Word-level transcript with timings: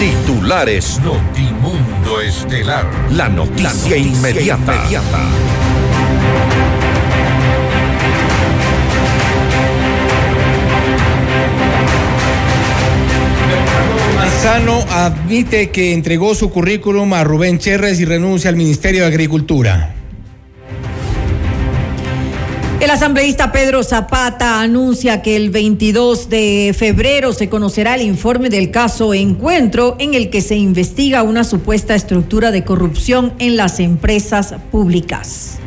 Titulares 0.00 0.98
Notimundo 1.04 2.22
Estelar. 2.22 2.86
La 3.10 3.28
noticia, 3.28 3.98
inmediata. 3.98 4.74
inmediata. 4.74 5.18
Manzano 14.16 14.86
admite 14.88 15.68
que 15.68 15.92
entregó 15.92 16.34
su 16.34 16.48
currículum 16.48 17.12
a 17.12 17.22
Rubén 17.22 17.58
Cherres 17.58 18.00
y 18.00 18.06
renuncia 18.06 18.48
al 18.48 18.56
Ministerio 18.56 19.02
de 19.02 19.08
Agricultura. 19.08 19.99
El 22.80 22.88
asambleísta 22.88 23.52
Pedro 23.52 23.82
Zapata 23.84 24.62
anuncia 24.62 25.20
que 25.20 25.36
el 25.36 25.50
22 25.50 26.30
de 26.30 26.74
febrero 26.76 27.34
se 27.34 27.50
conocerá 27.50 27.94
el 27.94 28.00
informe 28.00 28.48
del 28.48 28.70
caso 28.70 29.12
Encuentro 29.12 29.96
en 29.98 30.14
el 30.14 30.30
que 30.30 30.40
se 30.40 30.56
investiga 30.56 31.22
una 31.22 31.44
supuesta 31.44 31.94
estructura 31.94 32.50
de 32.50 32.64
corrupción 32.64 33.34
en 33.38 33.58
las 33.58 33.80
empresas 33.80 34.54
públicas. 34.70 35.58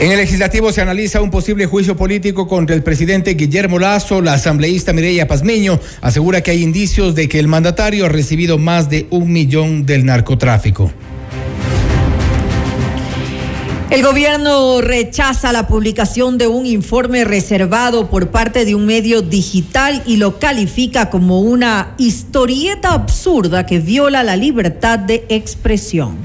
En 0.00 0.10
el 0.10 0.16
legislativo 0.16 0.72
se 0.72 0.80
analiza 0.80 1.20
un 1.20 1.30
posible 1.30 1.66
juicio 1.66 1.98
político 1.98 2.48
contra 2.48 2.74
el 2.74 2.82
presidente 2.82 3.34
Guillermo 3.34 3.78
Lazo. 3.78 4.22
La 4.22 4.32
asambleísta 4.32 4.94
Mireya 4.94 5.28
Pazmiño 5.28 5.78
asegura 6.00 6.40
que 6.40 6.52
hay 6.52 6.62
indicios 6.62 7.14
de 7.14 7.28
que 7.28 7.38
el 7.38 7.46
mandatario 7.46 8.06
ha 8.06 8.08
recibido 8.08 8.56
más 8.56 8.88
de 8.88 9.06
un 9.10 9.30
millón 9.30 9.84
del 9.84 10.06
narcotráfico. 10.06 10.90
El 13.90 14.04
gobierno 14.04 14.80
rechaza 14.80 15.52
la 15.52 15.66
publicación 15.66 16.38
de 16.38 16.46
un 16.46 16.64
informe 16.64 17.24
reservado 17.24 18.08
por 18.08 18.30
parte 18.30 18.64
de 18.64 18.76
un 18.76 18.86
medio 18.86 19.20
digital 19.20 20.04
y 20.06 20.16
lo 20.16 20.38
califica 20.38 21.10
como 21.10 21.40
una 21.40 21.96
historieta 21.98 22.92
absurda 22.92 23.66
que 23.66 23.80
viola 23.80 24.22
la 24.22 24.36
libertad 24.36 25.00
de 25.00 25.26
expresión. 25.28 26.18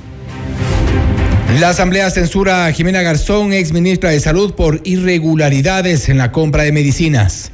La 1.60 1.70
Asamblea 1.70 2.12
censura 2.12 2.68
a 2.68 2.72
Jimena 2.72 3.02
Garzón, 3.02 3.52
ex 3.52 3.72
ministra 3.72 4.12
de 4.12 4.20
Salud, 4.20 4.54
por 4.54 4.82
irregularidades 4.84 6.08
en 6.08 6.20
la 6.20 6.32
compra 6.32 6.64
de 6.64 6.72
medicinas. 6.72 7.52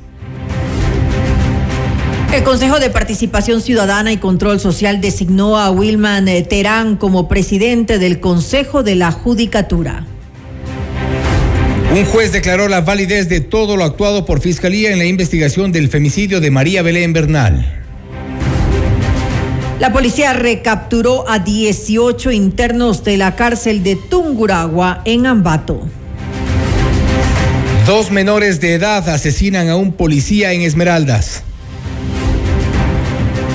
El 2.34 2.44
Consejo 2.44 2.80
de 2.80 2.90
Participación 2.90 3.62
Ciudadana 3.62 4.14
y 4.14 4.18
Control 4.18 4.58
Social 4.58 5.02
designó 5.02 5.58
a 5.58 5.70
Wilman 5.70 6.30
eh, 6.30 6.42
Terán 6.44 6.96
como 6.96 7.28
presidente 7.28 8.00
del 8.00 8.22
Consejo 8.22 8.84
de 8.84 8.96
la 8.96 9.12
Judicatura. 9.12 10.06
Un 11.94 12.06
juez 12.06 12.32
declaró 12.32 12.70
la 12.70 12.80
validez 12.80 13.28
de 13.28 13.42
todo 13.42 13.76
lo 13.76 13.84
actuado 13.84 14.26
por 14.26 14.40
Fiscalía 14.40 14.94
en 14.94 15.00
la 15.00 15.04
investigación 15.04 15.74
del 15.74 15.90
femicidio 15.90 16.40
de 16.40 16.52
María 16.52 16.82
Belén 16.84 17.12
Bernal. 17.12 17.84
La 19.82 19.92
policía 19.92 20.32
recapturó 20.32 21.30
a 21.30 21.40
18 21.40 22.32
internos 22.32 23.04
de 23.04 23.18
la 23.18 23.36
cárcel 23.36 23.84
de 23.84 23.98
Tunguragua 23.98 25.02
en 25.04 25.26
Ambato. 25.26 25.86
Dos 27.86 28.10
menores 28.10 28.62
de 28.62 28.76
edad 28.76 29.10
asesinan 29.10 29.68
a 29.68 29.76
un 29.76 29.92
policía 29.92 30.54
en 30.54 30.62
Esmeraldas. 30.62 31.44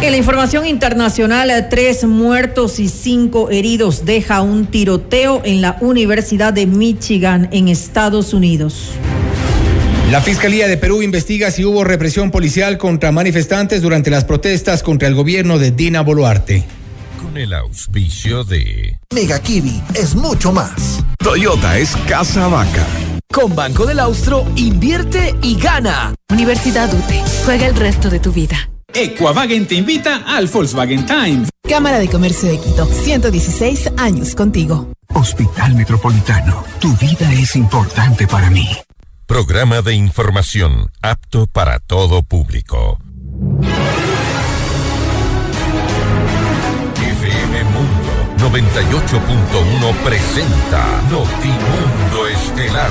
En 0.03 0.13
la 0.13 0.19
información 0.19 0.67
internacional, 0.67 1.69
tres 1.71 2.05
muertos 2.05 2.79
y 2.79 2.89
cinco 2.89 3.51
heridos 3.51 4.05
deja 4.05 4.43
un 4.43 4.67
tiroteo 4.67 5.41
en 5.45 5.63
la 5.63 5.79
Universidad 5.81 6.53
de 6.53 6.67
Michigan 6.67 7.49
en 7.51 7.69
Estados 7.69 8.35
Unidos. 8.35 8.91
La 10.11 10.21
Fiscalía 10.21 10.69
de 10.69 10.77
Perú 10.77 11.03
investiga 11.03 11.51
si 11.51 11.65
hubo 11.65 11.83
represión 11.83 12.31
policial 12.31 12.79
contra 12.79 13.11
manifestantes 13.11 13.83
durante 13.83 14.11
las 14.11 14.25
protestas 14.25 14.83
contra 14.83 15.09
el 15.09 15.15
gobierno 15.15 15.59
de 15.59 15.71
Dina 15.73 16.03
Boluarte. 16.03 16.65
Con 17.21 17.37
el 17.39 17.55
auspicio 17.55 18.45
de 18.45 18.99
Mega 19.15 19.41
Kiwi 19.41 19.83
es 19.95 20.15
mucho 20.15 20.53
más. 20.53 21.03
Toyota 21.19 21.79
es 21.79 21.97
casa 22.07 22.47
vaca. 22.47 22.87
Con 23.33 23.57
Banco 23.57 23.87
del 23.87 23.99
Austro, 23.99 24.47
invierte 24.57 25.35
y 25.43 25.59
gana. 25.59 26.15
Universidad 26.31 26.93
UTE. 26.93 27.23
Juega 27.45 27.67
el 27.67 27.75
resto 27.75 28.11
de 28.11 28.21
tu 28.21 28.31
vida. 28.31 28.69
Equavagen 28.97 29.67
te 29.67 29.75
invita 29.75 30.23
al 30.27 30.47
Volkswagen 30.47 31.05
Times. 31.05 31.51
Cámara 31.69 31.99
de 31.99 32.09
Comercio 32.09 32.49
de 32.49 32.59
Quito, 32.59 32.87
116 32.87 33.93
años 33.99 34.35
contigo. 34.35 34.91
Hospital 35.13 35.75
Metropolitano, 35.75 36.65
tu 36.81 36.97
vida 36.97 37.31
es 37.35 37.57
importante 37.57 38.27
para 38.27 38.49
mí. 38.49 38.67
Programa 39.27 39.83
de 39.83 39.95
información 39.95 40.91
apto 41.03 41.47
para 41.47 41.79
todo 41.79 42.23
público. 42.23 42.99
FM 46.97 47.65
Mundo 47.65 48.51
98.1 48.51 49.95
presenta 50.05 51.03
Notimundo 51.11 52.29
Estelar. 52.29 52.91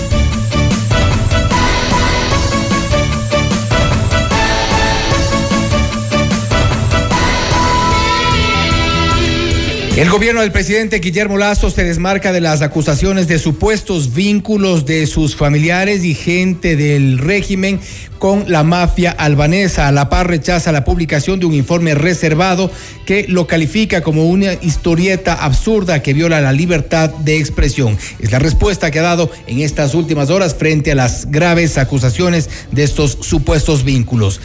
El 9.97 10.09
gobierno 10.09 10.39
del 10.39 10.53
presidente 10.53 10.99
Guillermo 10.99 11.37
Lazo 11.37 11.69
se 11.69 11.83
desmarca 11.83 12.31
de 12.31 12.39
las 12.39 12.61
acusaciones 12.61 13.27
de 13.27 13.37
supuestos 13.37 14.13
vínculos 14.13 14.85
de 14.85 15.05
sus 15.05 15.35
familiares 15.35 16.05
y 16.05 16.13
gente 16.13 16.77
del 16.77 17.17
régimen 17.17 17.81
con 18.17 18.45
la 18.49 18.63
mafia 18.63 19.11
albanesa. 19.11 19.89
A 19.89 19.91
la 19.91 20.07
par 20.07 20.29
rechaza 20.29 20.71
la 20.71 20.85
publicación 20.85 21.41
de 21.41 21.45
un 21.45 21.53
informe 21.53 21.93
reservado 21.93 22.71
que 23.05 23.25
lo 23.27 23.47
califica 23.47 24.01
como 24.01 24.29
una 24.29 24.53
historieta 24.53 25.33
absurda 25.33 26.01
que 26.01 26.13
viola 26.13 26.39
la 26.39 26.53
libertad 26.53 27.09
de 27.09 27.37
expresión. 27.37 27.97
Es 28.19 28.31
la 28.31 28.39
respuesta 28.39 28.91
que 28.91 28.99
ha 28.99 29.03
dado 29.03 29.29
en 29.45 29.59
estas 29.59 29.93
últimas 29.93 30.29
horas 30.29 30.55
frente 30.55 30.93
a 30.93 30.95
las 30.95 31.29
graves 31.29 31.77
acusaciones 31.77 32.49
de 32.71 32.83
estos 32.83 33.17
supuestos 33.19 33.83
vínculos. 33.83 34.39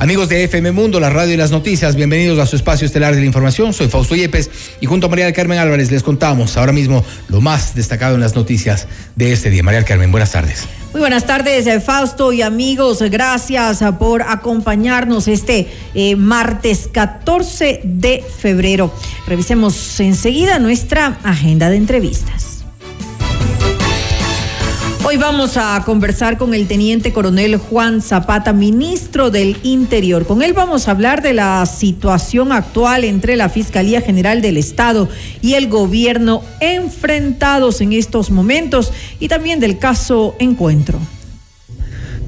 Amigos 0.00 0.30
de 0.30 0.42
FM 0.44 0.72
Mundo, 0.72 0.98
la 0.98 1.10
radio 1.10 1.34
y 1.34 1.36
las 1.36 1.50
noticias, 1.50 1.94
bienvenidos 1.94 2.38
a 2.38 2.46
su 2.46 2.56
espacio 2.56 2.86
estelar 2.86 3.14
de 3.14 3.20
la 3.20 3.26
información. 3.26 3.74
Soy 3.74 3.88
Fausto 3.88 4.16
Yepes 4.16 4.50
y 4.80 4.86
junto 4.86 5.06
a 5.06 5.10
María 5.10 5.26
del 5.26 5.34
Carmen 5.34 5.58
Álvarez 5.58 5.90
les 5.90 6.02
contamos 6.02 6.56
ahora 6.56 6.72
mismo 6.72 7.04
lo 7.28 7.42
más 7.42 7.74
destacado 7.74 8.14
en 8.14 8.22
las 8.22 8.34
noticias 8.34 8.88
de 9.14 9.34
este 9.34 9.50
día. 9.50 9.62
María 9.62 9.80
del 9.80 9.86
Carmen, 9.86 10.10
buenas 10.10 10.32
tardes. 10.32 10.66
Muy 10.92 11.00
buenas 11.00 11.26
tardes, 11.26 11.66
eh, 11.66 11.82
Fausto 11.82 12.32
y 12.32 12.40
amigos. 12.40 13.02
Gracias 13.10 13.82
eh, 13.82 13.92
por 13.98 14.22
acompañarnos 14.22 15.28
este 15.28 15.68
eh, 15.94 16.16
martes 16.16 16.88
14 16.90 17.82
de 17.84 18.24
febrero. 18.38 18.94
Revisemos 19.26 20.00
enseguida 20.00 20.58
nuestra 20.58 21.18
agenda 21.24 21.68
de 21.68 21.76
entrevistas. 21.76 22.64
Hoy 25.02 25.16
vamos 25.16 25.56
a 25.56 25.82
conversar 25.86 26.36
con 26.36 26.52
el 26.52 26.68
teniente 26.68 27.12
coronel 27.12 27.56
Juan 27.56 28.02
Zapata, 28.02 28.52
ministro 28.52 29.30
del 29.30 29.56
Interior. 29.62 30.26
Con 30.26 30.42
él 30.42 30.52
vamos 30.52 30.86
a 30.86 30.90
hablar 30.90 31.22
de 31.22 31.32
la 31.32 31.64
situación 31.64 32.52
actual 32.52 33.04
entre 33.04 33.36
la 33.36 33.48
Fiscalía 33.48 34.02
General 34.02 34.42
del 34.42 34.58
Estado 34.58 35.08
y 35.40 35.54
el 35.54 35.68
gobierno 35.68 36.42
enfrentados 36.60 37.80
en 37.80 37.94
estos 37.94 38.30
momentos 38.30 38.92
y 39.18 39.28
también 39.28 39.58
del 39.58 39.78
caso 39.78 40.36
Encuentro. 40.38 40.98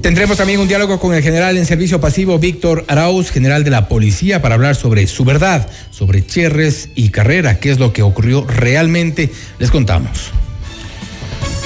Tendremos 0.01 0.37
también 0.37 0.59
un 0.59 0.67
diálogo 0.67 0.99
con 0.99 1.13
el 1.13 1.21
general 1.21 1.57
en 1.57 1.67
servicio 1.67 2.01
pasivo 2.01 2.39
Víctor 2.39 2.85
Arauz, 2.87 3.29
general 3.29 3.63
de 3.63 3.69
la 3.69 3.87
policía, 3.87 4.41
para 4.41 4.55
hablar 4.55 4.75
sobre 4.75 5.05
su 5.05 5.23
verdad, 5.23 5.69
sobre 5.91 6.25
Cherres 6.25 6.89
y 6.95 7.09
Carrera, 7.09 7.59
qué 7.59 7.69
es 7.71 7.79
lo 7.79 7.93
que 7.93 8.01
ocurrió 8.01 8.45
realmente. 8.45 9.31
Les 9.59 9.69
contamos. 9.69 10.33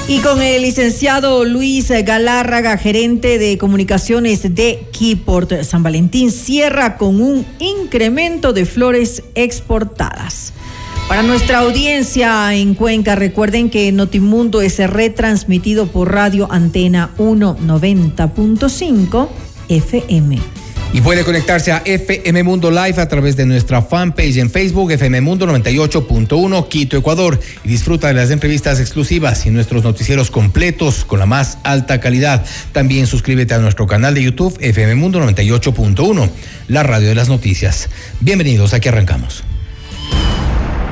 Y 0.10 0.20
con 0.20 0.42
el 0.42 0.62
licenciado 0.62 1.44
Luis 1.44 1.90
Galárraga, 1.90 2.78
gerente 2.78 3.38
de 3.38 3.58
comunicaciones 3.58 4.56
de 4.56 4.88
Keyport 4.98 5.64
San 5.64 5.84
Valentín, 5.84 6.32
cierra 6.32 6.96
con 6.96 7.22
un 7.22 7.46
incremento 7.60 8.54
de 8.54 8.66
flores 8.66 9.24
exportadas. 9.36 10.54
Para 11.10 11.24
nuestra 11.24 11.60
audiencia 11.60 12.54
en 12.54 12.74
Cuenca, 12.74 13.16
recuerden 13.16 13.70
que 13.70 13.92
Notimundo 13.92 14.62
es 14.62 14.78
retransmitido 14.78 15.88
por 15.88 16.14
Radio 16.14 16.48
Antena 16.50 17.14
190.5 17.18 19.28
FM. 19.68 20.67
Y 20.94 21.02
puede 21.02 21.24
conectarse 21.24 21.72
a 21.72 21.82
FM 21.86 22.44
Mundo 22.44 22.72
Live 22.72 23.02
a 23.02 23.08
través 23.08 23.36
de 23.36 23.46
nuestra 23.46 23.82
fanpage 23.82 24.38
en 24.38 24.50
Facebook, 24.50 24.92
FM 24.92 25.22
Mundo 25.22 25.46
98.1 25.46 26.68
Quito, 26.70 26.98
Ecuador. 26.98 27.40
Y 27.64 27.68
disfruta 27.68 28.08
de 28.08 28.14
las 28.14 28.32
entrevistas 28.32 28.80
exclusivas 28.80 29.46
y 29.46 29.50
nuestros 29.52 29.84
noticieros 29.84 30.32
completos 30.32 31.06
con 31.06 31.20
la 31.20 31.26
más 31.26 31.58
alta 31.64 32.00
calidad. 32.00 32.46
También 32.72 33.06
suscríbete 33.06 33.54
a 33.54 33.60
nuestro 33.60 33.86
canal 33.86 34.16
de 34.16 34.24
YouTube, 34.24 34.58
FM 34.60 34.96
Mundo 34.96 35.20
98.1, 35.20 36.30
la 36.70 36.84
radio 36.84 37.10
de 37.10 37.16
las 37.16 37.28
noticias. 37.28 37.90
Bienvenidos, 38.22 38.74
aquí 38.74 38.88
arrancamos. 38.88 39.44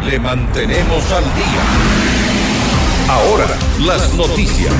Le 0.03 0.19
mantenemos 0.19 1.11
al 1.11 1.23
día. 1.23 2.05
Ahora, 3.07 3.47
las 3.79 4.13
noticias. 4.13 4.73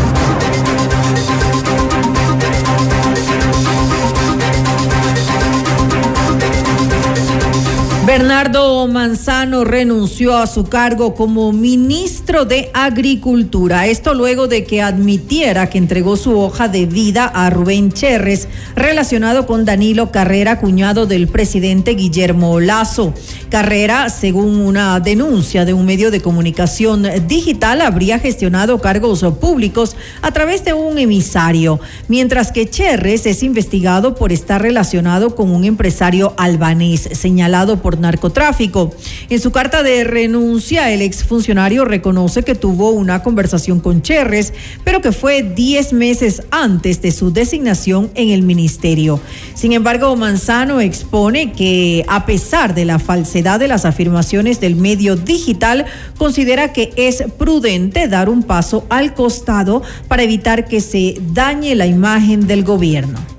Bernardo 8.05 8.87
Manzano 8.87 9.63
renunció 9.63 10.37
a 10.37 10.45
su 10.45 10.65
cargo 10.65 11.15
como 11.15 11.51
ministro 11.51 12.45
de 12.45 12.69
Agricultura. 12.71 13.87
Esto 13.87 14.13
luego 14.13 14.47
de 14.47 14.63
que 14.63 14.83
admitiera 14.83 15.71
que 15.71 15.79
entregó 15.79 16.15
su 16.15 16.37
hoja 16.37 16.67
de 16.67 16.85
vida 16.85 17.25
a 17.25 17.49
Rubén 17.49 17.91
Cherres, 17.91 18.47
relacionado 18.75 19.47
con 19.47 19.65
Danilo 19.65 20.11
Carrera, 20.11 20.59
cuñado 20.59 21.07
del 21.07 21.27
presidente 21.27 21.95
Guillermo 21.95 22.59
Lazo. 22.59 23.11
Carrera, 23.49 24.09
según 24.09 24.61
una 24.61 24.99
denuncia 24.99 25.65
de 25.65 25.73
un 25.73 25.87
medio 25.87 26.11
de 26.11 26.21
comunicación 26.21 27.07
digital, 27.27 27.81
habría 27.81 28.19
gestionado 28.19 28.79
cargos 28.81 29.23
públicos 29.41 29.95
a 30.21 30.29
través 30.31 30.63
de 30.63 30.73
un 30.73 30.99
emisario, 30.99 31.79
mientras 32.07 32.51
que 32.51 32.69
Cherres 32.69 33.25
es 33.25 33.41
investigado 33.41 34.13
por 34.13 34.31
estar 34.31 34.61
relacionado 34.61 35.33
con 35.33 35.49
un 35.49 35.63
empresario 35.63 36.35
albanés 36.37 37.09
señalado 37.13 37.81
por 37.81 37.94
narcotráfico. 37.99 38.93
En 39.29 39.39
su 39.39 39.51
carta 39.51 39.83
de 39.83 40.03
renuncia, 40.03 40.91
el 40.91 41.01
exfuncionario 41.01 41.85
reconoce 41.85 42.43
que 42.43 42.55
tuvo 42.55 42.91
una 42.91 43.23
conversación 43.23 43.79
con 43.79 44.01
Cherres, 44.01 44.53
pero 44.83 45.01
que 45.01 45.11
fue 45.11 45.43
10 45.43 45.93
meses 45.93 46.43
antes 46.51 47.01
de 47.01 47.11
su 47.11 47.31
designación 47.31 48.11
en 48.15 48.29
el 48.29 48.41
ministerio. 48.41 49.19
Sin 49.53 49.73
embargo, 49.73 50.15
Manzano 50.15 50.81
expone 50.81 51.51
que 51.51 52.05
a 52.07 52.25
pesar 52.25 52.75
de 52.75 52.85
la 52.85 52.99
falsedad 52.99 53.59
de 53.59 53.67
las 53.67 53.85
afirmaciones 53.85 54.59
del 54.59 54.75
medio 54.75 55.15
digital, 55.15 55.85
considera 56.17 56.73
que 56.73 56.93
es 56.95 57.23
prudente 57.37 58.07
dar 58.07 58.29
un 58.29 58.43
paso 58.43 58.85
al 58.89 59.13
costado 59.13 59.81
para 60.07 60.23
evitar 60.23 60.67
que 60.67 60.81
se 60.81 61.17
dañe 61.33 61.75
la 61.75 61.85
imagen 61.85 62.47
del 62.47 62.63
gobierno. 62.63 63.34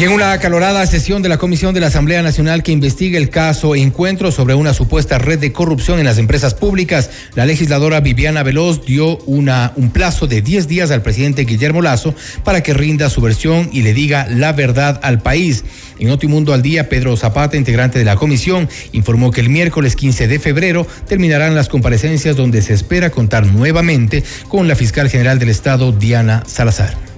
Y 0.00 0.04
en 0.04 0.12
una 0.12 0.32
acalorada 0.32 0.86
sesión 0.86 1.20
de 1.20 1.28
la 1.28 1.36
Comisión 1.36 1.74
de 1.74 1.80
la 1.80 1.88
Asamblea 1.88 2.22
Nacional 2.22 2.62
que 2.62 2.72
investiga 2.72 3.18
el 3.18 3.28
caso 3.28 3.74
Encuentro 3.74 4.32
sobre 4.32 4.54
una 4.54 4.72
supuesta 4.72 5.18
red 5.18 5.38
de 5.38 5.52
corrupción 5.52 5.98
en 5.98 6.06
las 6.06 6.16
empresas 6.16 6.54
públicas, 6.54 7.10
la 7.34 7.44
legisladora 7.44 8.00
Viviana 8.00 8.42
Veloz 8.42 8.86
dio 8.86 9.18
una, 9.26 9.74
un 9.76 9.90
plazo 9.90 10.26
de 10.26 10.40
10 10.40 10.68
días 10.68 10.90
al 10.90 11.02
presidente 11.02 11.44
Guillermo 11.44 11.82
Lazo 11.82 12.14
para 12.44 12.62
que 12.62 12.72
rinda 12.72 13.10
su 13.10 13.20
versión 13.20 13.68
y 13.74 13.82
le 13.82 13.92
diga 13.92 14.26
la 14.26 14.54
verdad 14.54 14.98
al 15.02 15.20
país. 15.20 15.66
En 15.98 16.08
Notimundo 16.08 16.54
al 16.54 16.62
Día, 16.62 16.88
Pedro 16.88 17.14
Zapata, 17.18 17.58
integrante 17.58 17.98
de 17.98 18.06
la 18.06 18.16
comisión, 18.16 18.70
informó 18.92 19.30
que 19.30 19.42
el 19.42 19.50
miércoles 19.50 19.96
15 19.96 20.28
de 20.28 20.38
febrero 20.38 20.86
terminarán 21.08 21.54
las 21.54 21.68
comparecencias 21.68 22.36
donde 22.36 22.62
se 22.62 22.72
espera 22.72 23.10
contar 23.10 23.44
nuevamente 23.44 24.24
con 24.48 24.66
la 24.66 24.76
fiscal 24.76 25.10
general 25.10 25.38
del 25.38 25.50
Estado, 25.50 25.92
Diana 25.92 26.42
Salazar. 26.46 27.09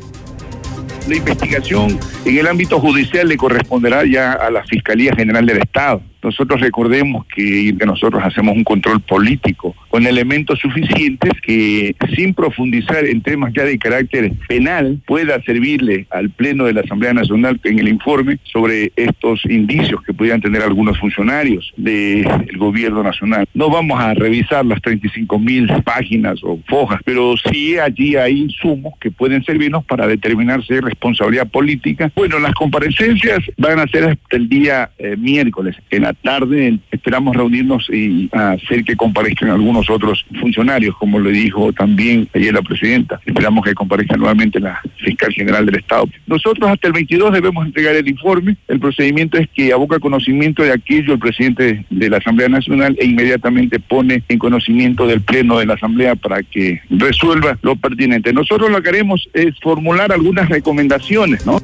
La 1.08 1.16
investigación 1.16 1.98
en 2.24 2.38
el 2.38 2.46
ámbito 2.46 2.78
judicial 2.78 3.28
le 3.28 3.36
corresponderá 3.36 4.04
ya 4.04 4.32
a 4.32 4.50
la 4.50 4.62
Fiscalía 4.64 5.12
General 5.16 5.44
del 5.44 5.58
Estado. 5.58 6.02
Nosotros 6.22 6.60
recordemos 6.60 7.26
que, 7.26 7.74
nosotros 7.84 8.22
hacemos 8.24 8.56
un 8.56 8.64
control 8.64 9.00
político 9.00 9.74
con 9.88 10.06
elementos 10.06 10.60
suficientes 10.60 11.32
que 11.42 11.94
sin 12.14 12.32
profundizar 12.32 13.04
en 13.04 13.20
temas 13.20 13.52
ya 13.52 13.64
de 13.64 13.78
carácter 13.78 14.32
penal 14.46 15.00
pueda 15.04 15.42
servirle 15.42 16.06
al 16.10 16.30
Pleno 16.30 16.64
de 16.64 16.74
la 16.74 16.82
Asamblea 16.82 17.12
Nacional 17.12 17.60
en 17.64 17.78
el 17.78 17.88
informe 17.88 18.38
sobre 18.44 18.92
estos 18.96 19.44
indicios 19.46 20.02
que 20.02 20.14
pudieran 20.14 20.40
tener 20.40 20.62
algunos 20.62 20.98
funcionarios 20.98 21.72
del 21.76 22.24
gobierno 22.56 23.02
nacional. 23.02 23.46
No 23.52 23.68
vamos 23.68 24.00
a 24.00 24.14
revisar 24.14 24.64
las 24.64 24.80
35 24.80 25.38
mil 25.38 25.68
páginas 25.84 26.40
o 26.42 26.58
fojas, 26.68 27.00
pero 27.04 27.34
sí 27.50 27.78
allí 27.78 28.16
hay 28.16 28.42
insumos 28.42 28.94
que 29.00 29.10
pueden 29.10 29.44
servirnos 29.44 29.84
para 29.84 30.06
determinar 30.06 30.64
si 30.64 30.74
hay 30.74 30.80
responsabilidad 30.80 31.48
política. 31.48 32.10
Bueno, 32.14 32.38
las 32.38 32.54
comparecencias 32.54 33.40
van 33.56 33.80
a 33.80 33.86
ser 33.88 34.04
hasta 34.04 34.36
el 34.36 34.48
día 34.48 34.90
eh, 34.98 35.16
miércoles 35.16 35.76
en 35.90 36.02
la 36.02 36.11
tarde 36.14 36.78
esperamos 36.90 37.36
reunirnos 37.36 37.88
y 37.90 38.28
hacer 38.32 38.84
que 38.84 38.96
comparezcan 38.96 39.50
algunos 39.50 39.90
otros 39.90 40.24
funcionarios, 40.40 40.96
como 40.96 41.18
le 41.18 41.30
dijo 41.30 41.72
también 41.72 42.28
ayer 42.34 42.54
la 42.54 42.62
presidenta. 42.62 43.20
Esperamos 43.24 43.64
que 43.64 43.74
comparezca 43.74 44.16
nuevamente 44.16 44.60
la 44.60 44.80
fiscal 44.96 45.32
general 45.32 45.66
del 45.66 45.76
Estado. 45.76 46.08
Nosotros 46.26 46.70
hasta 46.70 46.86
el 46.86 46.92
22 46.92 47.32
debemos 47.32 47.66
entregar 47.66 47.94
el 47.94 48.08
informe. 48.08 48.56
El 48.68 48.80
procedimiento 48.80 49.38
es 49.38 49.48
que 49.54 49.72
aboca 49.72 49.98
conocimiento 49.98 50.62
de 50.62 50.72
aquello 50.72 51.14
el 51.14 51.18
presidente 51.18 51.84
de 51.90 52.10
la 52.10 52.18
Asamblea 52.18 52.48
Nacional 52.48 52.96
e 52.98 53.06
inmediatamente 53.06 53.80
pone 53.80 54.22
en 54.28 54.38
conocimiento 54.38 55.06
del 55.06 55.20
Pleno 55.22 55.58
de 55.58 55.66
la 55.66 55.74
Asamblea 55.74 56.14
para 56.16 56.42
que 56.42 56.80
resuelva 56.90 57.58
lo 57.62 57.76
pertinente. 57.76 58.32
Nosotros 58.32 58.70
lo 58.70 58.82
que 58.82 58.88
haremos 58.88 59.28
es 59.32 59.54
formular 59.60 60.12
algunas 60.12 60.48
recomendaciones, 60.48 61.44
¿no? 61.46 61.60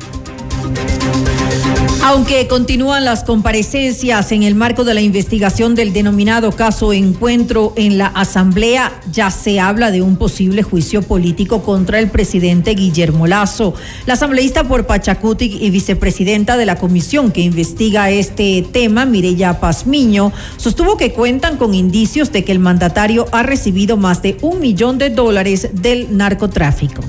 Aunque 2.00 2.46
continúan 2.46 3.04
las 3.04 3.24
comparecencias 3.24 4.30
en 4.30 4.44
el 4.44 4.54
marco 4.54 4.84
de 4.84 4.94
la 4.94 5.00
investigación 5.00 5.74
del 5.74 5.92
denominado 5.92 6.52
caso 6.52 6.92
Encuentro 6.92 7.72
en 7.76 7.98
la 7.98 8.06
Asamblea, 8.06 9.00
ya 9.10 9.30
se 9.32 9.58
habla 9.58 9.90
de 9.90 10.00
un 10.00 10.16
posible 10.16 10.62
juicio 10.62 11.02
político 11.02 11.62
contra 11.62 11.98
el 11.98 12.08
presidente 12.08 12.74
Guillermo 12.74 13.26
Lazo. 13.26 13.74
La 14.06 14.14
asambleísta 14.14 14.64
por 14.64 14.86
Pachacutic 14.86 15.60
y 15.60 15.70
vicepresidenta 15.70 16.56
de 16.56 16.66
la 16.66 16.76
comisión 16.76 17.32
que 17.32 17.42
investiga 17.42 18.10
este 18.10 18.64
tema, 18.72 19.04
Mireya 19.04 19.58
Pazmiño, 19.58 20.32
sostuvo 20.56 20.96
que 20.96 21.12
cuentan 21.12 21.56
con 21.56 21.74
indicios 21.74 22.30
de 22.32 22.44
que 22.44 22.52
el 22.52 22.60
mandatario 22.60 23.26
ha 23.32 23.42
recibido 23.42 23.96
más 23.96 24.22
de 24.22 24.36
un 24.40 24.60
millón 24.60 24.98
de 24.98 25.10
dólares 25.10 25.70
del 25.72 26.16
narcotráfico. 26.16 27.02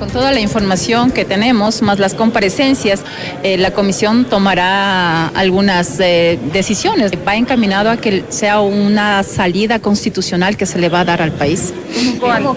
Con 0.00 0.08
toda 0.08 0.32
la 0.32 0.40
información 0.40 1.10
que 1.10 1.26
tenemos, 1.26 1.82
más 1.82 1.98
las 1.98 2.14
comparecencias, 2.14 3.02
eh, 3.42 3.58
la 3.58 3.72
comisión 3.72 4.24
tomará 4.24 5.26
algunas 5.28 6.00
eh, 6.00 6.38
decisiones. 6.54 7.12
Va 7.28 7.36
encaminado 7.36 7.90
a 7.90 7.98
que 7.98 8.24
sea 8.30 8.60
una 8.60 9.22
salida 9.22 9.78
constitucional 9.78 10.56
que 10.56 10.64
se 10.64 10.78
le 10.78 10.88
va 10.88 11.00
a 11.00 11.04
dar 11.04 11.20
al 11.20 11.32
país. 11.32 11.74
¿Cómo 12.18 12.56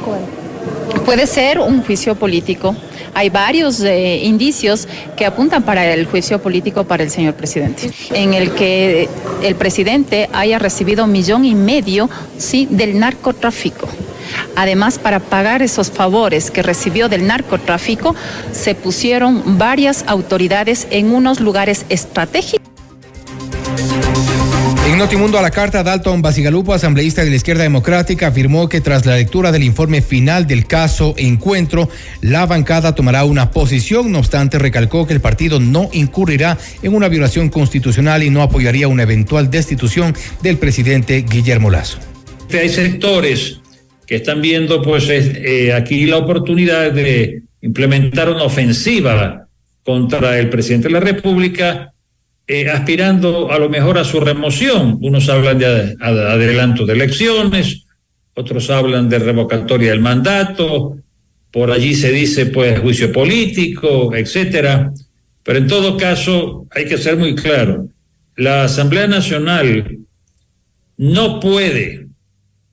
Puede 1.06 1.28
ser 1.28 1.60
un 1.60 1.84
juicio 1.84 2.16
político. 2.16 2.78
Hay 3.14 3.30
varios 3.30 3.82
eh, 3.82 4.22
indicios 4.24 4.88
que 5.18 5.26
apuntan 5.26 5.64
para 5.64 5.94
el 5.94 6.06
juicio 6.06 6.42
político 6.42 6.86
para 6.86 7.04
el 7.04 7.10
señor 7.10 7.34
presidente, 7.34 7.92
en 8.14 8.34
el 8.34 8.52
que 8.52 9.10
el 9.44 9.56
presidente 9.56 10.30
haya 10.32 10.60
recibido 10.60 11.04
un 11.04 11.12
millón 11.12 11.44
y 11.44 11.56
medio 11.56 12.10
sí, 12.38 12.70
del 12.72 12.98
narcotráfico. 12.98 13.90
Además, 14.56 15.00
para 15.00 15.20
pagar 15.20 15.62
esos 15.62 15.92
favores 15.92 16.52
que 16.52 16.62
recibió 16.64 17.10
del 17.10 17.28
narcotráfico, 17.28 18.16
se 18.52 18.76
pusieron 18.76 19.58
varias 19.58 20.04
autoridades 20.08 20.88
en 20.92 21.14
unos 21.14 21.40
lugares 21.40 21.86
estratégicos. 21.90 22.64
En 24.94 25.00
Notimundo 25.00 25.40
a 25.40 25.42
la 25.42 25.50
carta, 25.50 25.82
Dalton 25.82 26.22
Basigalupo, 26.22 26.72
asambleísta 26.72 27.24
de 27.24 27.32
la 27.32 27.38
izquierda 27.38 27.64
democrática, 27.64 28.28
afirmó 28.28 28.70
que 28.70 28.80
tras 28.80 29.08
la 29.08 29.16
lectura 29.16 29.52
del 29.52 29.64
informe 29.64 30.04
final 30.04 30.46
del 30.46 30.68
caso 30.68 31.16
Encuentro, 31.18 31.90
la 32.22 32.46
bancada 32.46 32.94
tomará 32.94 33.24
una 33.24 33.50
posición. 33.50 34.12
No 34.12 34.20
obstante, 34.20 34.60
recalcó 34.60 35.08
que 35.08 35.14
el 35.14 35.20
partido 35.20 35.60
no 35.60 35.90
incurrirá 35.94 36.60
en 36.84 36.94
una 36.94 37.08
violación 37.08 37.50
constitucional 37.50 38.22
y 38.22 38.30
no 38.30 38.44
apoyaría 38.44 38.88
una 38.88 39.02
eventual 39.02 39.50
destitución 39.50 40.14
del 40.44 40.58
presidente 40.60 41.26
Guillermo 41.28 41.72
Lazo. 41.72 41.98
Hay 42.52 42.70
sectores 42.70 43.63
están 44.16 44.42
viendo 44.42 44.82
pues 44.82 45.10
eh, 45.10 45.74
aquí 45.74 46.06
la 46.06 46.18
oportunidad 46.18 46.92
de 46.92 47.44
implementar 47.62 48.30
una 48.30 48.44
ofensiva 48.44 49.48
contra 49.84 50.40
el 50.40 50.50
presidente 50.50 50.88
de 50.88 50.94
la 50.94 51.00
República, 51.00 51.94
eh, 52.48 52.70
aspirando 52.70 53.52
a 53.52 53.58
lo 53.58 53.70
mejor 53.70 53.98
a 53.98 54.04
su 54.04 54.20
remoción. 54.20 54.98
Unos 55.02 55.30
hablan 55.30 55.60
de 55.60 55.96
adelanto 56.00 56.86
de 56.86 56.94
elecciones, 56.94 57.86
otros 58.34 58.70
hablan 58.70 59.10
de 59.10 59.20
revocatoria 59.20 59.92
del 59.92 60.02
mandato, 60.02 60.98
por 61.52 61.72
allí 61.72 61.94
se 61.94 62.12
dice 62.12 62.48
pues 62.48 62.80
juicio 62.80 63.12
político, 63.12 64.14
etcétera. 64.16 64.92
Pero 65.44 65.60
en 65.60 65.68
todo 65.68 65.98
caso 65.98 66.66
hay 66.72 66.86
que 66.86 66.98
ser 66.98 67.18
muy 67.18 67.36
claro, 67.36 67.88
la 68.36 68.64
Asamblea 68.64 69.08
Nacional 69.08 70.00
no 70.98 71.40
puede 71.40 72.08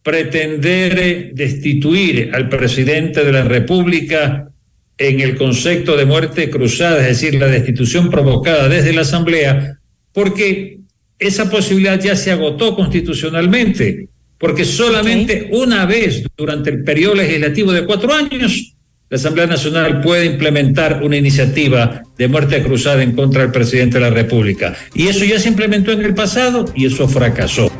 pretender 0.02 1.32
destituir 1.34 2.30
al 2.32 2.48
presidente 2.48 3.24
de 3.24 3.32
la 3.32 3.44
República 3.44 4.50
en 4.96 5.20
el 5.20 5.36
concepto 5.36 5.96
de 5.96 6.04
muerte 6.04 6.50
cruzada, 6.50 7.00
es 7.00 7.20
decir, 7.20 7.34
la 7.40 7.46
destitución 7.46 8.10
provocada 8.10 8.68
desde 8.68 8.92
la 8.92 9.02
Asamblea, 9.02 9.78
porque 10.12 10.78
esa 11.18 11.50
posibilidad 11.50 12.00
ya 12.00 12.16
se 12.16 12.30
agotó 12.30 12.74
constitucionalmente, 12.74 14.08
porque 14.38 14.64
solamente 14.64 15.48
una 15.52 15.84
vez 15.86 16.24
durante 16.36 16.70
el 16.70 16.82
periodo 16.82 17.16
legislativo 17.16 17.72
de 17.72 17.84
cuatro 17.84 18.12
años 18.12 18.74
la 19.10 19.16
Asamblea 19.16 19.48
Nacional 19.48 20.00
puede 20.02 20.24
implementar 20.24 21.02
una 21.02 21.16
iniciativa 21.16 22.02
de 22.16 22.28
muerte 22.28 22.62
cruzada 22.62 23.02
en 23.02 23.12
contra 23.12 23.42
del 23.42 23.50
presidente 23.50 23.98
de 23.98 24.02
la 24.02 24.10
República. 24.10 24.76
Y 24.94 25.08
eso 25.08 25.24
ya 25.24 25.40
se 25.40 25.48
implementó 25.48 25.90
en 25.90 26.04
el 26.04 26.14
pasado 26.14 26.64
y 26.76 26.86
eso 26.86 27.08
fracasó. 27.08 27.72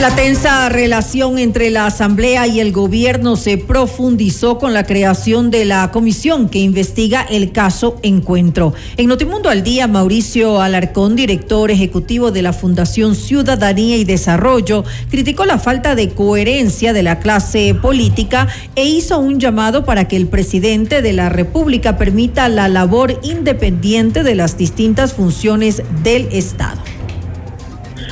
La 0.00 0.14
tensa 0.14 0.68
relación 0.68 1.40
entre 1.40 1.70
la 1.70 1.86
Asamblea 1.86 2.46
y 2.46 2.60
el 2.60 2.70
gobierno 2.70 3.34
se 3.34 3.58
profundizó 3.58 4.56
con 4.56 4.72
la 4.72 4.84
creación 4.84 5.50
de 5.50 5.64
la 5.64 5.90
comisión 5.90 6.48
que 6.48 6.60
investiga 6.60 7.22
el 7.22 7.50
caso 7.50 7.96
Encuentro. 8.04 8.74
En 8.96 9.08
Notimundo 9.08 9.48
al 9.48 9.64
Día, 9.64 9.88
Mauricio 9.88 10.60
Alarcón, 10.60 11.16
director 11.16 11.72
ejecutivo 11.72 12.30
de 12.30 12.42
la 12.42 12.52
Fundación 12.52 13.16
Ciudadanía 13.16 13.96
y 13.96 14.04
Desarrollo, 14.04 14.84
criticó 15.10 15.44
la 15.46 15.58
falta 15.58 15.96
de 15.96 16.10
coherencia 16.10 16.92
de 16.92 17.02
la 17.02 17.18
clase 17.18 17.74
política 17.74 18.46
e 18.76 18.84
hizo 18.84 19.18
un 19.18 19.40
llamado 19.40 19.84
para 19.84 20.06
que 20.06 20.14
el 20.14 20.28
presidente 20.28 21.02
de 21.02 21.12
la 21.12 21.28
República 21.28 21.98
permita 21.98 22.48
la 22.48 22.68
labor 22.68 23.18
independiente 23.24 24.22
de 24.22 24.36
las 24.36 24.56
distintas 24.56 25.12
funciones 25.12 25.82
del 26.04 26.28
Estado. 26.30 26.97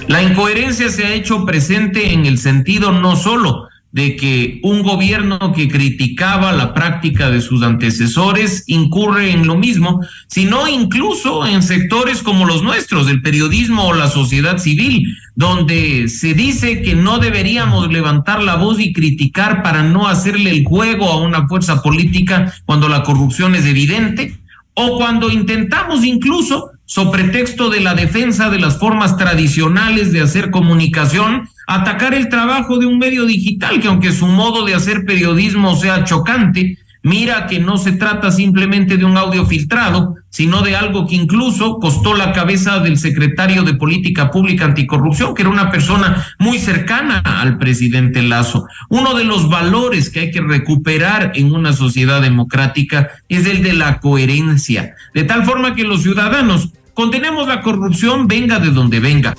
La 0.08 0.22
incoherencia 0.22 0.88
se 0.88 1.04
ha 1.04 1.14
hecho 1.14 1.44
presente 1.44 2.12
en 2.12 2.26
el 2.26 2.38
sentido 2.38 2.92
no 2.92 3.16
solo 3.16 3.68
de 3.90 4.14
que 4.14 4.60
un 4.62 4.82
gobierno 4.82 5.52
que 5.52 5.68
criticaba 5.68 6.52
la 6.52 6.74
práctica 6.74 7.30
de 7.30 7.40
sus 7.40 7.62
antecesores 7.62 8.64
incurre 8.66 9.30
en 9.30 9.46
lo 9.46 9.56
mismo, 9.56 10.00
sino 10.28 10.68
incluso 10.68 11.46
en 11.46 11.62
sectores 11.62 12.22
como 12.22 12.44
los 12.44 12.62
nuestros, 12.62 13.08
el 13.08 13.22
periodismo 13.22 13.86
o 13.86 13.94
la 13.94 14.08
sociedad 14.08 14.58
civil, 14.58 15.16
donde 15.34 16.08
se 16.08 16.34
dice 16.34 16.82
que 16.82 16.94
no 16.94 17.18
deberíamos 17.18 17.90
levantar 17.90 18.42
la 18.42 18.56
voz 18.56 18.78
y 18.78 18.92
criticar 18.92 19.62
para 19.62 19.82
no 19.82 20.06
hacerle 20.06 20.50
el 20.50 20.64
juego 20.64 21.10
a 21.10 21.20
una 21.20 21.48
fuerza 21.48 21.82
política 21.82 22.52
cuando 22.64 22.88
la 22.88 23.02
corrupción 23.02 23.54
es 23.54 23.64
evidente, 23.64 24.38
o 24.74 24.98
cuando 24.98 25.30
intentamos 25.30 26.04
incluso 26.04 26.70
sobre 26.86 27.24
pretexto 27.24 27.68
de 27.68 27.80
la 27.80 27.94
defensa 27.94 28.48
de 28.48 28.58
las 28.58 28.78
formas 28.78 29.16
tradicionales 29.16 30.12
de 30.12 30.22
hacer 30.22 30.50
comunicación, 30.50 31.48
atacar 31.66 32.14
el 32.14 32.28
trabajo 32.28 32.78
de 32.78 32.86
un 32.86 32.98
medio 32.98 33.26
digital 33.26 33.80
que 33.80 33.88
aunque 33.88 34.12
su 34.12 34.26
modo 34.26 34.64
de 34.64 34.74
hacer 34.74 35.04
periodismo 35.04 35.76
sea 35.76 36.04
chocante, 36.04 36.78
Mira 37.06 37.46
que 37.46 37.60
no 37.60 37.76
se 37.76 37.92
trata 37.92 38.32
simplemente 38.32 38.96
de 38.96 39.04
un 39.04 39.16
audio 39.16 39.46
filtrado, 39.46 40.15
sino 40.36 40.60
de 40.60 40.76
algo 40.76 41.06
que 41.06 41.14
incluso 41.14 41.78
costó 41.78 42.12
la 42.12 42.34
cabeza 42.34 42.80
del 42.80 42.98
secretario 42.98 43.62
de 43.62 43.72
Política 43.72 44.30
Pública 44.30 44.66
Anticorrupción, 44.66 45.34
que 45.34 45.40
era 45.40 45.50
una 45.50 45.70
persona 45.70 46.26
muy 46.38 46.58
cercana 46.58 47.20
al 47.20 47.56
presidente 47.56 48.20
Lazo. 48.20 48.66
Uno 48.90 49.14
de 49.14 49.24
los 49.24 49.48
valores 49.48 50.10
que 50.10 50.20
hay 50.20 50.30
que 50.30 50.42
recuperar 50.42 51.32
en 51.36 51.54
una 51.54 51.72
sociedad 51.72 52.20
democrática 52.20 53.12
es 53.30 53.46
el 53.46 53.62
de 53.62 53.72
la 53.72 53.98
coherencia, 53.98 54.94
de 55.14 55.24
tal 55.24 55.46
forma 55.46 55.74
que 55.74 55.84
los 55.84 56.02
ciudadanos 56.02 56.68
condenemos 56.92 57.48
la 57.48 57.62
corrupción, 57.62 58.28
venga 58.28 58.58
de 58.58 58.72
donde 58.72 59.00
venga. 59.00 59.34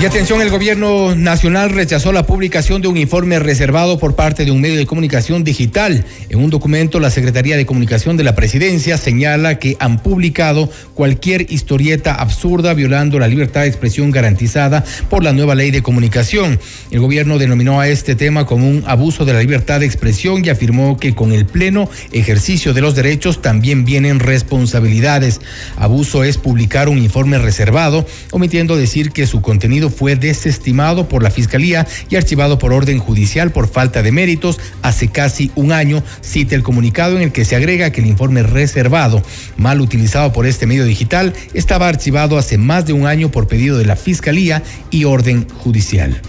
Y 0.00 0.06
atención, 0.06 0.40
el 0.40 0.48
gobierno 0.48 1.14
nacional 1.14 1.68
rechazó 1.68 2.10
la 2.10 2.24
publicación 2.24 2.80
de 2.80 2.88
un 2.88 2.96
informe 2.96 3.38
reservado 3.38 3.98
por 3.98 4.14
parte 4.14 4.46
de 4.46 4.50
un 4.50 4.58
medio 4.58 4.78
de 4.78 4.86
comunicación 4.86 5.44
digital. 5.44 6.06
En 6.30 6.38
un 6.38 6.48
documento, 6.48 7.00
la 7.00 7.10
Secretaría 7.10 7.58
de 7.58 7.66
Comunicación 7.66 8.16
de 8.16 8.24
la 8.24 8.34
Presidencia 8.34 8.96
señala 8.96 9.58
que 9.58 9.76
han 9.78 9.98
publicado 9.98 10.70
cualquier 10.94 11.52
historieta 11.52 12.14
absurda 12.14 12.72
violando 12.72 13.18
la 13.18 13.28
libertad 13.28 13.60
de 13.60 13.66
expresión 13.66 14.10
garantizada 14.10 14.86
por 15.10 15.22
la 15.22 15.34
nueva 15.34 15.54
ley 15.54 15.70
de 15.70 15.82
comunicación. 15.82 16.58
El 16.90 17.00
gobierno 17.00 17.36
denominó 17.36 17.78
a 17.78 17.88
este 17.88 18.14
tema 18.14 18.46
como 18.46 18.70
un 18.70 18.84
abuso 18.86 19.26
de 19.26 19.34
la 19.34 19.40
libertad 19.40 19.80
de 19.80 19.86
expresión 19.86 20.42
y 20.42 20.48
afirmó 20.48 20.96
que 20.96 21.14
con 21.14 21.32
el 21.32 21.44
pleno 21.44 21.90
ejercicio 22.12 22.72
de 22.72 22.80
los 22.80 22.94
derechos 22.94 23.42
también 23.42 23.84
vienen 23.84 24.18
responsabilidades. 24.18 25.42
Abuso 25.76 26.24
es 26.24 26.38
publicar 26.38 26.88
un 26.88 26.96
informe 26.96 27.36
reservado, 27.36 28.06
omitiendo 28.30 28.78
decir 28.78 29.10
que 29.10 29.26
su 29.26 29.42
contenido 29.42 29.89
fue 29.90 30.16
desestimado 30.16 31.08
por 31.08 31.22
la 31.22 31.30
Fiscalía 31.30 31.86
y 32.08 32.16
archivado 32.16 32.58
por 32.58 32.72
orden 32.72 32.98
judicial 32.98 33.50
por 33.50 33.68
falta 33.68 34.02
de 34.02 34.12
méritos 34.12 34.58
hace 34.82 35.08
casi 35.08 35.50
un 35.54 35.72
año, 35.72 36.02
cita 36.20 36.54
el 36.54 36.62
comunicado 36.62 37.16
en 37.16 37.22
el 37.22 37.32
que 37.32 37.44
se 37.44 37.56
agrega 37.56 37.90
que 37.90 38.00
el 38.00 38.06
informe 38.06 38.42
reservado, 38.42 39.22
mal 39.56 39.80
utilizado 39.80 40.32
por 40.32 40.46
este 40.46 40.66
medio 40.66 40.84
digital, 40.84 41.32
estaba 41.54 41.88
archivado 41.88 42.38
hace 42.38 42.58
más 42.58 42.86
de 42.86 42.92
un 42.92 43.06
año 43.06 43.30
por 43.30 43.46
pedido 43.46 43.78
de 43.78 43.86
la 43.86 43.96
Fiscalía 43.96 44.62
y 44.90 45.04
orden 45.04 45.48
judicial. 45.48 46.20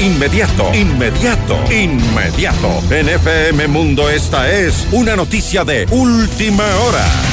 Inmediato, 0.00 0.74
inmediato, 0.74 1.58
inmediato. 1.70 2.82
En 2.90 3.08
FM 3.08 3.68
Mundo 3.68 4.08
esta 4.08 4.50
es 4.50 4.86
una 4.92 5.14
noticia 5.14 5.62
de 5.62 5.86
última 5.90 6.64
hora. 6.78 7.29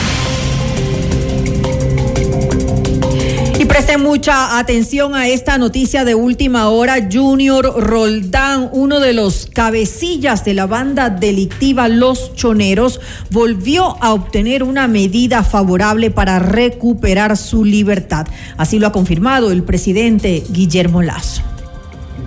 Presten 3.77 4.01
mucha 4.01 4.57
atención 4.57 5.13
a 5.13 5.27
esta 5.27 5.59
noticia 5.59 6.03
de 6.03 6.15
última 6.15 6.69
hora. 6.69 7.07
Junior 7.13 7.79
Roldán, 7.79 8.71
uno 8.73 8.99
de 8.99 9.13
los 9.13 9.45
cabecillas 9.53 10.43
de 10.43 10.55
la 10.55 10.65
banda 10.65 11.11
delictiva 11.11 11.87
Los 11.87 12.33
Choneros, 12.33 12.99
volvió 13.29 14.03
a 14.03 14.13
obtener 14.13 14.63
una 14.63 14.87
medida 14.87 15.43
favorable 15.43 16.09
para 16.09 16.39
recuperar 16.39 17.37
su 17.37 17.63
libertad. 17.63 18.25
Así 18.57 18.79
lo 18.79 18.87
ha 18.87 18.91
confirmado 18.91 19.51
el 19.51 19.61
presidente 19.61 20.43
Guillermo 20.49 21.03
Lazo. 21.03 21.43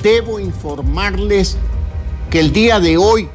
Debo 0.05 0.39
informarles 0.39 1.57
que 2.31 2.39
el 2.39 2.53
día 2.53 2.79
de 2.79 2.97
hoy, 2.97 3.29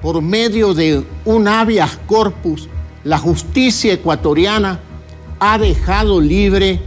por 0.00 0.22
medio 0.22 0.74
de 0.74 1.02
un 1.24 1.48
habeas 1.48 1.98
corpus, 2.06 2.68
la 3.02 3.18
justicia 3.18 3.94
ecuatoriana 3.94 4.78
ha 5.40 5.58
dejado 5.58 6.20
libre 6.20 6.80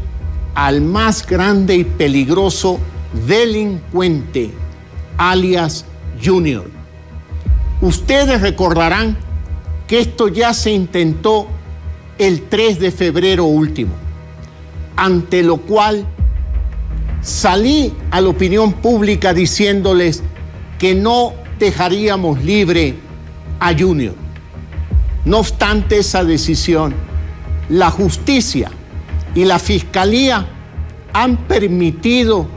al 0.55 0.81
más 0.81 1.25
grande 1.25 1.75
y 1.75 1.83
peligroso 1.83 2.79
delincuente, 3.27 4.51
alias 5.17 5.85
Junior. 6.23 6.69
Ustedes 7.81 8.41
recordarán 8.41 9.17
que 9.87 9.99
esto 9.99 10.27
ya 10.27 10.53
se 10.53 10.71
intentó 10.71 11.47
el 12.17 12.43
3 12.43 12.79
de 12.79 12.91
febrero 12.91 13.45
último, 13.45 13.93
ante 14.95 15.41
lo 15.43 15.57
cual 15.57 16.05
salí 17.21 17.93
a 18.11 18.21
la 18.21 18.29
opinión 18.29 18.73
pública 18.73 19.33
diciéndoles 19.33 20.23
que 20.77 20.95
no 20.95 21.33
dejaríamos 21.59 22.43
libre 22.43 22.95
a 23.59 23.73
Junior. 23.77 24.15
No 25.25 25.39
obstante 25.39 25.99
esa 25.99 26.23
decisión, 26.23 26.93
la 27.69 27.91
justicia 27.91 28.71
y 29.35 29.45
la 29.45 29.59
fiscalía 29.59 30.45
han 31.13 31.37
permitido 31.37 32.47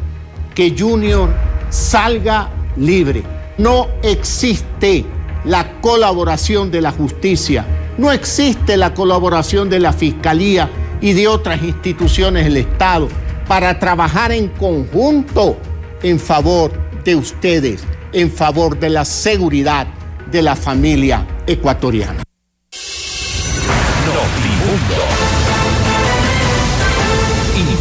que 0.54 0.74
Junior 0.76 1.30
salga 1.70 2.50
libre. 2.76 3.22
No 3.58 3.88
existe 4.02 5.04
la 5.44 5.80
colaboración 5.80 6.70
de 6.70 6.80
la 6.80 6.92
justicia, 6.92 7.64
no 7.98 8.10
existe 8.10 8.76
la 8.76 8.94
colaboración 8.94 9.68
de 9.68 9.80
la 9.80 9.92
fiscalía 9.92 10.70
y 11.00 11.12
de 11.12 11.28
otras 11.28 11.62
instituciones 11.62 12.44
del 12.44 12.56
Estado 12.56 13.08
para 13.46 13.78
trabajar 13.78 14.32
en 14.32 14.48
conjunto 14.48 15.56
en 16.02 16.18
favor 16.18 16.72
de 17.04 17.14
ustedes, 17.14 17.84
en 18.12 18.30
favor 18.30 18.78
de 18.78 18.90
la 18.90 19.04
seguridad 19.04 19.86
de 20.30 20.42
la 20.42 20.56
familia 20.56 21.26
ecuatoriana. 21.46 22.22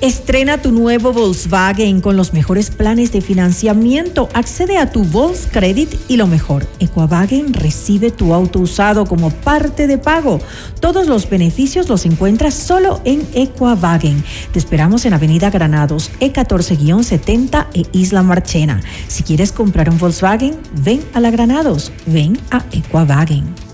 Estrena 0.00 0.60
tu 0.60 0.70
nuevo 0.70 1.12
Volkswagen 1.12 2.00
con 2.00 2.16
los 2.16 2.32
mejores 2.32 2.70
planes 2.70 3.12
de 3.12 3.20
financiamiento. 3.20 4.28
Accede 4.34 4.76
a 4.76 4.90
tu 4.90 5.04
Volkscredit 5.04 5.94
y 6.08 6.16
lo 6.16 6.26
mejor, 6.26 6.66
Equavagen 6.78 7.54
recibe 7.54 8.10
tu 8.10 8.34
auto 8.34 8.58
usado 8.58 9.06
como 9.06 9.30
parte 9.30 9.86
de 9.86 9.96
pago. 9.96 10.40
Todos 10.80 11.06
los 11.06 11.30
beneficios 11.30 11.88
los 11.88 12.04
encuentras 12.04 12.54
solo 12.54 13.00
en 13.04 13.26
Equavagen. 13.34 14.22
Te 14.52 14.58
esperamos 14.58 15.06
en 15.06 15.14
Avenida 15.14 15.50
Granados, 15.50 16.10
E14-70 16.20 17.66
e 17.72 17.84
Isla 17.92 18.22
Marchena. 18.22 18.80
Si 19.08 19.22
quieres 19.22 19.52
comprar 19.52 19.88
un 19.88 19.98
Volkswagen, 19.98 20.56
ven 20.82 21.02
a 21.14 21.20
la 21.20 21.30
Granados, 21.30 21.92
ven 22.06 22.38
a 22.50 22.64
Equavagen. 22.72 23.73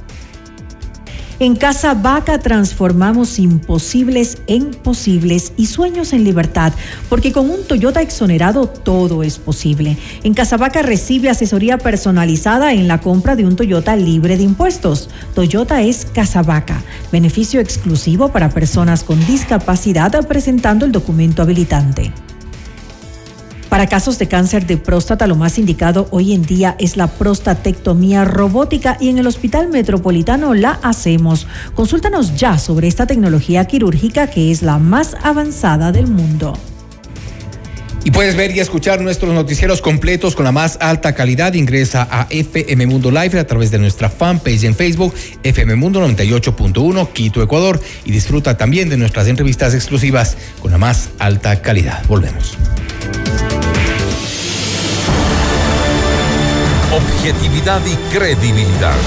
En 1.41 1.55
Casa 1.55 1.95
Vaca 1.95 2.37
transformamos 2.37 3.39
imposibles 3.39 4.37
en 4.45 4.75
posibles 4.75 5.53
y 5.57 5.65
sueños 5.65 6.13
en 6.13 6.23
libertad, 6.23 6.71
porque 7.09 7.31
con 7.31 7.49
un 7.49 7.63
Toyota 7.63 7.99
exonerado 8.03 8.67
todo 8.67 9.23
es 9.23 9.39
posible. 9.39 9.97
En 10.21 10.35
Casa 10.35 10.57
Vaca 10.57 10.83
recibe 10.83 11.31
asesoría 11.31 11.79
personalizada 11.79 12.73
en 12.73 12.87
la 12.87 13.01
compra 13.01 13.35
de 13.35 13.47
un 13.47 13.55
Toyota 13.55 13.95
libre 13.95 14.37
de 14.37 14.43
impuestos. 14.43 15.09
Toyota 15.33 15.81
es 15.81 16.05
Casa 16.05 16.43
Vaca, 16.43 16.83
beneficio 17.11 17.59
exclusivo 17.59 18.27
para 18.27 18.51
personas 18.51 19.03
con 19.03 19.19
discapacidad 19.25 20.27
presentando 20.27 20.85
el 20.85 20.91
documento 20.91 21.41
habilitante. 21.41 22.13
Para 23.71 23.87
casos 23.87 24.19
de 24.19 24.27
cáncer 24.27 24.67
de 24.67 24.75
próstata, 24.75 25.27
lo 25.27 25.37
más 25.37 25.57
indicado 25.57 26.09
hoy 26.11 26.33
en 26.33 26.41
día 26.41 26.75
es 26.77 26.97
la 26.97 27.07
prostatectomía 27.07 28.25
robótica 28.25 28.97
y 28.99 29.07
en 29.07 29.17
el 29.17 29.27
Hospital 29.27 29.69
Metropolitano 29.69 30.53
la 30.53 30.71
hacemos. 30.83 31.47
Consúltanos 31.73 32.35
ya 32.35 32.57
sobre 32.57 32.89
esta 32.89 33.07
tecnología 33.07 33.63
quirúrgica 33.63 34.27
que 34.27 34.51
es 34.51 34.61
la 34.61 34.77
más 34.77 35.15
avanzada 35.23 35.93
del 35.93 36.07
mundo. 36.07 36.59
Y 38.03 38.11
puedes 38.11 38.35
ver 38.35 38.53
y 38.53 38.59
escuchar 38.59 38.99
nuestros 38.99 39.33
noticieros 39.33 39.81
completos 39.81 40.35
con 40.35 40.43
la 40.43 40.51
más 40.51 40.77
alta 40.81 41.15
calidad. 41.15 41.53
Ingresa 41.53 42.05
a 42.11 42.27
FM 42.29 42.87
Mundo 42.87 43.09
Live 43.09 43.39
a 43.39 43.47
través 43.47 43.71
de 43.71 43.79
nuestra 43.79 44.09
fanpage 44.09 44.65
en 44.65 44.75
Facebook, 44.75 45.13
FM 45.43 45.77
Mundo 45.77 46.05
98.1, 46.05 47.13
Quito, 47.13 47.41
Ecuador. 47.41 47.79
Y 48.03 48.11
disfruta 48.11 48.57
también 48.57 48.89
de 48.89 48.97
nuestras 48.97 49.27
entrevistas 49.27 49.73
exclusivas 49.73 50.35
con 50.61 50.71
la 50.71 50.77
más 50.77 51.11
alta 51.19 51.61
calidad. 51.61 52.03
Volvemos. 52.07 52.57
Objetividad 56.93 57.79
y 57.85 57.95
credibilidad. 58.13 58.97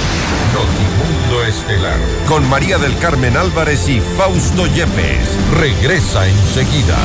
Notimundo 0.55 1.45
Estelar. 1.47 1.99
Con 2.27 2.49
María 2.49 2.79
del 2.79 2.97
Carmen 2.99 3.37
Álvarez 3.37 3.89
y 3.89 4.01
Fausto 4.01 4.67
Yepes. 4.67 5.29
Regresa 5.59 6.27
enseguida. 6.27 6.97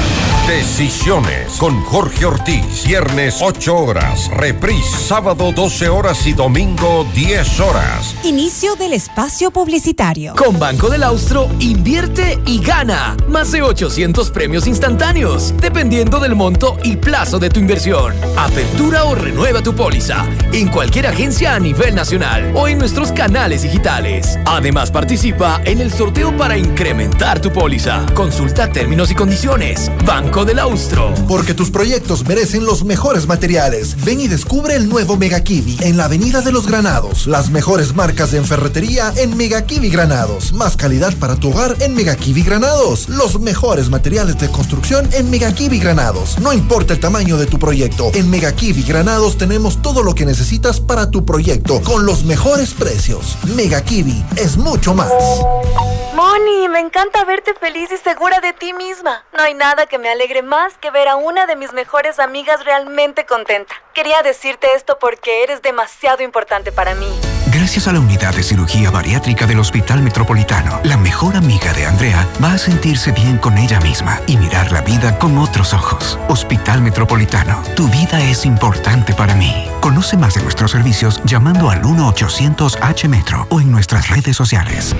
Decisiones 0.47 1.51
con 1.57 1.83
Jorge 1.83 2.25
Ortiz. 2.25 2.85
Viernes 2.85 3.39
8 3.41 3.75
horas. 3.75 4.29
Reprise 4.31 4.97
sábado 4.97 5.51
12 5.51 5.89
horas 5.89 6.25
y 6.25 6.33
domingo 6.33 7.05
10 7.13 7.59
horas. 7.59 8.15
Inicio 8.23 8.75
del 8.75 8.93
espacio 8.93 9.51
publicitario. 9.51 10.33
Con 10.35 10.59
Banco 10.59 10.89
del 10.89 11.03
Austro, 11.03 11.49
invierte 11.59 12.39
y 12.45 12.63
gana. 12.63 13.17
Más 13.27 13.51
de 13.51 13.63
800 13.63 14.31
premios 14.31 14.65
instantáneos, 14.65 15.53
dependiendo 15.59 16.19
del 16.19 16.35
monto 16.35 16.77
y 16.83 16.95
plazo 16.95 17.37
de 17.37 17.49
tu 17.49 17.59
inversión. 17.59 18.13
Apertura 18.37 19.03
o 19.03 19.15
renueva 19.15 19.61
tu 19.61 19.75
póliza 19.75 20.25
en 20.53 20.68
cualquier 20.71 21.07
agencia 21.07 21.55
a 21.55 21.59
nivel 21.59 21.95
nacional 21.95 22.51
o 22.55 22.67
en 22.67 22.77
nuestros 22.77 23.11
canales 23.11 23.63
digitales. 23.63 24.37
Además, 24.45 24.91
participa 24.91 25.61
en 25.65 25.79
el 25.79 25.91
sorteo 25.91 26.35
para 26.37 26.57
incrementar 26.57 27.41
tu 27.41 27.51
póliza. 27.51 28.05
Consulta 28.13 28.71
términos 28.71 29.09
y 29.11 29.15
condiciones. 29.15 29.91
Banco 30.05 30.45
del 30.45 30.59
Austro. 30.59 31.13
Porque 31.27 31.53
tus 31.53 31.71
proyectos 31.71 32.27
merecen 32.27 32.65
los 32.65 32.83
mejores 32.83 33.27
materiales. 33.27 33.95
Ven 34.03 34.19
y 34.19 34.27
descubre 34.27 34.75
el 34.75 34.89
nuevo 34.89 35.17
Mega 35.17 35.41
Kiwi 35.41 35.77
en 35.81 35.97
la 35.97 36.05
Avenida 36.05 36.41
de 36.41 36.51
los 36.51 36.67
Granados. 36.67 37.25
Las 37.25 37.49
mejores 37.49 37.95
marcas 37.95 38.31
de 38.31 38.41
ferretería 38.41 39.11
en 39.15 39.35
Mega 39.35 39.65
Kiwi 39.65 39.89
Granados. 39.89 40.53
Más 40.53 40.77
calidad 40.77 41.13
para 41.17 41.35
tu 41.35 41.49
hogar 41.49 41.75
en 41.79 41.95
Mega 41.95 42.15
Kiwi 42.15 42.43
Granados. 42.43 43.09
Los 43.09 43.39
mejores 43.39 43.89
materiales 43.89 44.37
de 44.37 44.49
construcción 44.49 45.07
en 45.13 45.29
Mega 45.29 45.51
Kiwi 45.51 45.79
Granados. 45.79 46.37
No 46.39 46.53
importa 46.53 46.93
el 46.93 46.99
tamaño 46.99 47.37
de 47.37 47.45
tu 47.45 47.57
proyecto. 47.57 48.11
En 48.13 48.29
Mega 48.29 48.51
Kiwi 48.51 48.83
Granados 48.83 49.37
tenemos 49.37 49.81
todo 49.81 50.03
lo 50.03 50.13
que 50.13 50.25
necesitas 50.25 50.58
para 50.85 51.09
tu 51.09 51.25
proyecto 51.25 51.81
con 51.83 52.05
los 52.05 52.25
mejores 52.25 52.73
precios. 52.73 53.37
Mega 53.55 53.81
Kiwi 53.81 54.25
es 54.35 54.57
mucho 54.57 54.93
más. 54.93 55.11
Moni, 56.13 56.67
me 56.67 56.79
encanta 56.79 57.23
verte 57.23 57.53
feliz 57.53 57.89
y 57.93 57.97
segura 57.97 58.41
de 58.41 58.51
ti 58.51 58.73
misma. 58.73 59.23
No 59.35 59.41
hay 59.43 59.53
nada 59.53 59.85
que 59.85 59.97
me 59.97 60.09
alegre 60.09 60.41
más 60.41 60.77
que 60.77 60.91
ver 60.91 61.07
a 61.07 61.15
una 61.15 61.45
de 61.45 61.55
mis 61.55 61.71
mejores 61.71 62.19
amigas 62.19 62.65
realmente 62.65 63.25
contenta. 63.25 63.73
Quería 63.93 64.21
decirte 64.21 64.67
esto 64.75 64.97
porque 64.99 65.43
eres 65.43 65.61
demasiado 65.61 66.23
importante 66.23 66.73
para 66.73 66.93
mí. 66.93 67.07
Gracias 67.69 67.87
a 67.87 67.93
la 67.93 67.99
unidad 67.99 68.33
de 68.33 68.41
cirugía 68.41 68.89
bariátrica 68.89 69.45
del 69.45 69.59
Hospital 69.59 70.01
Metropolitano, 70.01 70.81
la 70.83 70.97
mejor 70.97 71.35
amiga 71.35 71.71
de 71.71 71.85
Andrea 71.85 72.27
va 72.43 72.53
a 72.53 72.57
sentirse 72.57 73.11
bien 73.11 73.37
con 73.37 73.59
ella 73.59 73.79
misma 73.79 74.19
y 74.25 74.37
mirar 74.37 74.71
la 74.71 74.81
vida 74.81 75.19
con 75.19 75.37
otros 75.37 75.71
ojos. 75.75 76.17
Hospital 76.29 76.81
Metropolitano, 76.81 77.61
tu 77.75 77.87
vida 77.87 78.27
es 78.27 78.43
importante 78.43 79.13
para 79.13 79.35
mí. 79.35 79.53
Conoce 79.81 80.17
más 80.17 80.33
de 80.33 80.41
nuestros 80.41 80.71
servicios 80.71 81.21
llamando 81.25 81.69
al 81.69 81.83
1-800-H-Metro 81.83 83.45
o 83.51 83.61
en 83.61 83.71
nuestras 83.71 84.09
redes 84.09 84.35
sociales. 84.35 84.95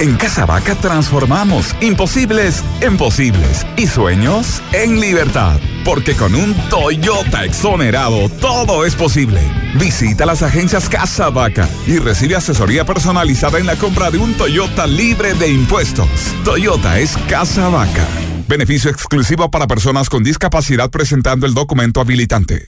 En 0.00 0.16
Casa 0.16 0.44
Vaca 0.44 0.74
transformamos 0.74 1.74
imposibles 1.80 2.64
en 2.80 2.96
posibles 2.96 3.64
y 3.76 3.86
sueños 3.86 4.60
en 4.72 5.00
libertad. 5.00 5.60
Porque 5.84 6.14
con 6.14 6.34
un 6.34 6.54
Toyota 6.68 7.44
exonerado 7.44 8.28
todo 8.28 8.84
es 8.84 8.94
posible. 8.94 9.40
Visita 9.74 10.24
las 10.24 10.42
agencias 10.42 10.88
Casa 10.88 11.30
Vaca 11.30 11.68
y 11.86 11.98
recibe 12.08 12.36
asesoría 12.36 12.86
personalizada 12.86 13.58
en 13.58 13.66
la 13.66 13.76
compra 13.76 14.10
de 14.10 14.16
un 14.16 14.32
Toyota 14.32 14.86
libre 14.86 15.34
de 15.34 15.46
impuestos. 15.48 16.08
Toyota 16.42 16.98
es 16.98 17.18
Casa 17.28 17.68
Vaca. 17.68 18.06
Beneficio 18.48 18.90
exclusivo 18.90 19.50
para 19.50 19.66
personas 19.66 20.08
con 20.08 20.24
discapacidad 20.24 20.88
presentando 20.88 21.44
el 21.44 21.52
documento 21.52 22.00
habilitante. 22.00 22.64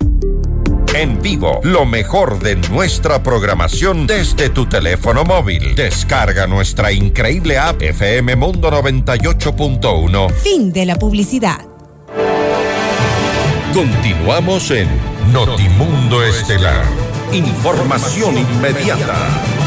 En 0.95 1.23
vivo, 1.23 1.61
lo 1.63 1.87
mejor 1.87 2.39
de 2.41 2.57
nuestra 2.69 3.23
programación 3.23 4.07
desde 4.07 4.51
tu 4.51 4.67
teléfono 4.67 5.25
móvil. 5.25 5.75
Descarga 5.75 6.47
nuestra 6.47 6.93
increíble 6.93 7.57
app 7.57 7.81
FM 7.81 8.37
Mundo 8.37 8.71
98.1. 8.71 10.35
Fin 10.35 10.71
de 10.71 10.85
la 10.85 10.97
publicidad. 10.97 11.65
Continuamos 13.73 14.71
en 14.71 14.87
Notimundo 15.33 16.23
Estelar. 16.25 17.10
Información 17.33 18.37
inmediata. 18.39 19.60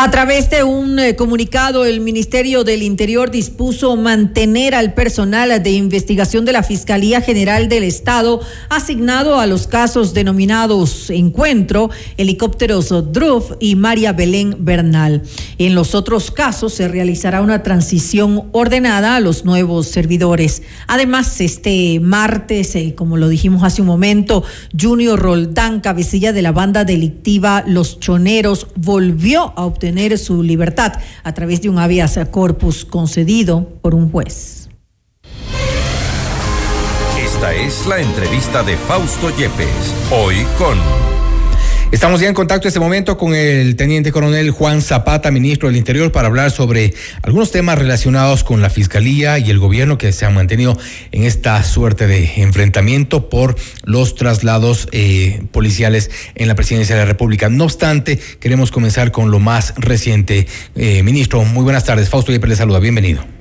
A 0.00 0.12
través 0.12 0.48
de 0.48 0.62
un 0.62 0.96
eh, 1.00 1.16
comunicado, 1.16 1.84
el 1.84 1.98
Ministerio 1.98 2.62
del 2.62 2.84
Interior 2.84 3.32
dispuso 3.32 3.96
mantener 3.96 4.72
al 4.76 4.94
personal 4.94 5.60
de 5.60 5.72
investigación 5.72 6.44
de 6.44 6.52
la 6.52 6.62
Fiscalía 6.62 7.20
General 7.20 7.68
del 7.68 7.82
Estado 7.82 8.40
asignado 8.68 9.40
a 9.40 9.48
los 9.48 9.66
casos 9.66 10.14
denominados 10.14 11.10
Encuentro, 11.10 11.90
helicópteros 12.16 12.94
Druf 13.12 13.50
y 13.58 13.74
María 13.74 14.12
Belén 14.12 14.58
Bernal. 14.60 15.22
En 15.58 15.74
los 15.74 15.96
otros 15.96 16.30
casos 16.30 16.74
se 16.74 16.86
realizará 16.86 17.42
una 17.42 17.64
transición 17.64 18.50
ordenada 18.52 19.16
a 19.16 19.20
los 19.20 19.44
nuevos 19.44 19.88
servidores. 19.88 20.62
Además, 20.86 21.40
este 21.40 21.98
martes, 21.98 22.76
eh, 22.76 22.94
como 22.94 23.16
lo 23.16 23.28
dijimos 23.28 23.64
hace 23.64 23.80
un 23.80 23.88
momento, 23.88 24.44
Junior 24.80 25.18
Roldán, 25.18 25.80
cabecilla 25.80 26.32
de 26.32 26.42
la 26.42 26.52
banda 26.52 26.84
delictiva 26.84 27.64
Los 27.66 27.98
Choneros, 27.98 28.68
volvió 28.76 29.52
a 29.56 29.64
obtener 29.64 29.87
su 30.18 30.42
libertad 30.42 30.92
a 31.22 31.34
través 31.34 31.62
de 31.62 31.68
un 31.68 31.78
habeas 31.78 32.18
corpus 32.30 32.84
concedido 32.84 33.68
por 33.80 33.94
un 33.94 34.10
juez. 34.10 34.68
Esta 37.22 37.54
es 37.54 37.86
la 37.86 38.00
entrevista 38.00 38.62
de 38.62 38.76
Fausto 38.76 39.30
Yepes, 39.36 39.94
hoy 40.10 40.44
con... 40.58 41.17
Estamos 41.90 42.20
ya 42.20 42.28
en 42.28 42.34
contacto 42.34 42.66
en 42.66 42.68
este 42.68 42.80
momento 42.80 43.16
con 43.16 43.34
el 43.34 43.74
teniente 43.74 44.12
coronel 44.12 44.50
Juan 44.50 44.82
Zapata, 44.82 45.30
ministro 45.30 45.68
del 45.68 45.78
Interior, 45.78 46.12
para 46.12 46.28
hablar 46.28 46.50
sobre 46.50 46.92
algunos 47.22 47.50
temas 47.50 47.78
relacionados 47.78 48.44
con 48.44 48.60
la 48.60 48.68
Fiscalía 48.68 49.38
y 49.38 49.48
el 49.48 49.58
gobierno 49.58 49.96
que 49.96 50.12
se 50.12 50.26
han 50.26 50.34
mantenido 50.34 50.76
en 51.12 51.24
esta 51.24 51.62
suerte 51.64 52.06
de 52.06 52.42
enfrentamiento 52.42 53.30
por 53.30 53.56
los 53.84 54.14
traslados 54.16 54.86
eh, 54.92 55.42
policiales 55.50 56.10
en 56.34 56.48
la 56.48 56.54
presidencia 56.54 56.94
de 56.94 57.02
la 57.02 57.06
República. 57.06 57.48
No 57.48 57.64
obstante, 57.64 58.18
queremos 58.38 58.70
comenzar 58.70 59.10
con 59.10 59.30
lo 59.30 59.38
más 59.38 59.72
reciente. 59.78 60.46
Eh, 60.76 61.02
ministro, 61.02 61.42
muy 61.44 61.64
buenas 61.64 61.84
tardes. 61.84 62.10
Fausto 62.10 62.32
Yepes 62.32 62.50
le 62.50 62.56
saluda. 62.56 62.80
Bienvenido. 62.80 63.37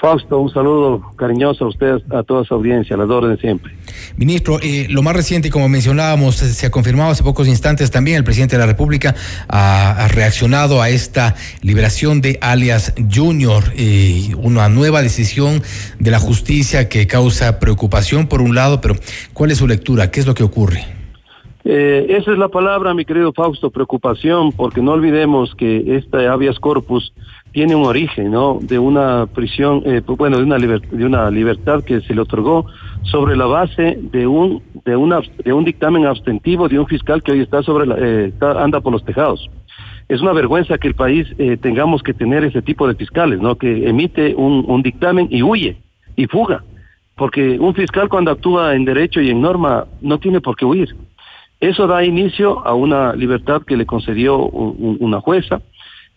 Fausto, 0.00 0.38
un 0.38 0.50
saludo 0.50 1.12
cariñoso 1.16 1.66
a 1.66 1.68
ustedes, 1.68 2.02
a 2.10 2.22
toda 2.22 2.42
su 2.44 2.54
audiencia, 2.54 2.96
las 2.96 3.08
órdenes 3.10 3.38
siempre. 3.38 3.74
Ministro, 4.16 4.58
eh, 4.62 4.86
lo 4.88 5.02
más 5.02 5.14
reciente, 5.14 5.50
como 5.50 5.68
mencionábamos, 5.68 6.36
se 6.36 6.66
ha 6.66 6.70
confirmado 6.70 7.10
hace 7.10 7.22
pocos 7.22 7.46
instantes 7.46 7.90
también, 7.90 8.16
el 8.16 8.24
presidente 8.24 8.56
de 8.56 8.60
la 8.60 8.66
República 8.66 9.14
ha, 9.48 10.08
reaccionado 10.08 10.80
a 10.80 10.88
esta 10.88 11.34
liberación 11.60 12.22
de 12.22 12.38
alias 12.40 12.94
Junior, 13.12 13.62
eh, 13.76 14.34
una 14.38 14.70
nueva 14.70 15.02
decisión 15.02 15.62
de 15.98 16.10
la 16.10 16.18
justicia 16.18 16.88
que 16.88 17.06
causa 17.06 17.58
preocupación 17.58 18.26
por 18.26 18.40
un 18.40 18.54
lado, 18.54 18.80
pero 18.80 18.94
¿cuál 19.34 19.50
es 19.50 19.58
su 19.58 19.68
lectura? 19.68 20.10
¿Qué 20.10 20.20
es 20.20 20.26
lo 20.26 20.34
que 20.34 20.44
ocurre? 20.44 20.86
Eh, 21.64 22.06
esa 22.08 22.32
es 22.32 22.38
la 22.38 22.48
palabra, 22.48 22.94
mi 22.94 23.04
querido 23.04 23.34
Fausto, 23.34 23.70
preocupación, 23.70 24.52
porque 24.52 24.80
no 24.80 24.92
olvidemos 24.92 25.54
que 25.54 25.96
este 25.96 26.26
habeas 26.26 26.58
corpus 26.58 27.12
tiene 27.52 27.74
un 27.74 27.84
origen, 27.84 28.30
¿no? 28.30 28.58
De 28.60 28.78
una 28.78 29.26
prisión, 29.26 29.82
eh, 29.84 30.02
bueno, 30.06 30.38
de 30.38 30.44
una, 30.44 30.58
de 30.58 31.04
una 31.04 31.30
libertad 31.30 31.82
que 31.82 32.00
se 32.00 32.14
le 32.14 32.20
otorgó 32.20 32.66
sobre 33.02 33.36
la 33.36 33.46
base 33.46 33.98
de 34.00 34.26
un 34.26 34.62
de 34.84 34.96
una 34.96 35.20
de 35.44 35.52
un 35.52 35.64
dictamen 35.64 36.06
abstentivo 36.06 36.68
de 36.68 36.78
un 36.78 36.86
fiscal 36.86 37.22
que 37.22 37.32
hoy 37.32 37.40
está 37.40 37.62
sobre 37.62 37.86
la, 37.86 37.96
eh, 37.98 38.32
anda 38.40 38.80
por 38.80 38.92
los 38.92 39.04
tejados. 39.04 39.48
Es 40.08 40.20
una 40.20 40.32
vergüenza 40.32 40.78
que 40.78 40.88
el 40.88 40.94
país 40.94 41.26
eh, 41.38 41.56
tengamos 41.56 42.02
que 42.02 42.14
tener 42.14 42.44
ese 42.44 42.62
tipo 42.62 42.88
de 42.88 42.94
fiscales, 42.94 43.40
¿no? 43.40 43.56
Que 43.56 43.88
emite 43.88 44.34
un, 44.34 44.64
un 44.66 44.82
dictamen 44.82 45.28
y 45.30 45.42
huye 45.42 45.76
y 46.16 46.26
fuga, 46.26 46.64
porque 47.16 47.58
un 47.58 47.74
fiscal 47.74 48.08
cuando 48.08 48.30
actúa 48.30 48.74
en 48.74 48.84
derecho 48.84 49.20
y 49.20 49.30
en 49.30 49.40
norma 49.40 49.86
no 50.00 50.18
tiene 50.18 50.40
por 50.40 50.56
qué 50.56 50.64
huir. 50.64 50.94
Eso 51.60 51.86
da 51.86 52.02
inicio 52.02 52.66
a 52.66 52.74
una 52.74 53.12
libertad 53.14 53.62
que 53.62 53.76
le 53.76 53.84
concedió 53.84 54.38
una 54.38 55.20
jueza 55.20 55.60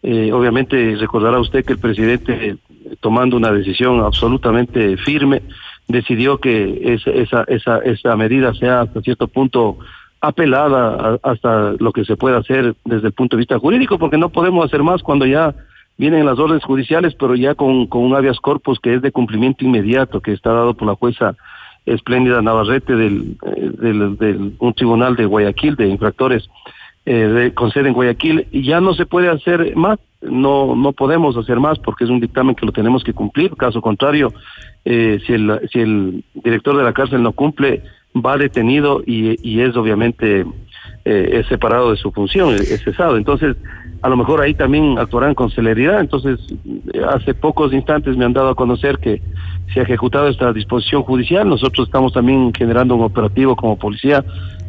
eh, 0.04 0.34
obviamente 0.34 0.98
recordará 0.98 1.40
usted 1.40 1.64
que 1.64 1.74
el 1.74 1.80
presidente, 1.80 2.58
tomando 3.00 3.38
una 3.38 3.54
decisión 3.54 4.02
absolutamente 4.02 4.98
firme, 4.98 5.42
decidió 5.88 6.40
que 6.40 7.00
esa, 7.48 8.16
medida 8.18 8.54
sea 8.54 8.82
hasta 8.82 9.02
cierto 9.02 9.30
punto 9.30 9.78
apelada 10.20 11.20
hasta 11.24 11.74
lo 11.80 11.94
que 11.94 12.04
se 12.04 12.18
pueda 12.18 12.38
hacer 12.38 12.76
desde 12.84 13.08
el 13.08 13.14
punto 13.14 13.38
de 13.38 13.42
vista 13.42 13.60
jurídico, 13.60 13.98
porque 13.98 14.18
no 14.18 14.28
podemos 14.28 14.66
hacer 14.66 14.84
más 14.84 15.02
cuando 15.02 15.26
ya 15.26 15.56
vienen 15.98 16.26
las 16.26 16.38
órdenes 16.38 16.66
judiciales, 16.66 17.16
pero 17.18 17.36
ya 17.36 17.56
con, 17.56 17.88
un 17.90 18.16
habeas 18.16 18.42
corpus 18.42 18.80
que 18.82 18.96
es 18.96 19.02
de 19.02 19.12
cumplimiento 19.12 19.64
inmediato, 19.64 20.20
que 20.20 20.34
está 20.34 20.52
dado 20.52 20.74
por 20.74 20.88
la 20.88 20.96
jueza 20.96 21.36
Espléndida 21.86 22.42
Navarrete 22.42 22.96
del, 22.96 23.38
eh, 23.46 23.72
del 23.80 24.56
un 24.58 24.74
tribunal 24.74 25.16
de 25.16 25.26
Guayaquil 25.26 25.76
de 25.76 25.88
infractores 25.88 26.50
eh, 27.06 27.52
con 27.54 27.72
sede 27.72 27.90
en 27.90 27.94
Guayaquil 27.94 28.48
y 28.52 28.64
ya 28.64 28.80
no 28.80 28.94
se 28.94 29.06
puede 29.06 29.30
hacer 29.30 29.76
más, 29.76 30.00
no 30.22 30.76
no 30.76 30.94
podemos 30.94 31.36
hacer 31.36 31.60
más 31.60 31.80
porque 31.80 32.06
es 32.06 32.10
un 32.10 32.20
dictamen 32.20 32.56
que 32.56 32.66
lo 32.66 32.72
tenemos 32.72 33.04
que 33.04 33.14
cumplir, 33.14 33.56
caso 33.56 33.82
contrario, 33.82 34.34
eh, 34.86 35.20
si, 35.26 35.34
el, 35.34 35.60
si 35.72 35.80
el 35.80 36.24
director 36.34 36.78
de 36.78 36.84
la 36.84 36.94
cárcel 36.94 37.24
no 37.24 37.34
cumple, 37.34 37.84
va 38.16 38.38
detenido 38.38 39.02
y, 39.06 39.38
y 39.48 39.62
es 39.62 39.76
obviamente 39.76 40.46
eh, 41.06 41.40
es 41.40 41.48
separado 41.48 41.92
de 41.92 41.98
su 41.98 42.12
función, 42.12 42.54
es 42.54 42.82
cesado. 42.84 43.18
Entonces, 43.18 43.58
a 44.02 44.08
lo 44.08 44.16
mejor 44.16 44.40
ahí 44.40 44.54
también 44.54 44.98
actuarán 44.98 45.36
con 45.36 45.50
celeridad. 45.52 46.00
Entonces, 46.00 46.40
hace 47.10 47.34
pocos 47.34 47.74
instantes 47.74 48.16
me 48.16 48.24
han 48.24 48.34
dado 48.34 48.50
a 48.50 48.56
conocer 48.56 49.00
que 49.00 49.22
se 49.74 49.82
ha 49.82 49.84
ejecutado 49.84 50.30
esta 50.30 50.54
disposición 50.54 51.04
judicial. 51.04 51.48
Nosotros 51.48 51.88
estamos 51.88 52.14
también 52.14 52.54
generando 52.54 52.96
un 52.96 53.04
operativo 53.04 53.56
como 53.56 53.78
policía 53.78 54.24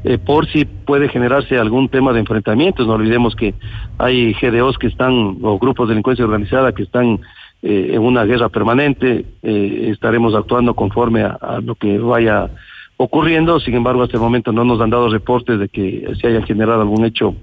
eh, 0.05 0.19
por 0.19 0.47
si 0.53 0.67
puede 0.67 1.09
generarse 1.09 1.57
algún 1.57 1.89
tema 1.89 2.13
de 2.13 2.21
enfrentamientos. 2.21 2.87
No 2.87 2.93
olvidemos 2.93 3.35
que 3.35 3.55
hay 3.97 4.35
GDOs 4.35 4.77
que 4.77 4.89
están, 4.89 5.39
o 5.43 5.59
grupos 5.59 5.89
de 5.89 5.95
delincuencia 5.95 6.27
organizada 6.27 6.75
que 6.75 6.83
están 6.83 7.21
eh, 7.63 7.93
en 7.93 8.03
una 8.03 8.25
guerra 8.25 8.51
permanente. 8.51 9.25
Eh, 9.43 9.89
estaremos 9.91 10.35
actuando 10.35 10.75
conforme 10.75 11.23
a, 11.23 11.61
lo 11.63 11.75
que 11.75 11.97
vaya 11.97 12.51
ocurriendo. 12.99 13.59
Sin 13.61 13.75
embargo, 13.75 14.03
hasta 14.03 14.19
el 14.19 14.23
momento 14.23 14.53
no 14.53 14.65
nos 14.65 14.79
han 14.83 14.91
dado 14.91 15.09
reportes 15.09 15.59
de 15.59 15.71
que 15.71 16.07
se 16.21 16.27
haya 16.29 16.45
generado 16.45 16.83
algún 16.83 17.07
hecho 17.07 17.35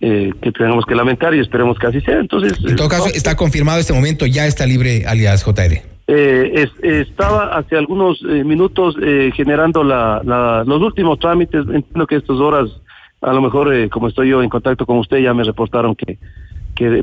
que 0.00 0.52
tengamos 0.56 0.86
que 0.86 0.94
lamentar 0.94 1.34
y 1.34 1.40
esperemos 1.40 1.76
que 1.76 1.88
así 1.88 2.00
sea. 2.02 2.20
Entonces, 2.20 2.56
en 2.64 2.76
todo 2.76 2.88
caso, 2.88 3.08
está 3.12 3.36
confirmado 3.36 3.80
este 3.80 3.92
momento, 3.92 4.26
ya 4.26 4.46
está 4.46 4.64
libre 4.64 5.04
alias 5.06 5.42
JR. 5.42 5.97
Eh, 6.10 6.66
estaba 6.82 7.54
hace 7.54 7.76
algunos 7.76 8.18
eh, 8.22 8.42
minutos 8.42 8.96
eh, 9.02 9.30
generando 9.34 9.84
la, 9.84 10.22
los 10.66 10.80
últimos 10.80 11.18
trámites. 11.18 11.66
Entiendo 11.68 12.06
que 12.06 12.16
estas 12.16 12.38
horas, 12.38 12.70
a 13.20 13.32
lo 13.34 13.42
mejor, 13.42 13.74
eh, 13.74 13.90
como 13.90 14.08
estoy 14.08 14.30
yo 14.30 14.42
en 14.42 14.48
contacto 14.48 14.86
con 14.86 14.96
usted, 14.96 15.18
ya 15.18 15.34
me 15.34 15.44
reportaron 15.44 15.94
que, 15.94 16.18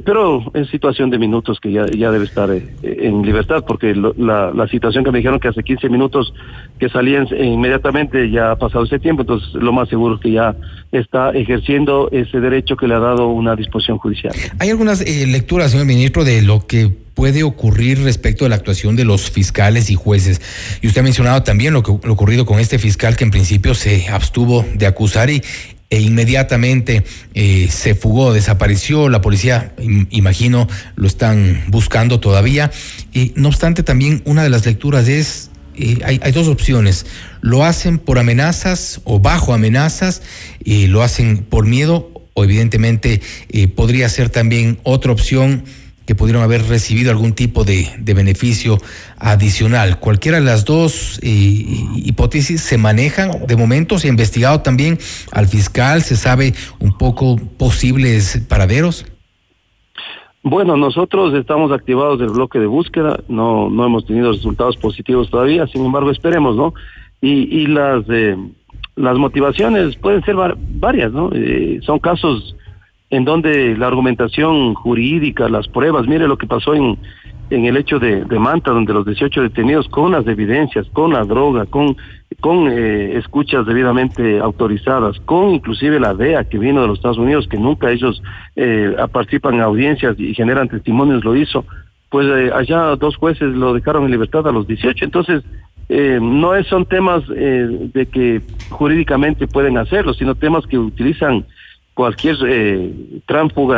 pero 0.04 0.52
en 0.54 0.66
situación 0.68 1.10
de 1.10 1.18
minutos 1.18 1.60
que 1.60 1.72
ya, 1.72 1.86
debe 1.86 2.26
estar 2.26 2.50
en 2.50 3.22
libertad, 3.24 3.64
porque 3.68 3.94
la, 3.96 4.52
la 4.52 4.68
situación 4.68 5.04
que 5.04 5.12
me 5.12 5.20
dijeron 5.20 5.40
que 5.40 5.50
hace 5.50 5.64
15 5.64 5.90
minutos 5.90 6.34
que 6.80 6.90
salían 6.90 7.28
inmediatamente 7.38 8.30
ya 8.30 8.52
ha 8.52 8.56
pasado 8.58 8.86
ese 8.86 9.00
tiempo, 9.00 9.24
entonces 9.24 9.54
lo 9.54 9.74
más 9.74 9.90
seguro 9.90 10.16
es 10.16 10.22
que 10.22 10.32
ya 10.32 10.56
está 10.92 11.32
ejerciendo 11.32 12.10
ese 12.12 12.40
derecho 12.40 12.78
que 12.78 12.88
le 12.88 12.96
ha 12.96 13.00
dado 13.00 13.28
una 13.28 13.56
disposición 13.56 13.98
judicial. 13.98 14.34
Hay 14.60 14.70
algunas 14.70 15.02
lecturas, 15.02 15.72
señor 15.72 15.86
ministro, 15.86 16.24
de 16.24 16.42
lo 16.42 16.66
que 16.66 17.06
puede 17.16 17.44
ocurrir 17.44 18.04
respecto 18.04 18.46
a 18.46 18.50
la 18.50 18.56
actuación 18.56 18.96
de 18.96 19.06
los 19.06 19.32
fiscales 19.32 19.90
y 19.90 19.96
jueces. 19.96 20.42
Y 20.82 20.88
usted 20.88 21.00
ha 21.00 21.04
mencionado 21.04 21.44
también 21.44 21.74
lo, 21.74 21.82
que, 21.82 21.98
lo 22.06 22.14
ocurrido 22.14 22.46
con 22.46 22.60
este 22.60 22.78
fiscal 22.78 23.16
que 23.16 23.24
en 23.24 23.32
principio 23.32 23.74
se 23.74 24.08
abstuvo 24.10 24.66
de 24.76 24.86
acusar 24.86 25.30
y, 25.30 25.42
e 25.89 26.02
inmediatamente 26.02 27.04
eh, 27.34 27.67
se 27.69 27.95
fugó, 27.95 28.34
desapareció. 28.34 29.10
La 29.10 29.21
policía, 29.21 29.74
imagino, 30.10 30.67
lo 30.95 31.08
están 31.08 31.63
buscando 31.67 32.19
todavía. 32.19 32.71
Y, 33.13 33.34
no 33.36 33.50
obstante, 33.50 33.84
también 33.84 34.21
una 34.26 34.43
de 34.43 34.50
las 34.50 34.65
lecturas 34.65 35.08
es, 35.08 35.52
eh, 35.76 36.00
hay, 36.04 36.32
dos 36.32 36.48
opciones. 36.48 37.06
Lo 37.41 37.63
hacen 37.63 38.00
por 38.00 38.17
amenazas 38.17 39.02
o 39.04 39.19
bajo 39.19 39.54
amenazas, 39.54 40.21
y 40.63 40.88
lo 40.88 41.04
hacen 41.04 41.38
por 41.38 41.65
miedo 41.65 42.12
o 42.34 42.43
evidentemente 42.43 43.21
eh, 43.50 43.67
podría 43.69 44.10
ser 44.10 44.30
también 44.30 44.80
otra 44.84 45.13
opción 45.13 45.63
que 46.06 46.15
pudieron 46.15 46.44
haber 46.44 46.63
recibido 46.68 47.12
algún 47.12 47.34
tipo 47.34 47.63
de, 47.63 47.88
beneficio 48.00 48.78
adicional. 49.18 50.00
Cualquiera 50.00 50.39
de 50.39 50.46
las 50.46 50.65
dos 50.65 51.20
eh, 51.24 51.65
hipótesis 51.96 52.62
se 52.62 52.78
manejan. 52.78 53.46
De 53.48 53.56
momento 53.56 53.98
se 53.98 54.08
ha 54.08 54.12
investigado 54.12 54.62
también 54.62 54.98
al 55.32 55.48
fiscal, 55.48 56.02
se 56.02 56.15
sabe 56.15 56.54
un 56.80 56.98
poco 56.98 57.38
posibles 57.58 58.46
paraderos. 58.48 59.06
Bueno, 60.44 60.78
nosotros 60.78 61.34
estamos 61.34 61.72
activados 61.72 62.20
del 62.20 62.30
bloque 62.30 62.60
de 62.60 62.68
búsqueda, 62.68 63.20
no 63.28 63.68
no 63.72 63.84
hemos 63.84 64.06
tenido 64.06 64.32
resultados 64.32 64.78
positivos 64.78 65.32
todavía, 65.32 65.65
sin 65.65 65.84
embargo 65.84 66.12
esperemos, 66.12 66.56
¿no? 66.56 66.76
Y, 67.20 67.62
y 67.62 67.65
las 67.65 68.06
eh, 68.10 68.38
las 68.96 69.18
motivaciones 69.18 69.96
pueden 69.98 70.24
ser 70.24 70.36
varias, 70.36 71.12
¿no? 71.12 71.32
Eh, 71.34 71.80
son 71.84 71.98
casos 71.98 72.56
en 73.10 73.26
donde 73.26 73.78
la 73.78 73.88
argumentación 73.88 74.74
jurídica, 74.74 75.50
las 75.50 75.68
pruebas, 75.68 76.08
mire 76.08 76.28
lo 76.28 76.38
que 76.38 76.48
pasó 76.48 76.74
en, 76.74 76.98
en 77.50 77.65
el 77.65 77.78
hecho 77.78 78.00
de, 78.00 78.26
de 78.26 78.39
Manta, 78.39 78.72
donde 78.72 78.94
los 78.94 79.06
18 79.06 79.41
detenidos 79.41 79.88
con 79.89 80.12
las 80.12 80.26
evidencias, 80.28 80.88
con 80.91 81.13
la 81.13 81.24
droga, 81.24 81.65
con, 81.65 81.96
con 82.39 82.68
eh, 82.68 83.18
escuchas 83.18 83.65
debidamente 83.65 84.39
autorizadas, 84.39 85.20
con 85.22 85.52
inclusive 85.52 86.00
la 86.00 86.13
DEA 86.13 86.46
que 86.46 86.58
vino 86.58 86.82
de 86.82 86.88
los 86.88 86.98
Estados 86.98 87.20
Unidos, 87.20 87.48
que 87.48 87.58
nunca 87.58 87.91
ellos 87.91 88.22
eh, 88.56 88.96
participan 89.12 89.56
en 89.56 89.62
audiencias 89.62 90.20
y 90.20 90.34
generan 90.34 90.68
testimonios, 90.68 91.24
lo 91.24 91.36
hizo, 91.36 91.65
pues 92.10 92.28
eh, 92.28 92.52
allá 92.54 92.96
dos 92.96 93.18
jueces 93.18 93.54
lo 93.54 93.74
dejaron 93.74 94.06
en 94.06 94.12
libertad 94.12 94.48
a 94.48 94.52
los 94.52 94.68
18. 94.68 95.06
Entonces, 95.06 95.44
eh, 95.89 96.20
no 96.22 96.56
es, 96.56 96.65
son 96.68 96.86
temas 96.86 97.24
eh, 97.36 97.89
de 97.94 98.06
que 98.08 98.41
jurídicamente 98.70 99.48
pueden 99.48 99.78
hacerlo, 99.78 100.13
sino 100.13 100.34
temas 100.34 100.65
que 100.65 100.78
utilizan 100.80 101.46
cualquier 101.95 102.36
eh, 102.45 102.93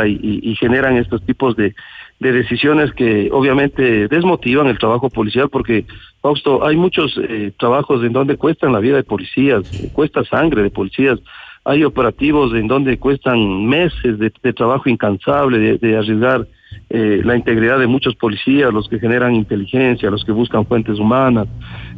y, 0.06 0.54
generan 0.56 0.96
estos 0.96 1.24
tipos 1.24 1.56
de, 1.56 1.74
de, 2.18 2.32
decisiones 2.32 2.92
que 2.92 3.30
obviamente 3.32 4.08
desmotivan 4.08 4.66
el 4.66 4.78
trabajo 4.78 5.08
policial 5.08 5.48
porque, 5.48 5.86
Fausto, 6.20 6.66
hay 6.66 6.76
muchos 6.76 7.16
eh, 7.16 7.52
trabajos 7.58 8.04
en 8.04 8.12
donde 8.12 8.36
cuestan 8.36 8.72
la 8.72 8.80
vida 8.80 8.96
de 8.96 9.04
policías, 9.04 9.62
cuesta 9.92 10.24
sangre 10.24 10.62
de 10.62 10.70
policías, 10.70 11.20
hay 11.64 11.84
operativos 11.84 12.52
en 12.54 12.66
donde 12.66 12.98
cuestan 12.98 13.66
meses 13.66 14.18
de, 14.18 14.30
trabajo 14.52 14.88
incansable, 14.88 15.78
de, 15.78 15.96
arriesgar 15.96 16.46
eh, 16.90 17.20
la 17.22 17.36
integridad 17.36 17.78
de 17.78 17.86
muchos 17.86 18.14
policías, 18.16 18.72
los 18.72 18.88
que 18.88 18.98
generan 18.98 19.34
inteligencia, 19.34 20.10
los 20.10 20.24
que 20.24 20.32
buscan 20.32 20.64
fuentes 20.64 20.98
humanas, 20.98 21.46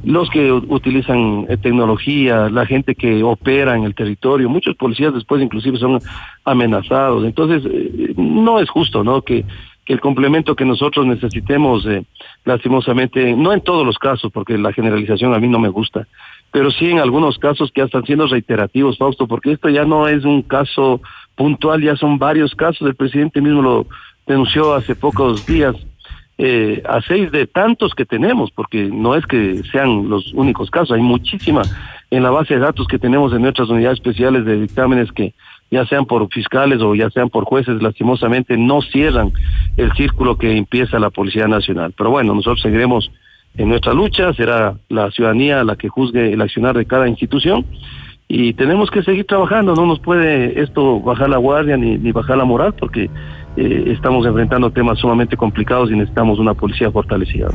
los 0.03 0.29
que 0.31 0.51
utilizan 0.51 1.47
eh, 1.49 1.57
tecnología, 1.57 2.49
la 2.51 2.67
gente 2.67 2.97
que 2.97 3.23
opera 3.23 3.77
en 3.77 3.85
el 3.85 3.95
territorio. 3.95 4.49
Muchos 4.49 4.75
policías 4.75 5.15
después 5.15 5.43
inclusive 5.43 5.79
son 5.79 6.01
amenazados. 6.45 7.25
Entonces, 7.25 7.63
eh, 7.73 8.15
no 8.17 8.59
es 8.59 8.69
justo, 8.69 9.05
¿no? 9.05 9.23
Que, 9.23 9.45
que 9.85 9.93
el 9.93 10.01
complemento 10.01 10.57
que 10.57 10.65
nosotros 10.65 11.07
necesitemos, 11.07 11.87
lastimosamente, 12.45 13.35
no 13.37 13.53
en 13.53 13.61
todos 13.61 13.87
los 13.87 13.97
casos, 13.97 14.31
porque 14.33 14.59
la 14.59 14.73
generalización 14.73 15.35
a 15.35 15.39
mí 15.39 15.49
no 15.49 15.59
me 15.59 15.69
gusta, 15.69 16.07
pero 16.53 16.71
sí 16.71 16.91
en 16.91 16.99
algunos 16.99 17.39
casos 17.39 17.71
que 17.73 17.81
ya 17.81 17.85
están 17.87 18.05
siendo 18.05 18.27
reiterativos, 18.27 18.99
Fausto, 18.99 19.27
porque 19.27 19.53
esto 19.53 19.69
ya 19.69 19.85
no 19.85 20.09
es 20.09 20.25
un 20.25 20.43
caso 20.43 21.01
puntual, 21.35 21.81
ya 21.81 21.97
son 21.97 22.19
varios 22.19 22.55
casos, 22.55 22.87
el 22.87 22.97
presidente 22.97 23.41
mismo 23.41 23.63
lo 23.63 23.87
denunció 24.33 24.75
hace 24.75 24.95
pocos 24.95 25.47
días 25.47 25.77
eh, 26.39 26.83
a 26.89 27.03
seis 27.03 27.31
de 27.31 27.47
tantos 27.47 27.95
que 27.95 28.07
tenemos, 28.07 28.51
porque 28.51 28.85
no 28.85 29.15
es 29.15 29.27
que 29.27 29.63
sean 29.71 30.09
los 30.09 30.33
únicos 30.33 30.71
casos, 30.71 30.93
hay 30.93 31.03
muchísima 31.03 31.63
en 32.11 32.23
la 32.23 32.31
base 32.31 32.55
de 32.55 32.61
datos 32.61 32.87
que 32.89 32.99
tenemos 32.99 33.33
en 33.33 33.43
nuestras 33.43 33.69
unidades 33.69 33.99
especiales 33.99 34.45
de 34.45 34.61
dictámenes 34.61 35.13
que 35.13 35.35
ya 35.71 35.85
sean 35.87 36.07
por 36.07 36.27
fiscales 36.33 36.81
o 36.81 36.95
ya 36.95 37.11
sean 37.11 37.29
por 37.29 37.45
jueces, 37.45 37.83
lastimosamente 37.83 38.57
no 38.57 38.83
cierran 38.83 39.33
el 39.77 39.93
círculo 39.93 40.39
que 40.39 40.57
empieza 40.57 40.99
la 40.99 41.11
Policía 41.11 41.47
Nacional. 41.47 41.93
Pero 41.97 42.11
bueno, 42.11 42.35
nosotros 42.35 42.63
seguiremos 42.63 43.11
en 43.57 43.69
nuestra 43.69 43.93
lucha, 43.93 44.33
será 44.33 44.75
la 44.89 45.11
ciudadanía 45.11 45.63
la 45.63 45.77
que 45.77 45.89
juzgue 45.89 46.33
el 46.33 46.41
accionar 46.41 46.77
de 46.77 46.87
cada 46.87 47.07
institución 47.07 47.67
y 48.29 48.55
tenemos 48.55 48.91
que 48.91 49.03
seguir 49.03 49.27
trabajando, 49.27 49.75
no 49.75 49.87
nos 49.87 50.01
puede 50.01 50.63
esto 50.63 51.01
bajar 51.01 51.29
la 51.29 51.37
guardia 51.37 51.77
ni, 51.77 51.99
ni 51.99 52.13
bajar 52.13 52.39
la 52.39 52.45
moral 52.45 52.75
porque 52.79 53.11
eh, 53.57 53.93
estamos 53.95 54.25
enfrentando 54.27 54.71
temas 54.71 54.99
sumamente 54.99 55.37
complicados 55.37 55.91
y 55.91 55.95
necesitamos 55.95 56.39
una 56.39 56.55
policía 56.55 56.91
fortalecida. 56.91 57.49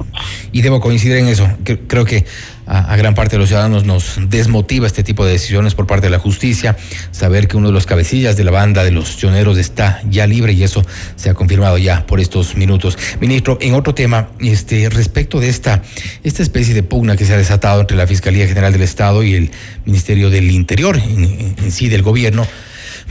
Y 0.51 0.61
debo 0.61 0.81
coincidir 0.81 1.17
en 1.17 1.27
eso. 1.27 1.47
Creo 1.87 2.03
que 2.03 2.25
a, 2.65 2.95
gran 2.97 3.15
parte 3.15 3.35
de 3.35 3.39
los 3.39 3.47
ciudadanos 3.47 3.85
nos 3.85 4.19
desmotiva 4.29 4.87
este 4.87 5.03
tipo 5.03 5.25
de 5.25 5.31
decisiones 5.31 5.73
por 5.73 5.87
parte 5.87 6.07
de 6.07 6.09
la 6.09 6.19
justicia, 6.19 6.75
saber 7.11 7.47
que 7.47 7.55
uno 7.55 7.67
de 7.67 7.73
los 7.73 7.85
cabecillas 7.85 8.35
de 8.35 8.43
la 8.43 8.51
banda 8.51 8.83
de 8.83 8.91
los 8.91 9.15
pioneros 9.15 9.57
está 9.57 10.01
ya 10.09 10.27
libre 10.27 10.53
y 10.53 10.63
eso 10.63 10.83
se 11.15 11.29
ha 11.29 11.33
confirmado 11.33 11.77
ya 11.77 12.05
por 12.05 12.19
estos 12.19 12.57
minutos. 12.57 12.97
Ministro, 13.21 13.57
en 13.61 13.73
otro 13.73 13.93
tema, 13.93 14.27
este 14.39 14.89
respecto 14.89 15.39
de 15.39 15.47
esta, 15.47 15.81
esta 16.23 16.43
especie 16.43 16.73
de 16.73 16.83
pugna 16.83 17.15
que 17.15 17.23
se 17.23 17.33
ha 17.33 17.37
desatado 17.37 17.81
entre 17.81 17.95
la 17.95 18.05
Fiscalía 18.05 18.47
General 18.47 18.73
del 18.73 18.81
Estado 18.81 19.23
y 19.23 19.35
el 19.35 19.51
Ministerio 19.85 20.29
del 20.29 20.51
Interior 20.51 20.97
en 20.97 21.71
sí 21.71 21.87
del 21.87 22.01
gobierno, 22.01 22.45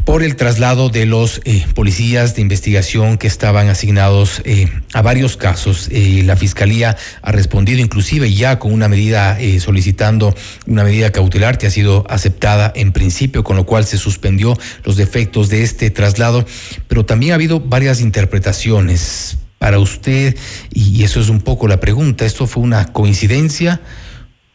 por 0.04 0.22
el 0.22 0.37
traslado 0.37 0.90
de 0.90 1.07
los 1.07 1.40
eh, 1.44 1.64
policías 1.74 2.35
de 2.35 2.42
investigación 2.42 3.16
que 3.16 3.26
estaban 3.26 3.68
asignados 3.68 4.42
eh, 4.44 4.68
a 4.92 5.02
varios 5.02 5.37
casos. 5.37 5.88
Eh, 5.90 6.22
la 6.24 6.37
Fiscalía 6.37 6.96
ha 7.22 7.33
respondido 7.33 7.80
inclusive 7.80 8.33
ya 8.33 8.59
con 8.59 8.72
una 8.72 8.88
medida 8.88 9.38
solicitando 9.61 10.35
una 10.66 10.85
medida 10.85 11.11
cautelar 11.11 11.59
que 11.59 11.66
ha 11.66 11.70
sido 11.70 12.04
aceptada 12.09 12.72
en 12.74 12.92
principio, 12.92 13.44
con 13.44 13.57
lo 13.57 13.64
cual 13.64 13.85
se 13.87 13.96
suspendió 13.96 14.59
los 14.85 14.96
defectos 14.96 15.48
de 15.48 15.62
este 15.62 15.90
traslado, 15.90 16.44
pero 16.88 17.04
también 17.04 17.33
ha 17.33 17.35
habido 17.37 17.61
varias 17.61 18.00
interpretaciones 18.00 19.38
para 19.59 19.78
usted 19.78 20.37
y 20.72 21.04
eso 21.04 21.20
es 21.20 21.30
un 21.30 21.40
poco 21.40 21.68
la 21.68 21.80
pregunta. 21.80 22.26
¿Esto 22.26 22.46
fue 22.46 22.62
una 22.62 22.92
coincidencia? 22.92 23.80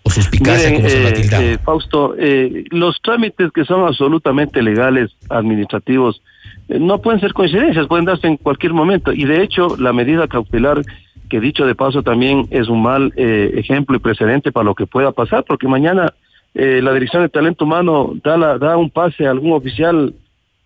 O 0.10 0.12
suspicacia, 0.12 0.74
como 0.76 0.90
se 0.90 0.98
eh, 0.98 1.54
eh, 1.54 1.58
Fausto, 1.64 2.16
eh, 2.18 2.66
los 2.72 3.00
trámites 3.02 3.52
que 3.52 3.66
son 3.66 3.88
absolutamente 3.88 4.62
legales, 4.62 5.12
administrativos, 5.30 6.22
eh, 6.68 6.80
no 6.80 7.00
pueden 7.00 7.20
ser 7.20 7.34
coincidencias, 7.34 7.88
pueden 7.88 8.06
darse 8.06 8.28
en 8.28 8.38
cualquier 8.38 8.74
momento. 8.74 9.14
Y 9.14 9.26
de 9.26 9.44
hecho, 9.44 9.76
la 9.78 9.94
medida 9.94 10.28
cautelar, 10.28 10.82
que 11.30 11.40
dicho 11.40 11.66
de 11.66 11.76
paso 11.76 12.02
también 12.02 12.48
es 12.50 12.70
un 12.70 12.82
mal 12.82 13.14
ejemplo 13.16 13.96
y 13.96 14.00
precedente 14.00 14.52
para 14.52 14.64
lo 14.64 14.74
que 14.74 14.88
pueda 14.88 15.12
pasar, 15.12 15.44
porque 15.48 15.68
mañana 15.68 16.12
la 16.56 16.94
Dirección 16.94 17.22
de 17.22 17.30
Talento 17.30 17.66
Humano 17.66 18.14
da, 18.24 18.36
la, 18.36 18.58
da 18.58 18.78
un 18.78 18.90
pase 18.90 19.28
a 19.28 19.30
algún 19.30 19.52
oficial 19.52 20.16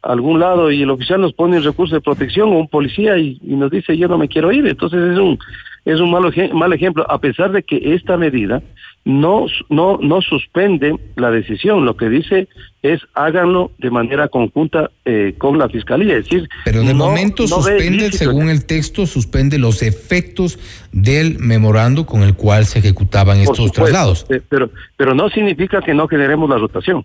a 0.03 0.11
algún 0.11 0.39
lado 0.39 0.69
y 0.71 0.81
el 0.81 0.89
oficial 0.89 1.21
nos 1.21 1.33
pone 1.33 1.57
un 1.57 1.63
recurso 1.63 1.95
de 1.95 2.01
protección 2.01 2.49
o 2.49 2.59
un 2.59 2.67
policía 2.67 3.17
y, 3.17 3.39
y 3.41 3.55
nos 3.55 3.71
dice 3.71 3.97
yo 3.97 4.07
no 4.07 4.17
me 4.17 4.27
quiero 4.27 4.51
ir. 4.51 4.67
Entonces 4.67 4.99
es 5.13 5.17
un 5.17 5.39
es 5.85 5.99
un 5.99 6.11
mal, 6.11 6.33
mal 6.53 6.73
ejemplo, 6.73 7.05
a 7.09 7.19
pesar 7.19 7.51
de 7.51 7.63
que 7.63 7.93
esta 7.93 8.15
medida 8.17 8.61
no, 9.05 9.47
no, 9.69 9.99
no 10.01 10.21
suspende 10.21 10.95
la 11.17 11.29
decisión, 11.29 11.83
lo 11.83 11.97
que 11.97 12.07
dice 12.07 12.47
es 12.81 13.01
háganlo 13.13 13.71
de 13.77 13.91
manera 13.91 14.29
conjunta 14.29 14.91
eh, 15.03 15.35
con 15.37 15.57
la 15.57 15.67
fiscalía. 15.67 16.17
Es 16.17 16.25
decir, 16.25 16.47
pero 16.63 16.83
de 16.83 16.93
momento 16.93 17.47
suspende, 17.47 18.11
según 18.13 18.49
el 18.49 18.65
texto, 18.65 19.05
suspende 19.05 19.57
los 19.57 19.81
efectos 19.81 20.57
del 20.93 21.37
memorando 21.39 22.05
con 22.05 22.23
el 22.23 22.35
cual 22.35 22.65
se 22.65 22.79
ejecutaban 22.79 23.39
estos 23.39 23.73
traslados. 23.73 24.25
Eh, 24.29 24.41
pero, 24.47 24.69
pero 24.95 25.13
no 25.13 25.29
significa 25.29 25.81
que 25.81 25.93
no 25.93 26.07
generemos 26.07 26.49
la 26.49 26.57
rotación. 26.57 27.03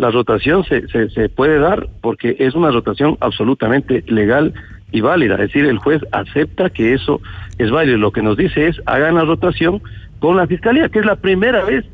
La 0.00 0.10
rotación 0.10 0.64
se, 0.64 0.88
se, 0.88 1.10
se 1.10 1.28
puede 1.28 1.58
dar 1.58 1.86
porque 2.00 2.34
es 2.38 2.54
una 2.54 2.70
rotación 2.70 3.18
absolutamente 3.20 4.02
legal 4.06 4.54
y 4.92 5.02
válida. 5.02 5.34
Es 5.34 5.40
decir, 5.52 5.66
el 5.66 5.76
juez 5.76 6.00
acepta 6.10 6.70
que 6.70 6.94
eso 6.94 7.20
es 7.58 7.70
válido. 7.70 7.98
Lo 7.98 8.10
que 8.10 8.22
nos 8.22 8.38
dice 8.38 8.68
es 8.68 8.80
hagan 8.86 9.16
la 9.16 9.26
rotación 9.26 9.82
con 10.18 10.38
la 10.38 10.46
fiscalía, 10.46 10.88
que 10.88 11.00
es 11.00 11.04
la 11.04 11.16
primera 11.16 11.64
vez 11.64 11.84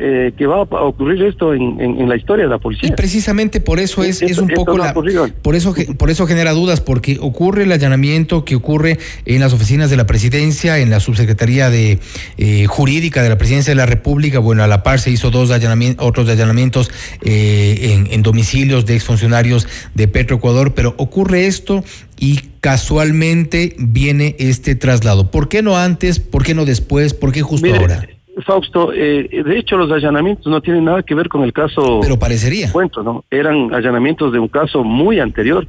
eh, 0.00 0.32
que 0.38 0.46
va 0.46 0.58
a 0.58 0.82
ocurrir 0.84 1.24
esto 1.24 1.52
en, 1.54 1.80
en, 1.80 2.08
la 2.08 2.16
historia 2.16 2.44
de 2.44 2.50
la 2.50 2.58
policía. 2.58 2.88
Y 2.88 2.92
precisamente 2.92 3.60
por 3.60 3.80
eso 3.80 4.04
es, 4.04 4.22
es 4.22 4.38
un 4.38 4.46
poco 4.46 4.78
la, 4.78 4.94
por 4.94 5.56
eso 5.56 5.74
por 5.98 6.08
eso 6.08 6.26
genera 6.26 6.52
dudas 6.52 6.80
porque 6.80 7.18
ocurre 7.20 7.64
el 7.64 7.72
allanamiento 7.72 8.44
que 8.44 8.54
ocurre 8.54 8.98
en 9.24 9.40
las 9.40 9.52
oficinas 9.52 9.90
de 9.90 9.96
la 9.96 10.06
presidencia, 10.06 10.78
en 10.78 10.90
la 10.90 11.00
subsecretaría 11.00 11.68
de 11.68 11.98
eh, 12.36 12.66
jurídica 12.66 13.24
de 13.24 13.28
la 13.28 13.38
presidencia 13.38 13.72
de 13.72 13.76
la 13.76 13.86
República. 13.86 14.38
Bueno, 14.38 14.62
a 14.62 14.68
la 14.68 14.84
par 14.84 15.00
se 15.00 15.10
hizo 15.10 15.32
dos 15.32 15.50
allanamientos, 15.50 16.06
otros 16.06 16.28
allanamientos 16.28 16.90
eh, 17.22 17.94
en, 17.94 18.12
en 18.12 18.22
domicilios 18.22 18.86
de 18.86 18.94
exfuncionarios 18.94 19.66
de 19.94 20.06
Petroecuador, 20.06 20.74
pero 20.74 20.94
ocurre 20.98 21.46
esto 21.46 21.82
y 22.20 22.36
casualmente 22.60 23.74
viene 23.78 24.36
este 24.38 24.76
traslado. 24.76 25.32
¿Por 25.32 25.48
qué 25.48 25.62
no 25.62 25.76
antes? 25.76 26.20
¿Por 26.20 26.44
qué 26.44 26.54
no 26.54 26.64
después? 26.64 27.14
¿Por 27.14 27.32
qué 27.32 27.42
justo 27.42 27.74
ahora? 27.74 28.06
Fausto, 28.44 28.92
eh, 28.92 29.42
de 29.44 29.58
hecho 29.58 29.76
los 29.76 29.90
allanamientos 29.90 30.46
no 30.46 30.60
tienen 30.60 30.84
nada 30.84 31.02
que 31.02 31.14
ver 31.14 31.28
con 31.28 31.42
el 31.42 31.52
caso. 31.52 32.00
Pero 32.02 32.18
parecería. 32.18 32.72
Cuento, 32.72 33.02
¿no? 33.02 33.24
Eran 33.30 33.74
allanamientos 33.74 34.32
de 34.32 34.38
un 34.38 34.48
caso 34.48 34.84
muy 34.84 35.20
anterior. 35.20 35.66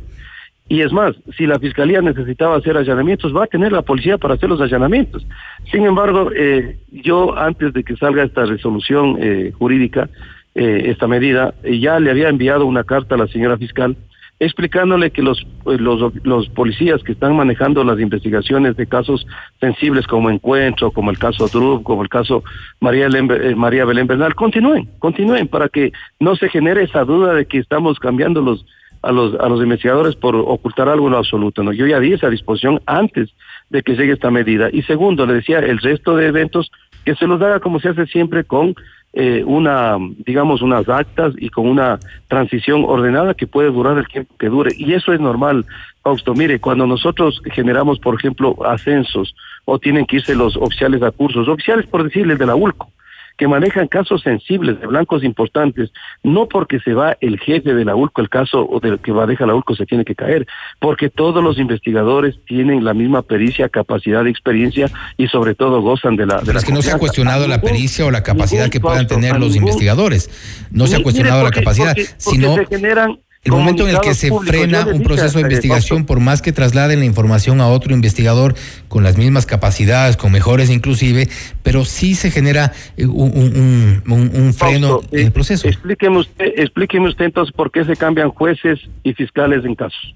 Y 0.68 0.82
es 0.82 0.92
más, 0.92 1.16
si 1.36 1.48
la 1.48 1.58
fiscalía 1.58 2.00
necesitaba 2.00 2.56
hacer 2.56 2.78
allanamientos, 2.78 3.36
va 3.36 3.46
a 3.46 3.48
tener 3.48 3.72
la 3.72 3.82
policía 3.82 4.20
para 4.20 4.36
hacer 4.36 4.50
los 4.50 4.62
allanamientos. 4.62 5.26
Sin 5.72 5.84
embargo, 5.84 6.30
eh, 6.36 6.78
yo 6.92 7.36
antes 7.36 7.74
de 7.74 7.84
que 7.84 7.96
salga 7.96 8.24
esta 8.24 8.46
resolución 8.46 9.18
eh, 9.20 9.52
jurídica, 9.58 10.10
eh, 10.56 10.92
esta 10.92 11.08
medida, 11.08 11.54
eh, 11.64 11.80
ya 11.80 12.00
le 12.00 12.12
había 12.12 12.28
enviado 12.30 12.66
una 12.66 12.84
carta 12.84 13.16
a 13.16 13.18
la 13.18 13.28
señora 13.28 13.58
fiscal 13.58 13.96
explicándole 14.40 15.12
que 15.12 15.22
los, 15.22 15.46
pues, 15.64 15.82
los, 15.82 16.14
los 16.24 16.48
policías 16.50 17.04
que 17.04 17.12
están 17.12 17.36
manejando 17.36 17.84
las 17.84 18.00
investigaciones 18.00 18.78
de 18.78 18.88
casos 18.88 19.28
sensibles 19.60 20.08
como 20.08 20.30
Encuentro, 20.30 20.92
como 20.92 21.12
el 21.12 21.20
caso 21.20 21.48
Drup, 21.48 21.84
como 21.84 22.04
el 22.04 22.10
caso 22.10 22.44
María, 22.80 23.08
eh, 23.08 23.56
María 23.56 23.86
Belén 23.86 24.08
Bernal, 24.08 24.36
continúen, 24.36 24.90
continúen 25.00 25.48
para 25.48 25.68
que 25.68 25.92
no 26.20 26.36
se 26.36 26.50
genere 26.50 26.84
esa 26.84 27.04
duda 27.04 27.34
de 27.34 27.46
que 27.46 27.58
estamos 27.58 28.00
cambiando 28.00 28.42
los, 28.42 28.66
a 29.02 29.12
los, 29.12 29.38
a 29.40 29.50
los 29.50 29.62
investigadores 29.62 30.16
por 30.16 30.36
ocultar 30.36 30.88
algo 30.88 31.08
en 31.08 31.14
lo 31.14 31.18
absoluto. 31.18 31.62
¿no? 31.62 31.74
Yo 31.74 31.86
ya 31.86 32.00
di 32.00 32.14
esa 32.14 32.30
disposición 32.30 32.82
antes 32.86 33.30
de 33.70 33.84
que 33.84 33.96
llegue 33.96 34.14
esta 34.14 34.32
medida. 34.32 34.70
Y 34.72 34.84
segundo, 34.84 35.26
le 35.26 35.34
decía, 35.34 35.60
el 35.60 35.80
resto 35.80 36.16
de 36.16 36.28
eventos 36.28 36.72
que 37.06 37.16
se 37.16 37.28
los 37.28 37.42
haga 37.42 37.60
como 37.60 37.80
se 37.80 37.90
hace 37.90 38.06
siempre 38.08 38.44
con 38.44 38.76
eh, 39.14 39.44
una, 39.46 39.98
digamos, 40.26 40.62
unas 40.62 40.88
actas 40.88 41.34
y 41.38 41.50
con 41.50 41.68
una 41.68 42.00
transición 42.28 42.84
ordenada 42.86 43.34
que 43.34 43.48
puede 43.48 43.72
durar 43.72 43.98
el 43.98 44.08
tiempo 44.08 44.36
que 44.38 44.50
dure. 44.50 44.72
Y 44.78 44.94
eso 44.94 45.14
es 45.14 45.20
normal, 45.20 45.66
Fausto. 46.04 46.34
Mire, 46.34 46.60
cuando 46.60 46.86
nosotros 46.86 47.42
generamos, 47.54 48.00
por 48.00 48.16
ejemplo, 48.16 48.56
ascensos 48.66 49.36
o 49.66 49.80
tienen 49.80 50.06
que 50.06 50.18
irse 50.18 50.36
los 50.36 50.56
oficiales 50.58 51.02
a 51.02 51.12
cursos, 51.12 51.48
oficiales 51.48 51.88
por 51.88 52.04
decirles 52.04 52.38
de 52.38 52.46
la 52.46 52.56
ULCO, 52.56 52.92
que 53.40 53.48
manejan 53.48 53.88
casos 53.88 54.22
sensibles 54.22 54.82
de 54.82 54.86
blancos 54.86 55.24
importantes, 55.24 55.92
no 56.24 56.50
porque 56.50 56.82
se 56.82 56.94
va 56.94 57.16
el 57.22 57.40
jefe 57.40 57.74
de 57.74 57.86
la 57.86 57.96
ULCO, 57.96 58.22
el 58.22 58.28
caso 58.28 58.68
o 58.70 58.82
del 58.82 59.00
que 59.00 59.14
va 59.14 59.24
a 59.24 59.28
dejar 59.28 59.48
la 59.48 59.56
ULCO 59.56 59.76
se 59.76 59.86
tiene 59.86 60.04
que 60.04 60.14
caer, 60.14 60.46
porque 60.80 61.10
todos 61.10 61.42
los 61.42 61.58
investigadores 61.58 62.38
tienen 62.46 62.84
la 62.84 62.94
misma 62.94 63.22
pericia, 63.22 63.70
capacidad 63.70 64.26
de 64.26 64.30
experiencia 64.30 64.92
y 65.16 65.30
sobre 65.30 65.56
todo 65.56 65.82
gozan 65.82 66.18
de 66.18 66.26
la... 66.26 66.42
De 66.42 66.52
es 66.52 66.66
que 66.66 66.74
no 66.74 66.82
se 66.82 66.92
ha 66.92 66.98
cuestionado 66.98 67.48
la 67.48 67.62
pericia 67.62 68.06
o 68.06 68.12
la 68.12 68.24
capacidad 68.24 68.70
que 68.70 68.82
puedan 68.82 69.08
tener 69.08 69.40
los 69.40 69.56
investigadores, 69.56 70.30
no 70.70 70.86
se 70.88 70.98
ha 70.98 71.02
cuestionado 71.02 71.42
la 71.42 71.52
capacidad, 71.52 71.96
sino... 72.18 72.56
Se 72.56 72.66
generan 72.66 73.20
el 73.44 73.54
momento 73.54 73.88
en 73.88 73.96
el 73.96 74.02
que 74.02 74.14
se 74.14 74.32
frena 74.46 74.86
un 74.86 75.02
proceso 75.02 75.38
de 75.38 75.44
investigación, 75.44 76.06
por 76.06 76.20
más 76.20 76.42
que 76.42 76.52
trasladen 76.52 77.00
la 77.00 77.06
información 77.06 77.62
a 77.62 77.68
otro 77.68 77.94
investigador 77.94 78.54
con 78.90 79.04
las 79.04 79.18
mismas 79.18 79.46
capacidades, 79.46 80.18
con 80.18 80.32
mejores 80.32 80.70
inclusive, 80.70 81.30
pero 81.64 81.86
sí 81.86 82.16
se 82.16 82.32
genera 82.32 82.74
eh, 82.98 83.06
un, 83.06 84.04
un, 84.06 84.54
freno 84.54 85.02
en 85.12 85.28
el 85.28 85.32
proceso. 85.32 85.68
Explíqueme 85.68 86.18
usted, 86.18 86.54
explíqueme 86.58 87.08
usted 87.08 87.26
entonces 87.26 87.56
por 87.56 87.72
qué 87.72 87.86
se 87.86 87.96
cambian 87.96 88.30
jueces 88.30 88.80
y 89.04 89.14
fiscales 89.14 89.64
en 89.64 89.76
casos. 89.76 90.16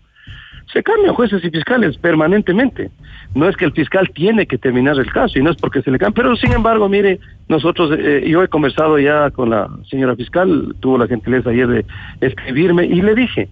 Se 0.73 0.81
cambian 0.81 1.13
jueces 1.13 1.43
y 1.45 1.51
fiscales 1.51 1.97
permanentemente. 1.97 2.89
No 3.35 3.47
es 3.47 3.55
que 3.55 3.65
el 3.65 3.71
fiscal 3.71 4.09
tiene 4.13 4.47
que 4.47 4.57
terminar 4.57 4.97
el 4.97 5.11
caso 5.11 5.37
y 5.37 5.43
no 5.43 5.51
es 5.51 5.57
porque 5.57 5.81
se 5.81 5.91
le 5.91 5.99
cambia. 5.99 6.23
Pero 6.23 6.35
sin 6.35 6.51
embargo, 6.51 6.89
mire, 6.89 7.19
nosotros, 7.47 7.91
eh, 7.97 8.25
yo 8.27 8.43
he 8.43 8.47
conversado 8.47 8.97
ya 8.99 9.29
con 9.31 9.51
la 9.51 9.69
señora 9.89 10.15
fiscal, 10.15 10.75
tuvo 10.79 10.97
la 10.97 11.07
gentileza 11.07 11.51
ayer 11.51 11.67
de 11.67 11.85
escribirme 12.21 12.85
y 12.85 13.01
le 13.01 13.13
dije, 13.13 13.49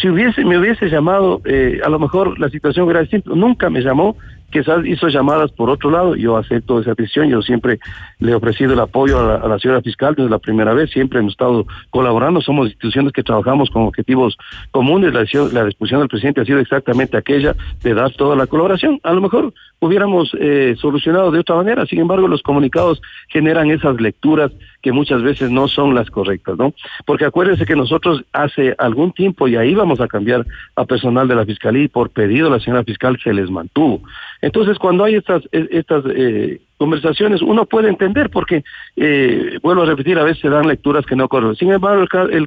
si 0.00 0.08
hubiese, 0.08 0.44
me 0.44 0.58
hubiese 0.58 0.88
llamado, 0.88 1.40
eh, 1.44 1.80
a 1.84 1.88
lo 1.88 1.98
mejor 1.98 2.38
la 2.40 2.50
situación 2.50 2.84
hubiera 2.84 3.00
distinta. 3.00 3.30
Nunca 3.34 3.70
me 3.70 3.80
llamó, 3.80 4.16
quizás 4.50 4.84
hizo 4.86 5.08
llamadas 5.08 5.50
por 5.52 5.70
otro 5.70 5.90
lado, 5.90 6.14
yo 6.16 6.36
acepto 6.36 6.80
esa 6.80 6.94
decisión, 6.94 7.28
yo 7.28 7.42
siempre 7.42 7.78
le 8.18 8.32
he 8.32 8.34
ofrecido 8.34 8.72
el 8.72 8.80
apoyo 8.80 9.18
a 9.18 9.48
la, 9.48 9.58
señora 9.58 9.82
fiscal 9.82 10.14
desde 10.14 10.30
la 10.30 10.38
primera 10.38 10.72
vez, 10.74 10.90
siempre 10.90 11.18
hemos 11.18 11.32
estado 11.32 11.66
colaborando, 11.90 12.40
somos 12.40 12.66
instituciones 12.66 13.12
que 13.12 13.22
trabajamos 13.22 13.70
con 13.70 13.82
objetivos 13.82 14.36
comunes, 14.70 15.12
la, 15.12 15.24
la 15.52 15.64
disposición 15.64 16.00
del 16.00 16.08
presidente 16.08 16.40
ha 16.40 16.44
sido 16.44 16.58
exactamente 16.58 17.16
aquella 17.16 17.56
de 17.82 17.94
dar 17.94 18.12
toda 18.12 18.36
la 18.36 18.46
colaboración. 18.46 19.00
A 19.02 19.12
lo 19.12 19.20
mejor 19.20 19.52
hubiéramos 19.80 20.30
eh, 20.38 20.76
solucionado 20.80 21.30
de 21.30 21.40
otra 21.40 21.56
manera, 21.56 21.86
sin 21.86 22.00
embargo 22.00 22.28
los 22.28 22.42
comunicados 22.42 23.02
generan 23.28 23.70
esas 23.70 24.00
lecturas 24.00 24.52
que 24.84 24.92
muchas 24.92 25.22
veces 25.22 25.50
no 25.50 25.66
son 25.66 25.94
las 25.94 26.10
correctas, 26.10 26.58
¿no? 26.58 26.74
Porque 27.06 27.24
acuérdense 27.24 27.64
que 27.64 27.74
nosotros 27.74 28.22
hace 28.34 28.74
algún 28.76 29.12
tiempo 29.12 29.48
ya 29.48 29.64
íbamos 29.64 29.98
a 29.98 30.08
cambiar 30.08 30.44
a 30.76 30.84
personal 30.84 31.26
de 31.26 31.34
la 31.34 31.46
fiscalía 31.46 31.84
y 31.84 31.88
por 31.88 32.10
pedido 32.10 32.50
de 32.50 32.58
la 32.58 32.62
señora 32.62 32.84
fiscal 32.84 33.18
se 33.24 33.32
les 33.32 33.50
mantuvo. 33.50 34.02
Entonces, 34.42 34.78
cuando 34.78 35.04
hay 35.04 35.14
estas, 35.14 35.42
e, 35.52 35.68
estas 35.70 36.04
eh, 36.14 36.60
conversaciones, 36.76 37.40
uno 37.40 37.64
puede 37.64 37.88
entender 37.88 38.28
porque, 38.28 38.62
eh, 38.96 39.58
vuelvo 39.62 39.84
a 39.84 39.86
repetir, 39.86 40.18
a 40.18 40.22
veces 40.22 40.42
se 40.42 40.50
dan 40.50 40.68
lecturas 40.68 41.06
que 41.06 41.16
no 41.16 41.28
corren. 41.28 41.56
Sin 41.56 41.72
embargo, 41.72 42.04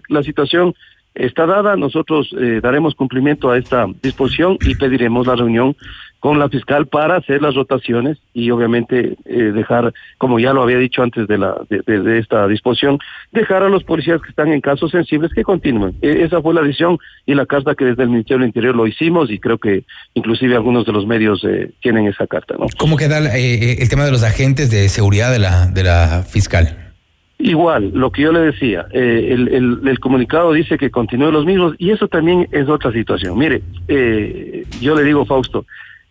la 0.08 0.22
situación 0.22 0.76
está 1.16 1.48
dada, 1.48 1.76
nosotros 1.76 2.30
eh, 2.40 2.60
daremos 2.62 2.94
cumplimiento 2.94 3.50
a 3.50 3.58
esta 3.58 3.88
disposición 4.04 4.60
y 4.62 4.76
pediremos 4.76 5.26
la 5.26 5.36
reunión 5.36 5.76
con 6.20 6.40
la 6.40 6.50
fiscal 6.50 6.88
para 6.88 7.18
hacer 7.18 7.42
las 7.42 7.56
rotaciones 7.56 8.18
y 8.34 8.50
obviamente 8.50 9.16
eh, 9.26 9.52
dejar, 9.54 9.94
como 10.18 10.40
ya 10.40 10.54
lo 10.54 10.64
había 10.64 10.78
dicho 10.78 11.04
antes 11.04 11.28
de, 11.28 11.38
la, 11.38 11.56
de, 11.70 12.20
esta 12.20 12.48
disposición, 12.48 12.98
dejar 13.32 13.64
a 13.64 13.70
los 13.70 13.84
policías 13.84 14.22
que 14.22 14.30
están 14.30 14.52
en 14.52 14.62
casos 14.62 14.92
sensibles 14.92 15.32
que 15.34 15.44
continúen. 15.44 15.96
E, 16.02 16.24
esa 16.24 16.42
fue 16.42 16.54
la 16.54 16.62
decisión 16.62 16.98
y 17.26 17.36
la 17.36 17.46
carta 17.46 17.76
que 17.76 17.86
desde 17.86 18.04
el 18.04 18.10
Ministerio 18.10 18.40
del 18.40 18.48
Interior 18.48 18.76
lo 18.76 18.88
hicimos 18.88 19.30
y 19.30 19.40
creo 19.40 19.58
que 19.58 19.84
inclusive 20.16 20.56
algunos 20.56 20.86
de 20.86 20.92
los 20.92 21.06
medios 21.06 21.44
eh, 21.44 21.72
tienen 21.82 22.08
esa 22.08 22.26
carta. 22.26 22.56
¿no? 22.58 22.66
¿Cómo 22.78 22.98
queda 22.98 23.20
eh, 23.38 23.78
el 23.80 23.90
tema 23.90 24.06
de 24.06 24.12
los 24.12 24.24
agentes 24.24 24.72
de 24.72 24.90
seguridad 24.90 25.32
de 25.32 25.40
la, 25.40 25.68
de 25.68 25.84
la 25.84 26.24
fiscal? 26.28 26.84
Igual, 27.40 27.92
lo 27.94 28.12
que 28.12 28.24
yo 28.24 28.32
le 28.32 28.40
decía, 28.40 28.88
el, 28.92 29.80
el, 29.86 30.00
comunicado 30.00 30.54
dice 30.54 30.80
que 30.80 30.90
continúen 30.90 31.34
los 31.34 31.46
mismos 31.46 31.76
y 31.78 31.92
eso 31.92 32.08
también 32.08 32.48
es 32.52 32.68
otra 32.68 32.92
situación. 32.92 33.38
Mire, 33.38 33.62
yo 34.82 34.96
le 34.96 35.04
digo, 35.04 35.24
Fausto, 35.24 35.64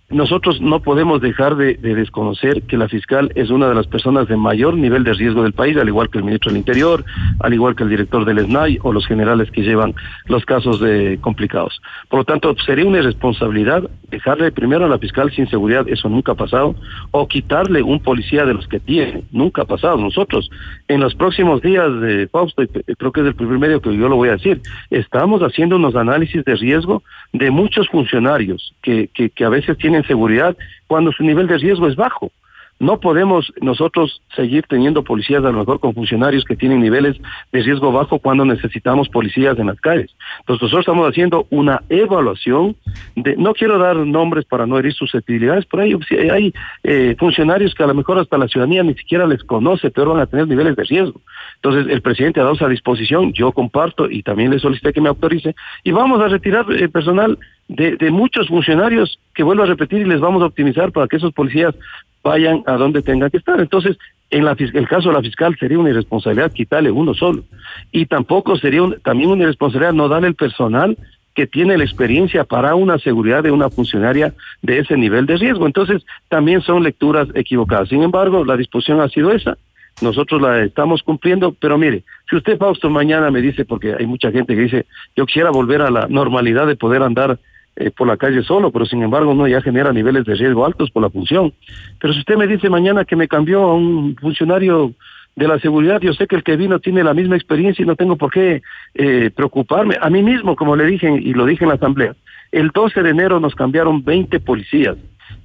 nosotros 0.08 0.60
no 0.60 0.80
podemos 0.80 1.20
dejar 1.20 1.56
de, 1.56 1.74
desconocer 1.74 2.62
que 2.62 2.76
la 2.76 2.88
fiscal 2.88 3.32
es 3.34 3.50
una 3.50 3.68
de 3.68 3.74
las 3.74 3.88
personas 3.88 4.28
de 4.28 4.36
mayor 4.36 4.74
nivel 4.74 5.02
de 5.02 5.12
riesgo 5.14 5.42
del 5.42 5.52
país, 5.52 5.76
al 5.76 5.88
igual 5.88 6.10
que 6.10 6.18
el 6.18 6.24
ministro 6.24 6.50
del 6.50 6.58
Interior, 6.58 7.04
al 7.40 7.52
igual 7.52 7.74
que 7.74 7.82
el 7.82 7.90
director 7.90 8.24
del 8.24 8.44
SNAI 8.46 8.78
o 8.82 8.92
los 8.92 9.04
generales 9.06 9.50
que 9.50 9.62
llevan 9.62 9.94
los 10.26 10.44
casos 10.44 10.78
de 10.80 11.18
complicados. 11.20 11.82
Por 12.08 12.20
lo 12.20 12.24
tanto, 12.24 12.54
sería 12.64 12.86
una 12.86 12.98
irresponsabilidad 12.98 13.90
dejarle 14.08 14.52
primero 14.52 14.84
a 14.84 14.88
la 14.88 14.98
fiscal 14.98 15.32
sin 15.32 15.48
seguridad, 15.48 15.88
eso 15.88 16.08
nunca 16.08 16.32
ha 16.32 16.36
pasado, 16.36 16.76
o 17.10 17.26
quitarle 17.26 17.82
un 17.82 17.98
policía 17.98 18.46
de 18.46 18.54
los 18.54 18.68
que 18.68 18.78
tiene, 18.78 19.24
nunca 19.32 19.62
ha 19.62 19.66
pasado. 19.66 19.96
Nosotros, 19.96 20.48
en 20.86 21.00
los 21.00 21.16
próximos 21.16 21.62
días 21.62 22.00
de 22.00 22.28
Fausto, 22.28 22.62
creo 22.96 23.10
que 23.10 23.20
es 23.22 23.26
el 23.26 23.34
primer 23.34 23.58
medio 23.58 23.80
que 23.80 23.96
yo 23.96 24.08
lo 24.08 24.14
voy 24.14 24.28
a 24.28 24.32
decir, 24.32 24.60
estamos 24.90 25.40
haciendo 25.42 25.74
unos 25.76 25.96
análisis 25.96 26.44
de 26.44 26.54
riesgo 26.54 27.02
de 27.32 27.50
muchos 27.50 27.88
funcionarios 27.88 28.72
que, 28.82 29.10
que, 29.12 29.30
que 29.30 29.44
a 29.44 29.48
veces 29.48 29.76
tienen 29.76 29.95
seguridad 30.04 30.56
cuando 30.86 31.12
su 31.12 31.22
nivel 31.22 31.46
de 31.46 31.58
riesgo 31.58 31.88
es 31.88 31.96
bajo. 31.96 32.30
No 32.78 33.00
podemos 33.00 33.52
nosotros 33.62 34.20
seguir 34.34 34.64
teniendo 34.68 35.02
policías 35.02 35.42
a 35.42 35.50
lo 35.50 35.60
mejor 35.60 35.80
con 35.80 35.94
funcionarios 35.94 36.44
que 36.44 36.56
tienen 36.56 36.80
niveles 36.80 37.16
de 37.50 37.62
riesgo 37.62 37.90
bajo 37.90 38.18
cuando 38.18 38.44
necesitamos 38.44 39.08
policías 39.08 39.58
en 39.58 39.68
las 39.68 39.80
calles. 39.80 40.14
Entonces 40.40 40.62
nosotros 40.62 40.80
estamos 40.80 41.08
haciendo 41.08 41.46
una 41.48 41.82
evaluación 41.88 42.76
de, 43.14 43.34
no 43.36 43.54
quiero 43.54 43.78
dar 43.78 43.96
nombres 43.96 44.44
para 44.44 44.66
no 44.66 44.78
herir 44.78 44.92
susceptibilidades, 44.92 45.64
pero 45.64 45.84
hay, 45.84 46.52
eh, 46.84 47.16
funcionarios 47.18 47.74
que 47.74 47.82
a 47.82 47.86
lo 47.86 47.94
mejor 47.94 48.18
hasta 48.18 48.36
la 48.36 48.46
ciudadanía 48.46 48.82
ni 48.82 48.94
siquiera 48.94 49.26
les 49.26 49.42
conoce, 49.42 49.90
pero 49.90 50.12
van 50.12 50.20
a 50.20 50.26
tener 50.26 50.46
niveles 50.46 50.76
de 50.76 50.84
riesgo. 50.84 51.22
Entonces 51.54 51.90
el 51.90 52.02
presidente 52.02 52.40
ha 52.40 52.42
dado 52.42 52.56
esa 52.56 52.68
disposición, 52.68 53.32
yo 53.32 53.52
comparto 53.52 54.10
y 54.10 54.22
también 54.22 54.50
le 54.50 54.58
solicité 54.58 54.92
que 54.92 55.00
me 55.00 55.08
autorice 55.08 55.54
y 55.82 55.92
vamos 55.92 56.20
a 56.20 56.28
retirar 56.28 56.66
el 56.70 56.90
personal 56.90 57.38
de, 57.68 58.10
muchos 58.10 58.48
funcionarios 58.48 59.18
que 59.34 59.42
vuelvo 59.42 59.64
a 59.64 59.66
repetir 59.66 60.00
y 60.00 60.04
les 60.04 60.20
vamos 60.20 60.42
a 60.42 60.46
optimizar 60.46 60.92
para 60.92 61.08
que 61.08 61.16
esos 61.16 61.32
policías 61.32 61.74
vayan 62.22 62.62
a 62.66 62.74
donde 62.74 63.02
tengan 63.02 63.30
que 63.30 63.38
estar. 63.38 63.60
Entonces, 63.60 63.96
en 64.30 64.44
la, 64.44 64.56
el 64.58 64.88
caso 64.88 65.08
de 65.08 65.14
la 65.14 65.22
fiscal 65.22 65.56
sería 65.58 65.78
una 65.78 65.90
irresponsabilidad 65.90 66.52
quitarle 66.52 66.90
uno 66.90 67.14
solo. 67.14 67.44
Y 67.92 68.06
tampoco 68.06 68.56
sería 68.56 68.82
también 69.02 69.30
una 69.30 69.44
irresponsabilidad 69.44 69.92
no 69.92 70.08
darle 70.08 70.28
el 70.28 70.34
personal 70.34 70.96
que 71.34 71.46
tiene 71.46 71.76
la 71.76 71.84
experiencia 71.84 72.44
para 72.44 72.74
una 72.74 72.98
seguridad 72.98 73.42
de 73.42 73.50
una 73.50 73.68
funcionaria 73.68 74.32
de 74.62 74.78
ese 74.78 74.96
nivel 74.96 75.26
de 75.26 75.36
riesgo. 75.36 75.66
Entonces, 75.66 76.04
también 76.28 76.62
son 76.62 76.82
lecturas 76.82 77.28
equivocadas. 77.34 77.90
Sin 77.90 78.02
embargo, 78.02 78.44
la 78.44 78.56
disposición 78.56 79.00
ha 79.00 79.08
sido 79.08 79.30
esa. 79.30 79.58
Nosotros 80.00 80.40
la 80.42 80.62
estamos 80.62 81.02
cumpliendo, 81.02 81.52
pero 81.52 81.78
mire, 81.78 82.04
si 82.28 82.36
usted, 82.36 82.58
Fausto, 82.58 82.90
mañana 82.90 83.30
me 83.30 83.40
dice, 83.40 83.64
porque 83.64 83.94
hay 83.98 84.06
mucha 84.06 84.30
gente 84.30 84.54
que 84.54 84.62
dice, 84.62 84.86
yo 85.14 85.26
quisiera 85.26 85.50
volver 85.50 85.82
a 85.82 85.90
la 85.90 86.06
normalidad 86.08 86.66
de 86.66 86.76
poder 86.76 87.02
andar 87.02 87.38
eh, 87.76 87.90
por 87.90 88.08
la 88.08 88.16
calle 88.16 88.42
solo, 88.42 88.70
pero 88.70 88.86
sin 88.86 89.02
embargo 89.02 89.34
no 89.34 89.46
ya 89.46 89.60
genera 89.60 89.92
niveles 89.92 90.24
de 90.24 90.34
riesgo 90.34 90.64
altos 90.64 90.90
por 90.90 91.02
la 91.02 91.10
función. 91.10 91.52
Pero 92.00 92.14
si 92.14 92.20
usted 92.20 92.36
me 92.36 92.46
dice 92.46 92.70
mañana 92.70 93.04
que 93.04 93.16
me 93.16 93.28
cambió 93.28 93.62
a 93.64 93.74
un 93.74 94.16
funcionario 94.16 94.94
de 95.34 95.46
la 95.46 95.58
seguridad, 95.58 96.00
yo 96.00 96.14
sé 96.14 96.26
que 96.26 96.36
el 96.36 96.42
que 96.42 96.56
vino 96.56 96.80
tiene 96.80 97.04
la 97.04 97.12
misma 97.12 97.36
experiencia 97.36 97.82
y 97.82 97.86
no 97.86 97.94
tengo 97.94 98.16
por 98.16 98.32
qué 98.32 98.62
eh, 98.94 99.30
preocuparme. 99.34 99.98
A 100.00 100.08
mí 100.08 100.22
mismo, 100.22 100.56
como 100.56 100.74
le 100.74 100.86
dije 100.86 101.10
y 101.10 101.34
lo 101.34 101.44
dije 101.44 101.64
en 101.64 101.68
la 101.68 101.74
asamblea, 101.74 102.16
el 102.50 102.70
12 102.70 103.02
de 103.02 103.10
enero 103.10 103.40
nos 103.40 103.54
cambiaron 103.54 104.02
20 104.02 104.40
policías 104.40 104.96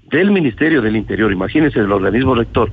del 0.10 0.32
Ministerio 0.32 0.82
del 0.82 0.96
Interior, 0.96 1.32
imagínense, 1.32 1.82
del 1.82 1.92
organismo 1.92 2.36
rector, 2.36 2.72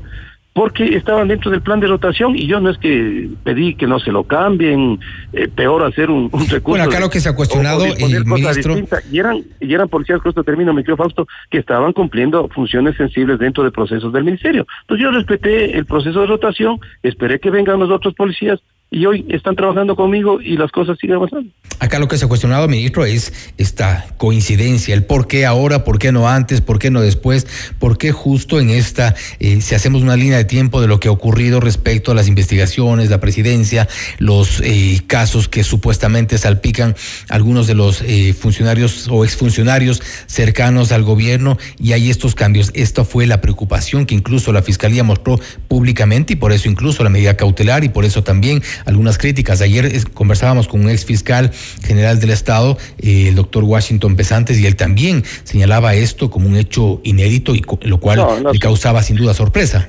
porque 0.58 0.96
estaban 0.96 1.28
dentro 1.28 1.52
del 1.52 1.62
plan 1.62 1.78
de 1.78 1.86
rotación 1.86 2.34
y 2.34 2.48
yo 2.48 2.58
no 2.58 2.70
es 2.70 2.78
que 2.78 3.30
pedí 3.44 3.76
que 3.76 3.86
no 3.86 4.00
se 4.00 4.10
lo 4.10 4.24
cambien, 4.24 4.98
eh, 5.32 5.46
peor 5.46 5.84
hacer 5.84 6.10
un, 6.10 6.28
recurso. 6.32 6.62
Bueno, 6.70 6.82
acá 6.82 6.98
lo 6.98 7.08
que 7.08 7.20
se 7.20 7.28
ha 7.28 7.36
cuestionado, 7.36 7.84
el 7.84 8.24
ministro... 8.24 8.74
Y 9.08 9.20
eran, 9.20 9.44
y 9.60 9.72
eran 9.72 9.88
policías, 9.88 10.20
con 10.20 10.30
esto 10.30 10.42
termino, 10.42 10.74
me 10.74 10.82
Fausto, 10.82 11.28
que 11.48 11.58
estaban 11.58 11.92
cumpliendo 11.92 12.48
funciones 12.48 12.96
sensibles 12.96 13.38
dentro 13.38 13.62
de 13.62 13.70
procesos 13.70 14.12
del 14.12 14.24
ministerio. 14.24 14.66
Entonces 14.80 15.04
yo 15.04 15.12
respeté 15.12 15.78
el 15.78 15.86
proceso 15.86 16.22
de 16.22 16.26
rotación, 16.26 16.80
esperé 17.04 17.38
que 17.38 17.50
vengan 17.50 17.78
los 17.78 17.92
otros 17.92 18.14
policías, 18.14 18.58
y 18.90 19.04
hoy 19.04 19.26
están 19.28 19.54
trabajando 19.54 19.96
conmigo 19.96 20.40
y 20.40 20.56
las 20.56 20.70
cosas 20.72 20.96
siguen 20.98 21.16
avanzando. 21.16 21.50
Acá 21.78 21.98
lo 21.98 22.08
que 22.08 22.16
se 22.16 22.24
ha 22.24 22.28
cuestionado, 22.28 22.66
ministro, 22.68 23.04
es 23.04 23.32
esta 23.56 24.06
coincidencia, 24.16 24.94
el 24.94 25.04
por 25.04 25.28
qué 25.28 25.46
ahora, 25.46 25.84
por 25.84 25.98
qué 25.98 26.10
no 26.10 26.28
antes, 26.28 26.60
por 26.60 26.78
qué 26.78 26.90
no 26.90 27.00
después, 27.00 27.46
por 27.78 27.98
qué 27.98 28.10
justo 28.12 28.58
en 28.58 28.70
esta, 28.70 29.14
eh, 29.38 29.60
si 29.60 29.74
hacemos 29.74 30.02
una 30.02 30.16
línea 30.16 30.38
de 30.38 30.44
tiempo 30.44 30.80
de 30.80 30.88
lo 30.88 30.98
que 30.98 31.08
ha 31.08 31.12
ocurrido 31.12 31.60
respecto 31.60 32.10
a 32.10 32.14
las 32.14 32.26
investigaciones, 32.26 33.10
la 33.10 33.20
presidencia, 33.20 33.88
los 34.18 34.60
eh, 34.64 35.02
casos 35.06 35.48
que 35.48 35.62
supuestamente 35.62 36.36
salpican 36.38 36.96
algunos 37.28 37.66
de 37.66 37.74
los 37.74 38.02
eh, 38.02 38.32
funcionarios 38.32 39.06
o 39.08 39.24
exfuncionarios 39.24 40.02
cercanos 40.26 40.90
al 40.92 41.04
gobierno 41.04 41.58
y 41.78 41.92
hay 41.92 42.10
estos 42.10 42.34
cambios. 42.34 42.70
Esta 42.74 43.04
fue 43.04 43.26
la 43.26 43.40
preocupación 43.40 44.06
que 44.06 44.14
incluso 44.14 44.52
la 44.52 44.62
Fiscalía 44.62 45.04
mostró 45.04 45.38
públicamente 45.68 46.32
y 46.32 46.36
por 46.36 46.52
eso 46.52 46.68
incluso 46.68 47.04
la 47.04 47.10
medida 47.10 47.36
cautelar 47.36 47.84
y 47.84 47.88
por 47.88 48.04
eso 48.04 48.24
también 48.24 48.62
algunas 48.84 49.18
críticas. 49.18 49.60
Ayer 49.60 49.90
conversábamos 50.14 50.68
con 50.68 50.80
un 50.80 50.90
ex 50.90 51.04
fiscal 51.04 51.50
general 51.82 52.20
del 52.20 52.30
Estado, 52.30 52.76
eh, 52.98 53.28
el 53.28 53.34
doctor 53.34 53.64
Washington 53.64 54.16
Pesantes, 54.16 54.58
y 54.58 54.66
él 54.66 54.76
también 54.76 55.24
señalaba 55.44 55.94
esto 55.94 56.30
como 56.30 56.48
un 56.48 56.56
hecho 56.56 57.00
inédito 57.04 57.54
y 57.54 57.64
lo 57.82 57.98
cual 57.98 58.20
le 58.52 58.58
causaba 58.58 59.02
sin 59.02 59.16
duda 59.16 59.34
sorpresa. 59.34 59.88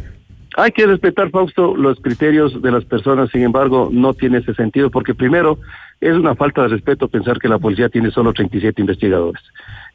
Hay 0.58 0.71
que 0.71 0.86
respetar, 0.86 1.30
Fausto, 1.30 1.75
los 1.75 1.99
criterios 1.99 2.62
de 2.62 2.71
las 2.71 2.84
personas, 2.84 3.30
sin 3.32 3.43
embargo, 3.43 3.89
no 3.91 4.13
tiene 4.13 4.39
ese 4.39 4.54
sentido, 4.56 4.89
porque 4.89 5.13
primero 5.13 5.60
es 6.02 6.13
una 6.13 6.36
falta 6.36 6.63
de 6.63 6.69
respeto 6.69 7.08
pensar 7.08 7.39
que 7.39 7.47
la 7.47 7.60
policía 7.60 7.89
tiene 7.89 8.12
solo 8.12 8.34
37 8.34 8.82
investigadores. 8.82 9.41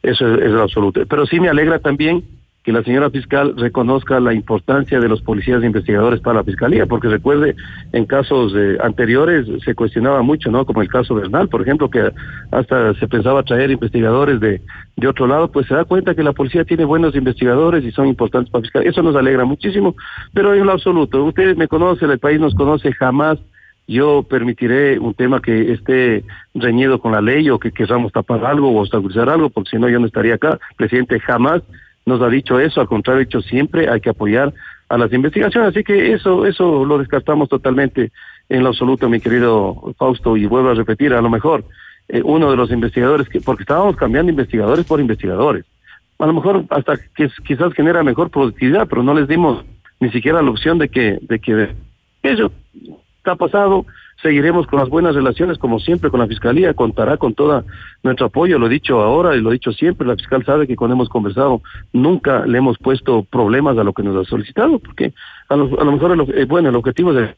Eso 0.03 0.35
es, 0.35 0.43
es 0.43 0.51
lo 0.51 0.63
absoluto. 0.63 1.05
Pero 1.07 1.27
sí 1.27 1.41
me 1.41 1.49
alegra 1.49 1.79
también 1.81 2.25
que 2.65 2.73
la 2.73 2.83
señora 2.83 3.11
fiscal 3.11 3.55
reconozca 3.59 4.19
la 4.21 4.33
importancia 4.33 4.99
de 4.99 5.07
los 5.07 5.21
policías 5.21 5.63
e 5.63 5.67
investigadores 5.67 6.21
para 6.21 6.39
la 6.39 6.45
fiscalía, 6.45 6.87
porque 6.87 7.09
recuerde, 7.09 7.55
en 7.93 8.07
casos 8.07 8.55
eh, 8.57 8.79
anteriores 8.83 9.47
se 9.63 9.75
cuestionaba 9.75 10.23
mucho, 10.23 10.51
¿no? 10.51 10.65
Como 10.65 10.81
el 10.81 10.89
caso 10.89 11.15
Bernal, 11.15 11.51
por 11.51 11.61
ejemplo, 11.61 11.91
que 11.91 12.11
hasta 12.51 12.95
se 12.95 13.07
pensaba 13.07 13.43
traer 13.43 13.71
investigadores 13.71 14.41
de, 14.41 14.63
de 14.97 15.07
otro 15.07 15.27
lado, 15.27 15.53
pues 15.53 15.67
se 15.67 15.75
da 15.75 15.85
cuenta 15.85 16.15
que 16.15 16.23
la 16.23 16.33
policía 16.33 16.65
tiene 16.65 16.87
buenos 16.87 17.15
investigadores 17.15 17.85
y 17.85 17.93
son 17.93 18.07
importantes 18.07 18.51
para 18.51 18.61
la 18.61 18.65
fiscalía. 18.65 18.91
Eso 18.91 19.03
nos 19.03 19.15
alegra 19.15 19.45
muchísimo, 19.45 19.95
pero 20.33 20.55
en 20.55 20.65
lo 20.65 20.73
absoluto, 20.73 21.23
ustedes 21.23 21.59
me 21.59 21.69
conocen, 21.69 22.11
el 22.11 22.19
país 22.19 22.41
nos 22.41 22.55
conoce, 22.55 22.93
jamás 22.95 23.39
yo 23.87 24.23
permitiré 24.23 24.99
un 24.99 25.13
tema 25.13 25.43
que 25.43 25.73
esté 25.73 26.25
reñido 26.55 26.99
con 26.99 27.13
la 27.13 27.21
ley 27.21 27.51
o 27.51 27.59
que 27.59 27.73
queramos 27.73 28.11
tapar 28.13 28.43
algo 28.47 28.71
o 28.71 28.81
obstaculizar 28.81 29.29
algo, 29.29 29.51
porque 29.51 29.73
si 29.73 29.77
no 29.77 29.91
yo 29.91 30.01
no 30.01 30.07
estaría 30.07 30.37
acá. 30.37 30.59
Presidente 30.79 31.21
jamás 31.21 31.61
nos 32.07 32.21
ha 32.21 32.29
dicho 32.29 32.59
eso, 32.61 32.81
al 32.81 32.89
contrario, 32.89 33.21
ha 33.21 33.25
dicho 33.25 33.41
siempre 33.43 33.89
hay 33.89 34.01
que 34.01 34.11
apoyar 34.11 34.53
a 34.89 34.99
las 34.99 35.13
investigaciones, 35.13 35.71
así 35.71 35.83
que 35.83 36.13
eso, 36.13 36.47
eso 36.47 36.85
lo 36.85 36.99
descartamos 36.99 37.49
totalmente 37.49 38.13
en 38.49 38.63
lo 38.63 38.69
absoluto, 38.69 39.09
mi 39.09 39.21
querido 39.21 39.95
Fausto, 39.99 40.37
y 40.37 40.47
vuelvo 40.47 40.71
a 40.71 40.75
repetir, 40.75 41.15
a 41.15 41.23
lo 41.23 41.31
mejor 41.31 41.65
eh, 42.09 42.21
uno 42.23 42.51
de 42.51 42.57
los 42.57 42.71
investigadores, 42.71 43.29
que, 43.29 43.41
porque 43.41 43.63
estábamos 43.63 43.97
cambiando 43.97 44.31
investigadores 44.31 44.85
por 44.85 45.01
investigadores, 45.01 45.65
a 46.19 46.27
lo 46.27 46.35
mejor 46.35 46.65
hasta 46.71 46.97
que 46.97 47.29
quizás 47.45 47.73
genera 47.75 48.03
mejor 48.03 48.31
productividad, 48.31 48.87
pero 48.89 49.03
no 49.03 49.15
les 49.15 49.27
dimos 49.27 49.65
ni 50.01 50.11
siquiera 50.11 50.43
la 50.43 50.51
opción 50.51 50.79
de 50.79 50.89
que, 50.89 51.19
de 51.23 51.39
que 51.39 51.75
eso 52.23 52.53
está 53.19 53.37
pasado, 53.37 53.87
seguiremos 54.23 54.67
con 54.67 54.79
las 54.79 54.89
buenas 54.89 55.15
relaciones 55.15 55.59
como 55.59 55.81
siempre 55.81 56.11
con 56.11 56.21
la 56.21 56.27
Fiscalía, 56.27 56.75
contará 56.75 57.17
con 57.17 57.35
todo 57.35 57.65
nuestro 58.03 58.27
apoyo, 58.27 58.59
lo 58.59 58.67
he 58.67 58.71
dicho 58.71 59.01
ahora 59.01 59.37
y 59.37 59.41
lo 59.41 59.51
he 59.51 59.55
dicho 59.55 59.73
siempre, 59.73 60.07
la 60.07 60.17
fiscal 60.17 60.45
sabe 60.45 60.67
que 60.67 60.77
cuando 60.77 60.95
hemos 60.95 61.09
conversado. 61.09 61.63
Nunca 61.93 62.47
le 62.47 62.59
hemos 62.59 62.79
puesto 62.79 63.23
problemas 63.25 63.79
a 63.79 63.85
lo 63.85 63.93
que 63.93 64.03
nos 64.03 64.17
ha 64.17 64.29
solicitado, 64.29 64.79
porque 64.79 65.13
a 65.49 65.57
lo, 65.57 65.81
a 65.81 65.85
lo 65.85 65.93
mejor, 65.93 66.13
el, 66.13 66.39
eh, 66.39 66.45
bueno, 66.45 66.69
el 66.69 66.77
objetivo 66.77 67.13
de 67.13 67.35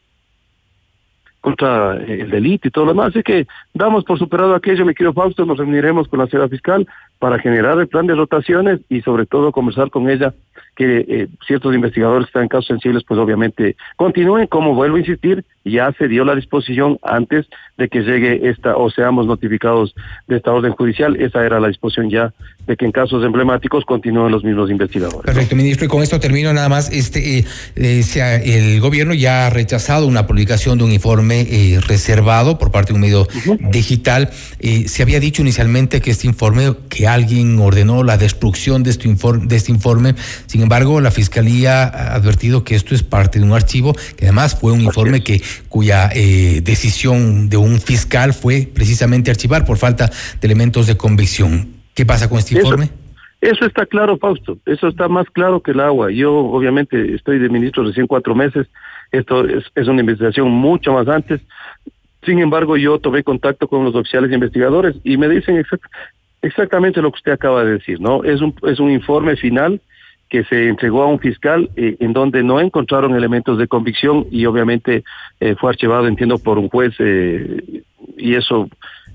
contra 1.41 1.95
el 1.95 2.29
delito 2.29 2.67
y 2.67 2.71
todo 2.71 2.85
lo 2.85 2.91
demás. 2.91 3.09
Así 3.09 3.23
que 3.23 3.47
damos 3.73 4.03
por 4.03 4.19
superado 4.19 4.53
aquello, 4.53 4.85
mi 4.85 4.93
querido 4.93 5.13
Fausto, 5.13 5.45
nos 5.45 5.57
reuniremos 5.57 6.07
con 6.07 6.19
la 6.19 6.27
ciudad 6.27 6.49
fiscal 6.49 6.85
para 7.19 7.39
generar 7.39 7.79
el 7.79 7.87
plan 7.87 8.07
de 8.07 8.15
rotaciones 8.15 8.81
y 8.89 9.01
sobre 9.01 9.25
todo 9.25 9.53
conversar 9.53 9.89
con 9.89 10.09
ella 10.09 10.33
que 10.77 11.05
eh, 11.07 11.27
ciertos 11.45 11.73
investigadores 11.73 12.27
que 12.27 12.29
están 12.29 12.43
en 12.43 12.49
casos 12.49 12.67
sensibles, 12.67 13.03
pues 13.05 13.19
obviamente 13.19 13.75
continúen, 13.95 14.45
como 14.45 14.75
vuelvo 14.75 14.97
a 14.97 14.99
insistir, 14.99 15.43
ya 15.65 15.91
se 15.97 16.07
dio 16.07 16.23
la 16.23 16.35
disposición 16.35 16.99
antes 17.01 17.47
de 17.77 17.89
que 17.89 18.01
llegue 18.01 18.47
esta 18.47 18.77
o 18.77 18.89
seamos 18.89 19.25
notificados 19.25 19.95
de 20.27 20.37
esta 20.37 20.53
orden 20.53 20.73
judicial, 20.73 21.15
esa 21.17 21.43
era 21.43 21.59
la 21.59 21.67
disposición 21.67 22.09
ya 22.09 22.31
de 22.67 22.77
que 22.77 22.85
en 22.85 22.91
casos 22.91 23.23
emblemáticos 23.25 23.85
continúen 23.85 24.31
los 24.31 24.43
mismos 24.43 24.69
investigadores. 24.69 25.25
Perfecto, 25.25 25.55
ministro, 25.55 25.85
y 25.85 25.89
con 25.89 26.03
esto 26.03 26.19
termino 26.19 26.53
nada 26.53 26.69
más, 26.69 26.91
este, 26.91 27.39
eh, 27.39 27.45
eh, 27.75 28.41
el 28.45 28.79
gobierno 28.79 29.13
ya 29.13 29.47
ha 29.47 29.49
rechazado 29.49 30.05
una 30.05 30.27
publicación 30.27 30.77
de 30.77 30.83
un 30.83 30.91
informe 30.91 31.47
reservado 31.87 32.59
por 32.59 32.71
parte 32.71 32.93
de 32.93 32.95
un 32.95 33.01
medio 33.01 33.27
digital, 33.71 34.29
se 34.29 35.01
había 35.01 35.19
dicho 35.19 35.41
inicialmente 35.41 36.01
que 36.01 36.11
este 36.11 36.27
informe, 36.27 36.73
que 36.89 37.07
alguien 37.07 37.59
ordenó 37.59 38.03
la 38.03 38.17
destrucción 38.17 38.83
de 38.83 38.91
este 38.91 39.07
informe, 39.07 39.47
de 39.47 39.55
este 39.55 39.71
informe, 39.71 40.13
sin 40.45 40.66
embargo, 40.67 40.99
la 40.99 41.11
Fiscalía 41.11 41.83
ha 41.83 42.13
advertido 42.13 42.65
que 42.65 42.75
esto 42.75 42.93
es 42.93 43.01
parte 43.01 43.39
de 43.39 43.45
un 43.45 43.53
archivo, 43.53 43.93
que 44.17 44.25
además 44.25 44.59
fue 44.59 44.73
un 44.73 44.81
informe 44.81 45.23
que 45.23 45.41
cuya 45.69 46.09
eh, 46.13 46.59
decisión 46.61 47.47
de 47.47 47.55
un 47.55 47.79
fiscal 47.79 48.33
fue 48.33 48.67
precisamente 48.73 49.31
archivar 49.31 49.63
por 49.63 49.77
falta 49.77 50.07
de 50.07 50.45
elementos 50.45 50.85
de 50.85 50.97
convicción. 50.97 51.69
¿Qué 51.93 52.05
pasa 52.05 52.27
con 52.27 52.39
este 52.39 52.55
informe? 52.55 52.89
Eso 53.39 53.65
está 53.65 53.85
claro, 53.85 54.17
Fausto. 54.17 54.57
Eso 54.65 54.89
está 54.89 55.07
más 55.07 55.27
claro 55.29 55.61
que 55.61 55.71
el 55.71 55.79
agua. 55.79 56.11
Yo, 56.11 56.35
obviamente, 56.35 57.15
estoy 57.15 57.39
de 57.39 57.47
ministro 57.47 57.83
recién 57.83 58.05
cuatro 58.05 58.35
meses. 58.35 58.67
Esto 59.13 59.47
es, 59.47 59.63
es 59.73 59.87
una 59.87 60.01
investigación 60.01 60.49
mucho 60.51 60.91
más 60.91 61.07
antes. 61.07 61.39
Sin 62.25 62.39
embargo, 62.39 62.75
yo 62.75 62.99
tomé 62.99 63.23
contacto 63.23 63.69
con 63.69 63.85
los 63.85 63.95
oficiales 63.95 64.33
investigadores 64.33 64.97
y 65.05 65.15
me 65.15 65.29
dicen 65.29 65.63
exactamente 66.41 67.01
lo 67.01 67.11
que 67.11 67.19
usted 67.19 67.31
acaba 67.31 67.63
de 67.63 67.73
decir, 67.73 68.01
¿no? 68.01 68.25
Es 68.25 68.41
un, 68.41 68.53
es 68.63 68.81
un 68.81 68.91
informe 68.91 69.37
final 69.37 69.79
que 70.29 70.43
se 70.43 70.67
entregó 70.67 71.03
a 71.03 71.07
un 71.07 71.19
fiscal 71.19 71.69
eh, 71.75 71.95
en 71.99 72.13
donde 72.13 72.43
no 72.43 72.59
encontraron 72.59 73.15
elementos 73.15 73.57
de 73.57 73.67
convicción 73.67 74.27
y 74.31 74.45
obviamente 74.45 75.03
eh, 75.39 75.55
fue 75.59 75.71
archivado, 75.71 76.07
entiendo, 76.07 76.37
por 76.37 76.57
un 76.57 76.69
juez 76.69 76.93
eh, 76.99 77.83
y 78.17 78.35
eso, 78.35 78.69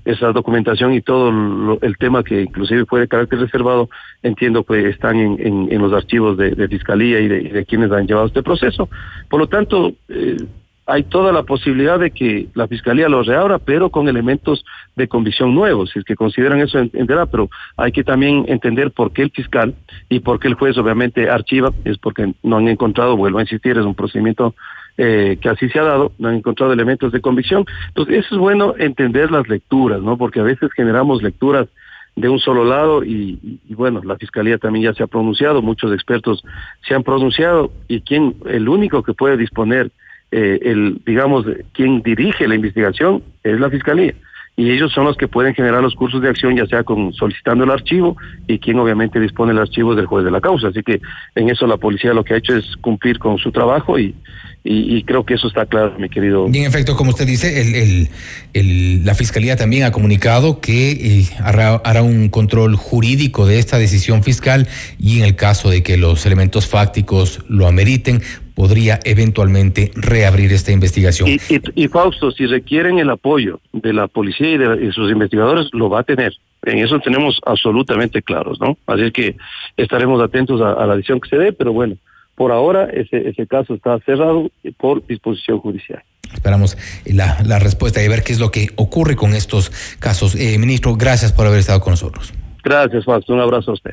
esa 0.05 0.31
documentación 0.31 0.93
y 0.93 1.01
todo 1.01 1.77
el 1.81 1.97
tema 1.97 2.23
que 2.23 2.41
inclusive 2.41 2.85
fue 2.85 3.01
de 3.01 3.07
carácter 3.07 3.39
reservado, 3.39 3.89
entiendo 4.23 4.63
que 4.63 4.89
están 4.89 5.17
en, 5.17 5.71
en, 5.71 5.81
los 5.81 5.93
archivos 5.93 6.37
de, 6.37 6.67
fiscalía 6.67 7.19
y 7.19 7.27
de, 7.27 7.65
quienes 7.65 7.91
han 7.91 8.07
llevado 8.07 8.27
este 8.27 8.43
proceso. 8.43 8.89
Por 9.29 9.39
lo 9.39 9.47
tanto, 9.47 9.93
hay 10.85 11.03
toda 11.03 11.31
la 11.31 11.43
posibilidad 11.43 11.97
de 11.97 12.11
que 12.11 12.47
la 12.53 12.67
fiscalía 12.67 13.07
lo 13.07 13.23
reabra, 13.23 13.57
pero 13.57 13.89
con 13.89 14.09
elementos 14.09 14.65
de 14.95 15.07
convicción 15.07 15.55
nuevos, 15.55 15.91
si 15.91 15.99
es 15.99 16.05
que 16.05 16.15
consideran 16.15 16.59
eso 16.59 16.77
entenderá, 16.77 17.25
pero 17.25 17.49
hay 17.77 17.91
que 17.91 18.03
también 18.03 18.45
entender 18.47 18.91
por 18.91 19.13
qué 19.13 19.21
el 19.21 19.31
fiscal 19.31 19.75
y 20.09 20.19
por 20.19 20.39
qué 20.39 20.49
el 20.49 20.55
juez 20.55 20.77
obviamente 20.77 21.29
archiva, 21.29 21.71
es 21.85 21.97
porque 21.97 22.33
no 22.43 22.57
han 22.57 22.67
encontrado, 22.67 23.15
vuelvo 23.15 23.39
a 23.39 23.43
insistir, 23.43 23.77
es 23.77 23.85
un 23.85 23.95
procedimiento 23.95 24.55
eh, 24.97 25.37
que 25.41 25.49
así 25.49 25.69
se 25.69 25.79
ha 25.79 25.83
dado, 25.83 26.11
no 26.19 26.27
han 26.27 26.35
encontrado 26.35 26.73
elementos 26.73 27.11
de 27.11 27.21
convicción. 27.21 27.65
Entonces, 27.87 28.25
eso 28.25 28.35
es 28.35 28.39
bueno 28.39 28.75
entender 28.77 29.31
las 29.31 29.47
lecturas, 29.47 30.01
¿no? 30.01 30.17
Porque 30.17 30.41
a 30.41 30.43
veces 30.43 30.71
generamos 30.73 31.23
lecturas 31.23 31.67
de 32.15 32.29
un 32.29 32.39
solo 32.39 32.63
lado 32.63 33.03
y, 33.03 33.59
y, 33.67 33.73
bueno, 33.73 34.01
la 34.03 34.17
fiscalía 34.17 34.59
también 34.59 34.85
ya 34.85 34.93
se 34.93 35.01
ha 35.01 35.07
pronunciado, 35.07 35.63
muchos 35.63 35.91
expertos 35.93 36.43
se 36.87 36.93
han 36.93 37.01
pronunciado 37.01 37.71
y 37.87 38.01
quien, 38.01 38.35
el 38.45 38.69
único 38.69 39.01
que 39.01 39.13
puede 39.13 39.35
disponer 39.35 39.91
eh, 40.35 40.59
el, 40.63 40.99
digamos, 41.05 41.45
quien 41.73 42.01
dirige 42.01 42.47
la 42.47 42.55
investigación 42.55 43.21
es 43.43 43.59
la 43.59 43.69
fiscalía 43.69 44.15
y 44.55 44.69
ellos 44.69 44.91
son 44.93 45.05
los 45.05 45.17
que 45.17 45.27
pueden 45.27 45.55
generar 45.55 45.81
los 45.81 45.95
cursos 45.95 46.21
de 46.21 46.29
acción, 46.29 46.55
ya 46.55 46.67
sea 46.67 46.83
con 46.83 47.11
solicitando 47.13 47.63
el 47.63 47.71
archivo 47.71 48.15
y 48.47 48.59
quien 48.59 48.77
obviamente 48.77 49.19
dispone 49.19 49.51
el 49.51 49.57
archivo 49.57 49.95
del 49.95 50.05
juez 50.05 50.23
de 50.23 50.31
la 50.31 50.41
causa. 50.41 50.67
Así 50.67 50.83
que 50.83 51.01
en 51.35 51.49
eso 51.49 51.65
la 51.65 51.77
policía 51.77 52.13
lo 52.13 52.23
que 52.23 52.35
ha 52.35 52.37
hecho 52.37 52.55
es 52.55 52.75
cumplir 52.77 53.17
con 53.17 53.39
su 53.39 53.51
trabajo 53.51 53.97
y, 53.97 54.13
y, 54.63 55.03
creo 55.03 55.25
que 55.25 55.33
eso 55.33 55.47
está 55.47 55.65
claro, 55.65 55.95
mi 55.97 56.07
querido. 56.07 56.47
Y 56.53 56.59
en 56.59 56.65
efecto, 56.65 56.95
como 56.95 57.09
usted 57.09 57.25
dice, 57.25 57.61
el, 57.61 58.09
el, 58.53 59.05
la 59.05 59.15
Fiscalía 59.15 59.55
también 59.55 59.83
ha 59.83 59.91
comunicado 59.91 60.61
que 60.61 60.91
eh, 60.91 61.29
hará, 61.39 61.81
hará, 61.83 62.03
un 62.03 62.29
control 62.29 62.75
jurídico 62.75 63.45
de 63.45 63.59
esta 63.59 63.77
decisión 63.77 64.23
fiscal 64.23 64.67
y 64.99 65.17
en 65.17 65.25
el 65.25 65.35
caso 65.35 65.69
de 65.69 65.83
que 65.83 65.97
los 65.97 66.25
elementos 66.25 66.67
fácticos 66.67 67.43
lo 67.49 67.67
ameriten, 67.67 68.21
podría 68.55 68.99
eventualmente 69.03 69.91
reabrir 69.95 70.51
esta 70.53 70.71
investigación. 70.71 71.29
Y, 71.29 71.39
y, 71.75 71.87
Fausto, 71.87 72.31
si 72.31 72.45
requieren 72.45 72.99
el 72.99 73.09
apoyo 73.09 73.59
de 73.71 73.93
la 73.93 74.07
policía 74.07 74.51
y 74.51 74.57
de, 74.57 74.91
sus 74.91 75.11
investigadores, 75.11 75.69
lo 75.73 75.89
va 75.89 76.01
a 76.01 76.03
tener. 76.03 76.33
En 76.63 76.79
eso 76.79 76.99
tenemos 76.99 77.39
absolutamente 77.45 78.21
claros, 78.21 78.59
¿no? 78.59 78.77
Así 78.87 79.11
que 79.11 79.35
estaremos 79.75 80.21
atentos 80.21 80.61
a, 80.61 80.73
a 80.73 80.85
la 80.85 80.95
decisión 80.95 81.19
que 81.19 81.29
se 81.29 81.37
dé, 81.37 81.51
pero 81.51 81.73
bueno, 81.73 81.95
por 82.35 82.51
ahora 82.51 82.89
ese, 82.91 83.27
ese 83.27 83.47
caso 83.47 83.73
está 83.73 83.99
cerrado 83.99 84.49
por 84.77 85.05
disposición 85.05 85.59
judicial. 85.59 86.03
Esperamos 86.33 86.77
la, 87.05 87.37
la 87.45 87.59
respuesta 87.59 88.03
y 88.03 88.07
ver 88.07 88.23
qué 88.23 88.33
es 88.33 88.39
lo 88.39 88.51
que 88.51 88.69
ocurre 88.75 89.15
con 89.15 89.35
estos 89.35 89.71
casos. 89.99 90.35
Eh, 90.35 90.57
ministro, 90.57 90.95
gracias 90.95 91.31
por 91.31 91.45
haber 91.45 91.59
estado 91.59 91.79
con 91.81 91.91
nosotros. 91.91 92.33
Gracias, 92.63 93.03
Fausto. 93.03 93.33
Un 93.33 93.41
abrazo 93.41 93.71
a 93.71 93.73
usted. 93.73 93.91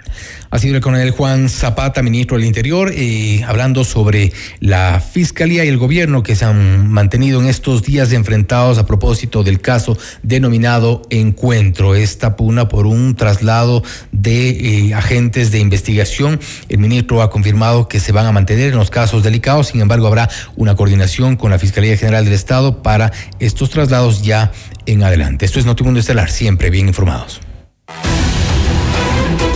Ha 0.48 0.58
sido 0.60 0.76
el 0.76 0.80
coronel 0.80 1.10
Juan 1.10 1.48
Zapata, 1.48 2.02
ministro 2.02 2.36
del 2.36 2.46
Interior, 2.46 2.92
eh, 2.94 3.42
hablando 3.44 3.82
sobre 3.82 4.32
la 4.60 5.00
Fiscalía 5.00 5.64
y 5.64 5.68
el 5.68 5.76
gobierno 5.76 6.22
que 6.22 6.36
se 6.36 6.44
han 6.44 6.88
mantenido 6.88 7.40
en 7.40 7.48
estos 7.48 7.82
días 7.82 8.12
enfrentados 8.12 8.78
a 8.78 8.86
propósito 8.86 9.42
del 9.42 9.60
caso 9.60 9.98
denominado 10.22 11.02
Encuentro. 11.10 11.96
Esta 11.96 12.36
pugna 12.36 12.68
por 12.68 12.86
un 12.86 13.16
traslado 13.16 13.82
de 14.12 14.50
eh, 14.50 14.94
agentes 14.94 15.50
de 15.50 15.58
investigación. 15.58 16.38
El 16.68 16.78
ministro 16.78 17.22
ha 17.22 17.30
confirmado 17.30 17.88
que 17.88 17.98
se 17.98 18.12
van 18.12 18.26
a 18.26 18.32
mantener 18.32 18.70
en 18.70 18.76
los 18.76 18.90
casos 18.90 19.24
delicados. 19.24 19.68
Sin 19.68 19.80
embargo, 19.80 20.06
habrá 20.06 20.28
una 20.54 20.76
coordinación 20.76 21.36
con 21.36 21.50
la 21.50 21.58
Fiscalía 21.58 21.96
General 21.96 22.24
del 22.24 22.34
Estado 22.34 22.84
para 22.84 23.10
estos 23.40 23.70
traslados 23.70 24.22
ya 24.22 24.52
en 24.86 25.02
adelante. 25.02 25.44
Esto 25.44 25.58
es 25.58 25.66
Notimundo 25.66 25.98
Estelar, 25.98 26.30
siempre 26.30 26.70
bien 26.70 26.86
informados. 26.86 27.40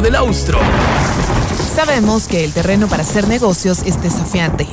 del 0.00 0.14
Austro. 0.16 0.58
Sabemos 1.74 2.28
que 2.28 2.44
el 2.44 2.52
terreno 2.52 2.88
para 2.88 3.02
hacer 3.02 3.26
negocios 3.26 3.82
es 3.84 4.00
desafiante. 4.00 4.68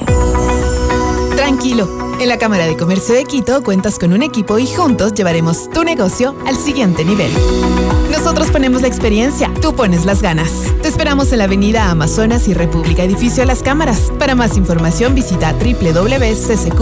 Tranquilo. 1.46 1.88
En 2.20 2.28
la 2.28 2.40
Cámara 2.40 2.66
de 2.66 2.76
Comercio 2.76 3.14
de 3.14 3.24
Quito 3.24 3.62
cuentas 3.62 4.00
con 4.00 4.14
un 4.14 4.24
equipo 4.24 4.58
y 4.58 4.66
juntos 4.66 5.14
llevaremos 5.14 5.70
tu 5.70 5.84
negocio 5.84 6.36
al 6.48 6.56
siguiente 6.56 7.06
nivel. 7.06 7.32
Nosotros 8.12 8.50
ponemos 8.50 8.82
la 8.82 8.88
experiencia, 8.88 9.54
tú 9.62 9.76
pones 9.76 10.06
las 10.06 10.24
ganas. 10.24 10.50
Te 10.82 10.88
esperamos 10.88 11.32
en 11.34 11.38
la 11.38 11.44
Avenida 11.44 11.92
Amazonas 11.92 12.48
y 12.48 12.56
República 12.56 13.04
Edificio 13.04 13.46
Las 13.46 13.62
Cámaras. 13.62 14.12
Para 14.18 14.34
más 14.34 14.58
información 14.58 15.14
visita 15.14 15.54
www.ccq.es 15.54 16.74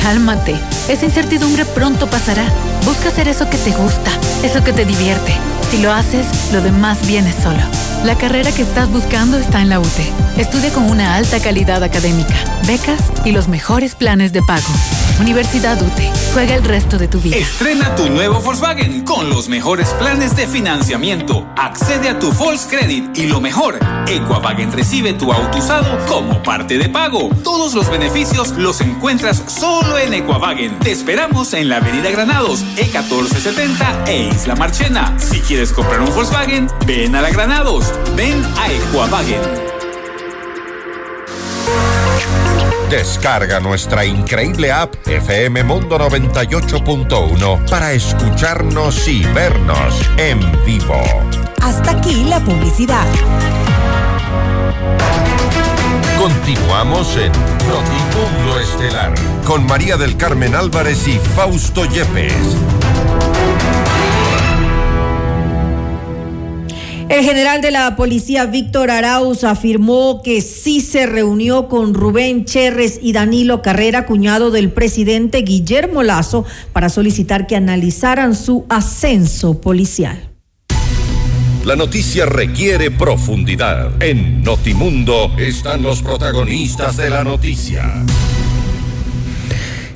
cálmate, 0.00 0.54
esa 0.88 1.04
incertidumbre 1.04 1.64
pronto 1.66 2.06
pasará. 2.08 2.44
Busca 2.84 3.08
hacer 3.08 3.28
eso 3.28 3.48
que 3.50 3.58
te 3.58 3.70
gusta, 3.72 4.10
eso 4.42 4.64
que 4.64 4.72
te 4.72 4.84
divierte. 4.84 5.34
Si 5.70 5.82
lo 5.82 5.92
haces, 5.92 6.26
lo 6.52 6.62
demás 6.62 7.06
viene 7.06 7.32
solo. 7.32 7.60
La 8.04 8.18
carrera 8.18 8.52
que 8.52 8.60
estás 8.60 8.90
buscando 8.90 9.38
está 9.38 9.62
en 9.62 9.70
la 9.70 9.80
UTE. 9.80 10.12
Estudia 10.36 10.70
con 10.74 10.90
una 10.90 11.14
alta 11.14 11.40
calidad 11.40 11.82
académica, 11.82 12.34
becas 12.66 13.00
y 13.24 13.32
los 13.32 13.48
mejores 13.48 13.94
planes 13.94 14.30
de 14.34 14.42
pago. 14.42 14.68
Universidad 15.20 15.80
UTE. 15.80 16.12
Juega 16.34 16.54
el 16.56 16.64
resto 16.64 16.98
de 16.98 17.08
tu 17.08 17.20
vida. 17.20 17.36
Estrena 17.36 17.94
tu 17.94 18.10
nuevo 18.10 18.40
Volkswagen 18.40 19.04
con 19.04 19.30
los 19.30 19.48
mejores 19.48 19.88
planes 19.90 20.36
de 20.36 20.46
financiamiento. 20.46 21.46
Accede 21.56 22.10
a 22.10 22.18
tu 22.18 22.30
Volkscredit 22.32 23.16
y 23.16 23.26
lo 23.26 23.40
mejor, 23.40 23.78
Equavagen 24.08 24.72
recibe 24.72 25.14
tu 25.14 25.32
auto 25.32 25.58
usado 25.58 25.96
como 26.06 26.42
parte 26.42 26.76
de 26.76 26.88
pago. 26.90 27.30
Todos 27.42 27.72
los 27.74 27.88
beneficios 27.88 28.50
los 28.58 28.80
encuentras 28.80 29.42
solo 29.46 29.96
en 29.96 30.12
Equavagen. 30.12 30.78
Te 30.80 30.90
esperamos 30.90 31.54
en 31.54 31.68
la 31.68 31.76
Avenida 31.76 32.10
Granados, 32.10 32.64
E1470 32.76 34.08
e 34.08 34.28
Isla 34.34 34.56
Marchena. 34.56 35.14
Si 35.18 35.40
quieres 35.40 35.72
comprar 35.72 36.00
un 36.00 36.12
Volkswagen, 36.12 36.68
ven 36.86 37.14
a 37.14 37.22
la 37.22 37.30
Granados. 37.30 37.93
Ven 38.16 38.44
a 38.56 38.70
Equavagen. 38.70 39.42
Descarga 42.90 43.58
nuestra 43.60 44.04
increíble 44.04 44.70
app 44.70 44.94
FM 45.06 45.64
Mundo 45.64 45.98
98.1 45.98 47.68
para 47.68 47.92
escucharnos 47.92 49.08
y 49.08 49.24
vernos 49.24 49.94
en 50.16 50.40
vivo. 50.64 51.02
Hasta 51.62 51.92
aquí 51.92 52.24
la 52.24 52.38
publicidad. 52.40 53.06
Continuamos 56.18 57.16
en 57.16 57.32
Notimundo 57.68 58.60
Estelar 58.60 59.12
con 59.44 59.66
María 59.66 59.96
del 59.96 60.16
Carmen 60.16 60.54
Álvarez 60.54 61.08
y 61.08 61.18
Fausto 61.18 61.84
Yepes. 61.86 62.56
El 67.08 67.22
general 67.22 67.60
de 67.60 67.70
la 67.70 67.96
policía 67.96 68.46
Víctor 68.46 68.90
Arauz 68.90 69.44
afirmó 69.44 70.22
que 70.22 70.40
sí 70.40 70.80
se 70.80 71.06
reunió 71.06 71.68
con 71.68 71.92
Rubén 71.92 72.44
Cherres 72.44 72.98
y 73.02 73.12
Danilo 73.12 73.60
Carrera, 73.60 74.06
cuñado 74.06 74.50
del 74.50 74.70
presidente 74.70 75.42
Guillermo 75.42 76.02
Lazo, 76.02 76.44
para 76.72 76.88
solicitar 76.88 77.46
que 77.46 77.56
analizaran 77.56 78.34
su 78.34 78.64
ascenso 78.68 79.60
policial. 79.60 80.30
La 81.64 81.76
noticia 81.76 82.26
requiere 82.26 82.90
profundidad. 82.90 84.02
En 84.02 84.42
Notimundo 84.42 85.32
están 85.38 85.82
los 85.82 86.02
protagonistas 86.02 86.96
de 86.96 87.10
la 87.10 87.24
noticia. 87.24 88.04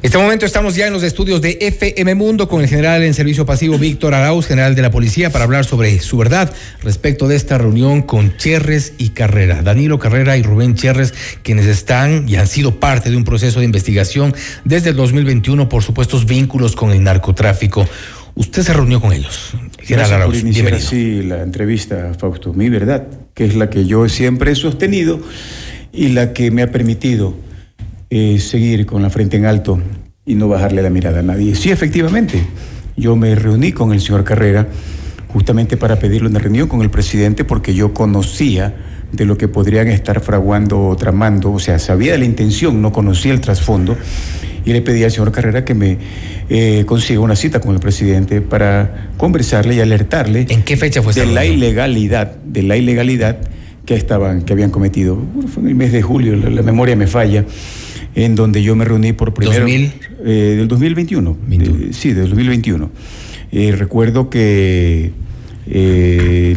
Este 0.01 0.17
momento 0.17 0.47
estamos 0.47 0.77
ya 0.77 0.87
en 0.87 0.93
los 0.93 1.03
estudios 1.03 1.43
de 1.43 1.59
FM 1.61 2.15
Mundo 2.15 2.49
con 2.49 2.61
el 2.61 2.69
general 2.69 3.03
en 3.03 3.15
servicio 3.15 3.45
pasivo 3.45 3.79
Víctor 3.79 4.15
Arauz, 4.15 4.47
general 4.47 4.77
de 4.77 4.83
la 4.83 4.93
policía, 4.93 5.31
para 5.31 5.43
hablar 5.45 5.65
sobre 5.65 5.99
su 5.99 6.17
verdad 6.17 6.55
respecto 6.85 7.27
de 7.27 7.35
esta 7.35 7.59
reunión 7.59 8.03
con 8.03 8.37
Cherres 8.37 8.93
y 8.97 9.09
Carrera. 9.09 9.61
Danilo 9.61 9.99
Carrera 9.99 10.37
y 10.37 10.43
Rubén 10.45 10.77
Cherres, 10.77 11.13
quienes 11.43 11.67
están 11.67 12.29
y 12.29 12.37
han 12.37 12.47
sido 12.47 12.79
parte 12.79 13.11
de 13.11 13.17
un 13.17 13.25
proceso 13.25 13.59
de 13.59 13.65
investigación 13.65 14.37
desde 14.65 14.91
el 14.91 14.97
2021 14.97 15.69
por 15.69 15.83
supuestos 15.83 16.27
vínculos 16.27 16.77
con 16.77 16.93
el 16.93 17.03
narcotráfico. 17.03 17.85
Usted 18.37 18.63
se 18.63 18.73
reunió 18.73 19.01
con 19.01 19.13
ellos. 19.13 19.51
General 19.81 20.13
Arauz, 20.13 20.37
por 20.37 20.47
iniciar 20.47 20.75
así 20.75 21.23
la 21.25 21.43
entrevista, 21.43 22.13
Fausto. 22.17 22.53
Mi 22.53 22.69
verdad, 22.69 23.09
que 23.35 23.47
es 23.47 23.57
la 23.57 23.69
que 23.69 23.85
yo 23.85 24.09
siempre 24.09 24.53
he 24.53 24.55
sostenido 24.55 25.21
y 25.93 26.11
la 26.11 26.33
que 26.33 26.53
me 26.53 26.63
ha 26.63 26.71
permitido 26.71 27.48
eh, 28.11 28.39
seguir 28.39 28.87
con 28.87 29.03
la 29.03 29.11
frente 29.11 29.37
en 29.37 29.45
alto 29.45 29.79
y 30.25 30.35
no 30.35 30.49
bajarle 30.49 30.83
la 30.83 30.91
mirada 30.91 31.21
a 31.21 31.23
nadie. 31.23 31.55
Sí, 31.55 31.71
efectivamente, 31.71 32.43
yo 32.97 33.17
me 33.17 33.35
reuní 33.35 33.73
con 33.73 33.93
el 33.93 34.01
señor 34.01 34.25
Carrera 34.25 34.67
justamente 35.29 35.77
para 35.77 35.99
pedirle 35.99 36.29
una 36.29 36.39
reunión 36.39 36.69
con 36.69 36.81
el 36.81 36.91
presidente 36.91 37.45
porque 37.45 37.75
yo 37.75 37.93
conocía 37.93 38.75
de 39.13 39.25
lo 39.25 39.39
que 39.39 39.49
podrían 39.49 39.89
estar 39.89 40.21
fraguando 40.21 40.87
o 40.87 40.97
tramando, 40.97 41.53
o 41.53 41.59
sea, 41.59 41.79
sabía 41.79 42.13
de 42.13 42.19
la 42.19 42.25
intención, 42.25 42.83
no 42.83 42.93
conocía 42.93 43.33
el 43.33 43.41
trasfondo, 43.41 43.97
y 44.65 44.73
le 44.73 44.83
pedí 44.83 45.05
al 45.05 45.11
señor 45.11 45.33
Carrera 45.33 45.65
que 45.65 45.75
me 45.75 45.99
eh, 46.49 46.85
consiga 46.87 47.21
una 47.21 47.37
cita 47.37 47.61
con 47.61 47.75
el 47.75 47.81
presidente 47.81 48.41
para 48.41 49.11
conversarle 49.17 49.75
y 49.75 49.81
alertarle. 49.81 50.47
¿En 50.49 50.63
qué 50.63 50.77
fecha 50.77 51.03
fue 51.03 51.15
De 51.15 51.27
la 51.27 51.45
ilegalidad, 51.47 52.37
de 52.37 52.63
la 52.63 52.77
ilegalidad 52.77 53.39
que 53.87 53.95
estaban, 53.95 54.43
que 54.43 54.53
habían 54.53 54.71
cometido. 54.71 55.19
fue 55.53 55.63
en 55.63 55.69
el 55.71 55.75
mes 55.75 55.93
de 55.93 56.03
julio, 56.03 56.37
la, 56.37 56.51
la 56.51 56.63
memoria 56.63 56.97
me 56.97 57.07
falla 57.07 57.45
en 58.19 58.35
donde 58.35 58.65
yo 58.65 58.75
me 58.75 58.85
reuní 58.85 59.13
por 59.13 59.33
primero. 59.33 59.65
¿2000? 59.65 59.93
Eh, 60.25 60.55
del 60.59 60.67
2021. 60.67 61.39
Eh, 61.51 61.89
sí, 61.93 62.13
del 62.13 62.29
2021. 62.31 62.91
Eh, 63.53 63.75
recuerdo 63.79 64.29
que 64.29 65.13
eh, 65.71 66.57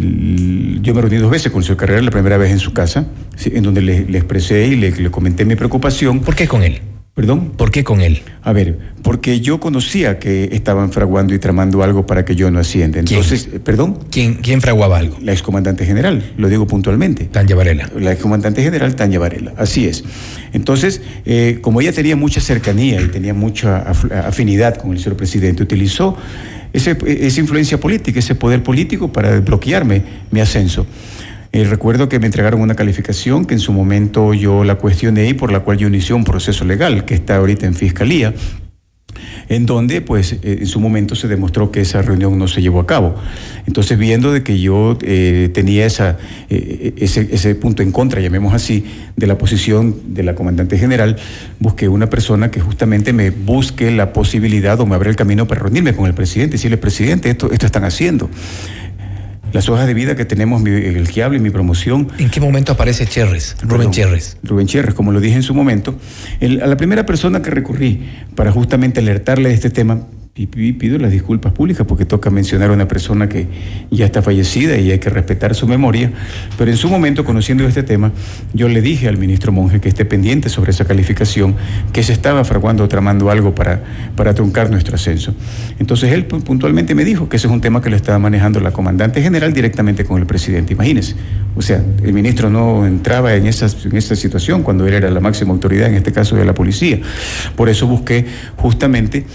yo 0.81 0.95
me 0.95 1.01
reuní 1.01 1.17
dos 1.17 1.29
veces 1.29 1.51
con 1.51 1.59
el 1.59 1.65
señor 1.65 1.77
Carrera, 1.77 2.01
la 2.01 2.09
primera 2.09 2.37
vez 2.37 2.51
en 2.51 2.57
su 2.57 2.73
casa, 2.73 3.05
en 3.45 3.61
donde 3.61 3.83
le, 3.83 4.05
le 4.05 4.17
expresé 4.17 4.67
y 4.67 4.75
le, 4.75 4.89
le, 4.91 5.11
comenté 5.11 5.45
mi 5.45 5.55
preocupación. 5.55 6.21
¿Por 6.21 6.35
qué 6.35 6.47
con 6.47 6.63
él? 6.63 6.81
¿Perdón? 7.21 7.51
¿Por 7.55 7.69
qué 7.69 7.83
con 7.83 8.01
él? 8.01 8.23
A 8.41 8.51
ver, 8.51 8.79
porque 9.03 9.41
yo 9.41 9.59
conocía 9.59 10.17
que 10.17 10.49
estaban 10.53 10.91
fraguando 10.91 11.35
y 11.35 11.37
tramando 11.37 11.83
algo 11.83 12.07
para 12.07 12.25
que 12.25 12.35
yo 12.35 12.49
no 12.49 12.57
ascienda. 12.57 12.97
Entonces, 12.97 13.45
¿Quién? 13.47 13.61
¿perdón? 13.61 13.99
¿Quién, 14.09 14.33
¿Quién 14.41 14.59
fraguaba 14.59 14.97
algo? 14.97 15.17
La 15.21 15.31
excomandante 15.31 15.85
general, 15.85 16.31
lo 16.37 16.49
digo 16.49 16.65
puntualmente. 16.65 17.25
Tanya 17.25 17.55
Varela. 17.55 17.91
La 17.95 18.13
excomandante 18.13 18.63
general 18.63 18.95
Tanya 18.95 19.19
Varela, 19.19 19.53
así 19.55 19.85
es. 19.85 20.03
Entonces, 20.51 21.03
eh, 21.25 21.59
como 21.61 21.79
ella 21.79 21.93
tenía 21.93 22.15
mucha 22.15 22.41
cercanía 22.41 22.99
y 22.99 23.09
tenía 23.09 23.35
mucha 23.35 23.81
afinidad 24.25 24.77
con 24.77 24.91
el 24.91 24.97
señor 24.97 25.15
presidente, 25.15 25.61
utilizó 25.61 26.17
ese, 26.73 26.97
esa 27.05 27.39
influencia 27.39 27.79
política, 27.79 28.17
ese 28.17 28.33
poder 28.33 28.63
político 28.63 29.13
para 29.13 29.39
bloquearme 29.41 30.01
mi 30.31 30.39
ascenso. 30.39 30.87
Eh, 31.53 31.65
recuerdo 31.65 32.07
que 32.07 32.19
me 32.19 32.27
entregaron 32.27 32.61
una 32.61 32.75
calificación 32.75 33.45
que 33.45 33.53
en 33.53 33.59
su 33.59 33.73
momento 33.73 34.33
yo 34.33 34.63
la 34.63 34.75
cuestioné 34.75 35.27
y 35.27 35.33
por 35.33 35.51
la 35.51 35.59
cual 35.59 35.77
yo 35.77 35.87
inicié 35.87 36.15
un 36.15 36.23
proceso 36.23 36.63
legal 36.63 37.03
que 37.03 37.13
está 37.13 37.35
ahorita 37.35 37.65
en 37.65 37.75
fiscalía 37.75 38.33
en 39.49 39.65
donde 39.65 39.99
pues 39.99 40.33
eh, 40.33 40.59
en 40.61 40.65
su 40.65 40.79
momento 40.79 41.15
se 41.15 41.27
demostró 41.27 41.71
que 41.71 41.81
esa 41.81 42.01
reunión 42.01 42.37
no 42.37 42.47
se 42.47 42.61
llevó 42.61 42.79
a 42.79 42.87
cabo. 42.87 43.15
Entonces 43.67 43.97
viendo 43.97 44.31
de 44.31 44.43
que 44.43 44.59
yo 44.59 44.97
eh, 45.01 45.49
tenía 45.53 45.85
eh, 45.85 46.93
ese, 46.97 47.27
ese, 47.31 47.55
punto 47.55 47.83
en 47.83 47.91
contra, 47.91 48.21
llamemos 48.21 48.53
así, 48.53 48.85
de 49.17 49.27
la 49.27 49.37
posición 49.37 50.13
de 50.13 50.23
la 50.23 50.35
comandante 50.35 50.77
general, 50.77 51.17
busqué 51.59 51.89
una 51.89 52.09
persona 52.09 52.49
que 52.49 52.61
justamente 52.61 53.11
me 53.11 53.29
busque 53.29 53.91
la 53.91 54.13
posibilidad 54.13 54.79
o 54.79 54.85
me 54.85 54.95
abra 54.95 55.09
el 55.09 55.17
camino 55.17 55.47
para 55.47 55.61
reunirme 55.61 55.93
con 55.93 56.05
el 56.05 56.13
presidente 56.13 56.55
y 56.55 56.57
decirle, 56.57 56.77
presidente, 56.77 57.29
esto, 57.29 57.51
esto 57.51 57.65
están 57.65 57.83
haciendo 57.83 58.29
las 59.53 59.69
hojas 59.69 59.87
de 59.87 59.93
vida 59.93 60.15
que 60.15 60.25
tenemos, 60.25 60.65
el 60.65 61.09
que 61.09 61.23
habla 61.23 61.37
y 61.37 61.41
mi 61.41 61.49
promoción. 61.49 62.09
¿En 62.17 62.29
qué 62.29 62.39
momento 62.39 62.71
aparece 62.71 63.05
Cherres, 63.05 63.55
Rubén 63.61 63.91
Cherres? 63.91 64.37
Rubén 64.43 64.67
Cherres, 64.67 64.93
como 64.93 65.11
lo 65.11 65.19
dije 65.19 65.35
en 65.35 65.43
su 65.43 65.53
momento. 65.53 65.97
El, 66.39 66.61
a 66.61 66.67
la 66.67 66.77
primera 66.77 67.05
persona 67.05 67.41
que 67.41 67.51
recurrí 67.51 68.09
para 68.35 68.51
justamente 68.51 68.99
alertarle 68.99 69.49
de 69.49 69.55
este 69.55 69.69
tema, 69.69 70.07
y 70.33 70.45
pido 70.47 70.97
las 70.97 71.11
disculpas 71.11 71.51
públicas 71.51 71.85
porque 71.85 72.05
toca 72.05 72.29
mencionar 72.29 72.69
a 72.69 72.73
una 72.73 72.87
persona 72.87 73.27
que 73.27 73.47
ya 73.91 74.05
está 74.05 74.21
fallecida 74.21 74.77
y 74.77 74.89
hay 74.89 74.97
que 74.97 75.09
respetar 75.09 75.53
su 75.55 75.67
memoria, 75.67 76.09
pero 76.57 76.71
en 76.71 76.77
su 76.77 76.87
momento, 76.87 77.25
conociendo 77.25 77.67
este 77.67 77.83
tema, 77.83 78.13
yo 78.53 78.69
le 78.69 78.81
dije 78.81 79.09
al 79.09 79.17
ministro 79.17 79.51
Monge 79.51 79.81
que 79.81 79.89
esté 79.89 80.05
pendiente 80.05 80.47
sobre 80.47 80.71
esa 80.71 80.85
calificación, 80.85 81.57
que 81.91 82.01
se 82.01 82.13
estaba 82.13 82.45
fraguando 82.45 82.85
o 82.85 82.87
tramando 82.87 83.29
algo 83.29 83.53
para, 83.53 83.83
para 84.15 84.33
truncar 84.33 84.71
nuestro 84.71 84.95
ascenso. 84.95 85.35
Entonces 85.79 86.13
él 86.13 86.25
puntualmente 86.25 86.95
me 86.95 87.03
dijo 87.03 87.27
que 87.27 87.35
ese 87.35 87.47
es 87.47 87.53
un 87.53 87.59
tema 87.59 87.81
que 87.81 87.89
lo 87.89 87.97
estaba 87.97 88.17
manejando 88.17 88.61
la 88.61 88.71
comandante 88.71 89.21
general 89.21 89.51
directamente 89.51 90.05
con 90.05 90.17
el 90.17 90.25
presidente, 90.25 90.71
imagínense. 90.71 91.15
O 91.57 91.61
sea, 91.61 91.83
el 92.01 92.13
ministro 92.13 92.49
no 92.49 92.87
entraba 92.87 93.35
en 93.35 93.47
esa, 93.47 93.67
en 93.85 93.97
esa 93.97 94.15
situación 94.15 94.63
cuando 94.63 94.87
él 94.87 94.93
era 94.93 95.11
la 95.11 95.19
máxima 95.19 95.51
autoridad, 95.51 95.89
en 95.89 95.95
este 95.95 96.13
caso 96.13 96.37
de 96.37 96.45
la 96.45 96.53
policía. 96.53 97.01
Por 97.57 97.67
eso 97.67 97.85
busqué 97.85 98.25
justamente 98.55 99.25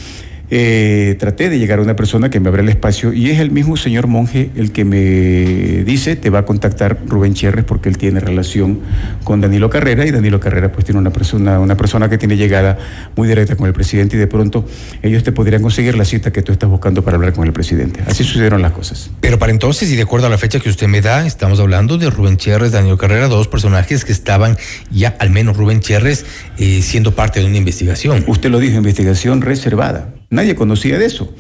eh, 0.50 1.16
traté 1.18 1.48
de 1.50 1.58
llegar 1.58 1.80
a 1.80 1.82
una 1.82 1.96
persona 1.96 2.30
que 2.30 2.38
me 2.40 2.48
abra 2.48 2.62
el 2.62 2.68
espacio 2.68 3.12
y 3.12 3.30
es 3.30 3.40
el 3.40 3.50
mismo 3.50 3.76
señor 3.76 4.06
monje 4.06 4.50
el 4.56 4.70
que 4.70 4.84
me 4.84 5.84
dice 5.84 6.14
te 6.14 6.30
va 6.30 6.40
a 6.40 6.44
contactar 6.44 6.98
Rubén 7.06 7.34
Cherres 7.34 7.64
porque 7.64 7.88
él 7.88 7.98
tiene 7.98 8.20
relación 8.20 8.80
con 9.24 9.40
Danilo 9.40 9.70
Carrera 9.70 10.06
y 10.06 10.10
Danilo 10.12 10.38
Carrera 10.38 10.70
pues 10.70 10.84
tiene 10.84 11.00
una 11.00 11.10
persona, 11.10 11.58
una 11.58 11.76
persona 11.76 12.08
que 12.08 12.18
tiene 12.18 12.36
llegada 12.36 12.78
muy 13.16 13.26
directa 13.26 13.56
con 13.56 13.66
el 13.66 13.72
presidente 13.72 14.16
y 14.16 14.18
de 14.18 14.26
pronto 14.26 14.64
ellos 15.02 15.24
te 15.24 15.32
podrían 15.32 15.62
conseguir 15.62 15.96
la 15.96 16.04
cita 16.04 16.32
que 16.32 16.42
tú 16.42 16.52
estás 16.52 16.70
buscando 16.70 17.02
para 17.02 17.16
hablar 17.16 17.32
con 17.32 17.46
el 17.46 17.52
presidente. 17.52 18.00
Así 18.06 18.24
sucedieron 18.24 18.62
las 18.62 18.72
cosas. 18.72 19.10
Pero 19.20 19.38
para 19.38 19.52
entonces, 19.52 19.90
y 19.90 19.96
de 19.96 20.02
acuerdo 20.02 20.26
a 20.26 20.30
la 20.30 20.38
fecha 20.38 20.60
que 20.60 20.68
usted 20.68 20.86
me 20.86 21.00
da, 21.00 21.26
estamos 21.26 21.60
hablando 21.60 21.98
de 21.98 22.10
Rubén 22.10 22.36
Cherres, 22.36 22.72
Danilo 22.72 22.96
Carrera, 22.98 23.28
dos 23.28 23.48
personajes 23.48 24.04
que 24.04 24.12
estaban 24.12 24.56
ya, 24.90 25.16
al 25.18 25.30
menos 25.30 25.56
Rubén 25.56 25.80
Cherres, 25.80 26.24
eh, 26.58 26.82
siendo 26.82 27.14
parte 27.14 27.40
de 27.40 27.46
una 27.46 27.56
investigación. 27.56 28.24
Usted 28.26 28.50
lo 28.50 28.58
dijo, 28.58 28.76
investigación 28.76 29.42
reservada. 29.42 30.15
Nadie 30.30 30.54
conocía 30.54 30.98
de 30.98 31.06
eso. 31.06 31.32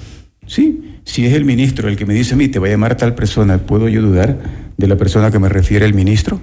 Sí, 0.46 0.98
si 1.04 1.26
es 1.26 1.34
el 1.34 1.44
ministro 1.44 1.88
el 1.88 1.96
que 1.96 2.06
me 2.06 2.14
dice 2.14 2.34
a 2.34 2.36
mí, 2.36 2.48
te 2.48 2.58
va 2.58 2.66
a 2.66 2.70
llamar 2.70 2.96
tal 2.96 3.14
persona, 3.14 3.58
¿puedo 3.58 3.88
yo 3.88 4.02
dudar 4.02 4.38
de 4.76 4.86
la 4.86 4.96
persona 4.96 5.30
que 5.30 5.38
me 5.38 5.48
refiere 5.48 5.86
el 5.86 5.94
ministro? 5.94 6.40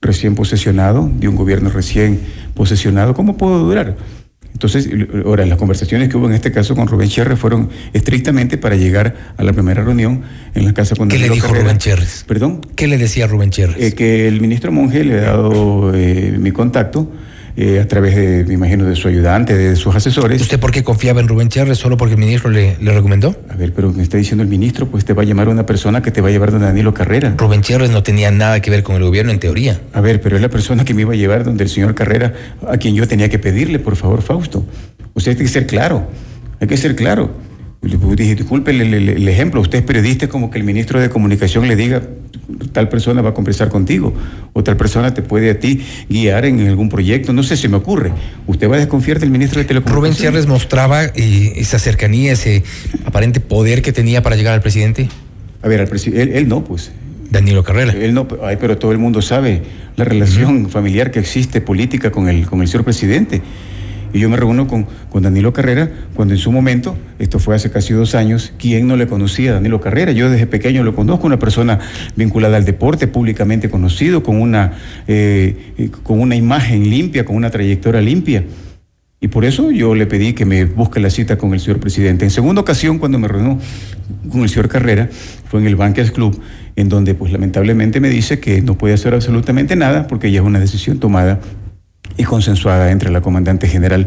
Recién 0.00 0.34
posesionado, 0.34 1.10
de 1.18 1.28
un 1.28 1.36
gobierno 1.36 1.70
recién 1.70 2.20
posesionado, 2.54 3.14
¿cómo 3.14 3.36
puedo 3.36 3.58
dudar? 3.58 3.96
Entonces, 4.56 4.88
ahora, 5.26 5.44
las 5.44 5.58
conversaciones 5.58 6.08
que 6.08 6.16
hubo 6.16 6.28
en 6.28 6.32
este 6.32 6.50
caso 6.50 6.74
con 6.74 6.88
Rubén 6.88 7.10
Cherres 7.10 7.38
fueron 7.38 7.68
estrictamente 7.92 8.56
para 8.56 8.74
llegar 8.74 9.14
a 9.36 9.44
la 9.44 9.52
primera 9.52 9.84
reunión 9.84 10.22
en 10.54 10.64
la 10.64 10.72
casa 10.72 10.96
con 10.96 11.08
¿Qué 11.08 11.18
le 11.18 11.28
dijo 11.28 11.52
Rubén 11.52 11.76
Cherres? 11.76 12.24
¿Perdón? 12.26 12.62
¿Qué 12.74 12.86
le 12.86 12.96
decía 12.96 13.26
Rubén 13.26 13.50
Cherres? 13.50 13.76
Eh, 13.78 13.94
que 13.94 14.26
el 14.26 14.40
ministro 14.40 14.72
Monge 14.72 15.04
le 15.04 15.18
ha 15.18 15.32
dado 15.32 15.94
eh, 15.94 16.38
mi 16.40 16.52
contacto 16.52 17.12
eh, 17.56 17.80
a 17.80 17.88
través 17.88 18.14
de, 18.14 18.44
me 18.44 18.54
imagino, 18.54 18.84
de 18.84 18.94
su 18.96 19.08
ayudante, 19.08 19.56
de 19.56 19.76
sus 19.76 19.94
asesores. 19.94 20.42
¿Usted 20.42 20.60
por 20.60 20.70
qué 20.70 20.84
confiaba 20.84 21.20
en 21.20 21.28
Rubén 21.28 21.48
Cherres? 21.48 21.78
¿Solo 21.78 21.96
porque 21.96 22.14
el 22.14 22.20
ministro 22.20 22.50
le, 22.50 22.76
le 22.80 22.92
recomendó? 22.92 23.34
A 23.48 23.56
ver, 23.56 23.72
pero 23.72 23.92
me 23.92 24.02
está 24.02 24.18
diciendo 24.18 24.42
el 24.42 24.48
ministro, 24.48 24.86
pues 24.86 25.04
te 25.04 25.14
va 25.14 25.22
a 25.22 25.24
llamar 25.24 25.48
una 25.48 25.64
persona 25.64 26.02
que 26.02 26.10
te 26.10 26.20
va 26.20 26.28
a 26.28 26.30
llevar 26.30 26.50
donde 26.50 26.66
Danilo 26.66 26.92
Carrera. 26.92 27.34
Rubén 27.36 27.62
Cherres 27.62 27.90
no 27.90 28.02
tenía 28.02 28.30
nada 28.30 28.60
que 28.60 28.70
ver 28.70 28.82
con 28.82 28.96
el 28.96 29.04
gobierno 29.04 29.32
en 29.32 29.38
teoría. 29.38 29.80
A 29.92 30.00
ver, 30.00 30.20
pero 30.20 30.36
es 30.36 30.42
la 30.42 30.50
persona 30.50 30.84
que 30.84 30.92
me 30.92 31.02
iba 31.02 31.14
a 31.14 31.16
llevar 31.16 31.44
donde 31.44 31.64
el 31.64 31.70
señor 31.70 31.94
Carrera, 31.94 32.34
a 32.68 32.76
quien 32.76 32.94
yo 32.94 33.08
tenía 33.08 33.28
que 33.28 33.38
pedirle, 33.38 33.78
por 33.78 33.96
favor, 33.96 34.22
Fausto. 34.22 34.64
O 35.14 35.20
sea, 35.20 35.32
hay 35.32 35.38
que 35.38 35.48
ser 35.48 35.66
claro, 35.66 36.06
hay 36.60 36.66
que 36.66 36.76
ser 36.76 36.94
claro. 36.94 37.45
Le 37.86 38.16
dije, 38.16 38.34
disculpe 38.34 38.70
el, 38.72 38.80
el- 38.94 39.08
el 39.08 39.28
ejemplo, 39.28 39.60
usted 39.60 39.78
es 39.78 39.84
periodista, 39.84 40.24
es 40.26 40.30
como 40.30 40.50
que 40.50 40.58
el 40.58 40.64
ministro 40.64 41.00
de 41.00 41.08
Comunicación 41.08 41.68
le 41.68 41.76
diga, 41.76 42.02
tal 42.72 42.88
persona 42.88 43.22
va 43.22 43.30
a 43.30 43.34
conversar 43.34 43.68
contigo, 43.68 44.12
o 44.52 44.62
tal 44.62 44.76
persona 44.76 45.14
te 45.14 45.22
puede 45.22 45.50
a 45.50 45.58
ti 45.60 45.82
guiar 46.08 46.44
en 46.46 46.66
algún 46.66 46.88
proyecto, 46.88 47.32
no 47.32 47.42
sé, 47.42 47.56
se 47.56 47.68
me 47.68 47.76
ocurre. 47.76 48.12
¿Usted 48.46 48.68
va 48.70 48.76
a 48.76 48.78
desconfiar 48.78 49.20
del 49.20 49.30
ministro 49.30 49.60
de 49.62 49.64
Rubén 49.68 49.82
Telecomunicaciones? 49.84 50.18
Cherres 50.32 50.46
mostraba 50.46 51.04
eh, 51.04 51.52
esa 51.56 51.78
cercanía, 51.78 52.32
ese 52.32 52.62
aparente 53.04 53.40
poder 53.40 53.82
que 53.82 53.92
tenía 53.92 54.22
para 54.22 54.36
llegar 54.36 54.54
al 54.54 54.62
presidente. 54.62 55.08
A 55.62 55.68
ver, 55.68 55.80
al 55.80 55.88
presi- 55.88 56.14
él, 56.14 56.30
él 56.34 56.48
no, 56.48 56.64
pues. 56.64 56.90
Danilo 57.30 57.64
Carrera. 57.64 57.92
Él 57.92 58.14
no, 58.14 58.26
ay, 58.42 58.56
pero 58.60 58.78
todo 58.78 58.92
el 58.92 58.98
mundo 58.98 59.20
sabe 59.20 59.62
la 59.96 60.04
relación 60.04 60.70
familiar 60.70 61.10
que 61.10 61.18
existe 61.18 61.60
política 61.60 62.10
con 62.12 62.28
el, 62.28 62.46
con 62.46 62.62
el 62.62 62.68
señor 62.68 62.84
presidente. 62.84 63.42
Y 64.12 64.20
yo 64.20 64.28
me 64.28 64.36
reúno 64.36 64.66
con, 64.66 64.86
con 65.10 65.22
Danilo 65.22 65.52
Carrera 65.52 65.90
cuando 66.14 66.34
en 66.34 66.38
su 66.38 66.52
momento, 66.52 66.96
esto 67.18 67.38
fue 67.38 67.54
hace 67.54 67.70
casi 67.70 67.92
dos 67.92 68.14
años, 68.14 68.52
¿quién 68.58 68.86
no 68.86 68.96
le 68.96 69.06
conocía 69.06 69.50
a 69.50 69.54
Danilo 69.54 69.80
Carrera? 69.80 70.12
Yo 70.12 70.30
desde 70.30 70.46
pequeño 70.46 70.82
lo 70.82 70.94
conozco, 70.94 71.26
una 71.26 71.38
persona 71.38 71.78
vinculada 72.16 72.56
al 72.56 72.64
deporte, 72.64 73.08
públicamente 73.08 73.68
conocido, 73.70 74.22
con 74.22 74.40
una, 74.40 74.72
eh, 75.06 75.72
eh, 75.78 75.90
con 76.02 76.20
una 76.20 76.36
imagen 76.36 76.88
limpia, 76.88 77.24
con 77.24 77.36
una 77.36 77.50
trayectoria 77.50 78.00
limpia. 78.00 78.44
Y 79.18 79.28
por 79.28 79.44
eso 79.44 79.70
yo 79.70 79.94
le 79.94 80.06
pedí 80.06 80.34
que 80.34 80.44
me 80.44 80.66
busque 80.66 81.00
la 81.00 81.08
cita 81.08 81.38
con 81.38 81.54
el 81.54 81.60
señor 81.60 81.80
presidente. 81.80 82.24
En 82.24 82.30
segunda 82.30 82.60
ocasión, 82.60 82.98
cuando 82.98 83.18
me 83.18 83.26
reunió 83.28 83.58
con 84.30 84.42
el 84.42 84.48
señor 84.48 84.68
Carrera, 84.68 85.08
fue 85.48 85.60
en 85.60 85.66
el 85.66 85.74
Banquets 85.74 86.10
Club, 86.10 86.38
en 86.76 86.88
donde 86.90 87.14
pues 87.14 87.32
lamentablemente 87.32 87.98
me 87.98 88.10
dice 88.10 88.40
que 88.40 88.60
no 88.60 88.76
puede 88.76 88.94
hacer 88.94 89.14
absolutamente 89.14 89.74
nada 89.74 90.06
porque 90.06 90.30
ya 90.30 90.40
es 90.40 90.46
una 90.46 90.60
decisión 90.60 90.98
tomada 90.98 91.40
y 92.16 92.24
consensuada 92.24 92.90
entre 92.90 93.10
la 93.10 93.20
comandante 93.20 93.68
general 93.68 94.06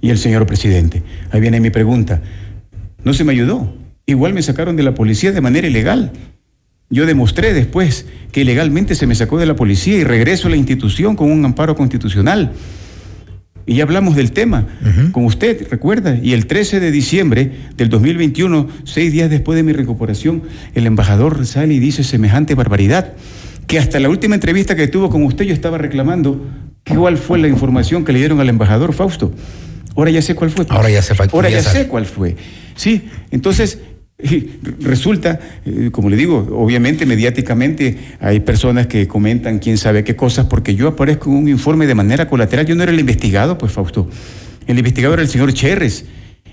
y 0.00 0.10
el 0.10 0.18
señor 0.18 0.46
presidente. 0.46 1.02
Ahí 1.30 1.40
viene 1.40 1.60
mi 1.60 1.70
pregunta. 1.70 2.20
No 3.04 3.14
se 3.14 3.24
me 3.24 3.32
ayudó. 3.32 3.74
Igual 4.06 4.34
me 4.34 4.42
sacaron 4.42 4.76
de 4.76 4.82
la 4.82 4.94
policía 4.94 5.32
de 5.32 5.40
manera 5.40 5.66
ilegal. 5.66 6.12
Yo 6.90 7.06
demostré 7.06 7.54
después 7.54 8.06
que 8.30 8.42
ilegalmente 8.42 8.94
se 8.94 9.06
me 9.06 9.14
sacó 9.14 9.38
de 9.38 9.46
la 9.46 9.56
policía 9.56 9.96
y 9.96 10.04
regreso 10.04 10.48
a 10.48 10.50
la 10.50 10.56
institución 10.56 11.16
con 11.16 11.30
un 11.30 11.44
amparo 11.44 11.74
constitucional. 11.74 12.52
Y 13.66 13.76
ya 13.76 13.84
hablamos 13.84 14.14
del 14.14 14.32
tema 14.32 14.66
con 15.12 15.24
usted, 15.24 15.68
recuerda. 15.70 16.18
Y 16.22 16.34
el 16.34 16.46
13 16.46 16.80
de 16.80 16.90
diciembre 16.90 17.52
del 17.76 17.88
2021, 17.88 18.68
seis 18.84 19.10
días 19.10 19.30
después 19.30 19.56
de 19.56 19.62
mi 19.62 19.72
recuperación, 19.72 20.42
el 20.74 20.86
embajador 20.86 21.46
sale 21.46 21.72
y 21.72 21.78
dice 21.78 22.04
semejante 22.04 22.54
barbaridad, 22.54 23.14
que 23.66 23.78
hasta 23.78 24.00
la 24.00 24.10
última 24.10 24.34
entrevista 24.34 24.76
que 24.76 24.88
tuvo 24.88 25.08
con 25.08 25.22
usted 25.24 25.46
yo 25.46 25.54
estaba 25.54 25.78
reclamando 25.78 26.46
cuál 26.84 27.16
fue 27.16 27.38
la 27.38 27.48
información 27.48 28.04
que 28.04 28.12
le 28.12 28.18
dieron 28.18 28.40
al 28.40 28.48
embajador 28.48 28.92
Fausto. 28.92 29.32
Ahora 29.96 30.10
ya 30.10 30.22
sé 30.22 30.34
cuál 30.34 30.50
fue. 30.50 30.66
Ahora 30.68 30.90
ya 30.90 31.02
sé, 31.02 31.14
Ahora 31.32 31.48
ya 31.48 31.62
sé 31.62 31.86
cuál 31.86 32.06
fue. 32.06 32.36
Sí, 32.74 33.08
entonces 33.30 33.78
resulta, 34.80 35.40
eh, 35.64 35.90
como 35.92 36.10
le 36.10 36.16
digo, 36.16 36.46
obviamente 36.52 37.06
mediáticamente 37.06 37.96
hay 38.20 38.40
personas 38.40 38.86
que 38.86 39.06
comentan 39.06 39.58
quién 39.58 39.78
sabe 39.78 40.04
qué 40.04 40.16
cosas, 40.16 40.46
porque 40.46 40.74
yo 40.74 40.88
aparezco 40.88 41.30
en 41.30 41.36
un 41.36 41.48
informe 41.48 41.86
de 41.86 41.94
manera 41.94 42.28
colateral. 42.28 42.66
Yo 42.66 42.74
no 42.74 42.82
era 42.82 42.92
el 42.92 43.00
investigado, 43.00 43.58
pues 43.58 43.72
Fausto. 43.72 44.08
El 44.66 44.78
investigador 44.78 45.18
era 45.18 45.22
el 45.22 45.28
señor 45.28 45.52
Cherres. 45.52 46.06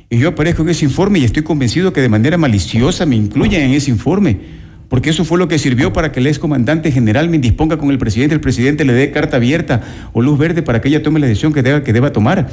Y 0.10 0.18
yo 0.18 0.30
aparezco 0.30 0.62
en 0.64 0.70
ese 0.70 0.84
informe 0.84 1.20
y 1.20 1.24
estoy 1.24 1.44
convencido 1.44 1.94
que 1.94 2.02
de 2.02 2.10
manera 2.10 2.38
maliciosa 2.38 3.06
me 3.06 3.16
incluyen 3.16 3.62
en 3.62 3.72
ese 3.72 3.92
informe. 3.92 4.61
Porque 4.92 5.12
eso 5.12 5.24
fue 5.24 5.38
lo 5.38 5.48
que 5.48 5.58
sirvió 5.58 5.94
para 5.94 6.12
que 6.12 6.20
el 6.20 6.28
excomandante 6.28 6.92
general 6.92 7.30
me 7.30 7.38
indisponga 7.38 7.78
con 7.78 7.92
el 7.92 7.98
presidente, 7.98 8.36
el 8.36 8.42
presidente 8.42 8.84
le 8.84 8.92
dé 8.92 9.10
carta 9.10 9.38
abierta 9.38 9.82
o 10.12 10.22
luz 10.22 10.38
verde 10.38 10.64
para 10.64 10.82
que 10.82 10.90
ella 10.90 11.02
tome 11.02 11.22
la 11.22 11.28
decisión 11.28 11.54
que 11.54 11.64
deba, 11.64 11.82
que 11.82 11.94
deba 11.94 12.12
tomar. 12.12 12.50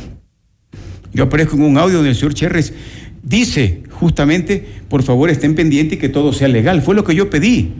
Yo 1.12 1.24
aparezco 1.24 1.56
en 1.56 1.62
un 1.62 1.78
audio 1.78 1.96
donde 1.96 2.10
el 2.10 2.14
señor 2.14 2.34
Cherres 2.34 2.72
dice 3.24 3.82
justamente, 3.90 4.64
por 4.88 5.02
favor 5.02 5.30
estén 5.30 5.56
pendientes 5.56 5.98
y 5.98 6.00
que 6.00 6.08
todo 6.08 6.32
sea 6.32 6.46
legal. 6.46 6.80
Fue 6.80 6.94
lo 6.94 7.02
que 7.02 7.16
yo 7.16 7.28
pedí. 7.28 7.72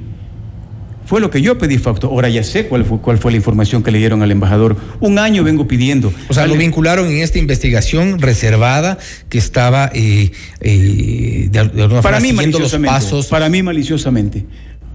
Fue 1.08 1.22
lo 1.22 1.30
que 1.30 1.40
yo 1.40 1.56
pedí, 1.56 1.78
Fausto. 1.78 2.08
Ahora 2.08 2.28
ya 2.28 2.44
sé 2.44 2.66
cuál 2.66 2.84
fue, 2.84 2.98
cuál 3.00 3.16
fue 3.16 3.30
la 3.30 3.38
información 3.38 3.82
que 3.82 3.90
le 3.90 3.96
dieron 3.98 4.20
al 4.22 4.30
embajador. 4.30 4.76
Un 5.00 5.18
año 5.18 5.42
vengo 5.42 5.66
pidiendo. 5.66 6.12
O 6.28 6.34
sea, 6.34 6.46
lo 6.46 6.54
vincularon 6.54 7.08
en 7.08 7.18
esta 7.22 7.38
investigación 7.38 8.18
reservada 8.20 8.98
que 9.30 9.38
estaba 9.38 9.90
eh, 9.94 10.32
eh, 10.60 11.48
de, 11.50 11.58
al- 11.58 11.74
de 11.74 11.82
alguna 11.82 12.02
Para 12.02 12.18
forma 12.18 12.20
mí 12.20 12.28
siguiendo 12.32 12.58
los 12.58 12.72
maliciosamente. 12.74 13.04
pasos. 13.06 13.26
Para 13.28 13.48
mí 13.48 13.62
maliciosamente. 13.62 14.44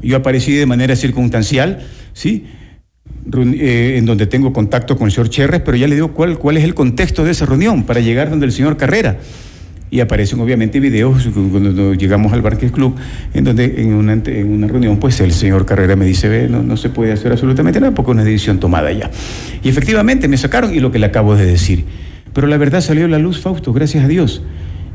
Yo 0.04 0.16
aparecí 0.18 0.52
de 0.54 0.68
manera 0.68 0.96
circunstancial, 0.96 1.84
¿sí? 2.14 2.46
Eh, 3.56 3.96
en 3.98 4.06
donde 4.06 4.28
tengo 4.28 4.54
contacto 4.54 4.98
con 4.98 5.08
el 5.08 5.12
señor 5.14 5.30
Cherres, 5.30 5.62
pero 5.66 5.78
ya 5.78 5.88
le 5.88 5.96
digo 5.96 6.14
cuál, 6.14 6.38
cuál 6.38 6.58
es 6.58 6.64
el 6.64 6.76
contexto 6.76 7.24
de 7.24 7.32
esa 7.32 7.46
reunión 7.48 7.84
para 7.86 8.02
llegar 8.02 8.30
donde 8.30 8.46
el 8.46 8.52
señor 8.52 8.78
Carrera. 8.78 9.18
Y 9.94 10.00
aparecen 10.00 10.40
obviamente 10.40 10.80
videos 10.80 11.30
cuando 11.52 11.94
llegamos 11.94 12.34
al 12.34 12.42
Barques 12.42 12.72
Club, 12.72 12.96
en 13.32 13.44
donde 13.44 13.80
en 13.80 13.94
una, 13.94 14.14
en 14.14 14.52
una 14.52 14.66
reunión, 14.66 14.98
pues 14.98 15.22
el 15.22 15.32
señor 15.32 15.68
Carrera 15.68 15.96
me 15.96 16.04
dice, 16.04 16.28
ve, 16.30 16.50
no, 16.50 16.64
no 16.64 16.78
se 16.78 16.90
puede 16.90 17.12
hacer 17.12 17.32
absolutamente 17.32 17.80
nada 17.80 17.94
porque 17.94 18.10
es 18.10 18.16
una 18.16 18.24
decisión 18.24 18.60
tomada 18.60 18.92
ya. 18.92 19.12
Y 19.62 19.70
efectivamente 19.70 20.28
me 20.28 20.36
sacaron 20.38 20.74
y 20.74 20.80
lo 20.80 20.92
que 20.92 20.98
le 20.98 21.06
acabo 21.06 21.36
de 21.36 21.46
decir. 21.46 21.86
Pero 22.34 22.48
la 22.48 22.58
verdad 22.58 22.82
salió 22.82 23.06
a 23.06 23.08
la 23.08 23.20
luz, 23.20 23.40
Fausto, 23.40 23.72
gracias 23.72 24.04
a 24.04 24.08
Dios. 24.08 24.42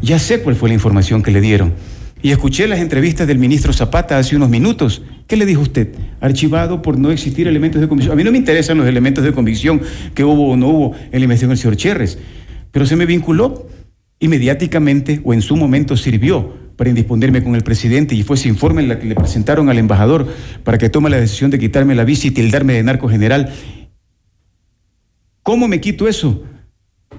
Ya 0.02 0.18
sé 0.18 0.40
cuál 0.40 0.56
fue 0.56 0.68
la 0.68 0.74
información 0.74 1.22
que 1.22 1.30
le 1.30 1.40
dieron. 1.40 1.74
Y 2.20 2.32
escuché 2.32 2.66
las 2.66 2.80
entrevistas 2.80 3.28
del 3.28 3.38
ministro 3.38 3.72
Zapata 3.72 4.18
hace 4.18 4.34
unos 4.34 4.50
minutos. 4.50 5.02
¿Qué 5.28 5.36
le 5.36 5.46
dijo 5.46 5.62
usted? 5.62 5.94
Archivado 6.20 6.82
por 6.82 6.98
no 6.98 7.12
existir 7.12 7.46
elementos 7.46 7.80
de 7.80 7.86
convicción. 7.86 8.14
A 8.14 8.16
mí 8.16 8.24
no 8.24 8.32
me 8.32 8.38
interesan 8.38 8.78
los 8.78 8.88
elementos 8.88 9.22
de 9.22 9.30
convicción 9.30 9.80
que 10.16 10.24
hubo 10.24 10.50
o 10.50 10.56
no 10.56 10.66
hubo 10.66 10.96
en 11.12 11.20
la 11.20 11.24
investigación 11.26 11.50
del 11.50 11.58
señor 11.58 11.76
Cherres, 11.76 12.18
pero 12.72 12.84
se 12.84 12.96
me 12.96 13.06
vinculó 13.06 13.68
y 14.20 14.28
mediáticamente 14.28 15.20
o 15.24 15.32
en 15.32 15.42
su 15.42 15.56
momento 15.56 15.96
sirvió 15.96 16.56
para 16.76 16.90
indisponerme 16.90 17.42
con 17.42 17.54
el 17.54 17.62
presidente 17.62 18.14
y 18.14 18.22
fue 18.22 18.36
ese 18.36 18.48
informe 18.48 18.82
en 18.82 18.88
la 18.88 18.98
que 18.98 19.06
le 19.06 19.14
presentaron 19.14 19.68
al 19.68 19.78
embajador 19.78 20.28
para 20.64 20.78
que 20.78 20.88
tome 20.88 21.10
la 21.10 21.18
decisión 21.18 21.50
de 21.50 21.58
quitarme 21.58 21.94
la 21.94 22.04
visa 22.04 22.28
y 22.28 22.30
tildarme 22.30 22.74
de 22.74 22.82
narco 22.82 23.08
general. 23.08 23.52
¿Cómo 25.42 25.66
me 25.68 25.80
quito 25.80 26.08
eso? 26.08 26.42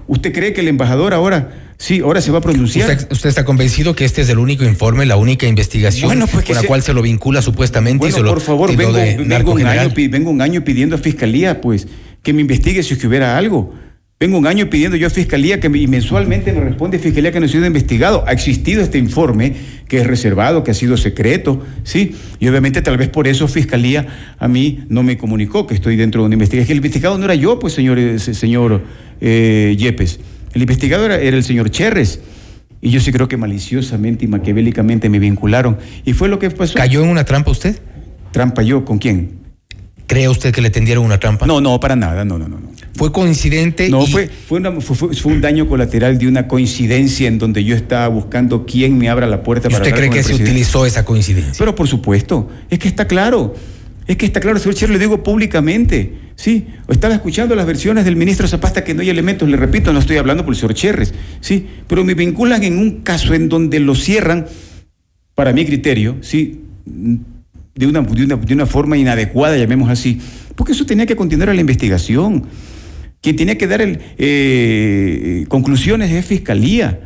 ¿Usted 0.06 0.32
cree 0.32 0.52
que 0.52 0.60
el 0.60 0.68
embajador 0.68 1.12
ahora, 1.14 1.74
sí, 1.78 2.00
ahora 2.00 2.20
se 2.20 2.30
va 2.30 2.38
a 2.38 2.40
pronunciar? 2.40 2.88
¿Usted, 2.90 3.12
usted 3.12 3.28
está 3.28 3.44
convencido 3.44 3.94
que 3.94 4.04
este 4.04 4.22
es 4.22 4.28
el 4.28 4.38
único 4.38 4.64
informe, 4.64 5.04
la 5.04 5.16
única 5.16 5.46
investigación 5.46 6.08
Bueno, 6.08 6.26
pues 6.26 6.44
con 6.46 6.54
la 6.54 6.60
sea- 6.62 6.68
cual 6.68 6.82
se 6.82 6.92
lo 6.94 7.02
vincula 7.02 7.42
supuestamente 7.42 8.08
y 8.08 8.12
se 8.12 8.20
lo 8.20 8.30
por 8.32 8.40
favor, 8.40 8.74
vengo, 8.74 8.92
de 8.92 9.16
vengo 9.18 9.52
un 9.52 9.66
año, 9.66 9.92
vengo 10.10 10.30
un 10.30 10.40
año 10.42 10.62
pidiendo 10.64 10.96
a 10.96 10.98
Fiscalía, 10.98 11.60
pues, 11.60 11.86
que 12.22 12.32
me 12.32 12.40
investigue 12.40 12.82
si 12.82 12.94
es 12.94 13.00
que 13.00 13.06
hubiera 13.06 13.36
algo. 13.36 13.74
Vengo 14.22 14.36
un 14.36 14.46
año 14.46 14.68
pidiendo 14.68 14.98
yo 14.98 15.06
a 15.06 15.10
Fiscalía 15.10 15.60
que 15.60 15.70
me- 15.70 15.78
y 15.78 15.86
mensualmente 15.86 16.52
me 16.52 16.60
responde 16.60 16.98
Fiscalía 16.98 17.32
que 17.32 17.40
no 17.40 17.46
ha 17.46 17.48
sido 17.48 17.64
investigado. 17.64 18.22
Ha 18.26 18.32
existido 18.32 18.82
este 18.82 18.98
informe 18.98 19.54
que 19.88 19.96
es 20.02 20.06
reservado, 20.06 20.62
que 20.62 20.72
ha 20.72 20.74
sido 20.74 20.98
secreto, 20.98 21.64
¿sí? 21.84 22.14
Y 22.38 22.46
obviamente 22.48 22.82
tal 22.82 22.98
vez 22.98 23.08
por 23.08 23.26
eso 23.26 23.48
Fiscalía 23.48 24.34
a 24.38 24.46
mí 24.46 24.80
no 24.90 25.02
me 25.02 25.16
comunicó 25.16 25.66
que 25.66 25.72
estoy 25.72 25.96
dentro 25.96 26.20
de 26.20 26.26
una 26.26 26.34
investigación. 26.34 26.64
Es 26.64 26.66
que 26.66 26.72
el 26.74 26.76
investigado 26.80 27.16
no 27.16 27.24
era 27.24 27.34
yo, 27.34 27.58
pues, 27.58 27.72
señor, 27.72 27.98
eh, 27.98 28.18
se- 28.18 28.34
señor 28.34 28.82
eh, 29.22 29.74
Yepes. 29.78 30.20
El 30.52 30.60
investigado 30.60 31.06
era, 31.06 31.16
era 31.18 31.38
el 31.38 31.42
señor 31.44 31.70
Cherres. 31.70 32.20
Y 32.82 32.90
yo 32.90 33.00
sí 33.00 33.12
creo 33.12 33.26
que 33.26 33.38
maliciosamente 33.38 34.26
y 34.26 34.28
maquiavélicamente 34.28 35.08
me 35.08 35.18
vincularon. 35.18 35.78
Y 36.04 36.12
fue 36.12 36.28
lo 36.28 36.38
que 36.38 36.50
pasó. 36.50 36.74
¿Cayó 36.74 37.02
en 37.02 37.08
una 37.08 37.24
trampa 37.24 37.52
usted? 37.52 37.78
¿Trampa 38.32 38.60
yo? 38.60 38.84
¿Con 38.84 38.98
quién? 38.98 39.30
¿Cree 40.06 40.28
usted 40.28 40.52
que 40.52 40.60
le 40.60 40.68
tendieron 40.68 41.06
una 41.06 41.18
trampa? 41.18 41.46
No, 41.46 41.62
no, 41.62 41.80
para 41.80 41.96
nada, 41.96 42.22
no, 42.26 42.38
no, 42.38 42.48
no. 42.48 42.60
no. 42.60 42.68
¿Fue 43.00 43.12
coincidente? 43.12 43.88
No, 43.88 44.04
y- 44.04 44.08
fue, 44.08 44.28
fue, 44.28 44.58
una- 44.58 44.78
fue- 44.78 45.32
un 45.32 45.40
daño 45.40 45.66
colateral 45.66 46.18
de 46.18 46.28
una 46.28 46.46
coincidencia 46.46 47.28
en 47.28 47.38
donde 47.38 47.64
yo 47.64 47.74
estaba 47.74 48.06
buscando 48.08 48.66
quién 48.66 48.98
me 48.98 49.08
abra 49.08 49.26
la 49.26 49.42
puerta 49.42 49.68
¿Y 49.68 49.70
para 49.72 49.82
usted 49.84 49.94
cree 49.96 50.08
con 50.08 50.12
que 50.12 50.18
el 50.18 50.24
se 50.24 50.28
presidente. 50.32 50.50
utilizó 50.50 50.84
esa 50.84 51.02
coincidencia? 51.06 51.54
Pero 51.56 51.74
por 51.74 51.88
supuesto, 51.88 52.50
es 52.68 52.78
que 52.78 52.88
está 52.88 53.06
claro. 53.06 53.54
Es 54.06 54.18
que 54.18 54.26
está 54.26 54.38
claro, 54.40 54.58
señor 54.58 54.74
Cher, 54.74 54.90
le 54.90 54.98
digo 54.98 55.22
públicamente. 55.22 56.12
Sí, 56.36 56.66
estaba 56.88 57.14
escuchando 57.14 57.54
las 57.54 57.64
versiones 57.64 58.04
del 58.04 58.16
ministro 58.16 58.46
Zapasta 58.46 58.84
que 58.84 58.92
no 58.92 59.00
hay 59.00 59.08
elementos, 59.08 59.48
le 59.48 59.56
repito, 59.56 59.94
no 59.94 59.98
estoy 60.00 60.18
hablando 60.18 60.44
por 60.44 60.52
el 60.52 60.60
señor 60.60 60.74
Cherres, 60.74 61.14
sí, 61.40 61.68
pero 61.88 62.04
me 62.04 62.12
vinculan 62.12 62.62
en 62.64 62.76
un 62.76 63.00
caso 63.00 63.32
en 63.32 63.48
donde 63.48 63.80
lo 63.80 63.94
cierran, 63.94 64.44
para 65.34 65.54
mi 65.54 65.64
criterio, 65.64 66.16
sí, 66.20 66.60
de 66.84 67.86
una, 67.86 68.02
de 68.02 68.24
una, 68.24 68.36
de 68.36 68.52
una 68.54 68.66
forma 68.66 68.98
inadecuada, 68.98 69.56
llamemos 69.56 69.88
así, 69.88 70.20
porque 70.54 70.72
eso 70.72 70.84
tenía 70.84 71.06
que 71.06 71.16
continuar 71.16 71.48
a 71.48 71.54
la 71.54 71.62
investigación. 71.62 72.44
Quien 73.20 73.36
tenía 73.36 73.58
que 73.58 73.66
dar 73.66 73.82
el, 73.82 73.98
eh, 74.18 75.44
conclusiones 75.48 76.10
es 76.10 76.24
fiscalía. 76.24 77.00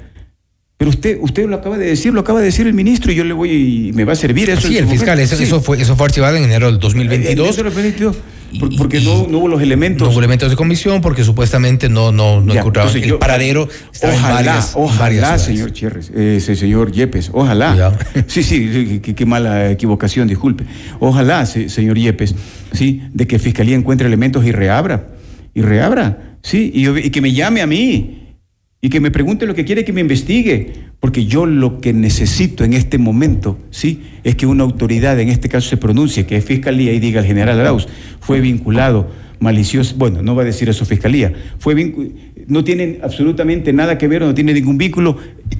Pero 0.76 0.90
usted, 0.90 1.18
usted 1.20 1.46
lo 1.48 1.56
acaba 1.56 1.78
de 1.78 1.86
decir, 1.86 2.12
lo 2.12 2.20
acaba 2.20 2.40
de 2.40 2.46
decir 2.46 2.66
el 2.66 2.74
ministro 2.74 3.12
y 3.12 3.14
yo 3.14 3.24
le 3.24 3.32
voy 3.32 3.88
y 3.88 3.92
me 3.92 4.04
va 4.04 4.12
a 4.12 4.16
servir 4.16 4.50
eso. 4.50 4.66
Sí, 4.68 4.76
en 4.76 4.84
el 4.84 4.90
fiscal, 4.90 5.18
eso, 5.20 5.36
Sí. 5.36 5.44
eso 5.44 5.60
fue, 5.60 5.80
eso 5.80 5.96
fue 5.96 6.06
archivado 6.06 6.36
en 6.36 6.44
enero 6.44 6.66
del 6.66 6.74
En 6.76 6.80
2022. 6.80 7.30
enero 7.32 7.44
del 7.54 7.64
2022, 7.64 8.16
por- 8.58 8.76
porque 8.76 9.00
no, 9.00 9.26
no 9.28 9.38
hubo 9.38 9.48
los 9.48 9.62
elementos. 9.62 10.06
No 10.06 10.12
hubo 10.12 10.18
elementos 10.18 10.50
de 10.50 10.56
comisión 10.56 11.00
porque 11.00 11.22
supuestamente 11.22 11.88
no, 11.88 12.10
no, 12.10 12.40
no 12.40 12.52
Ya, 12.52 12.60
encontraron 12.60 12.94
el 12.96 13.02
yo- 13.04 13.18
paradero. 13.20 13.68
Ojalá, 14.02 14.14
en 14.16 14.22
varias, 14.22 14.74
en 14.74 14.82
ojalá, 14.82 15.00
varias 15.00 15.42
señor 15.42 15.72
eh, 16.14 16.34
ese 16.38 16.56
señor 16.56 16.90
Yepes, 16.92 17.30
ojalá. 17.32 17.96
Sí, 18.26 18.42
sí, 18.42 19.00
sí, 19.04 19.14
qué, 19.14 19.26
mala 19.26 19.70
equivocación, 19.70 20.26
disculpe. 20.26 20.64
Ojalá, 20.98 21.46
se- 21.46 21.68
señor 21.68 21.96
Yepes, 21.98 22.34
sí, 22.72 23.00
de 23.12 23.26
que 23.28 23.38
Fiscalía 23.38 23.76
encuentre 23.76 24.08
elementos 24.08 24.44
y 24.44 24.50
reabra, 24.50 25.06
y 25.54 25.62
reabra, 25.62 26.38
sí, 26.42 26.70
y, 26.74 26.88
y 26.88 27.10
que 27.10 27.20
me 27.20 27.32
llame 27.32 27.62
a 27.62 27.66
mí, 27.66 28.20
y 28.80 28.90
que 28.90 29.00
me 29.00 29.10
pregunte 29.10 29.46
lo 29.46 29.54
que 29.54 29.64
quiere 29.64 29.82
que 29.82 29.94
me 29.94 30.02
investigue, 30.02 30.72
porque 31.00 31.24
yo 31.24 31.46
lo 31.46 31.80
que 31.80 31.94
necesito 31.94 32.64
en 32.64 32.74
este 32.74 32.98
momento, 32.98 33.58
sí, 33.70 34.02
es 34.24 34.34
que 34.34 34.46
una 34.46 34.64
autoridad, 34.64 35.18
en 35.20 35.30
este 35.30 35.48
caso 35.48 35.70
se 35.70 35.78
pronuncie, 35.78 36.26
que 36.26 36.36
es 36.36 36.44
Fiscalía, 36.44 36.92
y 36.92 37.00
diga 37.00 37.20
al 37.20 37.26
general 37.26 37.60
Arauz, 37.60 37.88
fue 38.20 38.40
vinculado 38.40 39.10
malicioso, 39.40 39.94
bueno, 39.96 40.22
no 40.22 40.34
va 40.34 40.42
a 40.42 40.44
decir 40.46 40.68
eso 40.68 40.84
Fiscalía, 40.84 41.32
fue 41.58 41.74
no 42.46 42.62
tienen 42.62 42.98
absolutamente 43.02 43.72
nada 43.72 43.96
que 43.98 44.06
ver 44.06 44.22
no 44.22 44.34
tiene 44.34 44.52
ningún 44.52 44.76
vínculo 44.78 45.16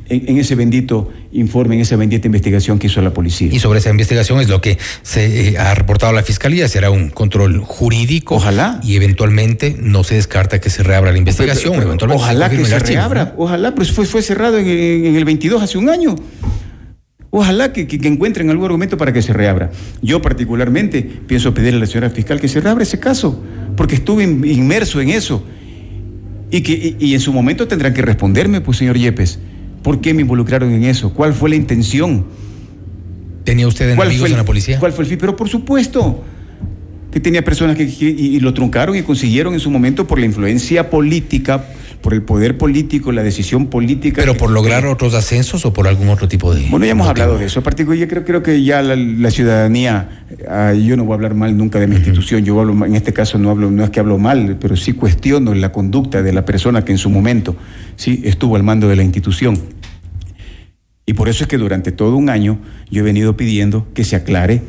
en, 0.08 0.28
en 0.28 0.38
ese 0.38 0.54
bendito 0.54 1.10
informe, 1.32 1.74
en 1.76 1.80
esa 1.80 1.96
bendita 1.96 2.26
investigación 2.26 2.78
que 2.78 2.88
hizo 2.88 3.00
la 3.00 3.12
policía. 3.14 3.48
Y 3.52 3.58
sobre 3.58 3.78
esa 3.78 3.90
investigación 3.90 4.40
es 4.40 4.48
lo 4.48 4.60
que 4.60 4.78
se 5.02 5.50
eh, 5.50 5.58
ha 5.58 5.74
reportado 5.74 6.12
la 6.12 6.22
fiscalía. 6.22 6.68
Será 6.68 6.90
un 6.90 7.08
control 7.10 7.58
jurídico. 7.60 8.34
Ojalá. 8.36 8.80
Y 8.82 8.96
eventualmente 8.96 9.76
no 9.80 10.04
se 10.04 10.16
descarta 10.16 10.60
que 10.60 10.68
se 10.70 10.82
reabra 10.82 11.10
la 11.12 11.18
investigación. 11.18 11.72
Pero- 11.72 11.80
pero- 11.80 11.88
eventualmente 11.88 12.22
ojalá 12.22 12.50
que 12.50 12.64
se 12.64 12.74
archivo, 12.74 12.98
reabra, 12.98 13.24
¿no? 13.24 13.42
ojalá, 13.44 13.74
pero 13.74 13.86
fue, 13.90 14.04
fue 14.04 14.20
cerrado 14.22 14.58
en, 14.58 14.66
el 15.16 15.24
22 15.24 15.62
hace 15.62 15.78
un 15.78 15.88
año. 15.88 16.14
Ojalá 17.30 17.72
que, 17.72 17.86
que- 17.88 17.98
que 17.98 18.06
encuentren 18.08 18.48
algún 18.50 18.66
argumento 18.66 18.96
para 18.96 19.12
que 19.12 19.20
se 19.22 19.32
reabra. 19.32 19.70
Yo 20.02 20.22
particularmente 20.22 21.02
pienso 21.02 21.52
pedirle 21.52 21.78
a 21.78 21.80
la 21.80 21.86
señora 21.86 22.10
fiscal 22.10 22.40
que 22.40 22.46
se 22.48 22.60
reabra 22.60 22.84
ese 22.84 23.00
caso, 23.00 23.42
porque 23.76 23.96
estuve 23.96 24.24
in- 24.24 24.44
inmerso 24.44 25.00
en 25.00 25.10
eso. 25.10 25.44
Y, 26.50 26.60
que, 26.62 26.96
y, 27.00 27.04
y 27.06 27.14
en 27.14 27.20
su 27.20 27.32
momento 27.32 27.66
tendrán 27.66 27.94
que 27.94 28.02
responderme, 28.02 28.60
pues 28.60 28.78
señor 28.78 28.96
Yepes, 28.98 29.38
¿por 29.82 30.00
qué 30.00 30.14
me 30.14 30.22
involucraron 30.22 30.72
en 30.72 30.84
eso? 30.84 31.12
¿Cuál 31.12 31.34
fue 31.34 31.50
la 31.50 31.56
intención? 31.56 32.24
¿Tenía 33.44 33.66
usted 33.68 33.94
¿Cuál 33.96 34.08
enemigos 34.08 34.26
el- 34.28 34.32
en 34.34 34.38
la 34.38 34.44
policía? 34.44 34.78
¿Cuál 34.78 34.92
fue 34.92 35.04
el 35.04 35.08
fin? 35.10 35.18
Pero 35.20 35.36
por 35.36 35.48
supuesto 35.48 36.22
que 37.10 37.20
tenía 37.20 37.44
personas 37.44 37.76
que, 37.76 37.86
que- 37.92 38.08
y, 38.10 38.36
y 38.36 38.40
lo 38.40 38.54
truncaron 38.54 38.96
y 38.96 39.02
consiguieron 39.02 39.54
en 39.54 39.60
su 39.60 39.70
momento 39.70 40.06
por 40.06 40.18
la 40.18 40.26
influencia 40.26 40.90
política, 40.90 41.64
por 42.04 42.12
el 42.12 42.20
poder 42.20 42.58
político, 42.58 43.12
la 43.12 43.22
decisión 43.22 43.68
política. 43.68 44.20
¿Pero 44.20 44.36
por 44.36 44.50
lograr 44.50 44.84
otros 44.84 45.14
ascensos 45.14 45.64
o 45.64 45.72
por 45.72 45.88
algún 45.88 46.10
otro 46.10 46.28
tipo 46.28 46.54
de.? 46.54 46.66
Bueno, 46.68 46.84
ya 46.84 46.92
hemos 46.92 47.06
motivo? 47.06 47.22
hablado 47.22 47.38
de 47.38 47.46
eso. 47.46 47.60
Aparte, 47.60 47.86
yo 47.86 48.08
creo, 48.08 48.26
creo 48.26 48.42
que 48.42 48.62
ya 48.62 48.82
la, 48.82 48.94
la 48.94 49.30
ciudadanía, 49.30 50.26
ah, 50.46 50.74
yo 50.74 50.98
no 50.98 51.06
voy 51.06 51.12
a 51.12 51.14
hablar 51.14 51.34
mal 51.34 51.56
nunca 51.56 51.80
de 51.80 51.86
mi 51.86 51.96
institución, 51.96 52.44
yo 52.44 52.60
hablo, 52.60 52.84
en 52.84 52.94
este 52.94 53.14
caso 53.14 53.38
no 53.38 53.48
hablo, 53.48 53.70
no 53.70 53.82
es 53.82 53.88
que 53.88 54.00
hablo 54.00 54.18
mal, 54.18 54.58
pero 54.60 54.76
sí 54.76 54.92
cuestiono 54.92 55.54
la 55.54 55.72
conducta 55.72 56.22
de 56.22 56.34
la 56.34 56.44
persona 56.44 56.84
que 56.84 56.92
en 56.92 56.98
su 56.98 57.08
momento 57.08 57.56
sí 57.96 58.20
estuvo 58.24 58.56
al 58.56 58.64
mando 58.64 58.86
de 58.86 58.96
la 58.96 59.02
institución. 59.02 59.58
Y 61.06 61.14
por 61.14 61.30
eso 61.30 61.44
es 61.44 61.48
que 61.48 61.56
durante 61.56 61.90
todo 61.90 62.16
un 62.16 62.28
año 62.28 62.58
yo 62.90 63.00
he 63.00 63.02
venido 63.02 63.34
pidiendo 63.34 63.86
que 63.94 64.04
se 64.04 64.14
aclare 64.14 64.60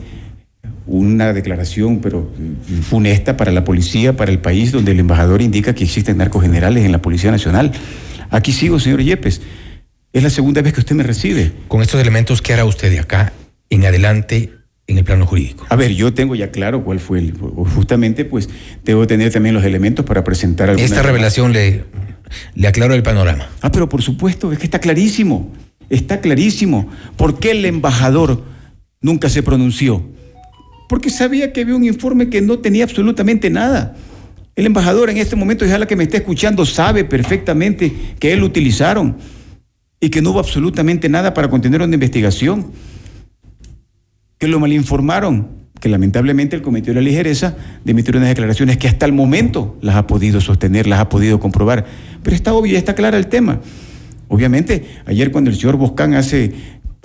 una 0.87 1.33
declaración, 1.33 1.99
pero 1.99 2.31
eh, 2.39 2.81
funesta 2.81 3.37
para 3.37 3.51
la 3.51 3.63
policía, 3.63 4.15
para 4.15 4.31
el 4.31 4.39
país, 4.39 4.71
donde 4.71 4.91
el 4.91 4.99
embajador 4.99 5.41
indica 5.41 5.73
que 5.73 5.83
existen 5.83 6.17
narcos 6.17 6.43
generales 6.43 6.85
en 6.85 6.91
la 6.91 7.01
Policía 7.01 7.31
Nacional. 7.31 7.71
Aquí 8.29 8.51
sigo, 8.51 8.79
señor 8.79 9.01
Yepes. 9.01 9.41
Es 10.13 10.23
la 10.23 10.29
segunda 10.29 10.61
vez 10.61 10.73
que 10.73 10.79
usted 10.79 10.95
me 10.95 11.03
recibe. 11.03 11.51
Con 11.67 11.81
estos 11.81 11.99
elementos, 11.99 12.41
¿qué 12.41 12.53
hará 12.53 12.65
usted 12.65 12.89
de 12.89 12.99
acá 12.99 13.33
en 13.69 13.85
adelante 13.85 14.51
en 14.87 14.97
el 14.97 15.03
plano 15.03 15.25
jurídico? 15.25 15.65
A 15.69 15.75
ver, 15.75 15.93
yo 15.93 16.13
tengo 16.13 16.35
ya 16.35 16.51
claro 16.51 16.83
cuál 16.83 16.99
fue 16.99 17.19
el. 17.19 17.33
Justamente, 17.33 18.23
pues, 18.23 18.49
debo 18.83 19.07
tener 19.07 19.31
también 19.33 19.55
los 19.55 19.65
elementos 19.65 20.05
para 20.05 20.23
presentar 20.23 20.69
alguna. 20.69 20.85
Esta 20.85 21.01
revelación 21.01 21.51
le, 21.51 21.83
le 22.53 22.67
aclaró 22.67 22.93
el 22.93 23.03
panorama. 23.03 23.49
Ah, 23.61 23.71
pero 23.71 23.89
por 23.89 24.01
supuesto, 24.01 24.51
es 24.53 24.59
que 24.59 24.65
está 24.65 24.79
clarísimo. 24.79 25.51
Está 25.89 26.21
clarísimo. 26.21 26.89
¿Por 27.17 27.39
qué 27.39 27.51
el 27.51 27.65
embajador 27.65 28.43
nunca 29.01 29.29
se 29.29 29.43
pronunció? 29.43 30.03
Porque 30.87 31.09
sabía 31.09 31.51
que 31.51 31.61
había 31.61 31.75
un 31.75 31.83
informe 31.83 32.29
que 32.29 32.41
no 32.41 32.59
tenía 32.59 32.83
absolutamente 32.83 33.49
nada. 33.49 33.95
El 34.55 34.65
embajador 34.65 35.09
en 35.09 35.17
este 35.17 35.35
momento, 35.35 35.65
ya 35.65 35.77
la 35.77 35.87
que 35.87 35.95
me 35.95 36.03
está 36.03 36.17
escuchando, 36.17 36.65
sabe 36.65 37.03
perfectamente 37.03 37.93
que 38.19 38.31
él 38.31 38.39
lo 38.39 38.45
utilizaron 38.45 39.17
y 39.99 40.09
que 40.09 40.21
no 40.21 40.31
hubo 40.31 40.39
absolutamente 40.39 41.09
nada 41.09 41.33
para 41.33 41.49
contener 41.49 41.81
una 41.81 41.93
investigación. 41.93 42.71
Que 44.37 44.47
lo 44.47 44.59
malinformaron, 44.59 45.49
que 45.79 45.89
lamentablemente 45.89 46.55
él 46.55 46.61
cometió 46.61 46.93
la 46.93 47.01
ligereza 47.01 47.57
de 47.83 47.91
emitir 47.91 48.15
unas 48.15 48.29
declaraciones 48.29 48.77
que 48.77 48.87
hasta 48.87 49.05
el 49.05 49.11
momento 49.11 49.77
las 49.81 49.95
ha 49.95 50.07
podido 50.07 50.39
sostener, 50.39 50.87
las 50.87 50.99
ha 50.99 51.09
podido 51.09 51.39
comprobar. 51.39 51.85
Pero 52.23 52.35
está 52.35 52.53
obvio, 52.53 52.77
está 52.77 52.95
claro 52.95 53.17
el 53.17 53.27
tema. 53.27 53.59
Obviamente, 54.27 54.85
ayer 55.05 55.31
cuando 55.31 55.49
el 55.49 55.55
señor 55.55 55.75
Boscán 55.75 56.13
hace 56.13 56.53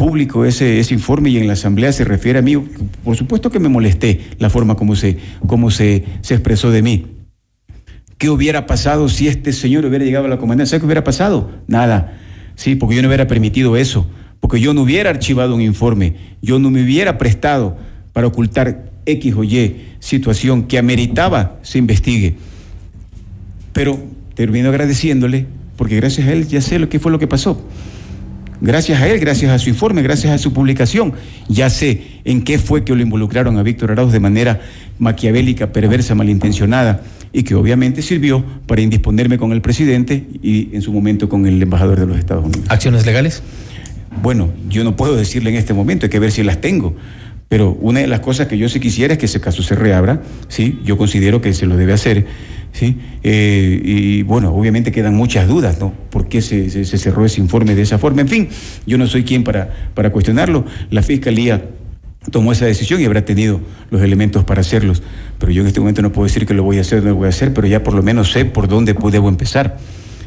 público 0.00 0.46
ese, 0.46 0.80
ese 0.80 0.94
informe 0.94 1.28
y 1.28 1.36
en 1.36 1.46
la 1.46 1.52
asamblea 1.52 1.92
se 1.92 2.04
refiere 2.04 2.38
a 2.38 2.42
mí, 2.42 2.56
por 3.04 3.16
supuesto 3.18 3.50
que 3.50 3.60
me 3.60 3.68
molesté 3.68 4.22
la 4.38 4.48
forma 4.48 4.74
como 4.74 4.96
se, 4.96 5.18
como 5.46 5.70
se, 5.70 6.04
se 6.22 6.32
expresó 6.32 6.70
de 6.70 6.80
mí. 6.80 7.04
¿Qué 8.16 8.30
hubiera 8.30 8.64
pasado 8.64 9.10
si 9.10 9.28
este 9.28 9.52
señor 9.52 9.84
hubiera 9.84 10.02
llegado 10.02 10.24
a 10.24 10.28
la 10.28 10.38
comandancia? 10.38 10.70
¿Sabe 10.70 10.80
qué 10.80 10.86
hubiera 10.86 11.04
pasado? 11.04 11.50
Nada. 11.66 12.18
Sí, 12.54 12.76
porque 12.76 12.96
yo 12.96 13.02
no 13.02 13.08
hubiera 13.08 13.26
permitido 13.26 13.76
eso, 13.76 14.06
porque 14.40 14.58
yo 14.58 14.72
no 14.72 14.84
hubiera 14.84 15.10
archivado 15.10 15.54
un 15.54 15.60
informe, 15.60 16.16
yo 16.40 16.58
no 16.58 16.70
me 16.70 16.82
hubiera 16.82 17.18
prestado 17.18 17.76
para 18.14 18.26
ocultar 18.26 18.90
X 19.04 19.34
o 19.36 19.44
Y 19.44 19.84
situación 19.98 20.62
que 20.62 20.78
ameritaba 20.78 21.58
se 21.60 21.76
investigue. 21.76 22.36
Pero 23.74 24.00
termino 24.32 24.70
agradeciéndole, 24.70 25.44
porque 25.76 25.96
gracias 25.96 26.26
a 26.26 26.32
él 26.32 26.48
ya 26.48 26.62
sé 26.62 26.78
lo 26.78 26.88
que 26.88 27.00
fue 27.00 27.12
lo 27.12 27.18
que 27.18 27.26
pasó. 27.26 27.62
Gracias 28.60 29.00
a 29.00 29.08
él, 29.08 29.18
gracias 29.20 29.50
a 29.50 29.58
su 29.58 29.70
informe, 29.70 30.02
gracias 30.02 30.32
a 30.32 30.38
su 30.38 30.52
publicación, 30.52 31.14
ya 31.48 31.70
sé 31.70 32.02
en 32.24 32.42
qué 32.42 32.58
fue 32.58 32.84
que 32.84 32.94
lo 32.94 33.00
involucraron 33.00 33.56
a 33.58 33.62
Víctor 33.62 33.92
Arauz 33.92 34.12
de 34.12 34.20
manera 34.20 34.60
maquiavélica, 34.98 35.72
perversa, 35.72 36.14
malintencionada, 36.14 37.02
y 37.32 37.42
que 37.44 37.54
obviamente 37.54 38.02
sirvió 38.02 38.44
para 38.66 38.82
indisponerme 38.82 39.38
con 39.38 39.52
el 39.52 39.62
presidente 39.62 40.26
y 40.42 40.74
en 40.74 40.82
su 40.82 40.92
momento 40.92 41.28
con 41.28 41.46
el 41.46 41.62
embajador 41.62 41.98
de 42.00 42.06
los 42.06 42.18
Estados 42.18 42.44
Unidos. 42.44 42.64
¿Acciones 42.68 43.06
legales? 43.06 43.42
Bueno, 44.22 44.50
yo 44.68 44.84
no 44.84 44.96
puedo 44.96 45.16
decirle 45.16 45.50
en 45.50 45.56
este 45.56 45.72
momento, 45.72 46.06
hay 46.06 46.10
que 46.10 46.18
ver 46.18 46.32
si 46.32 46.42
las 46.42 46.60
tengo. 46.60 46.96
Pero 47.48 47.76
una 47.80 48.00
de 48.00 48.06
las 48.06 48.20
cosas 48.20 48.46
que 48.46 48.58
yo 48.58 48.68
sí 48.68 48.78
quisiera 48.78 49.14
es 49.14 49.18
que 49.18 49.26
ese 49.26 49.40
caso 49.40 49.62
se 49.62 49.74
reabra, 49.74 50.22
¿sí? 50.48 50.78
Yo 50.84 50.96
considero 50.96 51.40
que 51.40 51.52
se 51.52 51.66
lo 51.66 51.76
debe 51.76 51.92
hacer, 51.92 52.26
Eh, 53.22 53.80
y 53.84 54.22
bueno, 54.22 54.54
obviamente 54.54 54.92
quedan 54.92 55.14
muchas 55.14 55.48
dudas, 55.48 55.78
¿no? 55.80 55.92
¿Por 56.10 56.28
qué 56.28 56.40
se 56.40 56.84
cerró 56.84 57.24
ese 57.24 57.40
informe 57.40 57.74
de 57.74 57.82
esa 57.82 57.98
forma? 57.98 58.22
En 58.22 58.28
fin, 58.28 58.48
yo 58.86 58.98
no 58.98 59.06
soy 59.06 59.24
quien 59.24 59.44
para, 59.44 59.90
para 59.94 60.10
cuestionarlo. 60.10 60.64
La 60.90 61.02
Fiscalía 61.02 61.62
tomó 62.30 62.52
esa 62.52 62.66
decisión 62.66 63.00
y 63.00 63.04
habrá 63.04 63.24
tenido 63.24 63.60
los 63.90 64.02
elementos 64.02 64.44
para 64.44 64.60
hacerlos. 64.60 65.02
Pero 65.38 65.52
yo 65.52 65.62
en 65.62 65.68
este 65.68 65.80
momento 65.80 66.02
no 66.02 66.12
puedo 66.12 66.26
decir 66.26 66.46
que 66.46 66.54
lo 66.54 66.62
voy 66.62 66.78
a 66.78 66.82
hacer 66.82 67.00
o 67.00 67.02
no 67.02 67.08
lo 67.10 67.16
voy 67.16 67.26
a 67.26 67.30
hacer, 67.30 67.52
pero 67.54 67.66
ya 67.66 67.82
por 67.82 67.94
lo 67.94 68.02
menos 68.02 68.32
sé 68.32 68.44
por 68.44 68.68
dónde 68.68 68.94
debo 69.10 69.28
empezar. 69.28 69.78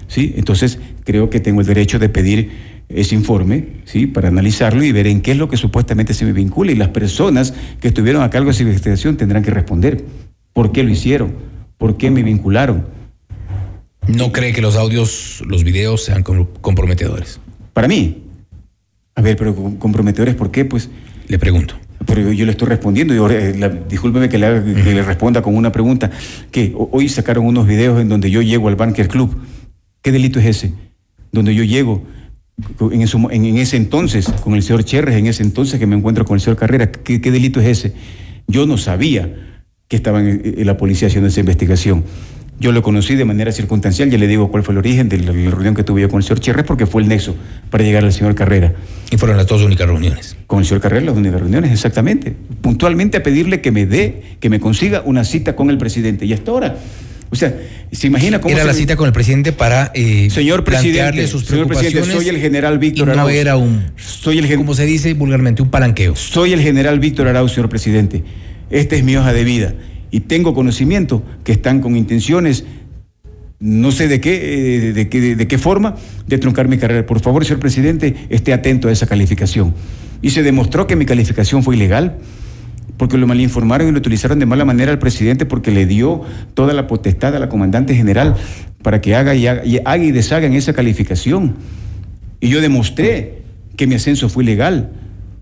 ¿sí? 0.08 0.34
Entonces, 0.38 0.80
creo 1.04 1.30
que 1.30 1.40
tengo 1.40 1.62
el 1.62 1.68
derecho 1.68 2.00
de 2.00 2.10
pedir 2.10 2.74
ese 2.90 3.16
informe, 3.16 3.68
¿sí? 3.86 4.08
Para 4.08 4.28
analizarlo 4.28 4.84
y 4.84 4.92
ver 4.92 5.08
en 5.08 5.22
qué 5.22 5.32
es 5.32 5.38
lo 5.38 5.50
que 5.50 5.58
supuestamente 5.58 6.14
se 6.14 6.26
me 6.26 6.34
vincula 6.34 6.72
y 6.72 6.76
las 6.76 6.90
personas 6.90 7.54
que 7.80 7.88
estuvieron 7.88 8.22
a 8.22 8.30
cargo 8.30 8.48
de 8.48 8.52
esa 8.52 8.64
investigación 8.64 9.18
tendrán 9.18 9.44
que 9.44 9.52
responder. 9.52 10.04
¿Por 10.52 10.72
qué 10.72 10.84
lo 10.84 10.92
hicieron? 10.92 11.34
¿Por 11.78 11.98
qué 11.98 12.10
me 12.12 12.24
vincularon? 12.24 12.86
¿No 14.08 14.32
cree 14.32 14.52
que 14.54 14.62
los 14.62 14.76
audios, 14.76 15.42
los 15.48 15.64
videos 15.64 16.04
sean 16.04 16.24
com- 16.24 16.48
comprometedores? 16.62 17.40
Para 17.74 17.88
mí. 17.88 18.24
A 19.16 19.22
ver, 19.22 19.38
pero 19.38 19.56
com- 19.56 19.78
comprometedores, 19.78 20.36
¿por 20.36 20.52
qué? 20.52 20.66
Pues 20.66 20.90
Le 21.28 21.40
pregunto. 21.40 21.76
pero 22.06 22.22
yo, 22.22 22.32
yo 22.34 22.46
le 22.46 22.52
estoy 22.52 22.68
respondiendo. 22.68 23.14
y 23.14 23.18
ahora, 23.18 23.36
eh, 23.36 23.56
la- 23.58 23.70
discúlpeme 23.70 24.28
que 24.30 24.38
le, 24.38 24.46
haga- 24.46 24.64
que 24.64 24.94
le 24.94 25.04
responda 25.04 25.42
con 25.42 25.56
una 25.56 25.72
pregunta. 25.72 26.12
Que 26.52 26.74
ho- 26.76 26.90
hoy 26.92 27.08
sacaron 27.10 27.46
unos 27.46 27.66
videos 27.68 28.02
en 28.02 28.10
donde 28.10 28.30
yo 28.30 28.42
llego 28.42 28.68
al 28.68 28.76
Banker 28.76 29.08
Club. 29.08 29.36
¿Qué 30.02 30.12
delito 30.12 30.40
es 30.40 30.46
ese? 30.48 30.74
Donde 31.32 31.56
yo 31.56 31.64
llego 31.64 32.04
en, 32.92 33.58
ese 33.58 33.78
entonces 33.78 34.28
con 34.44 34.54
el 34.54 34.64
señor 34.64 34.84
Cherres, 34.84 35.16
en 35.16 35.28
ese 35.28 35.44
entonces 35.44 35.80
que 35.80 35.88
me 35.88 35.96
encuentro 35.96 36.26
con 36.26 36.36
el 36.36 36.42
señor 36.42 36.58
Carrera. 36.58 36.92
¿Qué, 36.92 37.22
qué 37.22 37.32
delito 37.32 37.60
es 37.62 37.68
ese? 37.68 37.94
Yo 38.48 38.66
no 38.66 38.78
sabía 38.78 39.53
que 39.88 39.96
estaban 39.96 40.28
en, 40.28 40.42
en 40.58 40.66
la 40.68 40.78
policía 40.78 41.08
haciendo 41.08 41.28
esa 41.30 41.40
investigación. 41.40 42.04
Yo 42.60 42.72
lo 42.72 42.82
conocí 42.84 43.16
de 43.16 43.26
manera 43.26 43.52
circunstancial, 43.52 44.10
ya 44.10 44.18
le 44.18 44.28
digo 44.28 44.50
cuál 44.52 44.64
fue 44.64 44.74
el 44.74 44.78
origen 44.78 45.10
de 45.10 45.18
la, 45.18 45.32
reunión 45.32 45.74
que 45.76 45.84
tuve 45.84 46.02
yo 46.02 46.10
con 46.10 46.20
el 46.20 46.24
señor 46.24 46.40
Cherres, 46.40 46.64
porque 46.66 46.86
fue 46.86 47.02
el 47.02 47.08
nexo 47.10 47.36
para 47.70 47.84
llegar 47.84 48.06
al 48.06 48.14
señor 48.14 48.36
Carrera. 48.36 48.74
Y 49.12 49.18
fueron 49.18 49.38
las 49.38 49.48
dos 49.48 49.62
únicas 49.64 49.88
reuniones. 49.88 50.38
Con 50.48 50.60
el 50.60 50.66
señor 50.66 50.80
Carrera, 50.82 51.04
las 51.08 51.18
únicas 51.18 51.42
reuniones, 51.42 51.72
exactamente. 51.72 52.34
Puntualmente 52.62 53.18
a 53.18 53.24
pedirle 53.24 53.60
que 53.60 53.72
me 53.72 53.86
dé, 53.86 54.22
que 54.40 54.50
me 54.50 54.60
consiga 54.60 55.02
una 55.04 55.24
cita 55.26 55.56
con 55.56 55.70
el 55.72 55.78
presidente. 55.78 56.26
Y 56.26 56.32
hasta 56.34 56.52
ahora, 56.52 56.78
o 57.32 57.36
sea, 57.36 57.54
¿se 57.92 58.08
imagina 58.08 58.40
cómo... 58.40 58.54
Era 58.54 58.62
se- 58.62 58.68
la 58.68 58.74
cita 58.76 58.96
con 58.96 59.08
el 59.08 59.14
presidente 59.14 59.52
para 59.52 59.92
eh, 59.96 60.30
Señor 60.30 60.64
plantearle 60.64 61.24
presidente, 61.24 61.28
sus 61.28 61.46
señor 61.46 61.68
presidente, 61.68 61.92
preocupaciones. 62.02 62.24
soy 62.24 62.36
el 62.36 62.40
general 62.42 62.78
Víctor 62.78 63.08
y 63.08 63.12
no 63.12 63.14
Arauz. 63.14 63.32
era 63.34 63.58
un, 63.58 63.84
soy 63.98 64.38
el 64.38 64.46
gen- 64.46 64.58
como 64.60 64.76
se 64.76 64.86
dice 64.86 65.14
vulgarmente, 65.16 65.64
un 65.64 65.70
palanqueo. 65.72 66.16
Soy 66.16 66.54
el 66.54 66.62
general 66.62 67.00
Víctor 67.00 67.28
Arauz, 67.28 67.52
señor 67.54 67.68
presidente. 67.70 68.24
Esta 68.70 68.96
es 68.96 69.04
mi 69.04 69.16
hoja 69.16 69.34
de 69.34 69.44
vida. 69.44 69.74
Y 70.12 70.22
tengo 70.22 70.54
conocimiento 70.54 71.24
que 71.44 71.52
están 71.52 71.82
con 71.82 71.96
intenciones, 71.96 72.66
no 73.60 73.92
sé 73.92 74.08
de 74.08 74.22
qué, 74.22 74.88
eh, 74.90 74.94
de, 74.94 75.10
qué, 75.10 75.36
de 75.36 75.48
qué 75.48 75.58
forma, 75.58 75.96
de 76.28 76.38
truncar 76.38 76.68
mi 76.68 76.78
carrera. 76.78 77.06
Por 77.06 77.20
favor, 77.20 77.46
señor 77.46 77.60
presidente, 77.60 78.16
esté 78.30 78.54
atento 78.54 78.90
a 78.90 78.92
esa 78.92 79.08
calificación. 79.08 79.74
Y 80.22 80.30
se 80.30 80.44
demostró 80.44 80.88
que 80.88 80.96
mi 80.96 81.06
calificación 81.06 81.64
fue 81.64 81.76
ilegal, 81.76 82.18
porque 82.98 83.18
lo 83.18 83.28
malinformaron 83.28 83.88
y 83.88 83.92
lo 83.92 83.98
utilizaron 83.98 84.40
de 84.40 84.46
mala 84.46 84.66
manera 84.66 84.92
al 84.92 85.00
presidente 85.00 85.46
porque 85.46 85.72
le 85.72 85.86
dio 85.86 86.22
toda 86.54 86.74
la 86.74 86.88
potestad 86.88 87.36
a 87.36 87.40
la 87.40 87.50
comandante 87.50 87.96
general 87.96 88.36
para 88.82 89.02
que 89.02 89.16
haga 89.16 89.36
y 89.36 89.48
haga 89.48 89.66
y, 89.66 89.78
haga 89.78 89.98
y 89.98 90.12
deshaga 90.12 90.46
en 90.46 90.54
esa 90.54 90.74
calificación. 90.74 91.56
Y 92.40 92.50
yo 92.50 92.62
demostré 92.62 93.44
que 93.76 93.88
mi 93.88 93.96
ascenso 93.96 94.30
fue 94.30 94.44
ilegal, 94.44 94.92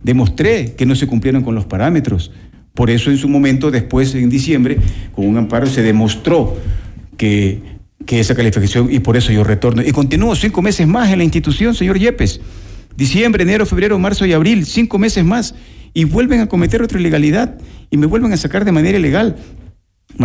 demostré 0.03 0.73
que 0.75 0.85
no 0.85 0.95
se 0.95 1.07
cumplieron 1.07 1.43
con 1.43 1.55
los 1.55 1.65
parámetros. 1.65 2.31
Por 2.73 2.89
eso 2.89 3.11
en 3.11 3.17
su 3.17 3.27
momento, 3.27 3.69
después 3.69 4.15
en 4.15 4.29
diciembre, 4.29 4.77
con 5.13 5.27
un 5.27 5.37
amparo 5.37 5.67
se 5.67 5.81
demostró 5.81 6.57
que, 7.17 7.59
que 8.05 8.19
esa 8.19 8.33
calificación, 8.35 8.87
y 8.91 8.99
por 8.99 9.17
eso 9.17 9.31
yo 9.31 9.43
retorno. 9.43 9.81
Y 9.81 9.91
continúo 9.91 10.35
cinco 10.35 10.61
meses 10.61 10.87
más 10.87 11.11
en 11.11 11.17
la 11.19 11.23
institución, 11.23 11.75
señor 11.75 11.99
Yepes. 11.99 12.39
Diciembre, 12.95 13.43
enero, 13.43 13.65
febrero, 13.65 13.97
marzo 13.99 14.25
y 14.25 14.33
abril, 14.33 14.65
cinco 14.65 14.97
meses 14.97 15.23
más. 15.25 15.55
Y 15.93 16.05
vuelven 16.05 16.39
a 16.39 16.47
cometer 16.47 16.81
otra 16.81 16.99
ilegalidad 16.99 17.57
y 17.89 17.97
me 17.97 18.05
vuelven 18.05 18.31
a 18.31 18.37
sacar 18.37 18.63
de 18.63 18.71
manera 18.71 18.97
ilegal. 18.97 19.35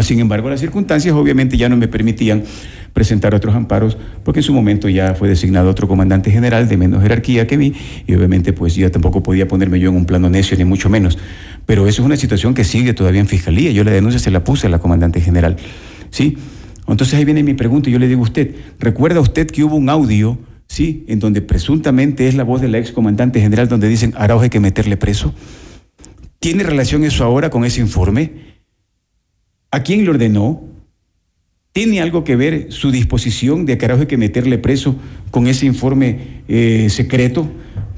Sin 0.03 0.21
embargo, 0.21 0.51
las 0.51 0.61
circunstancias 0.61 1.15
obviamente 1.15 1.57
ya 1.57 1.69
no 1.69 1.77
me 1.77 1.89
permitían 1.89 2.45
presentar 2.93 3.35
otros 3.35 3.55
amparos, 3.55 3.97
porque 4.25 4.41
en 4.41 4.43
su 4.43 4.53
momento 4.53 4.89
ya 4.89 5.15
fue 5.15 5.29
designado 5.29 5.71
otro 5.71 5.87
comandante 5.87 6.31
general 6.31 6.69
de 6.69 6.77
menos 6.77 7.03
jerarquía 7.03 7.47
que 7.47 7.57
mí, 7.57 7.73
y 8.07 8.15
obviamente 8.15 8.53
pues 8.53 8.75
ya 8.75 8.91
tampoco 8.91 9.23
podía 9.23 9.47
ponerme 9.47 9.79
yo 9.79 9.91
en 9.91 9.97
un 9.97 10.07
plano 10.07 10.29
necio, 10.29 10.57
ni 10.57 10.65
mucho 10.65 10.89
menos. 10.89 11.19
Pero 11.67 11.89
eso 11.89 12.01
es 12.01 12.07
una 12.07 12.17
situación 12.17 12.55
que 12.55 12.65
sigue 12.65 12.95
todavía 12.95 13.21
en 13.21 13.27
fiscalía. 13.27 13.73
Yo 13.73 13.85
la 13.85 13.91
denuncia 13.91 14.21
se 14.21 14.31
la 14.31 14.45
puse 14.45 14.69
a 14.69 14.71
la 14.71 14.79
comandante 14.79 15.21
general. 15.21 15.57
¿Sí? 16.11 16.39
Entonces 16.89 17.15
ahí 17.15 17.25
viene 17.25 17.43
mi 17.43 17.55
pregunta 17.55 17.91
y 17.91 17.93
yo 17.93 17.99
le 17.99 18.07
digo 18.07 18.21
a 18.21 18.25
usted, 18.25 18.55
¿recuerda 18.79 19.21
usted 19.21 19.51
que 19.51 19.65
hubo 19.65 19.75
un 19.75 19.91
audio, 19.91 20.39
sí, 20.69 21.05
en 21.09 21.19
donde 21.19 21.43
presuntamente 21.43 22.29
es 22.29 22.37
la 22.37 22.45
voz 22.45 22.61
de 22.61 22.69
la 22.69 22.79
ex 22.79 22.93
comandante 22.93 23.41
general 23.41 23.69
donde 23.69 23.89
dicen 23.89 24.15
Araujo 24.17 24.45
hay 24.45 24.51
que 24.51 24.61
meterle 24.61 24.97
preso? 24.97 25.35
¿Tiene 26.39 26.63
relación 26.63 27.03
eso 27.03 27.25
ahora 27.25 27.51
con 27.51 27.65
ese 27.65 27.81
informe? 27.81 28.55
¿A 29.73 29.83
quién 29.83 30.05
le 30.05 30.11
ordenó? 30.11 30.63
¿Tiene 31.73 32.01
algo 32.01 32.23
que 32.23 32.37
ver 32.37 32.69
su 32.71 32.93
disposición 32.93 33.67
de 33.67 33.77
que 33.77 33.85
Araujo 33.85 34.03
hay 34.03 34.07
que 34.07 34.17
meterle 34.17 34.59
preso 34.59 34.97
con 35.33 35.49
ese 35.49 35.67
informe 35.67 36.43
eh, 36.47 36.87
secreto 36.89 37.51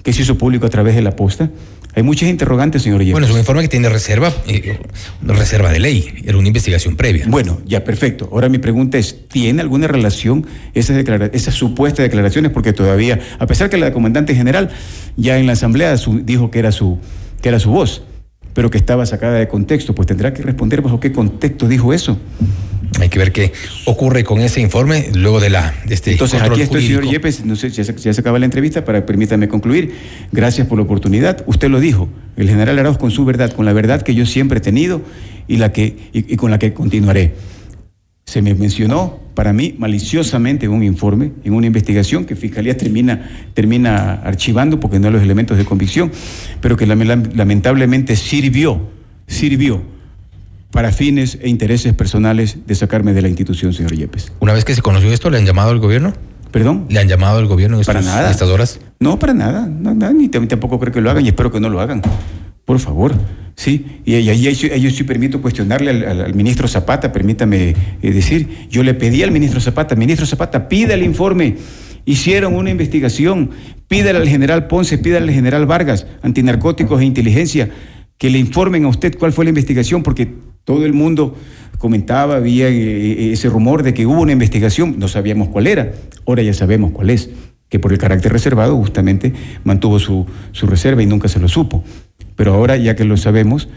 que 0.03 0.15
se 0.15 0.23
hizo 0.23 0.39
público 0.39 0.65
a 0.65 0.71
través 0.71 0.95
de 0.95 1.03
la 1.03 1.15
posta? 1.15 1.51
Hay 1.99 2.05
muchas 2.05 2.29
interrogantes, 2.29 2.83
señor 2.83 3.01
Yepes. 3.01 3.11
Bueno, 3.11 3.27
es 3.27 3.33
un 3.33 3.41
informe 3.41 3.63
que 3.63 3.69
tiene 3.69 3.89
reserva, 3.89 4.33
eh, 4.47 4.79
reserva 5.27 5.73
de 5.73 5.81
ley, 5.81 6.15
era 6.25 6.39
una 6.39 6.47
investigación 6.47 6.95
previa. 6.95 7.25
Bueno, 7.27 7.61
ya 7.67 7.83
perfecto. 7.83 8.29
Ahora 8.31 8.49
mi 8.49 8.59
pregunta 8.59 8.99
es, 8.99 9.27
¿tiene 9.27 9.63
alguna 9.63 9.89
relación 9.89 10.47
esas, 10.75 10.97
declara- 10.97 11.29
esas 11.33 11.55
supuestas 11.55 12.05
declaraciones? 12.05 12.53
Porque 12.53 12.73
todavía, 12.73 13.19
a 13.41 13.47
pesar 13.49 13.69
que 13.69 13.79
la 13.79 13.93
comandante 13.93 14.37
general 14.37 14.71
ya 15.17 15.39
en 15.39 15.49
la 15.49 15.55
asamblea 15.55 15.97
su- 15.97 16.21
dijo 16.25 16.53
que 16.53 16.61
era 16.61 16.71
su, 16.71 16.99
que 17.43 17.49
era 17.49 17.59
su 17.59 17.71
voz, 17.71 18.05
pero 18.59 18.73
que 18.73 18.79
estaba 18.79 19.07
sacada 19.07 19.39
de 19.39 19.47
contexto, 19.47 19.95
pues 19.95 20.09
tendrá 20.09 20.35
que 20.35 20.43
responder 20.43 20.83
bajo 20.83 20.99
qué 20.99 21.13
contexto 21.13 21.69
dijo 21.69 21.93
eso. 21.93 22.19
Hay 22.99 23.09
que 23.09 23.17
ver 23.17 23.31
qué 23.31 23.53
ocurre 23.85 24.25
con 24.25 24.41
ese 24.41 24.61
informe 24.61 25.11
luego 25.15 25.39
de 25.39 25.49
la 25.49 25.73
de 25.87 25.95
este 25.95 26.11
Entonces 26.11 26.43
aquí 26.43 26.63
estoy, 26.63 26.85
señor. 26.85 27.05
Yepes, 27.05 27.45
no 27.45 27.55
sé 27.55 27.71
si 27.71 27.77
ya 27.77 27.85
se, 27.85 27.95
ya 27.95 28.13
se 28.13 28.21
acaba 28.21 28.37
la 28.41 28.47
entrevista, 28.47 28.85
para 28.85 29.07
permítame 29.07 29.47
concluir. 29.47 29.95
Gracias 30.33 30.67
por 30.67 30.77
la 30.77 30.83
oportunidad. 30.83 31.45
Usted 31.47 31.69
lo 31.69 31.79
dijo, 31.79 32.09
el 32.37 32.49
general 32.49 32.77
Arauz 32.81 32.99
con 32.99 33.13
su 33.13 33.25
verdad, 33.25 33.53
con 33.53 33.65
la 33.65 33.73
verdad 33.73 34.03
que 34.03 34.17
yo 34.17 34.27
siempre 34.27 34.59
he 34.59 34.61
tenido 34.61 35.03
y, 35.47 35.59
la 35.59 35.71
que, 35.71 35.97
y, 36.13 36.35
y 36.35 36.37
con 36.37 36.51
la 36.51 36.59
que 36.59 36.73
continuaré. 36.73 37.35
Se 38.29 38.43
me 38.43 38.55
mencionó 38.55 39.21
para 39.33 39.55
mí 39.55 39.75
maliciosamente 39.79 40.67
en 40.67 40.73
un 40.73 40.83
informe, 40.83 41.33
en 41.45 41.55
una 41.55 41.67
investigación 41.67 42.27
que 42.27 42.37
Fiscalía 42.37 42.77
termina, 42.77 43.27
termina 43.55 44.21
archivando 44.23 44.79
porque 44.81 44.99
no 44.99 45.07
hay 45.07 45.15
los 45.15 45.23
elementos 45.23 45.57
de 45.57 45.65
convicción, 45.65 46.13
pero 46.61 46.77
que 46.77 46.87
lame- 46.87 47.07
lamentablemente 47.35 48.17
sirvió, 48.17 48.83
sirvió 49.27 49.81
para 50.71 50.93
fines 50.93 51.39
e 51.41 51.49
intereses 51.49 51.95
personales 51.95 52.59
de 52.67 52.75
sacarme 52.75 53.15
de 53.15 53.23
la 53.23 53.29
institución, 53.29 53.73
señor 53.73 53.95
Yepes. 53.97 54.31
Una 54.41 54.53
vez 54.53 54.67
que 54.67 54.75
se 54.75 54.83
conoció 54.83 55.11
esto, 55.11 55.31
¿le 55.31 55.39
han 55.39 55.47
llamado 55.47 55.71
al 55.71 55.79
gobierno? 55.79 56.13
¿Perdón? 56.51 56.85
¿Le 56.91 57.01
han 57.01 57.09
llamado 57.09 57.39
al 57.39 57.47
gobierno 57.47 57.79
en 57.79 57.85
Para 57.87 58.01
estos- 58.01 58.15
nada. 58.15 58.31
estas 58.31 58.49
horas? 58.51 58.79
No, 59.01 59.19
para 59.19 59.33
nada, 59.33 59.67
no, 59.67 59.95
nada, 59.95 60.13
ni 60.13 60.29
tam- 60.29 60.47
tampoco 60.49 60.79
creo 60.79 60.93
que 60.93 61.01
lo 61.01 61.11
hagan 61.11 61.25
y 61.25 61.29
espero 61.29 61.51
que 61.51 61.61
no 61.61 61.71
lo 61.71 61.81
hagan. 61.81 62.03
Por 62.67 62.79
favor, 62.79 63.15
sí. 63.59 63.85
Y 64.05 64.15
ahí, 64.15 64.55
yo 64.55 64.91
sí 64.91 65.03
permito 65.03 65.43
cuestionarle 65.43 65.91
al, 65.91 66.35
ministro 66.35 66.69
Zapata, 66.69 67.13
permítame 67.13 67.75
eh, 68.01 68.13
decir, 68.13 68.69
yo 68.71 68.85
le 68.85 68.95
pedí 68.95 69.23
al 69.25 69.33
ministro 69.33 69.61
Zapata, 69.61 69.97
ministro 69.97 70.25
Zapata, 70.27 70.69
pida 70.69 70.95
el 70.95 71.03
informe. 71.03 71.57
Hicieron 72.05 72.55
una 72.55 72.71
investigación, 72.71 73.51
pídale 73.89 74.21
al 74.21 74.29
general 74.29 74.69
Ponce, 74.69 74.97
pídale 74.97 75.27
al 75.27 75.35
general 75.35 75.67
Vargas, 75.67 76.07
antinarcóticos 76.23 77.03
e 77.03 77.05
inteligencia, 77.05 77.69
que 78.17 78.31
le 78.31 78.39
informen 78.39 78.85
a 78.85 78.89
usted 78.89 79.19
cuál 79.19 79.33
fue 79.33 79.45
la 79.45 79.51
investigación, 79.51 80.03
porque 80.03 80.33
todo 80.65 80.87
el 80.87 80.93
mundo 80.93 81.37
comentaba, 81.79 82.37
había 82.37 82.69
eh, 82.69 83.33
ese 83.33 83.49
rumor 83.49 83.83
de 83.83 83.93
que 83.93 84.07
hubo 84.07 84.23
una 84.23 84.33
investigación, 84.33 84.95
no 84.99 85.09
sabíamos 85.09 85.49
cuál 85.49 85.67
era, 85.67 85.93
ahora 86.27 86.43
ya 86.43 86.55
sabemos 86.55 86.93
cuál 86.93 87.11
es, 87.11 87.31
que 87.69 87.79
por 87.79 87.93
el 87.93 87.99
carácter 87.99 88.33
reservado 88.33 88.77
justamente 88.77 89.33
mantuvo 89.65 89.99
su, 89.99 90.27
su 90.53 90.67
reserva 90.67 91.03
y 91.03 91.07
nunca 91.07 91.29
se 91.29 91.41
lo 91.41 91.49
supo. 91.49 91.85
Pero 92.39 92.55
ahora, 92.55 92.77
ya 92.77 92.95
que 92.95 93.03
lo 93.05 93.17
sabemos, 93.17 93.69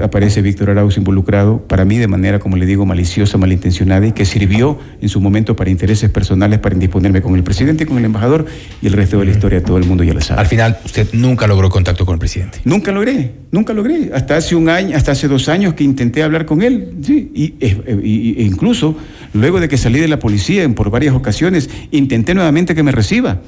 aparece 0.00 0.40
Víctor 0.40 0.70
Arauz 0.70 0.96
involucrado, 0.96 1.66
para 1.66 1.84
mí 1.84 1.98
de 1.98 2.06
manera, 2.06 2.38
como 2.38 2.56
le 2.56 2.64
digo, 2.64 2.86
maliciosa, 2.86 3.38
malintencionada 3.38 4.06
y 4.06 4.12
que 4.12 4.24
sirvió 4.24 4.78
en 5.00 5.08
su 5.08 5.20
momento 5.20 5.56
para 5.56 5.68
intereses 5.70 6.08
personales, 6.10 6.60
para 6.60 6.74
indisponerme 6.76 7.20
con 7.22 7.34
el 7.34 7.42
presidente, 7.42 7.86
con 7.86 7.98
el 7.98 8.04
embajador 8.04 8.46
y 8.80 8.86
el 8.86 8.92
resto 8.92 9.18
de 9.18 9.24
la 9.26 9.32
historia, 9.32 9.62
todo 9.64 9.78
el 9.78 9.84
mundo 9.84 10.04
ya 10.04 10.14
lo 10.14 10.20
sabe. 10.20 10.40
Al 10.40 10.46
final, 10.46 10.78
usted 10.84 11.08
nunca 11.12 11.48
logró 11.48 11.68
contacto 11.70 12.06
con 12.06 12.12
el 12.14 12.18
presidente. 12.20 12.60
Nunca 12.64 12.92
logré, 12.92 13.32
nunca 13.50 13.72
logré. 13.74 14.12
Hasta 14.14 14.36
hace 14.36 14.54
un 14.54 14.68
año, 14.68 14.96
hasta 14.96 15.10
hace 15.10 15.26
dos 15.26 15.48
años 15.48 15.74
que 15.74 15.82
intenté 15.82 16.22
hablar 16.22 16.46
con 16.46 16.62
él, 16.62 16.94
sí, 17.02 17.32
y, 17.34 17.54
e- 17.58 18.00
y- 18.04 18.40
e 18.40 18.42
incluso 18.44 18.96
luego 19.32 19.58
de 19.58 19.68
que 19.68 19.76
salí 19.76 19.98
de 19.98 20.06
la 20.08 20.20
policía 20.20 20.62
en 20.62 20.74
por 20.74 20.88
varias 20.90 21.16
ocasiones, 21.16 21.68
intenté 21.90 22.32
nuevamente 22.34 22.76
que 22.76 22.84
me 22.84 22.92
reciba 22.92 23.40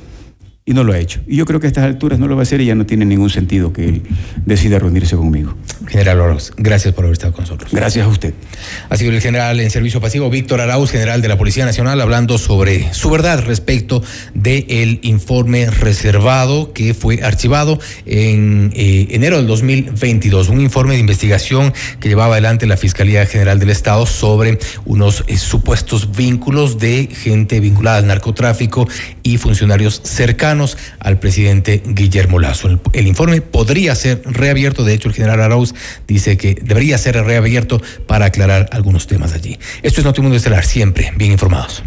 y 0.69 0.75
no 0.75 0.83
lo 0.83 0.93
ha 0.93 0.99
hecho. 0.99 1.21
Y 1.29 1.37
yo 1.37 1.45
creo 1.45 1.61
que 1.61 1.69
a 1.69 1.71
estas 1.71 1.85
alturas 1.85 2.19
no 2.19 2.27
lo 2.27 2.35
va 2.35 2.43
a 2.43 2.43
hacer 2.43 2.61
y 2.61 2.67
ya 2.67 2.75
no 2.75 2.85
tiene 2.85 3.05
ningún 3.05 3.31
sentido 3.31 3.73
que 3.73 3.89
él 3.89 4.03
decida 4.45 4.81
reunirse 4.81 5.15
conmigo. 5.15 5.57
General 5.87 6.21
Arauz, 6.21 6.53
gracias 6.57 6.93
por 6.93 7.05
haber 7.05 7.13
estado 7.13 7.33
con 7.33 7.43
nosotros. 7.43 7.71
Gracias 7.73 8.05
a 8.05 8.09
usted. 8.09 8.35
Ha 8.89 8.97
sido 8.97 9.13
el 9.13 9.21
general 9.21 9.61
en 9.61 9.71
servicio 9.71 10.01
pasivo 10.01 10.29
Víctor 10.29 10.61
Arauz, 10.61 10.91
general 10.91 11.23
de 11.23 11.29
la 11.29 11.39
Policía 11.39 11.65
Nacional, 11.65 12.01
hablando 12.01 12.37
sobre 12.37 12.93
su 12.93 13.11
verdad 13.11 13.45
respecto 13.47 14.03
del 14.35 14.99
informe 15.03 15.71
reservado 15.71 16.73
que 16.73 16.95
fue 16.95 17.23
archivado 17.23 17.79
en 18.05 18.73
eh, 18.75 19.07
enero 19.11 19.37
del 19.37 19.47
2022. 19.47 20.49
Un 20.49 20.61
informe 20.61 20.95
de 20.95 21.01
investigación 21.01 21.73
que 22.01 22.09
llevaba 22.09 22.35
adelante 22.35 22.67
la 22.67 22.77
Fiscalía 22.77 23.25
General 23.27 23.61
del 23.61 23.71
Estado 23.71 24.05
sobre 24.05 24.59
unos 24.85 25.23
eh, 25.29 25.37
supuestos 25.37 26.11
vínculos 26.11 26.81
de 26.81 27.09
gente 27.13 27.61
vinculada 27.61 27.99
al 27.99 28.09
narcotráfico 28.09 28.89
y 29.23 29.39
funcionarios 29.39 30.01
cercanos 30.03 30.56
al 30.99 31.19
presidente 31.19 31.83
Guillermo 31.85 32.39
Lazo. 32.39 32.69
El, 32.69 32.81
el 32.93 33.07
informe 33.07 33.41
podría 33.41 33.95
ser 33.95 34.23
reabierto, 34.25 34.85
de 34.85 34.95
hecho 34.95 35.09
el 35.09 35.15
general 35.15 35.41
Arauz 35.41 35.75
dice 36.07 36.37
que 36.37 36.57
debería 36.61 36.99
ser 36.99 37.23
reabierto 37.25 37.81
para 38.07 38.27
aclarar 38.27 38.69
algunos 38.73 39.07
temas 39.07 39.33
allí. 39.33 39.59
Esto 39.83 40.01
es 40.01 40.05
Notimundo 40.05 40.37
Estelar, 40.37 40.65
siempre 40.65 41.13
bien 41.17 41.33
informados. 41.33 41.83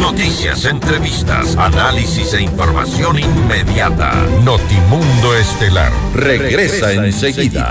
Noticias, 0.00 0.64
entrevistas, 0.64 1.56
análisis 1.56 2.34
e 2.34 2.42
información 2.42 3.18
inmediata. 3.18 4.12
Notimundo 4.44 5.36
Estelar 5.36 5.92
regresa, 6.14 6.92
enseguida. 6.92 7.70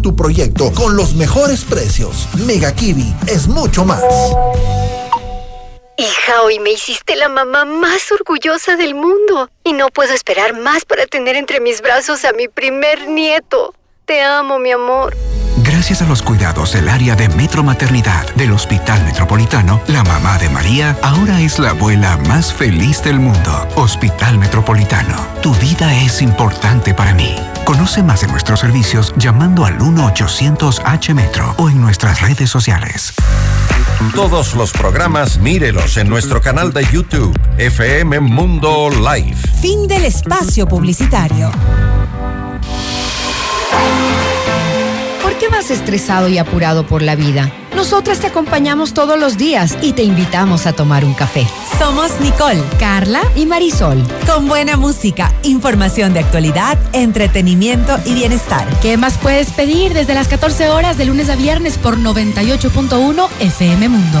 tu 0.00 0.16
proyecto 0.16 0.72
con 0.72 0.96
los 0.96 1.14
mejores 1.14 1.64
precios. 1.64 2.28
Mega 2.46 2.74
Kiwi 2.74 3.14
es 3.26 3.48
mucho 3.48 3.84
más. 3.84 4.02
Hija, 5.98 6.42
hoy 6.42 6.58
me 6.58 6.70
hiciste 6.70 7.16
la 7.16 7.28
mamá 7.28 7.64
más 7.64 8.10
orgullosa 8.10 8.76
del 8.76 8.94
mundo 8.94 9.50
y 9.62 9.72
no 9.72 9.88
puedo 9.90 10.14
esperar 10.14 10.58
más 10.58 10.84
para 10.84 11.06
tener 11.06 11.36
entre 11.36 11.60
mis 11.60 11.82
brazos 11.82 12.24
a 12.24 12.32
mi 12.32 12.48
primer 12.48 13.08
nieto. 13.08 13.74
Te 14.06 14.22
amo, 14.22 14.58
mi 14.58 14.72
amor. 14.72 15.14
Gracias 15.82 16.02
a 16.02 16.06
los 16.06 16.22
cuidados 16.22 16.74
del 16.74 16.88
área 16.88 17.16
de 17.16 17.28
Metro 17.30 17.64
Maternidad 17.64 18.32
del 18.36 18.52
Hospital 18.52 19.04
Metropolitano, 19.04 19.80
la 19.88 20.04
mamá 20.04 20.38
de 20.38 20.48
María 20.48 20.96
ahora 21.02 21.40
es 21.40 21.58
la 21.58 21.70
abuela 21.70 22.16
más 22.28 22.52
feliz 22.52 23.02
del 23.02 23.18
mundo. 23.18 23.68
Hospital 23.74 24.38
Metropolitano, 24.38 25.16
tu 25.42 25.52
vida 25.56 25.92
es 26.04 26.22
importante 26.22 26.94
para 26.94 27.14
mí. 27.14 27.34
Conoce 27.64 28.00
más 28.00 28.20
de 28.20 28.28
nuestros 28.28 28.60
servicios 28.60 29.12
llamando 29.16 29.64
al 29.64 29.76
1-800-H-Metro 29.80 31.56
o 31.58 31.68
en 31.68 31.80
nuestras 31.80 32.20
redes 32.20 32.48
sociales. 32.48 33.12
Todos 34.14 34.54
los 34.54 34.70
programas 34.70 35.38
mírelos 35.38 35.96
en 35.96 36.08
nuestro 36.08 36.40
canal 36.40 36.72
de 36.72 36.86
YouTube, 36.92 37.36
FM 37.58 38.20
Mundo 38.20 38.88
Live. 38.88 39.34
Fin 39.60 39.88
del 39.88 40.04
espacio 40.04 40.68
publicitario. 40.68 41.50
Qué 45.42 45.48
vas 45.48 45.72
estresado 45.72 46.28
y 46.28 46.38
apurado 46.38 46.86
por 46.86 47.02
la 47.02 47.16
vida? 47.16 47.52
Nosotras 47.74 48.20
te 48.20 48.28
acompañamos 48.28 48.94
todos 48.94 49.18
los 49.18 49.36
días 49.36 49.76
y 49.82 49.92
te 49.92 50.04
invitamos 50.04 50.66
a 50.66 50.72
tomar 50.72 51.04
un 51.04 51.14
café. 51.14 51.44
Somos 51.80 52.12
Nicole, 52.20 52.62
Carla 52.78 53.22
y 53.34 53.44
Marisol. 53.44 54.00
Con 54.24 54.46
buena 54.46 54.76
música, 54.76 55.32
información 55.42 56.12
de 56.14 56.20
actualidad, 56.20 56.78
entretenimiento 56.92 57.98
y 58.04 58.14
bienestar. 58.14 58.68
¿Qué 58.82 58.96
más 58.96 59.18
puedes 59.18 59.50
pedir 59.50 59.94
desde 59.94 60.14
las 60.14 60.28
14 60.28 60.68
horas 60.68 60.96
de 60.96 61.06
lunes 61.06 61.28
a 61.28 61.34
viernes 61.34 61.76
por 61.76 61.98
98.1 61.98 63.28
FM 63.40 63.88
Mundo? 63.88 64.20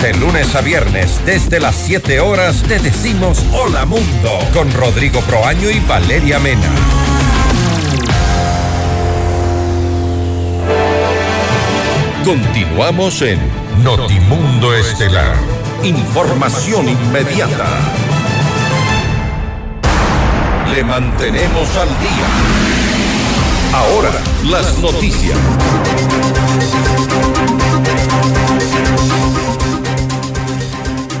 De 0.00 0.12
lunes 0.14 0.54
a 0.54 0.60
viernes, 0.60 1.20
desde 1.24 1.58
las 1.58 1.74
7 1.74 2.20
horas, 2.20 2.62
te 2.68 2.78
decimos 2.78 3.42
Hola 3.52 3.86
Mundo 3.86 4.30
con 4.52 4.70
Rodrigo 4.72 5.20
Proaño 5.22 5.70
y 5.70 5.80
Valeria 5.80 6.38
Mena. 6.38 6.68
Continuamos 12.24 13.22
en 13.22 13.40
Notimundo 13.82 14.74
Estelar. 14.74 15.34
Información 15.82 16.88
inmediata. 16.88 17.66
Le 20.74 20.84
mantenemos 20.84 21.76
al 21.76 21.88
día. 22.00 22.26
Ahora, 23.72 24.10
las 24.44 24.78
noticias. 24.78 25.38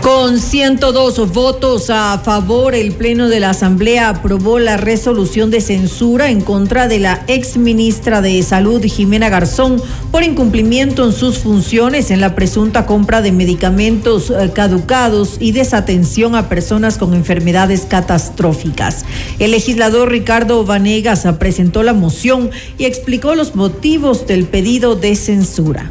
Con 0.06 0.38
102 0.38 1.32
votos 1.32 1.90
a 1.90 2.16
favor, 2.18 2.76
el 2.76 2.92
Pleno 2.92 3.28
de 3.28 3.40
la 3.40 3.50
Asamblea 3.50 4.08
aprobó 4.08 4.60
la 4.60 4.76
resolución 4.76 5.50
de 5.50 5.60
censura 5.60 6.30
en 6.30 6.42
contra 6.42 6.86
de 6.86 7.00
la 7.00 7.24
ex 7.26 7.56
ministra 7.56 8.22
de 8.22 8.40
Salud, 8.44 8.80
Jimena 8.84 9.30
Garzón, 9.30 9.82
por 10.12 10.22
incumplimiento 10.22 11.04
en 11.04 11.12
sus 11.12 11.38
funciones 11.38 12.12
en 12.12 12.20
la 12.20 12.36
presunta 12.36 12.86
compra 12.86 13.20
de 13.20 13.32
medicamentos 13.32 14.30
eh, 14.30 14.52
caducados 14.54 15.38
y 15.40 15.50
desatención 15.50 16.36
a 16.36 16.48
personas 16.48 16.98
con 16.98 17.12
enfermedades 17.12 17.80
catastróficas. 17.80 19.04
El 19.40 19.50
legislador 19.50 20.12
Ricardo 20.12 20.64
Vanegas 20.64 21.26
presentó 21.40 21.82
la 21.82 21.94
moción 21.94 22.52
y 22.78 22.84
explicó 22.84 23.34
los 23.34 23.56
motivos 23.56 24.28
del 24.28 24.44
pedido 24.46 24.94
de 24.94 25.16
censura 25.16 25.88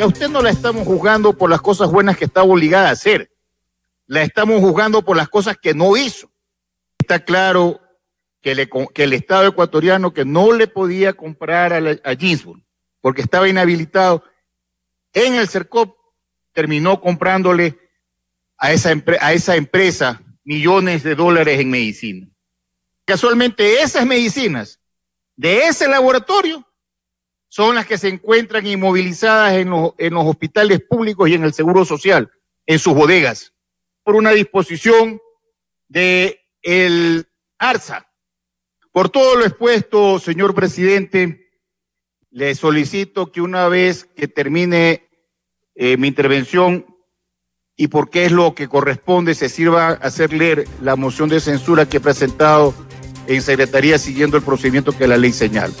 que 0.00 0.04
a 0.04 0.06
usted 0.06 0.30
no 0.30 0.40
la 0.40 0.48
estamos 0.48 0.86
juzgando 0.86 1.36
por 1.36 1.50
las 1.50 1.60
cosas 1.60 1.90
buenas 1.90 2.16
que 2.16 2.24
estaba 2.24 2.46
obligada 2.46 2.88
a 2.88 2.92
hacer, 2.92 3.30
la 4.06 4.22
estamos 4.22 4.58
juzgando 4.58 5.02
por 5.02 5.14
las 5.14 5.28
cosas 5.28 5.58
que 5.58 5.74
no 5.74 5.94
hizo. 5.94 6.30
Está 6.98 7.22
claro 7.22 7.82
que, 8.40 8.52
el 8.94 9.12
Estado 9.12 9.48
ecuatoriano 9.48 10.14
que 10.14 10.24
no 10.24 10.52
le 10.52 10.68
podía 10.68 11.12
comprar 11.12 11.74
a, 11.74 12.10
a 12.10 12.14
Ginsburg 12.14 12.62
porque 13.02 13.20
estaba 13.20 13.46
inhabilitado 13.46 14.24
en 15.12 15.34
el 15.34 15.48
CERCOP, 15.48 15.94
terminó 16.54 17.02
comprándole 17.02 17.78
a 18.56 18.72
esa 18.72 19.54
empresa 19.54 20.22
millones 20.44 21.02
de 21.02 21.14
dólares 21.14 21.60
en 21.60 21.68
medicina. 21.68 22.26
Casualmente 23.04 23.82
esas 23.82 24.06
medicinas 24.06 24.80
de 25.36 25.64
ese 25.64 25.86
laboratorio 25.88 26.66
son 27.50 27.74
las 27.74 27.84
que 27.84 27.98
se 27.98 28.08
encuentran 28.08 28.64
inmovilizadas 28.64 29.54
en 29.54 29.70
los, 29.70 29.92
en 29.98 30.14
los 30.14 30.24
hospitales 30.24 30.80
públicos 30.88 31.28
y 31.28 31.34
en 31.34 31.42
el 31.42 31.52
Seguro 31.52 31.84
Social, 31.84 32.30
en 32.64 32.78
sus 32.78 32.94
bodegas, 32.94 33.52
por 34.04 34.14
una 34.14 34.30
disposición 34.30 35.20
de 35.88 36.40
el 36.62 37.26
ARSA. 37.58 38.08
Por 38.92 39.08
todo 39.08 39.34
lo 39.34 39.44
expuesto, 39.44 40.20
señor 40.20 40.54
presidente, 40.54 41.50
le 42.30 42.54
solicito 42.54 43.32
que 43.32 43.40
una 43.40 43.66
vez 43.68 44.04
que 44.04 44.28
termine 44.28 45.08
eh, 45.74 45.96
mi 45.96 46.06
intervención 46.06 46.86
y 47.76 47.88
porque 47.88 48.26
es 48.26 48.32
lo 48.32 48.54
que 48.54 48.68
corresponde, 48.68 49.34
se 49.34 49.48
sirva 49.48 49.88
a 49.88 49.92
hacer 49.94 50.32
leer 50.32 50.66
la 50.82 50.94
moción 50.94 51.28
de 51.28 51.40
censura 51.40 51.88
que 51.88 51.96
he 51.96 52.00
presentado 52.00 52.74
en 53.26 53.42
Secretaría 53.42 53.98
siguiendo 53.98 54.36
el 54.36 54.44
procedimiento 54.44 54.96
que 54.96 55.08
la 55.08 55.16
ley 55.16 55.32
señala. 55.32 55.74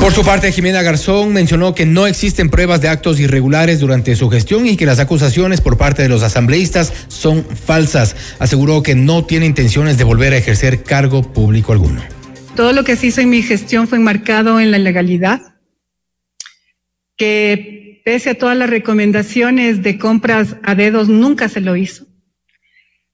Por 0.00 0.14
su 0.14 0.24
parte, 0.24 0.50
Jimena 0.50 0.80
Garzón 0.80 1.34
mencionó 1.34 1.74
que 1.74 1.84
no 1.84 2.06
existen 2.06 2.48
pruebas 2.48 2.80
de 2.80 2.88
actos 2.88 3.20
irregulares 3.20 3.80
durante 3.80 4.16
su 4.16 4.30
gestión 4.30 4.66
y 4.66 4.78
que 4.78 4.86
las 4.86 4.98
acusaciones 4.98 5.60
por 5.60 5.76
parte 5.76 6.00
de 6.00 6.08
los 6.08 6.22
asambleístas 6.22 6.90
son 7.08 7.44
falsas. 7.44 8.16
Aseguró 8.38 8.82
que 8.82 8.94
no 8.94 9.26
tiene 9.26 9.44
intenciones 9.44 9.98
de 9.98 10.04
volver 10.04 10.32
a 10.32 10.38
ejercer 10.38 10.82
cargo 10.82 11.22
público 11.34 11.72
alguno. 11.72 12.02
Todo 12.56 12.72
lo 12.72 12.82
que 12.82 12.96
se 12.96 13.08
hizo 13.08 13.20
en 13.20 13.28
mi 13.28 13.42
gestión 13.42 13.88
fue 13.88 13.98
enmarcado 13.98 14.58
en 14.58 14.70
la 14.70 14.78
legalidad, 14.78 15.56
que 17.18 18.00
pese 18.02 18.30
a 18.30 18.38
todas 18.38 18.56
las 18.56 18.70
recomendaciones 18.70 19.82
de 19.82 19.98
compras 19.98 20.56
a 20.62 20.74
dedos, 20.74 21.10
nunca 21.10 21.50
se 21.50 21.60
lo 21.60 21.76
hizo. 21.76 22.06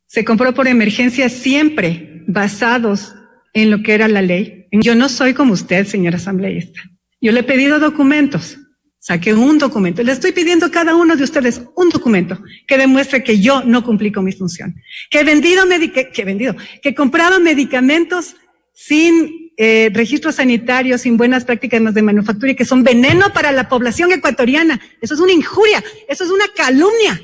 Se 0.06 0.24
compró 0.24 0.54
por 0.54 0.68
emergencia 0.68 1.28
siempre 1.30 2.22
basados 2.28 3.15
en 3.56 3.70
lo 3.70 3.82
que 3.82 3.94
era 3.94 4.06
la 4.06 4.20
ley. 4.20 4.66
Yo 4.70 4.94
no 4.94 5.08
soy 5.08 5.32
como 5.32 5.54
usted, 5.54 5.86
señor 5.86 6.14
asambleísta. 6.14 6.78
Yo 7.22 7.32
le 7.32 7.40
he 7.40 7.42
pedido 7.42 7.78
documentos. 7.78 8.58
Saqué 8.98 9.32
un 9.32 9.56
documento. 9.56 10.02
Le 10.02 10.12
estoy 10.12 10.32
pidiendo 10.32 10.66
a 10.66 10.70
cada 10.70 10.94
uno 10.94 11.16
de 11.16 11.24
ustedes 11.24 11.62
un 11.74 11.88
documento 11.88 12.38
que 12.68 12.76
demuestre 12.76 13.24
que 13.24 13.40
yo 13.40 13.64
no 13.64 13.82
cumplí 13.82 14.12
con 14.12 14.26
mi 14.26 14.32
función. 14.32 14.74
Que 15.10 15.20
he 15.20 15.24
vendido, 15.24 15.64
que, 15.66 16.10
he 16.14 16.24
vendido, 16.26 16.54
que 16.82 16.90
he 16.90 16.94
comprado 16.94 17.40
medicamentos 17.40 18.36
sin 18.74 19.52
eh, 19.56 19.90
registro 19.94 20.32
sanitario, 20.32 20.98
sin 20.98 21.16
buenas 21.16 21.46
prácticas 21.46 21.94
de 21.94 22.02
manufactura 22.02 22.52
y 22.52 22.56
que 22.56 22.66
son 22.66 22.84
veneno 22.84 23.32
para 23.32 23.52
la 23.52 23.70
población 23.70 24.12
ecuatoriana. 24.12 24.78
Eso 25.00 25.14
es 25.14 25.20
una 25.20 25.32
injuria. 25.32 25.82
Eso 26.10 26.24
es 26.24 26.30
una 26.30 26.44
calumnia. 26.54 27.22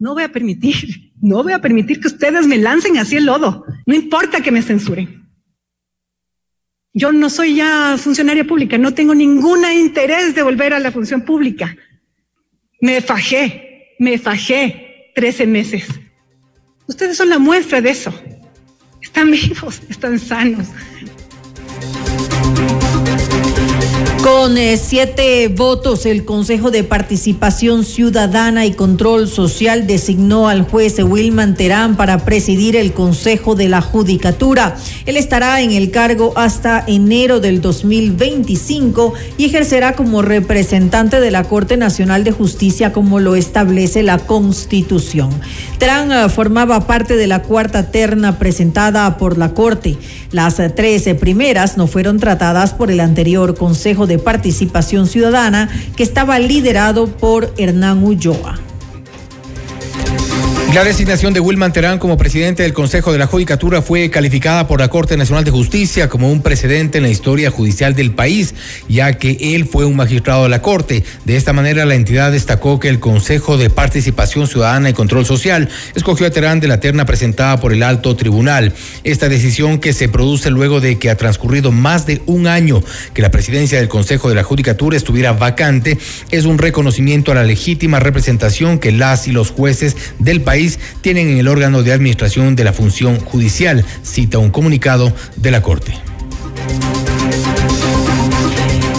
No 0.00 0.14
voy 0.14 0.24
a 0.24 0.32
permitir, 0.32 1.03
no 1.24 1.42
voy 1.42 1.54
a 1.54 1.58
permitir 1.58 2.00
que 2.00 2.08
ustedes 2.08 2.46
me 2.46 2.58
lancen 2.58 2.98
así 2.98 3.16
el 3.16 3.24
lodo. 3.24 3.64
No 3.86 3.94
importa 3.94 4.42
que 4.42 4.52
me 4.52 4.60
censuren. 4.60 5.26
Yo 6.92 7.12
no 7.12 7.30
soy 7.30 7.56
ya 7.56 7.96
funcionaria 7.96 8.44
pública, 8.44 8.76
no 8.76 8.92
tengo 8.92 9.14
ningún 9.14 9.64
interés 9.72 10.34
de 10.34 10.42
volver 10.42 10.74
a 10.74 10.78
la 10.78 10.92
función 10.92 11.22
pública. 11.22 11.74
Me 12.78 13.00
fajé, 13.00 13.96
me 13.98 14.18
fajé 14.18 15.12
13 15.14 15.46
meses. 15.46 15.88
Ustedes 16.86 17.16
son 17.16 17.30
la 17.30 17.38
muestra 17.38 17.80
de 17.80 17.88
eso. 17.88 18.12
Están 19.00 19.30
vivos, 19.30 19.80
están 19.88 20.18
sanos. 20.18 20.68
Con 24.24 24.56
eh, 24.56 24.78
siete 24.78 25.48
votos, 25.48 26.06
el 26.06 26.24
Consejo 26.24 26.70
de 26.70 26.82
Participación 26.82 27.84
Ciudadana 27.84 28.64
y 28.64 28.72
Control 28.72 29.28
Social 29.28 29.86
designó 29.86 30.48
al 30.48 30.62
juez 30.62 30.98
Wilman 30.98 31.54
Terán 31.54 31.94
para 31.94 32.24
presidir 32.24 32.74
el 32.74 32.94
Consejo 32.94 33.54
de 33.54 33.68
la 33.68 33.82
Judicatura. 33.82 34.76
Él 35.04 35.18
estará 35.18 35.60
en 35.60 35.72
el 35.72 35.90
cargo 35.90 36.32
hasta 36.36 36.82
enero 36.86 37.38
del 37.38 37.60
2025 37.60 39.12
y 39.36 39.44
ejercerá 39.44 39.92
como 39.92 40.22
representante 40.22 41.20
de 41.20 41.30
la 41.30 41.44
Corte 41.44 41.76
Nacional 41.76 42.24
de 42.24 42.32
Justicia 42.32 42.94
como 42.94 43.20
lo 43.20 43.36
establece 43.36 44.02
la 44.02 44.16
Constitución. 44.16 45.28
Terán 45.76 46.10
eh, 46.10 46.30
formaba 46.30 46.86
parte 46.86 47.16
de 47.16 47.26
la 47.26 47.42
cuarta 47.42 47.90
terna 47.90 48.38
presentada 48.38 49.18
por 49.18 49.36
la 49.36 49.52
Corte. 49.52 49.98
Las 50.30 50.56
trece 50.74 51.14
primeras 51.14 51.76
no 51.76 51.86
fueron 51.86 52.18
tratadas 52.18 52.72
por 52.72 52.90
el 52.90 53.00
anterior 53.00 53.54
Consejo 53.54 54.06
de 54.06 54.13
Participación 54.18 55.06
Ciudadana 55.06 55.68
que 55.96 56.02
estaba 56.02 56.38
liderado 56.38 57.06
por 57.06 57.52
Hernán 57.58 58.02
Ulloa. 58.02 58.58
La 60.74 60.82
designación 60.82 61.32
de 61.32 61.38
Wilman 61.38 61.72
Terán 61.72 62.00
como 62.00 62.16
presidente 62.16 62.64
del 62.64 62.72
Consejo 62.72 63.12
de 63.12 63.18
la 63.18 63.28
Judicatura 63.28 63.80
fue 63.80 64.10
calificada 64.10 64.66
por 64.66 64.80
la 64.80 64.88
Corte 64.88 65.16
Nacional 65.16 65.44
de 65.44 65.52
Justicia 65.52 66.08
como 66.08 66.32
un 66.32 66.42
precedente 66.42 66.98
en 66.98 67.04
la 67.04 67.10
historia 67.10 67.52
judicial 67.52 67.94
del 67.94 68.10
país, 68.10 68.56
ya 68.88 69.12
que 69.12 69.38
él 69.54 69.66
fue 69.66 69.84
un 69.84 69.94
magistrado 69.94 70.42
de 70.42 70.48
la 70.48 70.62
Corte. 70.62 71.04
De 71.24 71.36
esta 71.36 71.52
manera, 71.52 71.84
la 71.84 71.94
entidad 71.94 72.32
destacó 72.32 72.80
que 72.80 72.88
el 72.88 72.98
Consejo 72.98 73.56
de 73.56 73.70
Participación 73.70 74.48
Ciudadana 74.48 74.90
y 74.90 74.94
Control 74.94 75.24
Social 75.24 75.68
escogió 75.94 76.26
a 76.26 76.30
Terán 76.30 76.58
de 76.58 76.66
la 76.66 76.80
terna 76.80 77.06
presentada 77.06 77.60
por 77.60 77.72
el 77.72 77.84
Alto 77.84 78.16
Tribunal. 78.16 78.72
Esta 79.04 79.28
decisión 79.28 79.78
que 79.78 79.92
se 79.92 80.08
produce 80.08 80.50
luego 80.50 80.80
de 80.80 80.98
que 80.98 81.08
ha 81.08 81.16
transcurrido 81.16 81.70
más 81.70 82.04
de 82.04 82.20
un 82.26 82.48
año 82.48 82.82
que 83.12 83.22
la 83.22 83.30
presidencia 83.30 83.78
del 83.78 83.86
Consejo 83.86 84.28
de 84.28 84.34
la 84.34 84.42
Judicatura 84.42 84.96
estuviera 84.96 85.34
vacante, 85.34 85.98
es 86.32 86.46
un 86.46 86.58
reconocimiento 86.58 87.30
a 87.30 87.36
la 87.36 87.44
legítima 87.44 88.00
representación 88.00 88.80
que 88.80 88.90
las 88.90 89.28
y 89.28 89.30
los 89.30 89.52
jueces 89.52 89.94
del 90.18 90.40
país 90.40 90.63
tienen 91.00 91.28
en 91.28 91.38
el 91.38 91.48
órgano 91.48 91.82
de 91.82 91.92
administración 91.92 92.56
de 92.56 92.64
la 92.64 92.72
función 92.72 93.18
judicial, 93.20 93.84
cita 94.02 94.38
un 94.38 94.50
comunicado 94.50 95.12
de 95.36 95.50
la 95.50 95.62
Corte. 95.62 95.94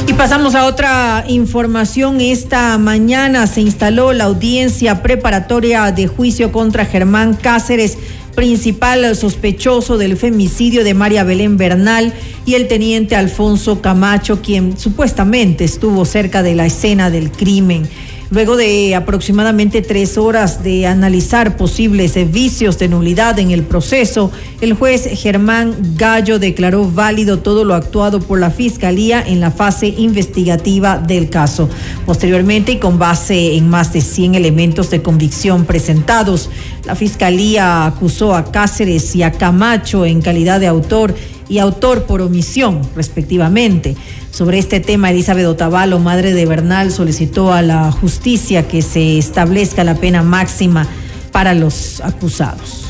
Y 0.07 0.13
pasamos 0.13 0.53
a 0.53 0.65
otra 0.65 1.25
información. 1.27 2.21
Esta 2.21 2.77
mañana 2.77 3.47
se 3.47 3.61
instaló 3.61 4.13
la 4.13 4.25
audiencia 4.25 5.01
preparatoria 5.01 5.91
de 5.91 6.07
juicio 6.07 6.51
contra 6.51 6.85
Germán 6.85 7.33
Cáceres, 7.33 7.97
principal 8.35 9.15
sospechoso 9.15 9.97
del 9.97 10.15
femicidio 10.17 10.83
de 10.83 10.93
María 10.93 11.23
Belén 11.23 11.57
Bernal, 11.57 12.13
y 12.45 12.53
el 12.53 12.67
teniente 12.67 13.15
Alfonso 13.15 13.81
Camacho, 13.81 14.41
quien 14.41 14.77
supuestamente 14.77 15.63
estuvo 15.63 16.05
cerca 16.05 16.43
de 16.43 16.53
la 16.53 16.67
escena 16.67 17.09
del 17.09 17.31
crimen. 17.31 17.87
Luego 18.31 18.57
de 18.57 18.95
aproximadamente 18.95 19.81
tres 19.81 20.17
horas 20.17 20.63
de 20.63 20.87
analizar 20.87 21.57
posibles 21.57 22.15
vicios 22.31 22.79
de 22.79 22.87
nulidad 22.87 23.37
en 23.37 23.51
el 23.51 23.63
proceso, 23.63 24.31
el 24.61 24.73
juez 24.73 25.07
Germán 25.21 25.75
Gallo 25.95 26.39
declaró 26.39 26.89
válido 26.89 27.39
todo 27.39 27.65
lo 27.65 27.75
actuado 27.75 28.19
por 28.19 28.39
la 28.39 28.49
Fiscalía 28.49 29.23
en 29.25 29.39
la 29.39 29.51
fase 29.51 29.87
investigativa 29.87 30.97
del 30.97 31.29
caso. 31.29 31.69
Posteriormente, 32.05 32.73
y 32.73 32.77
con 32.77 32.97
base 32.97 33.55
en 33.55 33.69
más 33.69 33.93
de 33.93 34.01
100 34.01 34.35
elementos 34.35 34.89
de 34.89 35.01
convicción 35.01 35.65
presentados, 35.65 36.49
la 36.85 36.95
Fiscalía 36.95 37.85
acusó 37.85 38.35
a 38.35 38.51
Cáceres 38.51 39.15
y 39.15 39.23
a 39.23 39.31
Camacho 39.31 40.05
en 40.05 40.21
calidad 40.21 40.59
de 40.59 40.67
autor 40.67 41.13
y 41.47 41.59
autor 41.59 42.03
por 42.03 42.21
omisión, 42.21 42.81
respectivamente. 42.95 43.95
Sobre 44.31 44.59
este 44.59 44.79
tema, 44.79 45.11
Elizabeth 45.11 45.45
Otavalo, 45.45 45.99
madre 45.99 46.33
de 46.33 46.45
Bernal, 46.45 46.91
solicitó 46.91 47.53
a 47.53 47.61
la 47.61 47.91
justicia 47.91 48.67
que 48.67 48.81
se 48.81 49.17
establezca 49.17 49.83
la 49.83 49.95
pena 49.95 50.23
máxima 50.23 50.87
para 51.31 51.53
los 51.53 52.01
acusados. 52.01 52.85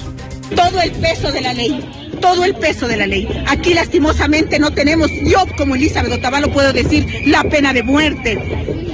Todo 0.55 0.81
el 0.81 0.91
peso 0.91 1.31
de 1.31 1.41
la 1.41 1.53
ley, 1.53 1.89
todo 2.19 2.43
el 2.43 2.55
peso 2.55 2.87
de 2.87 2.97
la 2.97 3.07
ley. 3.07 3.27
Aquí 3.47 3.73
lastimosamente 3.73 4.59
no 4.59 4.71
tenemos, 4.71 5.11
yo 5.23 5.45
como 5.57 5.75
Elizabeth 5.75 6.11
Otavalo 6.11 6.51
puedo 6.51 6.73
decir 6.73 7.05
la 7.25 7.43
pena 7.43 7.73
de 7.73 7.83
muerte, 7.83 8.37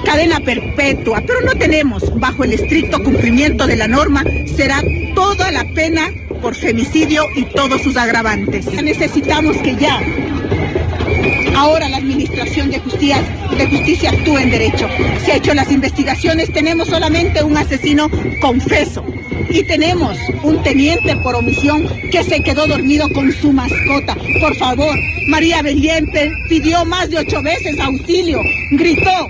cadena 0.05 0.39
perpetua, 0.39 1.23
pero 1.25 1.41
no 1.41 1.53
tenemos, 1.53 2.03
bajo 2.19 2.43
el 2.43 2.53
estricto 2.53 3.01
cumplimiento 3.03 3.67
de 3.67 3.75
la 3.75 3.87
norma, 3.87 4.23
será 4.55 4.81
toda 5.15 5.51
la 5.51 5.65
pena 5.73 6.11
por 6.41 6.55
femicidio 6.55 7.25
y 7.35 7.45
todos 7.45 7.81
sus 7.81 7.97
agravantes. 7.97 8.65
Necesitamos 8.81 9.57
que 9.57 9.75
ya 9.75 10.01
Ahora 11.55 11.89
la 11.89 11.97
Administración 11.97 12.69
de 12.71 12.79
Justicia, 12.79 13.21
actúa 14.09 14.41
en 14.41 14.51
derecho. 14.51 14.87
Se 15.25 15.31
ha 15.31 15.35
hecho 15.37 15.53
las 15.53 15.71
investigaciones, 15.71 16.51
tenemos 16.51 16.87
solamente 16.87 17.43
un 17.43 17.55
asesino 17.57 18.09
confeso 18.41 19.03
y 19.49 19.63
tenemos 19.63 20.17
un 20.43 20.63
teniente 20.63 21.15
por 21.17 21.35
omisión 21.35 21.87
que 22.11 22.23
se 22.23 22.41
quedó 22.41 22.67
dormido 22.67 23.09
con 23.09 23.31
su 23.31 23.51
mascota. 23.51 24.15
Por 24.39 24.55
favor, 24.55 24.97
María 25.27 25.61
Beliente 25.61 26.31
pidió 26.49 26.85
más 26.85 27.09
de 27.09 27.19
ocho 27.19 27.41
veces 27.41 27.79
auxilio, 27.79 28.41
gritó, 28.71 29.29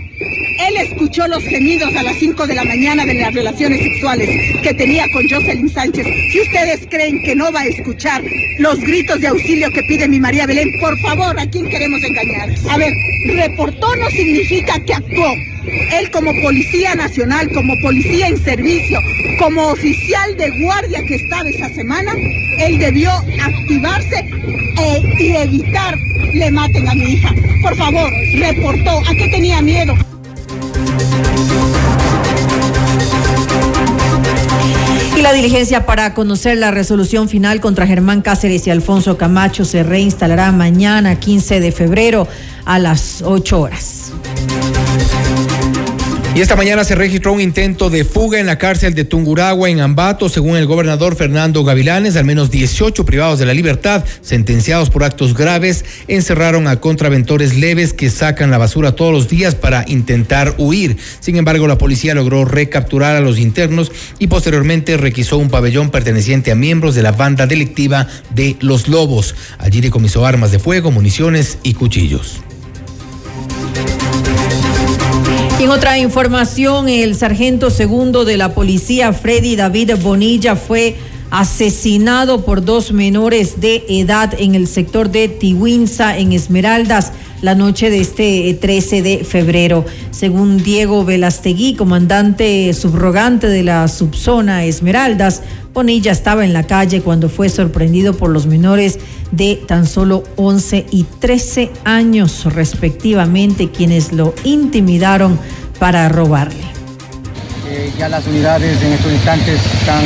él 0.68 0.78
escuchó 0.78 1.28
los 1.28 1.44
gemidos 1.44 1.96
a 1.96 2.04
las 2.04 2.16
5 2.18 2.46
de 2.46 2.56
la 2.56 2.64
mañana 2.64 3.06
de 3.06 3.16
las 3.16 3.34
relaciones 3.34 3.82
sexuales 3.82 4.30
que 4.62 4.74
tenía 4.74 5.06
con 5.12 5.28
Jocelyn 5.28 5.70
Sánchez. 5.70 6.06
Si 6.32 6.42
ustedes 6.42 6.88
creen 6.90 7.22
que 7.24 7.36
no 7.36 7.52
va 7.52 7.62
a 7.62 7.66
escuchar 7.66 8.22
los 8.60 8.80
gritos 8.80 9.20
de 9.22 9.28
auxilio 9.28 9.72
que 9.72 9.84
pide 9.84 10.08
mi 10.08 10.20
María 10.20 10.46
Belén, 10.46 10.72
por 10.80 10.98
favor, 11.00 11.40
¿a 11.40 11.50
quién 11.50 11.70
queremos 11.70 12.02
engañar? 12.04 12.50
A 12.70 12.78
ver, 12.78 12.94
reportó 13.26 13.96
no 13.96 14.10
significa 14.10 14.80
que 14.86 14.94
actuó. 14.94 15.34
Él 15.94 16.12
como 16.12 16.32
policía 16.42 16.96
nacional, 16.96 17.50
como 17.54 17.74
policía 17.82 18.28
en 18.28 18.38
servicio, 18.44 19.00
como 19.40 19.68
oficial 19.68 20.36
de 20.38 20.50
guardia 20.62 21.04
que 21.06 21.16
estaba 21.16 21.50
esa 21.50 21.70
semana, 21.70 22.14
él 22.60 22.78
debió 22.78 23.12
activarse 23.12 24.26
eh, 24.80 25.16
y 25.20 25.36
evitar 25.36 25.98
le 26.34 26.52
maten 26.52 26.88
a 26.88 26.96
mi 26.96 27.14
hija. 27.14 27.34
Por 27.62 27.76
favor, 27.76 28.10
reportó. 28.36 29.02
¿A 29.08 29.16
qué 29.16 29.28
tenía 29.28 29.62
miedo? 29.62 29.94
Y 35.22 35.24
la 35.24 35.34
diligencia 35.34 35.86
para 35.86 36.16
conocer 36.16 36.58
la 36.58 36.72
resolución 36.72 37.30
final 37.30 37.62
contra 37.62 37.86
Germán 37.86 38.24
Cáceres 38.24 38.66
y 38.66 38.72
Alfonso 38.72 39.20
Camacho 39.20 39.66
se 39.66 39.84
reinstalará 39.84 40.52
mañana, 40.52 41.20
15 41.20 41.60
de 41.60 41.72
febrero, 41.72 42.28
a 42.66 42.80
las 42.80 43.22
8 43.22 43.62
horas. 43.62 44.01
Y 46.34 46.40
esta 46.40 46.56
mañana 46.56 46.86
se 46.86 46.96
registró 46.96 47.34
un 47.34 47.42
intento 47.42 47.90
de 47.90 48.06
fuga 48.06 48.40
en 48.40 48.46
la 48.46 48.58
cárcel 48.58 48.94
de 48.94 49.04
Tunguragua, 49.04 49.70
en 49.70 49.82
Ambato, 49.82 50.30
según 50.30 50.56
el 50.56 50.66
gobernador 50.66 51.18
Fernando 51.18 51.66
Gavilanes. 51.66 52.16
Al 52.16 52.24
menos 52.24 52.50
18 52.50 53.04
privados 53.04 53.38
de 53.38 53.46
la 53.46 53.54
libertad, 53.54 54.06
sentenciados 54.22 54.90
por 54.90 55.04
actos 55.04 55.34
graves, 55.34 55.84
encerraron 56.08 56.70
a 56.70 56.80
contraventores 56.80 57.58
leves 57.58 57.92
que 57.92 58.10
sacan 58.10 58.50
la 58.50 58.58
basura 58.58 58.94
todos 58.94 59.12
los 59.12 59.28
días 59.28 59.56
para 59.56 59.84
intentar 59.90 60.56
huir. 60.58 60.96
Sin 61.20 61.36
embargo, 61.36 61.68
la 61.68 61.78
policía 61.78 62.16
logró 62.16 62.46
recapturar 62.46 63.18
a 63.18 63.22
los 63.22 63.38
internos 63.38 63.92
y 64.18 64.28
posteriormente 64.28 64.96
requisó 64.96 65.38
un 65.38 65.50
pabellón 65.50 65.90
perteneciente 65.90 66.50
a 66.54 66.56
miembros 66.56 66.96
de 66.96 67.04
la 67.04 67.12
banda 67.12 67.46
delictiva 67.46 68.08
de 68.34 68.56
Los 68.62 68.88
Lobos. 68.88 69.36
Allí 69.58 69.82
decomisó 69.82 70.26
armas 70.26 70.54
de 70.54 70.60
fuego, 70.60 70.92
municiones 70.92 71.58
y 71.62 71.74
cuchillos. 71.74 72.42
Otra 75.72 75.98
información, 75.98 76.90
el 76.90 77.16
sargento 77.16 77.70
segundo 77.70 78.26
de 78.26 78.36
la 78.36 78.54
policía, 78.54 79.14
Freddy 79.14 79.56
David 79.56 79.92
Bonilla, 80.02 80.58
fue 80.58 80.98
asesinado 81.30 82.44
por 82.44 82.66
dos 82.66 82.92
menores 82.92 83.62
de 83.62 83.86
edad 83.88 84.34
en 84.38 84.54
el 84.56 84.68
sector 84.68 85.10
de 85.10 85.30
Tihuinza, 85.30 86.18
en 86.18 86.34
Esmeraldas, 86.34 87.14
la 87.42 87.56
noche 87.56 87.90
de 87.90 88.02
este 88.02 88.54
13 88.60 89.02
de 89.02 89.24
febrero. 89.24 89.86
Según 90.12 90.62
Diego 90.62 91.06
Velastegui, 91.06 91.76
comandante 91.76 92.74
subrogante 92.74 93.48
de 93.48 93.64
la 93.64 93.88
subzona 93.88 94.66
Esmeraldas, 94.66 95.42
Bonilla 95.74 96.12
estaba 96.12 96.44
en 96.44 96.52
la 96.52 96.68
calle 96.68 97.02
cuando 97.02 97.30
fue 97.30 97.48
sorprendido 97.48 98.14
por 98.14 98.30
los 98.30 98.46
menores 98.46 99.00
de 99.32 99.56
tan 99.56 99.88
solo 99.88 100.24
11 100.36 100.86
y 100.92 101.04
13 101.04 101.72
años 101.86 102.44
respectivamente, 102.54 103.70
quienes 103.70 104.12
lo 104.12 104.34
intimidaron 104.44 105.40
para 105.82 106.08
robarle. 106.10 106.62
Eh, 107.68 107.92
ya 107.98 108.08
las 108.08 108.28
unidades 108.28 108.80
en 108.84 108.94
estos 108.94 109.12
instantes 109.12 109.60
están 109.80 110.04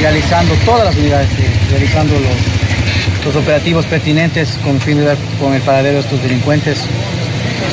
realizando, 0.00 0.52
todas 0.66 0.86
las 0.86 0.96
unidades, 0.96 1.30
eh, 1.38 1.48
realizando 1.70 2.14
los, 2.14 3.24
los 3.24 3.36
operativos 3.36 3.86
pertinentes 3.86 4.58
con 4.64 4.80
fin 4.80 4.98
de 4.98 5.04
dar 5.04 5.16
con 5.38 5.54
el 5.54 5.62
paradero 5.62 5.98
de 5.98 6.00
estos 6.00 6.20
delincuentes. 6.20 6.80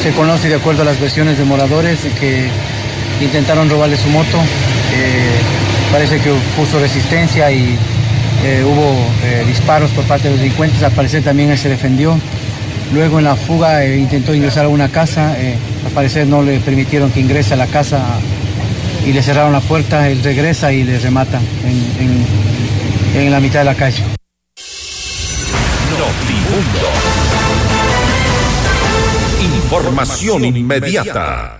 Se 0.03 0.11
conoce 0.11 0.47
de 0.47 0.55
acuerdo 0.57 0.83
a 0.83 0.85
las 0.85 0.99
versiones 0.99 1.39
de 1.39 1.43
moradores 1.43 2.01
que 2.19 2.49
intentaron 3.19 3.67
robarle 3.67 3.97
su 3.97 4.09
moto. 4.09 4.37
Eh, 4.93 5.39
parece 5.91 6.19
que 6.19 6.31
puso 6.55 6.79
resistencia 6.79 7.49
y 7.49 7.79
eh, 8.45 8.63
hubo 8.63 8.95
disparos 9.47 9.89
por 9.89 10.03
parte 10.03 10.25
de 10.25 10.35
los 10.35 10.39
delincuentes. 10.39 10.83
Al 10.83 10.91
parecer 10.91 11.23
también 11.23 11.49
él 11.49 11.57
se 11.57 11.67
defendió. 11.67 12.15
Luego 12.93 13.19
en 13.19 13.25
la 13.25 13.35
fuga 13.35 13.83
eh, 13.83 13.97
intentó 13.97 14.33
ingresar 14.33 14.65
a 14.65 14.69
una 14.69 14.89
casa. 14.89 15.35
eh, 15.39 15.55
al 15.85 15.91
parecer 15.91 16.27
no 16.27 16.41
le 16.41 16.59
permitieron 16.59 17.11
que 17.11 17.19
ingrese 17.19 17.53
a 17.53 17.57
la 17.57 17.67
casa 17.67 18.01
y 19.05 19.13
le 19.13 19.21
cerraron 19.21 19.51
la 19.53 19.61
puerta. 19.61 20.07
Él 20.09 20.23
regresa 20.23 20.71
y 20.71 20.83
le 20.83 20.99
remata 20.99 21.39
en, 21.63 22.03
en- 22.05 23.21
en 23.25 23.31
la 23.31 23.39
mitad 23.39 23.59
de 23.59 23.65
la 23.65 23.75
calle. 23.75 24.03
Información 29.41 30.43
inmediata. 30.45 31.59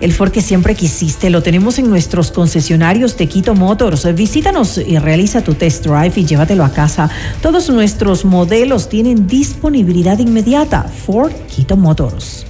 El 0.00 0.12
Ford 0.12 0.30
que 0.30 0.40
siempre 0.40 0.74
quisiste 0.74 1.28
lo 1.28 1.42
tenemos 1.42 1.78
en 1.78 1.90
nuestros 1.90 2.30
concesionarios 2.30 3.16
de 3.18 3.26
Quito 3.26 3.54
Motors. 3.54 4.12
Visítanos 4.14 4.78
y 4.78 4.98
realiza 4.98 5.42
tu 5.42 5.54
test 5.54 5.84
drive 5.84 6.12
y 6.16 6.24
llévatelo 6.24 6.64
a 6.64 6.72
casa. 6.72 7.10
Todos 7.42 7.68
nuestros 7.68 8.24
modelos 8.24 8.88
tienen 8.88 9.26
disponibilidad 9.26 10.18
inmediata. 10.18 10.84
Ford 10.84 11.32
Quito 11.54 11.76
Motors. 11.76 12.49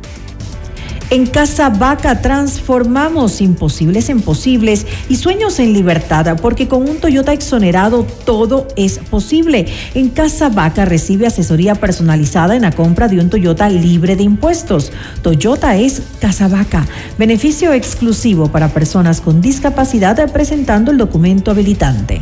En 1.11 1.25
Casa 1.25 1.69
Vaca 1.69 2.21
transformamos 2.21 3.41
imposibles 3.41 4.07
en 4.07 4.21
posibles 4.21 4.87
y 5.09 5.17
sueños 5.17 5.59
en 5.59 5.73
libertad, 5.73 6.37
porque 6.41 6.69
con 6.69 6.89
un 6.89 6.99
Toyota 7.01 7.33
exonerado 7.33 8.07
todo 8.25 8.69
es 8.77 8.97
posible. 8.97 9.65
En 9.93 10.07
Casa 10.07 10.47
Vaca 10.47 10.85
recibe 10.85 11.27
asesoría 11.27 11.75
personalizada 11.75 12.55
en 12.55 12.61
la 12.61 12.71
compra 12.71 13.09
de 13.09 13.19
un 13.19 13.29
Toyota 13.29 13.67
libre 13.67 14.15
de 14.15 14.23
impuestos. 14.23 14.93
Toyota 15.21 15.75
es 15.75 16.01
Casa 16.21 16.47
Vaca. 16.47 16.87
Beneficio 17.17 17.73
exclusivo 17.73 18.47
para 18.47 18.69
personas 18.69 19.19
con 19.19 19.41
discapacidad 19.41 20.31
presentando 20.31 20.91
el 20.91 20.97
documento 20.97 21.51
habilitante. 21.51 22.21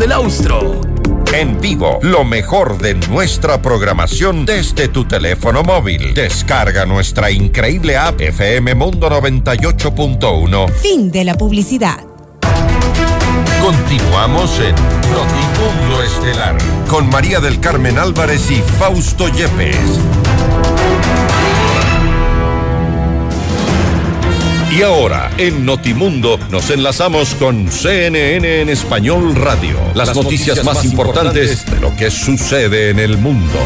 del 0.00 0.12
Austro. 0.12 0.80
En 1.30 1.60
vivo, 1.60 1.98
lo 2.00 2.24
mejor 2.24 2.78
de 2.78 2.94
nuestra 2.94 3.60
programación 3.60 4.46
desde 4.46 4.88
tu 4.88 5.04
teléfono 5.04 5.62
móvil. 5.62 6.14
Descarga 6.14 6.86
nuestra 6.86 7.30
increíble 7.30 7.98
app 7.98 8.18
FM 8.18 8.74
Mundo 8.74 9.10
98.1. 9.10 10.72
Fin 10.72 11.10
de 11.10 11.24
la 11.24 11.34
publicidad. 11.34 11.98
Continuamos 13.60 14.58
en 14.60 14.74
Notimundo 15.12 16.02
Estelar 16.02 16.56
con 16.88 17.10
María 17.10 17.40
del 17.40 17.60
Carmen 17.60 17.98
Álvarez 17.98 18.50
y 18.50 18.62
Fausto 18.78 19.28
Yepes. 19.28 20.00
Y 24.70 24.82
ahora, 24.82 25.32
en 25.36 25.66
Notimundo, 25.66 26.38
nos 26.48 26.70
enlazamos 26.70 27.34
con 27.34 27.68
CNN 27.72 28.60
en 28.60 28.68
Español 28.68 29.34
Radio. 29.34 29.76
Las, 29.94 30.14
noticias, 30.14 30.64
más 30.64 30.84
importantes 30.84 31.66
de 31.68 31.80
lo 31.80 31.94
que 31.96 32.08
sucede 32.08 32.90
en 32.90 33.00
el 33.00 33.18
mundo. 33.18 33.58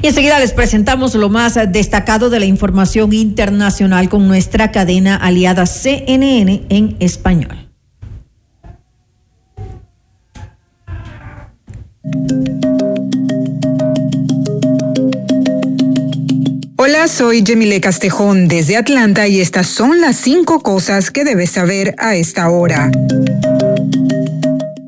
Y 0.00 0.06
enseguida 0.06 0.38
les 0.38 0.52
presentamos 0.52 1.14
lo 1.14 1.28
más 1.28 1.58
destacado 1.70 2.30
de 2.30 2.40
la 2.40 2.46
información 2.46 3.12
internacional 3.12 4.08
con 4.08 4.26
nuestra 4.26 4.72
cadena 4.72 5.16
aliada 5.16 5.66
CNN 5.66 6.62
en 6.70 6.96
español. 7.00 7.68
Hola, 16.90 17.06
soy 17.06 17.44
Jemile 17.46 17.82
Castejón 17.82 18.48
desde 18.48 18.78
Atlanta 18.78 19.28
y 19.28 19.42
estas 19.42 19.66
son 19.66 20.00
las 20.00 20.16
cinco 20.16 20.60
cosas 20.60 21.10
que 21.10 21.22
debes 21.22 21.50
saber 21.50 21.94
a 21.98 22.16
esta 22.16 22.48
hora. 22.48 22.90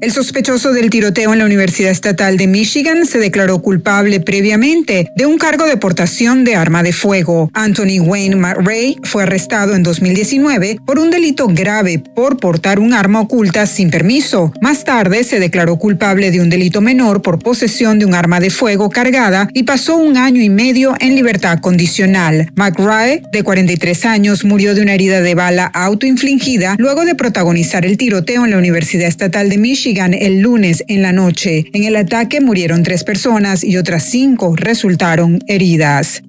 El 0.03 0.13
sospechoso 0.13 0.73
del 0.73 0.89
tiroteo 0.89 1.35
en 1.35 1.41
la 1.41 1.45
Universidad 1.45 1.91
Estatal 1.91 2.39
de 2.39 2.47
Michigan 2.47 3.05
se 3.05 3.19
declaró 3.19 3.61
culpable 3.61 4.21
previamente 4.21 5.13
de 5.15 5.27
un 5.27 5.37
cargo 5.37 5.67
de 5.67 5.77
portación 5.77 6.43
de 6.43 6.57
arma 6.57 6.83
de 6.83 6.95
fuego. 6.95 7.51
Anthony 7.53 8.01
Wayne 8.01 8.37
McRae 8.37 8.97
fue 9.03 9.25
arrestado 9.25 9.75
en 9.75 9.83
2019 9.83 10.79
por 10.87 10.99
un 10.99 11.11
delito 11.11 11.49
grave 11.49 12.03
por 12.15 12.39
portar 12.39 12.79
un 12.79 12.95
arma 12.95 13.21
oculta 13.21 13.67
sin 13.67 13.91
permiso. 13.91 14.55
Más 14.63 14.85
tarde 14.85 15.23
se 15.23 15.39
declaró 15.39 15.77
culpable 15.77 16.31
de 16.31 16.41
un 16.41 16.49
delito 16.49 16.81
menor 16.81 17.21
por 17.21 17.39
posesión 17.39 17.99
de 17.99 18.07
un 18.07 18.15
arma 18.15 18.41
de 18.41 18.49
fuego 18.49 18.89
cargada 18.89 19.51
y 19.53 19.65
pasó 19.65 19.97
un 19.97 20.17
año 20.17 20.41
y 20.41 20.49
medio 20.49 20.95
en 20.99 21.15
libertad 21.15 21.59
condicional. 21.59 22.51
McRae, 22.55 23.23
de 23.31 23.43
43 23.43 24.07
años, 24.07 24.45
murió 24.47 24.75
de 24.75 24.81
una 24.81 24.95
herida 24.95 25.21
de 25.21 25.35
bala 25.35 25.67
autoinfligida 25.67 26.77
luego 26.79 27.05
de 27.05 27.15
protagonizar 27.15 27.85
el 27.85 27.99
tiroteo 27.99 28.47
en 28.47 28.53
la 28.53 28.57
Universidad 28.57 29.07
Estatal 29.07 29.51
de 29.51 29.59
Michigan 29.59 29.90
el 29.99 30.41
lunes 30.41 30.85
en 30.89 31.03
la 31.03 31.13
noche. 31.13 31.67
En 31.73 31.85
el 31.85 31.97
ataque 31.97 32.41
murieron 32.41 32.83
tres 32.83 33.05
personas 33.05 33.65
y 33.65 33.77
otras 33.77 34.05
cinco 34.05 34.55
resultaron 34.57 35.41
heridas. 35.47 36.23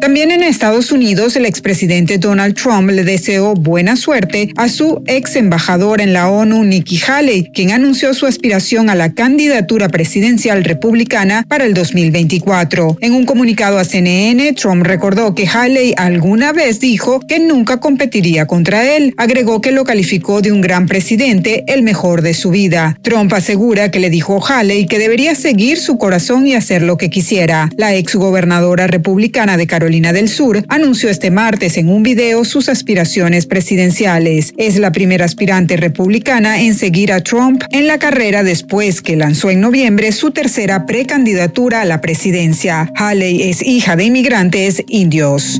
También 0.00 0.30
en 0.30 0.42
Estados 0.42 0.92
Unidos, 0.92 1.36
el 1.36 1.46
expresidente 1.46 2.18
Donald 2.18 2.54
Trump 2.54 2.90
le 2.90 3.04
deseó 3.04 3.54
buena 3.54 3.96
suerte 3.96 4.50
a 4.56 4.68
su 4.68 5.02
ex 5.06 5.36
embajador 5.36 6.00
en 6.00 6.12
la 6.12 6.28
ONU, 6.28 6.64
Nikki 6.64 7.00
Haley, 7.06 7.50
quien 7.54 7.70
anunció 7.70 8.12
su 8.12 8.26
aspiración 8.26 8.90
a 8.90 8.94
la 8.94 9.12
candidatura 9.12 9.88
presidencial 9.88 10.64
republicana 10.64 11.44
para 11.48 11.64
el 11.64 11.74
2024. 11.74 12.98
En 13.00 13.12
un 13.12 13.24
comunicado 13.24 13.78
a 13.78 13.84
CNN, 13.84 14.52
Trump 14.54 14.84
recordó 14.84 15.34
que 15.34 15.46
Haley 15.46 15.94
alguna 15.96 16.52
vez 16.52 16.80
dijo 16.80 17.20
que 17.20 17.38
nunca 17.38 17.78
competiría 17.78 18.46
contra 18.46 18.96
él. 18.96 19.14
Agregó 19.16 19.60
que 19.60 19.72
lo 19.72 19.84
calificó 19.84 20.42
de 20.42 20.52
un 20.52 20.60
gran 20.60 20.86
presidente, 20.86 21.64
el 21.68 21.82
mejor 21.82 22.22
de 22.22 22.34
su 22.34 22.50
vida. 22.50 22.98
Trump 23.02 23.32
asegura 23.32 23.90
que 23.90 24.00
le 24.00 24.10
dijo 24.10 24.44
Haley 24.44 24.86
que 24.86 24.98
debería 24.98 25.34
seguir 25.34 25.78
su 25.78 25.96
corazón 25.96 26.46
y 26.46 26.54
hacer 26.54 26.82
lo 26.82 26.96
que 26.96 27.10
quisiera. 27.10 27.70
La 27.76 27.94
ex 27.94 28.16
gobernadora 28.16 28.86
republicana 28.86 29.56
de 29.56 29.66
Carolina 29.72 30.12
del 30.12 30.28
Sur, 30.28 30.62
anunció 30.68 31.08
este 31.08 31.30
martes 31.30 31.78
en 31.78 31.88
un 31.88 32.02
video 32.02 32.44
sus 32.44 32.68
aspiraciones 32.68 33.46
presidenciales. 33.46 34.52
Es 34.58 34.76
la 34.76 34.92
primera 34.92 35.24
aspirante 35.24 35.78
republicana 35.78 36.60
en 36.60 36.74
seguir 36.74 37.10
a 37.10 37.22
Trump 37.22 37.62
en 37.70 37.86
la 37.86 37.98
carrera 37.98 38.42
después 38.42 39.00
que 39.00 39.16
lanzó 39.16 39.48
en 39.48 39.62
noviembre 39.62 40.12
su 40.12 40.30
tercera 40.30 40.84
precandidatura 40.84 41.80
a 41.80 41.86
la 41.86 42.02
presidencia. 42.02 42.92
Haley 42.96 43.44
es 43.44 43.62
hija 43.66 43.96
de 43.96 44.04
inmigrantes 44.04 44.84
indios. 44.88 45.58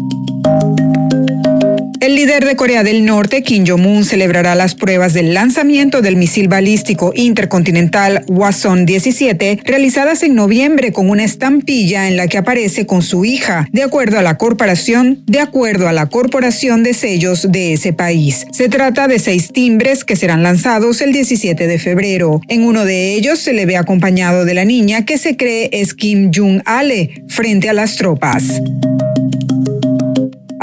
El 2.02 2.16
líder 2.16 2.44
de 2.44 2.56
Corea 2.56 2.82
del 2.82 3.04
Norte, 3.04 3.44
Kim 3.44 3.64
Jong-un, 3.64 4.04
celebrará 4.04 4.56
las 4.56 4.74
pruebas 4.74 5.14
del 5.14 5.34
lanzamiento 5.34 6.02
del 6.02 6.16
misil 6.16 6.48
balístico 6.48 7.12
intercontinental 7.14 8.26
Hwasong-17 8.26 9.60
realizadas 9.62 10.24
en 10.24 10.34
noviembre 10.34 10.90
con 10.92 11.08
una 11.08 11.22
estampilla 11.22 12.08
en 12.08 12.16
la 12.16 12.26
que 12.26 12.38
aparece 12.38 12.86
con 12.86 13.02
su 13.02 13.24
hija, 13.24 13.68
de 13.70 13.84
acuerdo 13.84 14.18
a 14.18 14.22
la 14.22 14.36
corporación, 14.36 15.22
de 15.26 15.38
acuerdo 15.38 15.86
a 15.86 15.92
la 15.92 16.06
corporación 16.06 16.82
de 16.82 16.92
sellos 16.92 17.52
de 17.52 17.74
ese 17.74 17.92
país. 17.92 18.48
Se 18.50 18.68
trata 18.68 19.06
de 19.06 19.20
seis 19.20 19.52
timbres 19.52 20.04
que 20.04 20.16
serán 20.16 20.42
lanzados 20.42 21.02
el 21.02 21.12
17 21.12 21.68
de 21.68 21.78
febrero. 21.78 22.40
En 22.48 22.64
uno 22.64 22.84
de 22.84 23.14
ellos 23.14 23.38
se 23.38 23.52
le 23.52 23.64
ve 23.64 23.76
acompañado 23.76 24.44
de 24.44 24.54
la 24.54 24.64
niña 24.64 25.04
que 25.04 25.18
se 25.18 25.36
cree 25.36 25.70
es 25.70 25.94
Kim 25.94 26.32
Jong-ale 26.34 27.22
frente 27.28 27.68
a 27.68 27.72
las 27.72 27.94
tropas. 27.94 28.60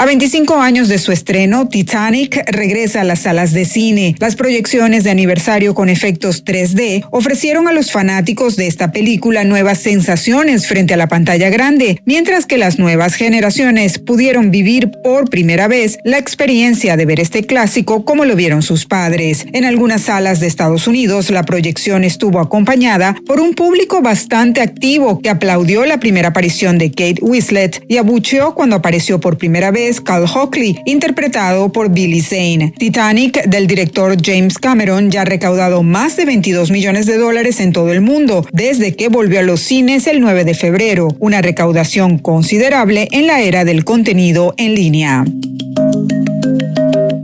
A 0.00 0.06
25 0.06 0.54
años 0.54 0.88
de 0.88 0.96
su 0.96 1.12
estreno, 1.12 1.68
Titanic 1.68 2.42
regresa 2.50 3.02
a 3.02 3.04
las 3.04 3.18
salas 3.18 3.52
de 3.52 3.66
cine. 3.66 4.14
Las 4.18 4.34
proyecciones 4.34 5.04
de 5.04 5.10
aniversario 5.10 5.74
con 5.74 5.90
efectos 5.90 6.42
3D 6.42 7.06
ofrecieron 7.10 7.68
a 7.68 7.72
los 7.72 7.92
fanáticos 7.92 8.56
de 8.56 8.66
esta 8.66 8.92
película 8.92 9.44
nuevas 9.44 9.80
sensaciones 9.80 10.66
frente 10.66 10.94
a 10.94 10.96
la 10.96 11.08
pantalla 11.08 11.50
grande, 11.50 12.00
mientras 12.06 12.46
que 12.46 12.56
las 12.56 12.78
nuevas 12.78 13.14
generaciones 13.14 13.98
pudieron 13.98 14.50
vivir 14.50 14.90
por 15.04 15.28
primera 15.28 15.68
vez 15.68 15.98
la 16.02 16.16
experiencia 16.16 16.96
de 16.96 17.04
ver 17.04 17.20
este 17.20 17.44
clásico 17.44 18.06
como 18.06 18.24
lo 18.24 18.36
vieron 18.36 18.62
sus 18.62 18.86
padres. 18.86 19.44
En 19.52 19.66
algunas 19.66 20.00
salas 20.00 20.40
de 20.40 20.46
Estados 20.46 20.86
Unidos, 20.86 21.28
la 21.28 21.42
proyección 21.42 22.04
estuvo 22.04 22.40
acompañada 22.40 23.16
por 23.26 23.38
un 23.38 23.52
público 23.52 24.00
bastante 24.00 24.62
activo 24.62 25.20
que 25.20 25.28
aplaudió 25.28 25.84
la 25.84 26.00
primera 26.00 26.28
aparición 26.28 26.78
de 26.78 26.88
Kate 26.88 27.18
Winslet 27.20 27.84
y 27.86 27.98
abucheó 27.98 28.54
cuando 28.54 28.76
apareció 28.76 29.20
por 29.20 29.36
primera 29.36 29.70
vez 29.70 29.89
Cal 29.98 30.26
Hockley, 30.26 30.78
interpretado 30.84 31.72
por 31.72 31.90
Billy 31.90 32.20
Zane. 32.20 32.74
Titanic, 32.78 33.44
del 33.46 33.66
director 33.66 34.16
James 34.22 34.58
Cameron, 34.58 35.10
ya 35.10 35.22
ha 35.22 35.24
recaudado 35.24 35.82
más 35.82 36.16
de 36.16 36.26
22 36.26 36.70
millones 36.70 37.06
de 37.06 37.16
dólares 37.16 37.58
en 37.60 37.72
todo 37.72 37.90
el 37.92 38.02
mundo 38.02 38.46
desde 38.52 38.94
que 38.94 39.08
volvió 39.08 39.40
a 39.40 39.42
los 39.42 39.60
cines 39.60 40.06
el 40.06 40.20
9 40.20 40.44
de 40.44 40.54
febrero, 40.54 41.08
una 41.18 41.40
recaudación 41.40 42.18
considerable 42.18 43.08
en 43.10 43.26
la 43.26 43.40
era 43.40 43.64
del 43.64 43.84
contenido 43.84 44.54
en 44.58 44.74
línea. 44.74 45.24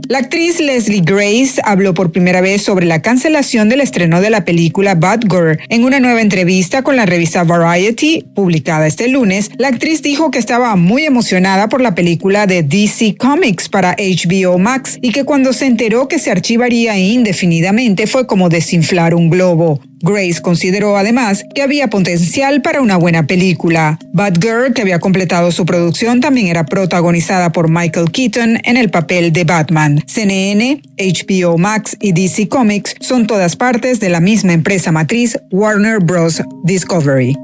La 0.09 0.19
actriz 0.19 0.61
Leslie 0.61 1.01
Grace 1.01 1.59
habló 1.65 1.93
por 1.93 2.13
primera 2.13 2.39
vez 2.39 2.61
sobre 2.61 2.85
la 2.85 3.01
cancelación 3.01 3.67
del 3.67 3.81
estreno 3.81 4.21
de 4.21 4.29
la 4.29 4.45
película 4.45 4.95
Bad 4.95 5.23
Girl. 5.29 5.59
En 5.67 5.83
una 5.83 5.99
nueva 5.99 6.21
entrevista 6.21 6.81
con 6.81 6.95
la 6.95 7.05
revista 7.05 7.43
Variety, 7.43 8.25
publicada 8.33 8.87
este 8.87 9.09
lunes, 9.09 9.51
la 9.57 9.67
actriz 9.67 10.01
dijo 10.01 10.31
que 10.31 10.39
estaba 10.39 10.73
muy 10.77 11.03
emocionada 11.03 11.67
por 11.67 11.81
la 11.81 11.93
película 11.93 12.47
de 12.47 12.63
DC 12.63 13.17
Comics 13.17 13.67
para 13.67 13.97
HBO 13.99 14.57
Max 14.57 14.97
y 15.01 15.11
que 15.11 15.25
cuando 15.25 15.51
se 15.51 15.65
enteró 15.65 16.07
que 16.07 16.19
se 16.19 16.31
archivaría 16.31 16.97
indefinidamente 16.97 18.07
fue 18.07 18.27
como 18.27 18.47
desinflar 18.47 19.13
un 19.13 19.29
globo. 19.29 19.81
Grace 20.01 20.41
consideró 20.41 20.97
además 20.97 21.43
que 21.53 21.61
había 21.61 21.89
potencial 21.89 22.61
para 22.61 22.81
una 22.81 22.97
buena 22.97 23.27
película. 23.27 23.99
Bad 24.13 24.39
Girl, 24.41 24.73
que 24.73 24.81
había 24.81 24.99
completado 24.99 25.51
su 25.51 25.65
producción, 25.65 26.21
también 26.21 26.47
era 26.47 26.65
protagonizada 26.65 27.51
por 27.51 27.69
Michael 27.69 28.11
Keaton 28.11 28.59
en 28.63 28.77
el 28.77 28.89
papel 28.89 29.33
de 29.33 29.43
Batman. 29.43 30.03
CNN, 30.07 30.81
HBO 30.97 31.57
Max 31.57 31.97
y 31.99 32.11
DC 32.11 32.47
Comics 32.47 32.95
son 32.99 33.27
todas 33.27 33.55
partes 33.55 33.99
de 33.99 34.09
la 34.09 34.19
misma 34.19 34.53
empresa 34.53 34.91
matriz 34.91 35.37
Warner 35.51 35.99
Bros. 35.99 36.41
Discovery. 36.63 37.35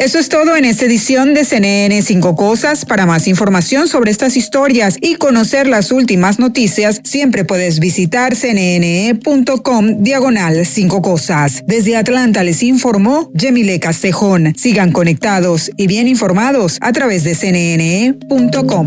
Eso 0.00 0.18
es 0.18 0.30
todo 0.30 0.56
en 0.56 0.64
esta 0.64 0.86
edición 0.86 1.34
de 1.34 1.44
CNN 1.44 2.00
5 2.00 2.34
Cosas. 2.34 2.86
Para 2.86 3.04
más 3.04 3.28
información 3.28 3.86
sobre 3.86 4.10
estas 4.10 4.34
historias 4.38 4.96
y 4.98 5.16
conocer 5.16 5.66
las 5.66 5.92
últimas 5.92 6.38
noticias, 6.38 7.02
siempre 7.04 7.44
puedes 7.44 7.80
visitar 7.80 8.34
cnne.com 8.34 10.02
diagonal 10.02 10.64
5 10.64 11.02
Cosas. 11.02 11.62
Desde 11.66 11.98
Atlanta 11.98 12.42
les 12.42 12.62
informó 12.62 13.30
Jemile 13.36 13.78
Castejón. 13.78 14.54
Sigan 14.56 14.92
conectados 14.92 15.70
y 15.76 15.86
bien 15.86 16.08
informados 16.08 16.78
a 16.80 16.92
través 16.94 17.22
de 17.22 17.34
cnne.com. 17.34 18.86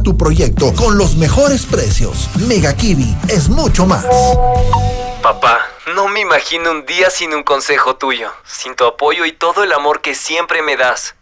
tu 0.00 0.16
proyecto 0.16 0.72
con 0.74 0.96
los 0.96 1.16
mejores 1.16 1.66
precios. 1.66 2.28
Mega 2.46 2.76
Kiwi 2.76 3.16
es 3.28 3.48
mucho 3.48 3.84
más. 3.84 4.06
Papá, 5.22 5.58
no 5.94 6.06
me 6.06 6.20
imagino 6.20 6.70
un 6.70 6.86
día 6.86 7.10
sin 7.10 7.34
un 7.34 7.42
consejo 7.42 7.96
tuyo, 7.96 8.30
sin 8.44 8.76
tu 8.76 8.84
apoyo 8.84 9.24
y 9.24 9.32
todo 9.32 9.64
el 9.64 9.72
amor 9.72 10.00
que 10.00 10.14
siempre 10.14 10.62
me 10.62 10.76
das. 10.76 11.16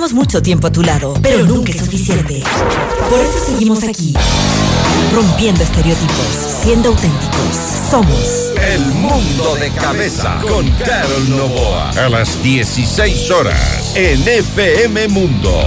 Mucho 0.00 0.42
tiempo 0.42 0.66
a 0.66 0.72
tu 0.72 0.82
lado, 0.82 1.12
pero 1.22 1.44
nunca 1.44 1.72
es 1.72 1.78
suficiente. 1.78 2.42
Por 3.10 3.20
eso 3.20 3.44
seguimos 3.46 3.84
aquí, 3.84 4.14
rompiendo 5.14 5.62
estereotipos, 5.62 6.26
siendo 6.62 6.88
auténticos. 6.88 7.56
Somos 7.90 8.52
El 8.56 8.80
Mundo 8.94 9.56
de 9.60 9.70
Cabeza 9.70 10.40
con 10.40 10.68
Carol 10.70 11.30
Novoa. 11.30 11.90
A 11.90 12.08
las 12.08 12.42
16 12.42 13.30
horas 13.30 13.92
en 13.94 14.26
FM 14.26 15.08
Mundo. 15.08 15.66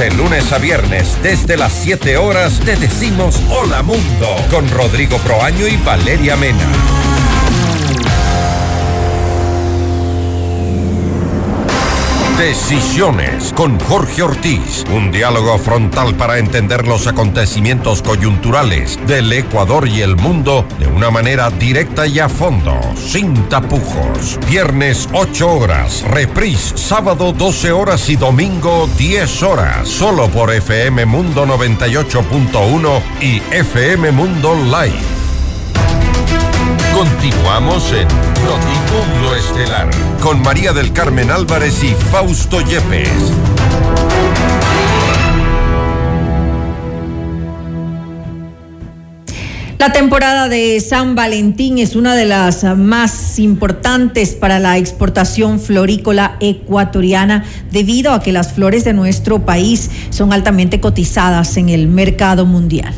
De 0.00 0.10
lunes 0.12 0.50
a 0.50 0.56
viernes, 0.56 1.18
desde 1.22 1.58
las 1.58 1.74
7 1.74 2.16
horas, 2.16 2.58
te 2.60 2.74
decimos 2.74 3.38
Hola 3.50 3.82
Mundo 3.82 4.34
con 4.50 4.66
Rodrigo 4.70 5.18
Proaño 5.18 5.68
y 5.68 5.76
Valeria 5.76 6.36
Mena. 6.36 6.99
Decisiones 12.40 13.52
con 13.52 13.78
Jorge 13.80 14.22
Ortiz. 14.22 14.86
Un 14.94 15.12
diálogo 15.12 15.58
frontal 15.58 16.14
para 16.14 16.38
entender 16.38 16.88
los 16.88 17.06
acontecimientos 17.06 18.00
coyunturales 18.00 18.98
del 19.06 19.30
Ecuador 19.30 19.86
y 19.86 20.00
el 20.00 20.16
mundo 20.16 20.64
de 20.78 20.86
una 20.86 21.10
manera 21.10 21.50
directa 21.50 22.06
y 22.06 22.18
a 22.18 22.30
fondo, 22.30 22.80
sin 22.96 23.34
tapujos. 23.50 24.40
Viernes 24.48 25.06
8 25.12 25.52
horas, 25.52 26.02
reprise 26.08 26.78
sábado 26.78 27.34
12 27.34 27.72
horas 27.72 28.08
y 28.08 28.16
domingo 28.16 28.88
10 28.96 29.42
horas. 29.42 29.86
Solo 29.86 30.28
por 30.28 30.50
FM 30.50 31.04
Mundo 31.04 31.44
98.1 31.44 33.02
y 33.20 33.42
FM 33.54 34.12
Mundo 34.12 34.54
Live. 34.54 35.19
Continuamos 37.00 37.94
en 37.94 38.06
Notimundo 38.44 39.34
Estelar 39.34 39.88
con 40.20 40.42
María 40.42 40.74
del 40.74 40.92
Carmen 40.92 41.30
Álvarez 41.30 41.82
y 41.82 41.94
Fausto 41.94 42.60
Yepes. 42.60 43.08
La 49.78 49.94
temporada 49.94 50.50
de 50.50 50.78
San 50.80 51.14
Valentín 51.14 51.78
es 51.78 51.96
una 51.96 52.14
de 52.14 52.26
las 52.26 52.64
más 52.76 53.38
importantes 53.38 54.34
para 54.34 54.58
la 54.58 54.76
exportación 54.76 55.58
florícola 55.58 56.36
ecuatoriana 56.40 57.46
debido 57.72 58.12
a 58.12 58.20
que 58.20 58.32
las 58.32 58.52
flores 58.52 58.84
de 58.84 58.92
nuestro 58.92 59.46
país 59.46 59.90
son 60.10 60.34
altamente 60.34 60.80
cotizadas 60.80 61.56
en 61.56 61.70
el 61.70 61.88
mercado 61.88 62.44
mundial. 62.44 62.92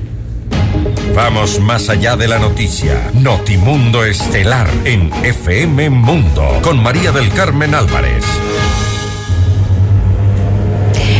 Vamos 1.14 1.60
más 1.60 1.90
allá 1.90 2.16
de 2.16 2.26
la 2.26 2.38
noticia. 2.38 3.10
Notimundo 3.12 4.02
Estelar 4.02 4.66
en 4.86 5.10
FM 5.22 5.90
Mundo 5.90 6.42
con 6.62 6.82
María 6.82 7.12
del 7.12 7.28
Carmen 7.28 7.74
Álvarez. 7.74 8.24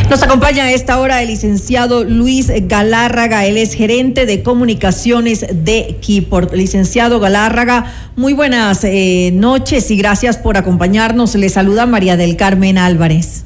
Nos 0.09 0.23
acompaña 0.23 0.65
a 0.65 0.71
esta 0.71 0.99
hora 0.99 1.21
el 1.21 1.27
licenciado 1.27 2.03
Luis 2.05 2.51
Galárraga, 2.67 3.45
él 3.45 3.57
es 3.57 3.75
gerente 3.75 4.25
de 4.25 4.41
comunicaciones 4.41 5.45
de 5.63 5.97
Keyport. 6.01 6.53
Licenciado 6.53 7.19
Galárraga, 7.19 7.85
muy 8.15 8.33
buenas 8.33 8.83
eh, 8.83 9.29
noches 9.31 9.91
y 9.91 9.97
gracias 9.97 10.37
por 10.37 10.57
acompañarnos. 10.57 11.35
Le 11.35 11.49
saluda 11.49 11.85
María 11.85 12.17
del 12.17 12.35
Carmen 12.35 12.79
Álvarez. 12.79 13.45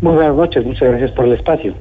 Muy 0.00 0.14
buenas 0.14 0.36
noches, 0.36 0.64
muchas 0.64 0.88
gracias 0.88 1.10
por 1.10 1.26
el 1.26 1.32
espacio. 1.32 1.74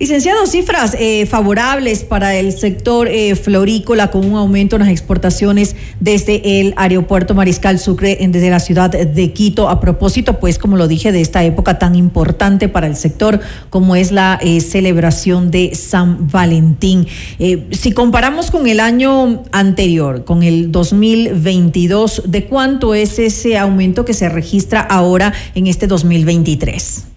Licenciado, 0.00 0.46
cifras 0.46 0.96
eh, 0.98 1.26
favorables 1.26 2.04
para 2.04 2.34
el 2.34 2.54
sector 2.54 3.06
eh, 3.06 3.34
florícola 3.34 4.10
con 4.10 4.24
un 4.24 4.34
aumento 4.34 4.76
en 4.76 4.80
las 4.80 4.88
exportaciones 4.88 5.76
desde 6.00 6.62
el 6.62 6.72
aeropuerto 6.78 7.34
Mariscal 7.34 7.78
Sucre 7.78 8.16
desde 8.18 8.48
la 8.48 8.60
ciudad 8.60 8.88
de 8.88 9.32
Quito. 9.34 9.68
A 9.68 9.78
propósito, 9.78 10.40
pues, 10.40 10.58
como 10.58 10.78
lo 10.78 10.88
dije, 10.88 11.12
de 11.12 11.20
esta 11.20 11.44
época 11.44 11.78
tan 11.78 11.96
importante 11.96 12.70
para 12.70 12.86
el 12.86 12.96
sector 12.96 13.40
como 13.68 13.94
es 13.94 14.10
la 14.10 14.38
eh, 14.40 14.62
celebración 14.62 15.50
de 15.50 15.74
San 15.74 16.30
Valentín. 16.30 17.06
si 17.70 17.92
comparamos 17.92 18.50
con 18.50 18.68
el 18.68 18.80
año 18.80 19.42
anterior, 19.52 20.24
con 20.24 20.42
el 20.42 20.72
2022, 20.72 22.22
¿de 22.26 22.46
cuánto 22.46 22.94
es 22.94 23.18
ese 23.18 23.58
aumento 23.58 24.06
que 24.06 24.14
se 24.14 24.30
registra 24.30 24.80
ahora 24.80 25.34
en 25.54 25.66
este 25.66 25.86
2023? 25.86 27.09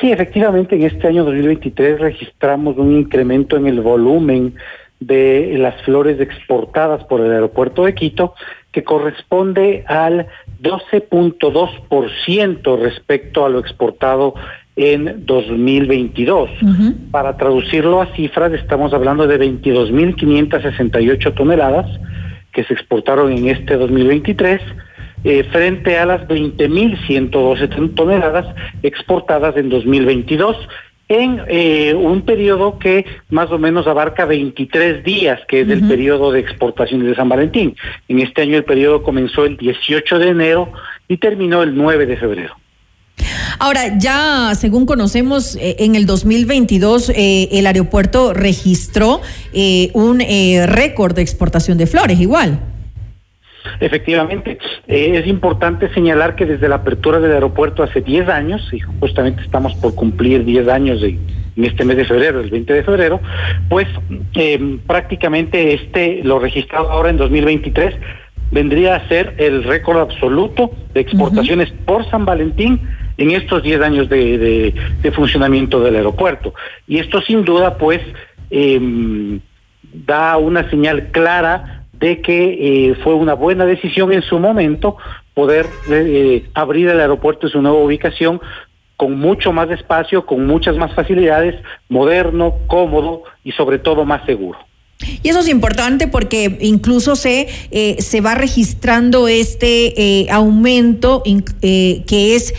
Sí, 0.00 0.10
efectivamente, 0.12 0.76
en 0.76 0.82
este 0.82 1.08
año 1.08 1.24
2023 1.24 1.98
registramos 2.00 2.76
un 2.76 2.94
incremento 2.96 3.56
en 3.56 3.66
el 3.66 3.80
volumen 3.80 4.54
de 5.00 5.56
las 5.58 5.82
flores 5.82 6.20
exportadas 6.20 7.02
por 7.04 7.20
el 7.20 7.32
aeropuerto 7.32 7.84
de 7.84 7.94
Quito, 7.94 8.34
que 8.72 8.84
corresponde 8.84 9.84
al 9.86 10.26
12.2% 10.62 12.78
respecto 12.78 13.46
a 13.46 13.48
lo 13.48 13.58
exportado 13.58 14.34
en 14.76 15.24
2022. 15.24 16.50
Para 17.10 17.38
traducirlo 17.38 18.02
a 18.02 18.14
cifras, 18.14 18.52
estamos 18.52 18.92
hablando 18.92 19.26
de 19.26 19.40
22.568 19.40 21.34
toneladas 21.34 21.86
que 22.52 22.64
se 22.64 22.74
exportaron 22.74 23.32
en 23.32 23.48
este 23.48 23.76
2023 23.76 24.60
eh, 25.28 25.42
frente 25.50 25.98
a 25.98 26.06
las 26.06 26.20
20.112 26.28 27.94
toneladas 27.96 28.46
exportadas 28.84 29.56
en 29.56 29.68
2022 29.70 30.56
en 31.08 31.40
eh, 31.48 31.94
un 31.94 32.22
periodo 32.22 32.78
que 32.78 33.04
más 33.30 33.50
o 33.50 33.58
menos 33.58 33.88
abarca 33.88 34.24
23 34.24 35.02
días, 35.02 35.40
que 35.48 35.62
es 35.62 35.68
el 35.68 35.88
periodo 35.88 36.30
de 36.30 36.38
exportaciones 36.38 37.08
de 37.08 37.16
San 37.16 37.28
Valentín. 37.28 37.74
En 38.06 38.20
este 38.20 38.42
año 38.42 38.56
el 38.56 38.62
periodo 38.62 39.02
comenzó 39.02 39.46
el 39.46 39.56
18 39.56 40.20
de 40.20 40.28
enero 40.28 40.70
y 41.08 41.16
terminó 41.16 41.64
el 41.64 41.74
9 41.74 42.06
de 42.06 42.16
febrero. 42.18 42.54
Ahora, 43.58 43.98
ya 43.98 44.54
según 44.54 44.86
conocemos, 44.86 45.56
eh, 45.56 45.74
en 45.80 45.96
el 45.96 46.06
2022 46.06 47.12
el 47.16 47.66
aeropuerto 47.66 48.32
registró 48.32 49.22
un 49.92 50.20
récord 50.20 51.16
de 51.16 51.22
exportación 51.22 51.78
de 51.78 51.88
flores, 51.88 52.20
igual. 52.20 52.60
Efectivamente, 53.80 54.58
eh, 54.86 55.12
es 55.14 55.26
importante 55.26 55.92
señalar 55.92 56.36
que 56.36 56.46
desde 56.46 56.68
la 56.68 56.76
apertura 56.76 57.20
del 57.20 57.32
aeropuerto 57.32 57.82
hace 57.82 58.00
10 58.00 58.28
años, 58.28 58.68
y 58.72 58.80
justamente 58.80 59.42
estamos 59.42 59.74
por 59.76 59.94
cumplir 59.94 60.44
10 60.44 60.68
años 60.68 61.02
en 61.02 61.64
este 61.64 61.84
mes 61.84 61.96
de 61.96 62.04
febrero, 62.04 62.40
el 62.40 62.50
20 62.50 62.72
de 62.72 62.82
febrero, 62.82 63.20
pues 63.68 63.88
eh, 64.34 64.78
prácticamente 64.86 65.74
este, 65.74 66.20
lo 66.22 66.38
registrado 66.38 66.90
ahora 66.90 67.10
en 67.10 67.16
2023, 67.16 67.94
vendría 68.50 68.96
a 68.96 69.08
ser 69.08 69.34
el 69.38 69.64
récord 69.64 69.98
absoluto 69.98 70.70
de 70.94 71.00
exportaciones 71.00 71.72
por 71.84 72.08
San 72.10 72.24
Valentín 72.24 72.80
en 73.18 73.30
estos 73.30 73.62
10 73.62 73.80
años 73.80 74.08
de, 74.08 74.74
funcionamiento 75.14 75.80
del 75.80 75.96
aeropuerto. 75.96 76.54
Y 76.86 76.98
esto 76.98 77.20
sin 77.22 77.44
duda, 77.44 77.78
pues, 77.78 78.00
em, 78.50 79.40
da 79.92 80.36
una 80.36 80.68
señal 80.68 81.08
clara 81.10 81.75
de 81.98 82.20
que 82.20 82.90
eh, 82.90 82.94
fue 83.02 83.14
una 83.14 83.34
buena 83.34 83.66
decisión 83.66 84.12
en 84.12 84.22
su 84.22 84.38
momento 84.38 84.96
poder 85.34 85.66
eh, 85.90 86.48
abrir 86.54 86.88
el 86.88 87.00
aeropuerto 87.00 87.46
en 87.46 87.52
su 87.52 87.62
nueva 87.62 87.78
ubicación 87.78 88.40
con 88.96 89.18
mucho 89.18 89.52
más 89.52 89.70
espacio, 89.70 90.24
con 90.24 90.46
muchas 90.46 90.76
más 90.76 90.94
facilidades, 90.94 91.54
moderno, 91.88 92.54
cómodo 92.66 93.24
y 93.44 93.52
sobre 93.52 93.78
todo 93.78 94.04
más 94.04 94.24
seguro. 94.24 94.58
Y 95.22 95.28
eso 95.28 95.40
es 95.40 95.48
importante 95.48 96.08
porque 96.08 96.56
incluso 96.62 97.16
se, 97.16 97.48
eh, 97.70 97.96
se 98.00 98.22
va 98.22 98.34
registrando 98.34 99.28
este 99.28 100.20
eh, 100.20 100.26
aumento 100.30 101.22
eh, 101.60 102.02
que 102.06 102.34
es 102.34 102.54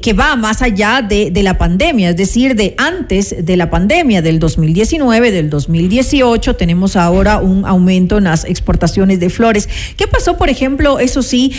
que 0.00 0.12
va 0.12 0.36
más 0.36 0.62
allá 0.62 1.02
de, 1.02 1.30
de, 1.30 1.42
la 1.42 1.58
pandemia, 1.58 2.10
es 2.10 2.16
decir, 2.16 2.54
de 2.54 2.74
antes 2.76 3.44
de 3.44 3.56
la 3.56 3.70
pandemia, 3.70 4.22
del 4.22 4.38
2019, 4.38 5.32
del 5.32 5.50
2018, 5.50 6.56
tenemos 6.56 6.96
ahora 6.96 7.38
un 7.38 7.64
aumento 7.64 8.18
en 8.18 8.24
las 8.24 8.44
exportaciones 8.44 9.18
de 9.18 9.30
flores. 9.30 9.68
¿Qué 9.96 10.06
pasó, 10.06 10.36
por 10.36 10.48
ejemplo? 10.48 10.98
Eso 11.00 11.22
sí, 11.22 11.52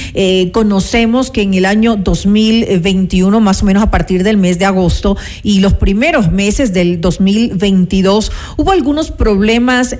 conocemos 0.52 1.32
que 1.32 1.42
en 1.42 1.56
el 1.56 1.66
año 1.66 1.96
2021, 1.96 3.40
más 3.40 3.64
o 3.64 3.66
menos 3.66 3.84
a 3.84 3.92
partir 3.92 4.24
del 4.24 4.38
mes 4.38 4.60
de 4.60 4.66
agosto 4.66 5.18
y 5.44 5.60
los 5.60 5.74
primeros 5.74 6.32
meses 6.32 6.72
del 6.74 7.02
2022, 7.02 8.32
hubo 8.58 8.72
algunos 8.72 9.12
problemas. 9.12 9.96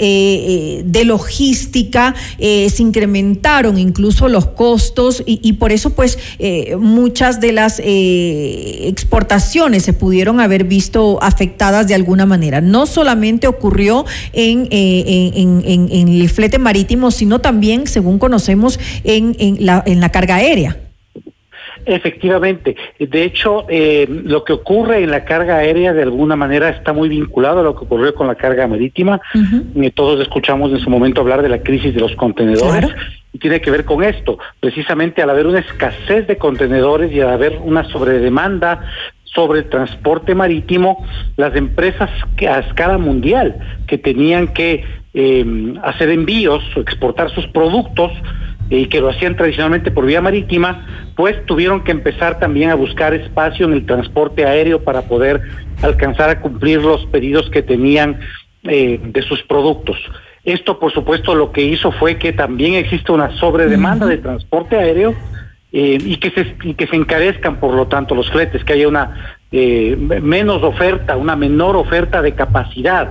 De 0.86 1.06
logística, 1.06 2.16
eh, 2.38 2.70
se 2.70 2.84
incrementaron 2.84 3.78
incluso 3.78 4.28
los 4.28 4.48
costos 4.48 5.24
y, 5.26 5.54
por 5.54 5.72
eso 5.72 5.92
pues 5.92 6.18
eh, 6.40 6.76
muchas 6.80 7.40
de 7.40 7.52
las 7.52 7.82
exportaciones 7.84 9.84
se 9.84 9.94
pudieron 9.94 10.40
haber 10.40 10.64
visto 10.64 11.22
afectadas 11.22 11.88
de 11.88 11.96
alguna 11.96 12.26
manera. 12.26 12.62
No 12.62 12.86
solamente 12.86 13.48
ocurrió 13.48 14.06
en, 14.34 14.68
en, 14.72 16.08
el 16.08 16.30
flete 16.30 16.60
marítimo, 16.60 17.12
sino 17.12 17.40
también, 17.40 17.88
según 17.88 18.20
conocemos, 18.20 18.80
en, 19.04 19.36
la, 19.60 19.84
en 19.86 20.00
la 20.00 20.10
carga 20.10 20.36
aérea. 20.36 20.91
Efectivamente. 21.86 22.76
De 23.00 23.24
hecho, 23.24 23.66
eh, 23.70 24.08
lo 24.10 24.44
que 24.44 24.54
ocurre 24.54 25.04
en 25.04 25.12
la 25.12 25.26
carga 25.26 25.58
aérea 25.58 25.94
de 25.94 26.04
alguna 26.04 26.36
manera 26.36 26.70
está 26.70 26.94
muy 26.94 27.10
vinculado 27.10 27.62
a 27.62 27.64
lo 27.64 27.76
que 27.76 27.86
ocurrió 27.86 28.14
con 28.14 28.28
la 28.28 28.36
carga 28.36 28.68
marítima. 28.68 29.20
Eh, 29.76 29.92
todos 29.92 30.20
escuchamos 30.22 30.72
en 30.72 30.80
su 30.80 30.90
momento 30.90 31.22
hablar 31.22 31.42
de 31.42 31.50
la 31.50 31.62
crisis 31.62 31.94
de 31.94 32.02
los 32.02 32.16
contenedores. 32.16 32.90
Y 33.34 33.40
tiene 33.40 33.62
que 33.62 33.72
ver 33.72 33.86
con 33.86 34.04
esto. 34.04 34.40
Precisamente 34.60 35.22
al 35.22 35.30
haber 35.30 35.48
una 35.48 35.60
escasez 35.60 36.28
de 36.28 36.38
contenedores 36.38 37.12
y 37.12 37.22
al 37.22 37.30
haber 37.30 37.60
una 37.64 37.86
sobredemanda 37.86 38.82
sobre 39.24 39.60
el 39.60 39.70
transporte 39.70 40.36
marítimo, 40.36 41.06
las 41.38 41.56
empresas 41.56 42.10
que 42.36 42.48
a 42.48 42.60
escala 42.60 42.98
mundial 42.98 43.56
que 43.88 43.98
tenían 43.98 44.50
que 44.50 44.84
eh, 45.14 45.74
hacer 45.84 46.10
envíos 46.10 46.64
o 46.76 46.82
exportar 46.82 47.30
sus 47.32 47.48
productos, 47.48 48.12
y 48.78 48.88
que 48.88 49.02
lo 49.02 49.10
hacían 49.10 49.36
tradicionalmente 49.36 49.92
por 49.92 50.06
vía 50.06 50.22
marítima, 50.22 51.12
pues 51.16 51.46
tuvieron 51.46 51.84
que 51.84 51.92
empezar 51.92 52.40
también 52.40 52.70
a 52.70 52.76
buscar 52.76 53.14
espacio 53.14 53.66
en 53.66 53.74
el 53.74 53.86
transporte 53.86 54.46
aéreo 54.46 54.82
para 54.84 55.02
poder 55.04 55.42
alcanzar 55.82 56.30
a 56.30 56.40
cumplir 56.40 56.82
los 56.82 57.06
pedidos 57.08 57.50
que 57.50 57.62
tenían 57.62 58.22
eh, 58.64 59.00
de 59.04 59.22
sus 59.24 59.44
productos. 59.44 59.98
Esto, 60.46 60.80
por 60.80 60.94
supuesto, 60.94 61.36
lo 61.36 61.52
que 61.52 61.62
hizo 61.62 61.92
fue 61.92 62.18
que 62.18 62.32
también 62.32 62.76
existe 62.76 63.12
una 63.12 63.38
sobredemanda 63.38 64.06
de 64.08 64.18
transporte 64.18 64.78
aéreo 64.78 65.14
eh, 65.74 65.98
y, 66.00 66.16
que 66.18 66.32
se, 66.32 66.56
y 66.64 66.74
que 66.74 66.88
se 66.88 66.96
encarezcan, 66.96 67.60
por 67.60 67.74
lo 67.74 67.88
tanto, 67.88 68.16
los 68.16 68.32
fletes, 68.32 68.64
que 68.64 68.74
haya 68.74 68.88
una 68.88 69.36
eh, 69.52 69.98
menos 69.98 70.64
oferta, 70.64 71.18
una 71.18 71.36
menor 71.36 71.76
oferta 71.76 72.22
de 72.22 72.32
capacidad 72.36 73.10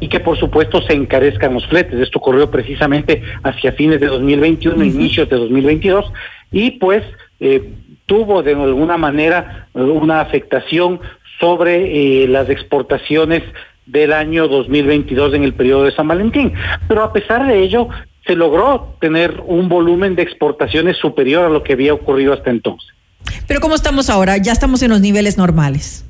y 0.00 0.08
que 0.08 0.20
por 0.20 0.38
supuesto 0.38 0.82
se 0.82 0.94
encarezcan 0.94 1.54
los 1.54 1.66
fletes. 1.66 2.00
Esto 2.00 2.18
ocurrió 2.18 2.50
precisamente 2.50 3.22
hacia 3.42 3.72
fines 3.72 4.00
de 4.00 4.06
2021, 4.06 4.82
inicios 4.84 5.28
de 5.28 5.36
2022, 5.36 6.12
y 6.50 6.72
pues 6.72 7.04
eh, 7.38 7.70
tuvo 8.06 8.42
de 8.42 8.54
alguna 8.54 8.96
manera 8.96 9.68
una 9.74 10.20
afectación 10.20 11.00
sobre 11.38 12.22
eh, 12.24 12.28
las 12.28 12.48
exportaciones 12.48 13.42
del 13.86 14.12
año 14.12 14.48
2022 14.48 15.34
en 15.34 15.44
el 15.44 15.54
periodo 15.54 15.84
de 15.84 15.92
San 15.92 16.08
Valentín. 16.08 16.52
Pero 16.88 17.04
a 17.04 17.12
pesar 17.12 17.46
de 17.46 17.62
ello, 17.62 17.88
se 18.26 18.34
logró 18.34 18.96
tener 19.00 19.42
un 19.46 19.68
volumen 19.68 20.16
de 20.16 20.22
exportaciones 20.22 20.96
superior 20.96 21.44
a 21.44 21.48
lo 21.48 21.62
que 21.62 21.74
había 21.74 21.94
ocurrido 21.94 22.32
hasta 22.32 22.50
entonces. 22.50 22.88
Pero 23.46 23.60
¿cómo 23.60 23.74
estamos 23.74 24.10
ahora? 24.10 24.36
Ya 24.38 24.52
estamos 24.52 24.82
en 24.82 24.90
los 24.90 25.00
niveles 25.00 25.36
normales 25.36 26.04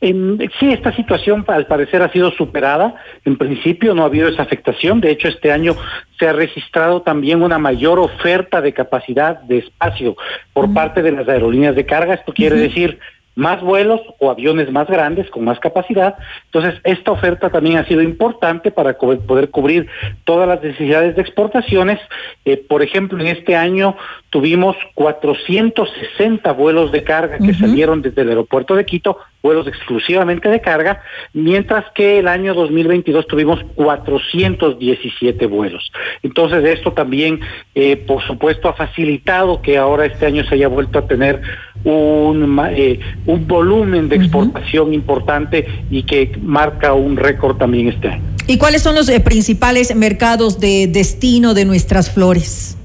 sí, 0.00 0.72
esta 0.72 0.94
situación 0.94 1.44
al 1.48 1.66
parecer 1.66 2.02
ha 2.02 2.12
sido 2.12 2.30
superada. 2.32 2.96
En 3.24 3.36
principio 3.36 3.94
no 3.94 4.02
ha 4.02 4.06
habido 4.06 4.28
esa 4.28 4.42
afectación. 4.42 5.00
De 5.00 5.10
hecho, 5.10 5.28
este 5.28 5.52
año 5.52 5.74
se 6.18 6.28
ha 6.28 6.32
registrado 6.32 7.02
también 7.02 7.42
una 7.42 7.58
mayor 7.58 7.98
oferta 7.98 8.60
de 8.60 8.72
capacidad 8.72 9.40
de 9.40 9.58
espacio 9.58 10.16
por 10.52 10.72
parte 10.72 11.02
de 11.02 11.12
las 11.12 11.28
aerolíneas 11.28 11.74
de 11.74 11.86
carga. 11.86 12.14
Esto 12.14 12.32
quiere 12.32 12.56
decir 12.56 12.98
más 13.36 13.60
vuelos 13.60 14.00
o 14.18 14.30
aviones 14.30 14.72
más 14.72 14.88
grandes 14.88 15.30
con 15.30 15.44
más 15.44 15.60
capacidad. 15.60 16.16
Entonces, 16.46 16.80
esta 16.84 17.12
oferta 17.12 17.50
también 17.50 17.76
ha 17.76 17.86
sido 17.86 18.02
importante 18.02 18.70
para 18.70 18.94
poder 18.94 19.50
cubrir 19.50 19.86
todas 20.24 20.48
las 20.48 20.62
necesidades 20.62 21.14
de 21.14 21.22
exportaciones. 21.22 22.00
Eh, 22.46 22.56
por 22.56 22.82
ejemplo, 22.82 23.20
en 23.20 23.28
este 23.28 23.54
año 23.54 23.94
tuvimos 24.30 24.74
460 24.94 26.50
vuelos 26.52 26.90
de 26.92 27.04
carga 27.04 27.38
que 27.38 27.54
salieron 27.54 28.00
desde 28.02 28.22
el 28.22 28.30
aeropuerto 28.30 28.74
de 28.74 28.86
Quito, 28.86 29.18
vuelos 29.42 29.66
exclusivamente 29.66 30.48
de 30.48 30.60
carga, 30.60 31.02
mientras 31.34 31.84
que 31.94 32.18
el 32.18 32.28
año 32.28 32.54
2022 32.54 33.26
tuvimos 33.26 33.62
417 33.74 35.46
vuelos. 35.46 35.92
Entonces, 36.22 36.64
esto 36.64 36.92
también, 36.92 37.40
eh, 37.74 37.96
por 37.96 38.22
supuesto, 38.22 38.68
ha 38.68 38.72
facilitado 38.72 39.60
que 39.60 39.76
ahora 39.76 40.06
este 40.06 40.24
año 40.24 40.42
se 40.44 40.54
haya 40.54 40.68
vuelto 40.68 40.98
a 40.98 41.06
tener 41.06 41.42
un, 41.86 42.60
eh, 42.70 42.98
un 43.26 43.46
volumen 43.46 44.08
de 44.08 44.16
exportación 44.16 44.92
importante 44.92 45.66
y 45.90 46.02
que 46.02 46.32
marca 46.42 46.92
un 46.94 47.16
récord 47.16 47.56
también 47.56 47.88
este 47.88 48.08
año. 48.08 48.22
¿Y 48.48 48.58
cuáles 48.58 48.82
son 48.82 48.94
los 48.94 49.08
eh, 49.08 49.20
principales 49.20 49.94
mercados 49.94 50.58
de 50.60 50.88
destino 50.88 51.54
de 51.54 51.64
nuestras 51.64 52.10
flores? 52.10 52.76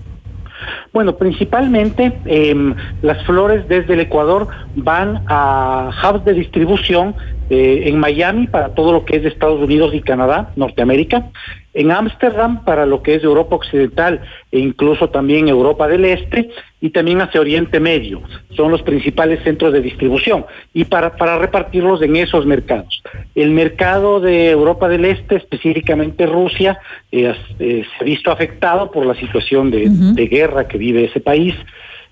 Bueno, 0.93 1.15
principalmente 1.15 2.13
em, 2.25 2.75
las 3.01 3.25
flores 3.25 3.67
desde 3.67 3.93
el 3.93 4.01
Ecuador 4.01 4.49
van 4.75 5.23
a 5.27 5.89
hubs 6.03 6.25
de 6.25 6.33
distribución 6.33 7.15
eh, 7.49 7.83
en 7.85 7.97
Miami 7.97 8.47
para 8.47 8.75
todo 8.75 8.91
lo 8.91 9.05
que 9.05 9.15
es 9.17 9.23
de 9.23 9.29
Estados 9.29 9.61
Unidos 9.61 9.93
y 9.95 10.01
Canadá, 10.01 10.51
Norteamérica, 10.55 11.29
en 11.73 11.91
Ámsterdam 11.91 12.63
para 12.63 12.85
lo 12.85 13.01
que 13.01 13.15
es 13.15 13.23
Europa 13.23 13.55
Occidental 13.55 14.21
e 14.51 14.59
incluso 14.59 15.09
también 15.09 15.47
Europa 15.47 15.87
del 15.87 16.05
Este 16.05 16.49
y 16.81 16.89
también 16.89 17.21
hacia 17.21 17.39
Oriente 17.39 17.79
Medio. 17.79 18.21
Son 18.55 18.71
los 18.71 18.81
principales 18.81 19.41
centros 19.43 19.71
de 19.71 19.81
distribución 19.81 20.45
y 20.73 20.85
para, 20.85 21.15
para 21.15 21.37
repartirlos 21.37 22.01
en 22.01 22.17
esos 22.17 22.45
mercados. 22.45 23.01
El 23.35 23.51
mercado 23.51 24.19
de 24.19 24.49
Europa 24.49 24.89
del 24.89 25.05
Este, 25.05 25.35
específicamente 25.37 26.25
Rusia, 26.25 26.79
eh, 27.11 27.33
eh, 27.59 27.85
se 27.97 28.03
ha 28.03 28.05
visto 28.05 28.31
afectado 28.31 28.91
por 28.91 29.05
la 29.05 29.15
situación 29.15 29.71
de, 29.71 29.87
de 29.89 30.27
guerra 30.27 30.67
que 30.67 30.77
vive 30.77 31.05
ese 31.05 31.21
país. 31.21 31.55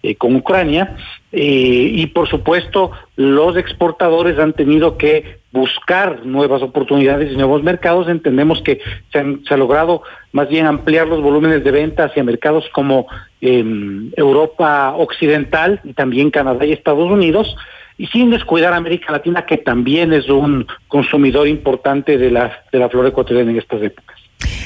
Eh, 0.01 0.15
con 0.15 0.33
Ucrania 0.33 0.95
y 1.29 2.07
por 2.07 2.29
supuesto 2.29 2.91
los 3.17 3.57
exportadores 3.57 4.39
han 4.39 4.53
tenido 4.53 4.97
que 4.97 5.38
buscar 5.51 6.25
nuevas 6.25 6.61
oportunidades 6.61 7.31
y 7.31 7.35
nuevos 7.35 7.63
mercados. 7.63 8.07
Entendemos 8.07 8.61
que 8.61 8.79
se, 9.11 9.19
han, 9.19 9.41
ha 9.49 9.57
logrado 9.57 10.03
más 10.31 10.47
bien 10.49 10.65
ampliar 10.65 11.07
los 11.07 11.21
volúmenes 11.21 11.63
de 11.63 11.71
venta 11.71 12.05
hacia 12.05 12.23
mercados 12.23 12.65
como 12.73 13.07
em, 13.41 14.11
Europa 14.15 14.93
Occidental 14.95 15.81
y 15.83 15.93
también 15.93 16.31
Canadá 16.31 16.65
y 16.65 16.71
Estados 16.71 17.09
Unidos 17.09 17.55
y 17.97 18.07
sin 18.07 18.29
descuidar 18.29 18.73
América 18.73 19.11
Latina, 19.11 19.45
que 19.45 19.57
también 19.57 20.13
es 20.13 20.29
un 20.29 20.65
consumidor 20.87 21.47
importante 21.47 22.17
de 22.17 22.31
la, 22.31 22.63
de 22.71 22.79
la 22.79 22.89
flora 22.89 23.09
ecuatoriana 23.09 23.51
en 23.51 23.57
estas 23.57 23.81
épocas. 23.81 24.18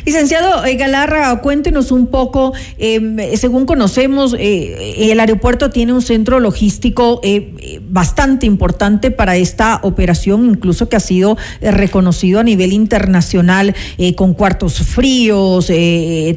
Licenciado 0.05 0.65
eh, 0.65 0.75
Galarra, 0.75 1.39
cuéntenos 1.39 1.91
un 1.91 2.07
poco, 2.07 2.51
em, 2.77 3.17
según 3.37 3.65
conocemos, 3.65 4.35
eh, 4.37 5.11
el 5.11 5.19
aeropuerto 5.19 5.69
tiene 5.69 5.93
un 5.93 6.01
centro 6.01 6.41
logístico 6.41 7.21
eh, 7.23 7.79
bastante 7.89 8.45
importante 8.45 9.11
para 9.11 9.37
esta 9.37 9.79
operación, 9.83 10.49
incluso 10.49 10.89
que 10.89 10.97
ha 10.97 10.99
sido 10.99 11.37
reconocido 11.61 12.41
a 12.41 12.43
nivel 12.43 12.73
internacional 12.73 13.75
con 14.15 14.33
cuartos 14.33 14.79
fríos, 14.79 15.71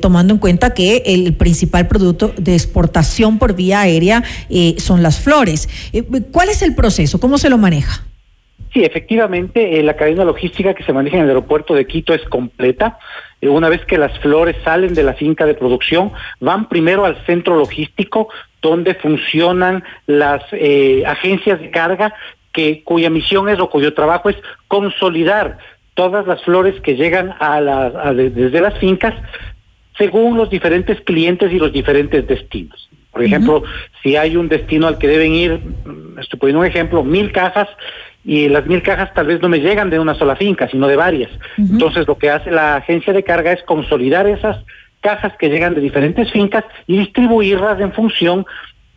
tomando 0.00 0.34
en 0.34 0.38
cuenta 0.38 0.74
que 0.74 1.02
el 1.06 1.34
principal 1.34 1.88
producto 1.88 2.32
de 2.36 2.54
exportación 2.54 3.38
por 3.38 3.54
vía 3.54 3.80
aérea 3.80 4.22
son 4.76 5.02
las 5.02 5.18
flores. 5.18 5.68
¿Cuál 6.30 6.50
es 6.50 6.62
el 6.62 6.74
proceso? 6.74 7.18
¿Cómo 7.18 7.38
se 7.38 7.48
lo 7.48 7.58
maneja? 7.58 8.05
Sí, 8.76 8.84
efectivamente, 8.84 9.82
la 9.82 9.96
cadena 9.96 10.22
logística 10.22 10.74
que 10.74 10.84
se 10.84 10.92
maneja 10.92 11.16
en 11.16 11.22
el 11.22 11.30
aeropuerto 11.30 11.72
de 11.72 11.86
Quito 11.86 12.12
es 12.12 12.20
completa. 12.24 12.98
Eh, 13.40 13.48
una 13.48 13.70
vez 13.70 13.82
que 13.86 13.96
las 13.96 14.18
flores 14.18 14.54
salen 14.64 14.92
de 14.92 15.02
la 15.02 15.14
finca 15.14 15.46
de 15.46 15.54
producción, 15.54 16.12
van 16.40 16.68
primero 16.68 17.06
al 17.06 17.16
centro 17.24 17.56
logístico 17.56 18.28
donde 18.60 18.94
funcionan 18.94 19.82
las 20.06 20.42
eh, 20.52 21.04
agencias 21.06 21.58
de 21.58 21.70
carga 21.70 22.12
que 22.52 22.82
cuya 22.84 23.08
misión 23.08 23.48
es 23.48 23.58
o 23.60 23.70
cuyo 23.70 23.94
trabajo 23.94 24.28
es 24.28 24.36
consolidar 24.68 25.56
todas 25.94 26.26
las 26.26 26.42
flores 26.42 26.78
que 26.82 26.96
llegan 26.96 27.34
a, 27.40 28.12
desde 28.12 28.60
las 28.60 28.78
fincas 28.78 29.14
según 29.96 30.36
los 30.36 30.50
diferentes 30.50 31.00
clientes 31.00 31.50
y 31.50 31.58
los 31.58 31.72
diferentes 31.72 32.26
destinos. 32.26 32.90
Por 33.10 33.24
ejemplo, 33.24 33.62
si 34.02 34.16
hay 34.16 34.36
un 34.36 34.50
destino 34.50 34.86
al 34.86 34.98
que 34.98 35.08
deben 35.08 35.32
ir, 35.32 35.60
estoy 36.20 36.38
poniendo 36.38 36.60
un 36.60 36.66
ejemplo, 36.66 37.02
mil 37.02 37.32
cajas, 37.32 37.68
y 38.26 38.48
las 38.48 38.66
mil 38.66 38.82
cajas 38.82 39.14
tal 39.14 39.28
vez 39.28 39.40
no 39.40 39.48
me 39.48 39.60
llegan 39.60 39.88
de 39.88 40.00
una 40.00 40.14
sola 40.14 40.34
finca, 40.34 40.68
sino 40.68 40.88
de 40.88 40.96
varias. 40.96 41.30
Entonces 41.56 42.08
lo 42.08 42.18
que 42.18 42.28
hace 42.28 42.50
la 42.50 42.74
agencia 42.74 43.12
de 43.12 43.22
carga 43.22 43.52
es 43.52 43.62
consolidar 43.62 44.26
esas 44.26 44.58
cajas 45.00 45.32
que 45.38 45.48
llegan 45.48 45.74
de 45.74 45.80
diferentes 45.80 46.32
fincas 46.32 46.64
y 46.88 46.98
distribuirlas 46.98 47.80
en 47.80 47.92
función 47.92 48.44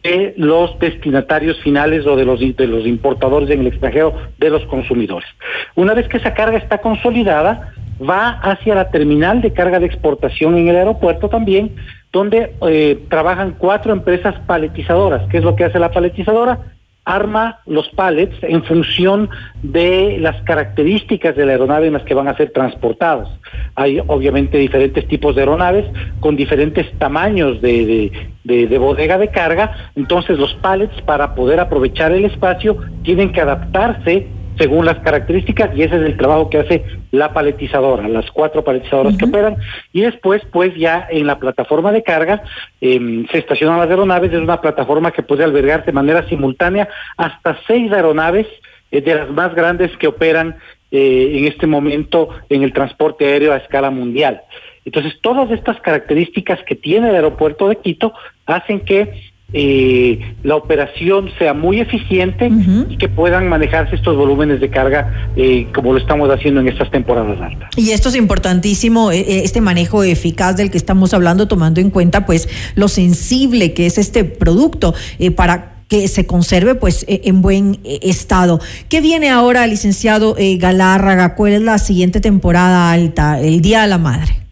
de 0.01 0.33
los 0.35 0.79
destinatarios 0.79 1.59
finales 1.61 2.07
o 2.07 2.15
de 2.15 2.25
los, 2.25 2.39
de 2.39 2.67
los 2.67 2.87
importadores 2.87 3.51
en 3.51 3.59
el 3.59 3.67
extranjero, 3.67 4.15
de 4.39 4.49
los 4.49 4.65
consumidores. 4.65 5.29
Una 5.75 5.93
vez 5.93 6.07
que 6.07 6.17
esa 6.17 6.33
carga 6.33 6.57
está 6.57 6.79
consolidada, 6.79 7.73
va 8.01 8.29
hacia 8.29 8.73
la 8.73 8.89
terminal 8.89 9.41
de 9.41 9.53
carga 9.53 9.79
de 9.79 9.85
exportación 9.85 10.57
en 10.57 10.69
el 10.69 10.75
aeropuerto 10.77 11.29
también, 11.29 11.75
donde 12.11 12.55
eh, 12.67 12.97
trabajan 13.09 13.55
cuatro 13.59 13.93
empresas 13.93 14.33
paletizadoras. 14.47 15.29
¿Qué 15.29 15.37
es 15.37 15.43
lo 15.43 15.55
que 15.55 15.65
hace 15.65 15.77
la 15.77 15.91
paletizadora? 15.91 16.59
Arma 17.09 17.59
los 17.65 17.89
pallets 17.89 18.37
en 18.43 18.63
función 18.63 19.29
de 19.63 20.17
las 20.19 20.41
características 20.43 21.35
de 21.35 21.45
la 21.45 21.53
aeronave 21.53 21.87
en 21.87 21.93
las 21.93 22.03
que 22.03 22.13
van 22.13 22.27
a 22.27 22.37
ser 22.37 22.51
transportados. 22.51 23.29
Hay 23.75 23.99
obviamente 24.05 24.59
diferentes 24.59 25.07
tipos 25.07 25.35
de 25.35 25.41
aeronaves 25.41 25.85
con 26.19 26.35
diferentes 26.35 26.91
tamaños 26.99 27.61
de, 27.61 28.11
de, 28.43 28.77
bodega 28.77 29.17
de 29.17 29.29
carga, 29.29 29.75
entonces 29.95 30.37
los 30.37 30.53
pallets 30.55 31.01
para 31.01 31.33
poder 31.33 31.59
aprovechar 31.59 32.11
el 32.11 32.25
espacio 32.25 32.77
tienen 33.03 33.31
que 33.31 33.41
adaptarse 33.41 34.27
según 34.59 34.85
las 34.85 34.99
características 34.99 35.71
y 35.73 35.83
ese 35.83 35.95
es 35.95 36.01
el 36.03 36.17
trabajo 36.17 36.49
que 36.49 36.59
hace 36.59 36.83
la 37.11 37.33
paletizadora, 37.33 38.07
las 38.09 38.29
cuatro 38.29 38.63
paletizadoras 38.63 39.15
que 39.15 39.25
operan 39.25 39.55
y 39.93 40.01
después 40.01 40.41
pues 40.51 40.75
ya 40.75 41.07
en 41.09 41.25
la 41.25 41.39
plataforma 41.39 41.93
de 41.93 42.03
carga 42.03 42.43
em, 42.81 43.25
se 43.27 43.37
estacionan 43.37 43.79
las 43.79 43.89
aeronaves, 43.89 44.33
es 44.33 44.39
una 44.39 44.59
plataforma 44.59 45.11
que 45.11 45.23
puede 45.23 45.45
albergar 45.45 45.85
de 45.85 45.93
manera 45.93 46.27
simultánea 46.27 46.89
hasta 47.15 47.57
seis 47.65 47.89
aeronaves 47.91 48.47
eh, 48.91 49.01
de 49.01 49.15
las 49.15 49.29
más 49.29 49.55
grandes 49.55 49.95
que 49.97 50.07
operan 50.07 50.57
eh, 50.91 51.37
en 51.37 51.45
este 51.45 51.65
momento 51.65 52.29
en 52.49 52.63
el 52.63 52.73
transporte 52.73 53.25
aéreo 53.25 53.53
a 53.53 53.57
escala 53.57 53.91
mundial. 53.91 54.41
Entonces, 54.83 55.19
todas 55.21 55.51
estas 55.51 55.79
características 55.81 56.59
que 56.63 56.75
tiene 56.75 57.09
el 57.09 57.15
aeropuerto 57.15 57.69
de 57.69 57.75
Quito 57.75 58.13
hacen 58.45 58.79
que 58.79 59.28
eh, 59.53 60.35
la 60.43 60.55
operación 60.55 61.29
sea 61.37 61.53
muy 61.53 61.79
eficiente 61.79 62.51
y 62.89 62.97
que 62.97 63.09
puedan 63.09 63.47
manejarse 63.47 63.95
estos 63.95 64.15
volúmenes 64.15 64.59
de 64.59 64.69
carga 64.69 65.31
eh, 65.35 65.67
como 65.73 65.93
lo 65.93 65.99
estamos 65.99 66.29
haciendo 66.29 66.61
en 66.61 66.67
estas 66.67 66.89
temporadas 66.91 67.39
altas. 67.41 67.69
Y 67.75 67.91
esto 67.91 68.09
es 68.09 68.15
importantísimo, 68.15 69.11
eh, 69.11 69.19
eh, 69.19 69.41
este 69.43 69.61
manejo 69.61 70.03
eficaz 70.03 70.55
del 70.55 70.71
que 70.71 70.77
estamos 70.77 71.13
hablando, 71.13 71.47
tomando 71.47 71.81
en 71.81 71.89
cuenta 71.89 72.25
pues 72.25 72.47
lo 72.75 72.87
sensible 72.87 73.73
que 73.73 73.85
es 73.85 73.97
este 73.97 74.23
producto 74.23 74.93
eh, 75.17 75.31
para 75.31 75.79
que 75.89 76.07
se 76.07 76.25
conserve 76.25 76.75
pues 76.75 77.03
eh, 77.07 77.21
en 77.25 77.41
buen 77.41 77.79
eh, 77.83 77.99
estado. 78.03 78.61
¿Qué 78.87 79.01
viene 79.01 79.29
ahora, 79.29 79.65
licenciado 79.67 80.35
eh, 80.37 80.57
Galárraga? 80.57 81.35
¿Cuál 81.35 81.53
es 81.53 81.61
la 81.61 81.79
siguiente 81.79 82.21
temporada 82.21 82.91
alta, 82.91 83.41
el 83.41 83.59
Día 83.61 83.81
de 83.81 83.87
la 83.87 83.97
Madre? 83.97 84.48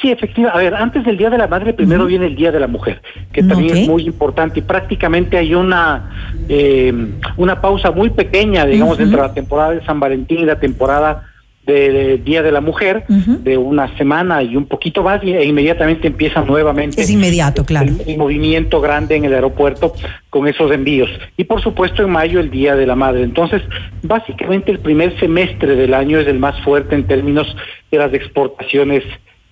Sí, 0.00 0.10
efectivamente. 0.10 0.58
A 0.58 0.62
ver, 0.62 0.74
antes 0.74 1.04
del 1.04 1.16
Día 1.16 1.30
de 1.30 1.38
la 1.38 1.46
Madre, 1.46 1.72
primero 1.72 2.04
viene 2.04 2.26
el 2.26 2.36
Día 2.36 2.52
de 2.52 2.60
la 2.60 2.66
Mujer, 2.66 3.00
que 3.32 3.42
también 3.42 3.76
es 3.76 3.88
muy 3.88 4.04
importante. 4.04 4.58
Y 4.58 4.62
prácticamente 4.62 5.38
hay 5.38 5.54
una, 5.54 6.34
eh, 6.48 6.92
una 7.36 7.60
pausa 7.60 7.90
muy 7.90 8.10
pequeña, 8.10 8.66
digamos, 8.66 9.00
entre 9.00 9.20
la 9.20 9.32
temporada 9.32 9.70
de 9.70 9.84
San 9.86 9.98
Valentín 9.98 10.40
y 10.40 10.44
la 10.44 10.60
temporada 10.60 11.24
de, 11.64 11.90
de 11.90 12.18
Día 12.18 12.42
de 12.42 12.52
la 12.52 12.60
Mujer, 12.60 13.04
de 13.08 13.56
una 13.56 13.96
semana 13.96 14.42
y 14.42 14.54
un 14.54 14.66
poquito 14.66 15.02
más, 15.02 15.22
e 15.22 15.44
inmediatamente 15.44 16.06
empieza 16.06 16.42
nuevamente 16.42 17.00
Es 17.00 17.10
inmediato, 17.10 17.64
claro. 17.64 17.88
el, 17.88 18.10
el 18.10 18.18
movimiento 18.18 18.80
grande 18.80 19.16
en 19.16 19.24
el 19.24 19.34
aeropuerto 19.34 19.94
con 20.30 20.46
esos 20.46 20.70
envíos. 20.72 21.10
Y 21.36 21.44
por 21.44 21.62
supuesto 21.62 22.02
en 22.02 22.10
mayo 22.10 22.38
el 22.38 22.50
Día 22.50 22.76
de 22.76 22.86
la 22.86 22.94
Madre. 22.94 23.22
Entonces, 23.22 23.62
básicamente 24.02 24.70
el 24.70 24.78
primer 24.78 25.18
semestre 25.18 25.74
del 25.74 25.94
año 25.94 26.20
es 26.20 26.28
el 26.28 26.38
más 26.38 26.60
fuerte 26.62 26.94
en 26.94 27.04
términos 27.06 27.56
de 27.90 27.98
las 27.98 28.12
exportaciones 28.12 29.02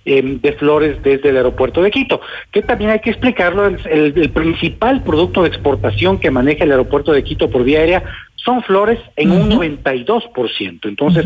eh, 0.06 0.22
de 0.22 0.52
flores 0.52 1.02
desde 1.02 1.30
el 1.30 1.36
aeropuerto 1.38 1.82
de 1.82 1.90
Quito, 1.90 2.20
que 2.52 2.62
también 2.62 2.90
hay 2.90 3.00
que 3.00 3.10
explicarlo, 3.10 3.66
el, 3.66 3.78
el- 3.90 4.12
el 4.16 4.30
principal 4.30 5.02
producto 5.02 5.42
de 5.42 5.48
exportación 5.48 6.18
que 6.18 6.30
maneja 6.30 6.64
el 6.64 6.70
aeropuerto 6.72 7.12
de 7.12 7.24
Quito 7.24 7.50
por 7.50 7.64
vía 7.64 7.80
aérea 7.80 8.02
son 8.36 8.62
flores 8.62 8.98
en 9.16 9.30
un 9.30 9.48
92%. 9.50 10.80
Entonces, 10.86 11.24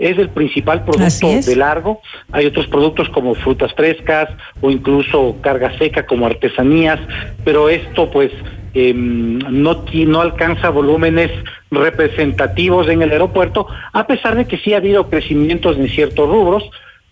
es 0.00 0.18
el 0.18 0.28
principal 0.30 0.84
producto 0.84 1.04
de 1.46 1.54
largo. 1.56 2.00
Hay 2.32 2.44
otros 2.46 2.66
productos 2.66 3.08
como 3.10 3.36
frutas 3.36 3.72
frescas 3.74 4.28
o 4.60 4.70
incluso 4.72 5.36
carga 5.42 5.78
seca 5.78 6.04
como 6.06 6.26
artesanías, 6.26 6.98
pero 7.44 7.68
esto 7.68 8.10
pues 8.10 8.32
em, 8.74 9.38
no, 9.38 9.84
no 10.06 10.20
alcanza 10.20 10.70
volúmenes 10.70 11.30
representativos 11.70 12.88
en 12.88 13.02
el 13.02 13.10
aeropuerto, 13.10 13.66
a 13.92 14.06
pesar 14.06 14.36
de 14.36 14.46
que 14.46 14.58
sí 14.58 14.74
ha 14.74 14.78
habido 14.78 15.08
crecimientos 15.08 15.76
en 15.78 15.88
ciertos 15.88 16.28
rubros, 16.28 16.64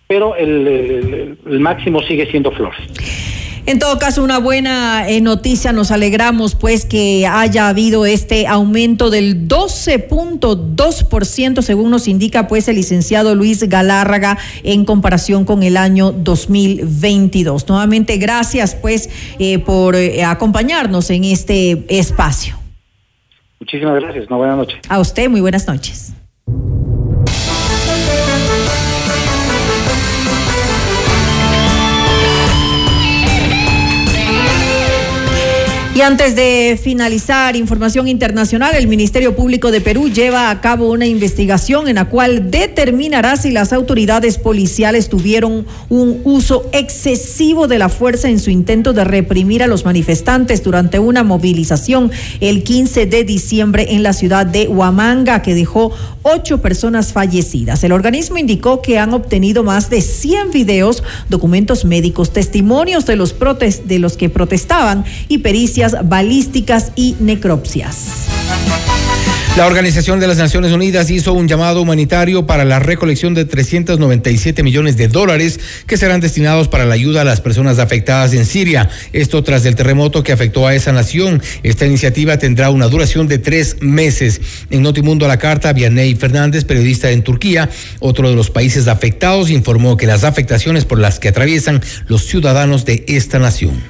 pero 0.07 0.35
el, 0.35 0.67
el- 0.67 1.37
el 1.45 1.59
máximo 1.59 2.01
sigue 2.03 2.29
siendo 2.29 2.51
flores. 2.51 2.79
En 3.67 3.79
todo 3.79 3.97
caso, 3.97 4.23
una 4.23 4.37
buena 4.37 5.09
eh, 5.09 5.21
noticia, 5.21 5.73
nos 5.73 5.89
alegramos 5.89 6.53
pues 6.53 6.85
que 6.85 7.25
haya 7.25 7.67
habido 7.67 8.05
este 8.05 8.45
aumento 8.45 9.09
del 9.09 9.47
12.2% 9.47 11.63
según 11.63 11.89
nos 11.89 12.07
indica 12.07 12.47
pues 12.47 12.67
el 12.67 12.75
licenciado 12.75 13.33
Luis 13.33 13.67
Galárraga 13.67 14.37
en 14.63 14.85
comparación 14.85 15.45
con 15.45 15.63
el 15.63 15.77
año 15.77 16.11
2022. 16.11 17.67
Nuevamente, 17.67 18.17
gracias 18.17 18.75
pues 18.75 19.09
eh, 19.39 19.57
por 19.57 19.95
eh, 19.95 20.23
acompañarnos 20.23 21.09
en 21.09 21.23
este 21.23 21.85
espacio. 21.89 22.55
Muchísimas 23.59 23.95
gracias, 23.99 24.27
una 24.27 24.37
buena 24.37 24.55
noche. 24.57 24.75
A 24.89 24.99
usted, 24.99 25.27
muy 25.27 25.41
buenas 25.41 25.67
noches. 25.67 26.13
Y 35.95 36.01
antes 36.01 36.35
de 36.35 36.77
finalizar, 36.83 37.55
información 37.55 38.09
internacional, 38.09 38.75
el 38.75 38.89
Ministerio 38.89 39.33
Público 39.33 39.71
de 39.71 39.79
Perú 39.79 40.09
lleva 40.09 40.49
a 40.49 40.59
cabo 40.59 40.91
una 40.91 41.05
investigación 41.05 41.87
en 41.87 41.95
la 41.95 42.09
cual 42.09 42.51
determinará 42.51 43.37
si 43.37 43.49
las 43.51 43.71
autoridades 43.71 44.37
policiales 44.37 45.07
tuvieron 45.07 45.65
un 45.87 46.19
uso 46.25 46.69
excesivo 46.73 47.69
de 47.69 47.79
la 47.79 47.87
fuerza 47.87 48.27
en 48.27 48.41
su 48.41 48.49
intento 48.49 48.91
de 48.91 49.05
reprimir 49.05 49.63
a 49.63 49.67
los 49.67 49.85
manifestantes 49.85 50.61
durante 50.63 50.99
una 50.99 51.23
movilización 51.23 52.11
el 52.41 52.63
15 52.63 53.05
de 53.05 53.23
diciembre 53.23 53.87
en 53.91 54.03
la 54.03 54.11
ciudad 54.11 54.45
de 54.45 54.67
Huamanga 54.67 55.41
que 55.41 55.55
dejó 55.55 55.93
ocho 56.23 56.61
personas 56.61 57.13
fallecidas. 57.13 57.85
El 57.85 57.93
organismo 57.93 58.37
indicó 58.37 58.81
que 58.81 58.99
han 58.99 59.13
obtenido 59.13 59.63
más 59.63 59.89
de 59.89 60.01
100 60.01 60.51
videos, 60.51 61.03
documentos 61.29 61.85
médicos, 61.85 62.33
testimonios 62.33 63.05
de 63.05 63.15
los, 63.15 63.33
de 63.85 63.99
los 63.99 64.17
que 64.17 64.27
protestaban 64.27 65.05
y 65.29 65.37
pericias 65.37 65.84
balísticas 66.03 66.91
y 66.95 67.15
necropsias. 67.19 68.25
La 69.57 69.67
Organización 69.67 70.19
de 70.19 70.27
las 70.27 70.35
Naciones 70.35 70.73
Unidas 70.73 71.09
hizo 71.09 71.31
un 71.31 71.47
llamado 71.47 71.81
humanitario 71.81 72.45
para 72.45 72.65
la 72.65 72.79
recolección 72.79 73.33
de 73.33 73.45
397 73.45 74.63
millones 74.63 74.97
de 74.97 75.07
dólares 75.07 75.61
que 75.87 75.95
serán 75.95 76.19
destinados 76.19 76.67
para 76.67 76.83
la 76.83 76.93
ayuda 76.93 77.21
a 77.21 77.23
las 77.23 77.39
personas 77.39 77.79
afectadas 77.79 78.33
en 78.33 78.45
Siria. 78.45 78.89
Esto 79.13 79.45
tras 79.45 79.65
el 79.65 79.75
terremoto 79.75 80.23
que 80.23 80.33
afectó 80.33 80.67
a 80.67 80.75
esa 80.75 80.91
nación. 80.91 81.41
Esta 81.63 81.85
iniciativa 81.85 82.37
tendrá 82.37 82.69
una 82.69 82.89
duración 82.89 83.29
de 83.29 83.37
tres 83.37 83.77
meses. 83.79 84.41
En 84.71 84.81
Notimundo 84.81 85.23
a 85.23 85.29
la 85.29 85.39
carta, 85.39 85.71
Vianney 85.71 86.15
Fernández, 86.15 86.65
periodista 86.65 87.11
en 87.11 87.23
Turquía, 87.23 87.69
otro 87.99 88.29
de 88.29 88.35
los 88.35 88.49
países 88.49 88.89
afectados, 88.89 89.49
informó 89.49 89.95
que 89.95 90.05
las 90.05 90.25
afectaciones 90.25 90.83
por 90.83 90.99
las 90.99 91.17
que 91.17 91.29
atraviesan 91.29 91.81
los 92.07 92.25
ciudadanos 92.25 92.83
de 92.83 93.05
esta 93.07 93.39
nación. 93.39 93.81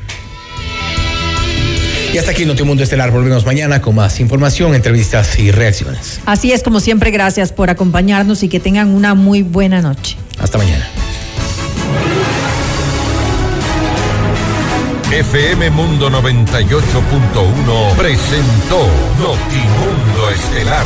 Y 2.16 2.18
hasta 2.18 2.32
aquí 2.32 2.46
Notimundo 2.46 2.82
Estelar. 2.82 3.12
Volvemos 3.12 3.46
mañana 3.46 3.82
con 3.82 3.94
más 3.94 4.22
información, 4.22 4.74
entrevistas 4.74 5.38
y 5.38 5.52
reacciones. 5.52 6.22
Así 6.26 6.54
es, 6.54 6.64
como 6.64 6.80
siempre, 6.80 7.12
gracias 7.12 7.52
por 7.52 7.70
acompañarnos 7.70 8.42
y 8.42 8.48
que 8.48 8.62
tengan 8.62 8.92
una 8.92 9.16
muy 9.16 9.42
buena 9.42 9.82
noche. 9.82 10.16
Hasta 10.40 10.58
mañana. 10.58 10.88
FM 15.12 15.70
Mundo 15.72 16.10
98.1 16.10 17.96
presentó 17.98 18.88
Notimundo 19.20 20.30
Estelar. 20.34 20.86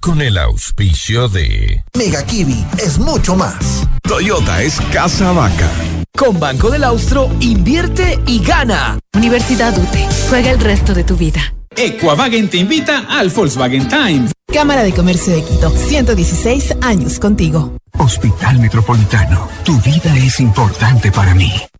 Con 0.00 0.20
el 0.22 0.38
auspicio 0.38 1.28
de... 1.28 1.82
Mega 1.94 2.24
Kiwi 2.24 2.64
es 2.78 2.98
mucho 2.98 3.34
más. 3.34 3.82
Toyota 4.02 4.62
es 4.62 4.80
casa 4.92 5.32
vaca. 5.32 5.68
Con 6.16 6.38
Banco 6.38 6.70
del 6.70 6.84
Austro, 6.84 7.28
invierte 7.40 8.20
y 8.26 8.38
gana. 8.38 8.98
Universidad 9.14 9.76
UTE. 9.76 10.06
Juega 10.28 10.50
el 10.50 10.60
resto 10.60 10.94
de 10.94 11.02
tu 11.02 11.16
vida. 11.16 11.54
Equavagen 11.76 12.48
te 12.48 12.58
invita 12.58 13.06
al 13.08 13.30
Volkswagen 13.30 13.88
Time. 13.88 14.30
Cámara 14.52 14.84
de 14.84 14.94
Comercio 14.94 15.34
de 15.34 15.42
Quito, 15.42 15.70
116 15.70 16.76
años 16.82 17.18
contigo. 17.18 17.76
Hospital 17.98 18.58
Metropolitano, 18.60 19.48
tu 19.64 19.78
vida 19.80 20.16
es 20.16 20.40
importante 20.40 21.10
para 21.10 21.34
mí. 21.34 21.52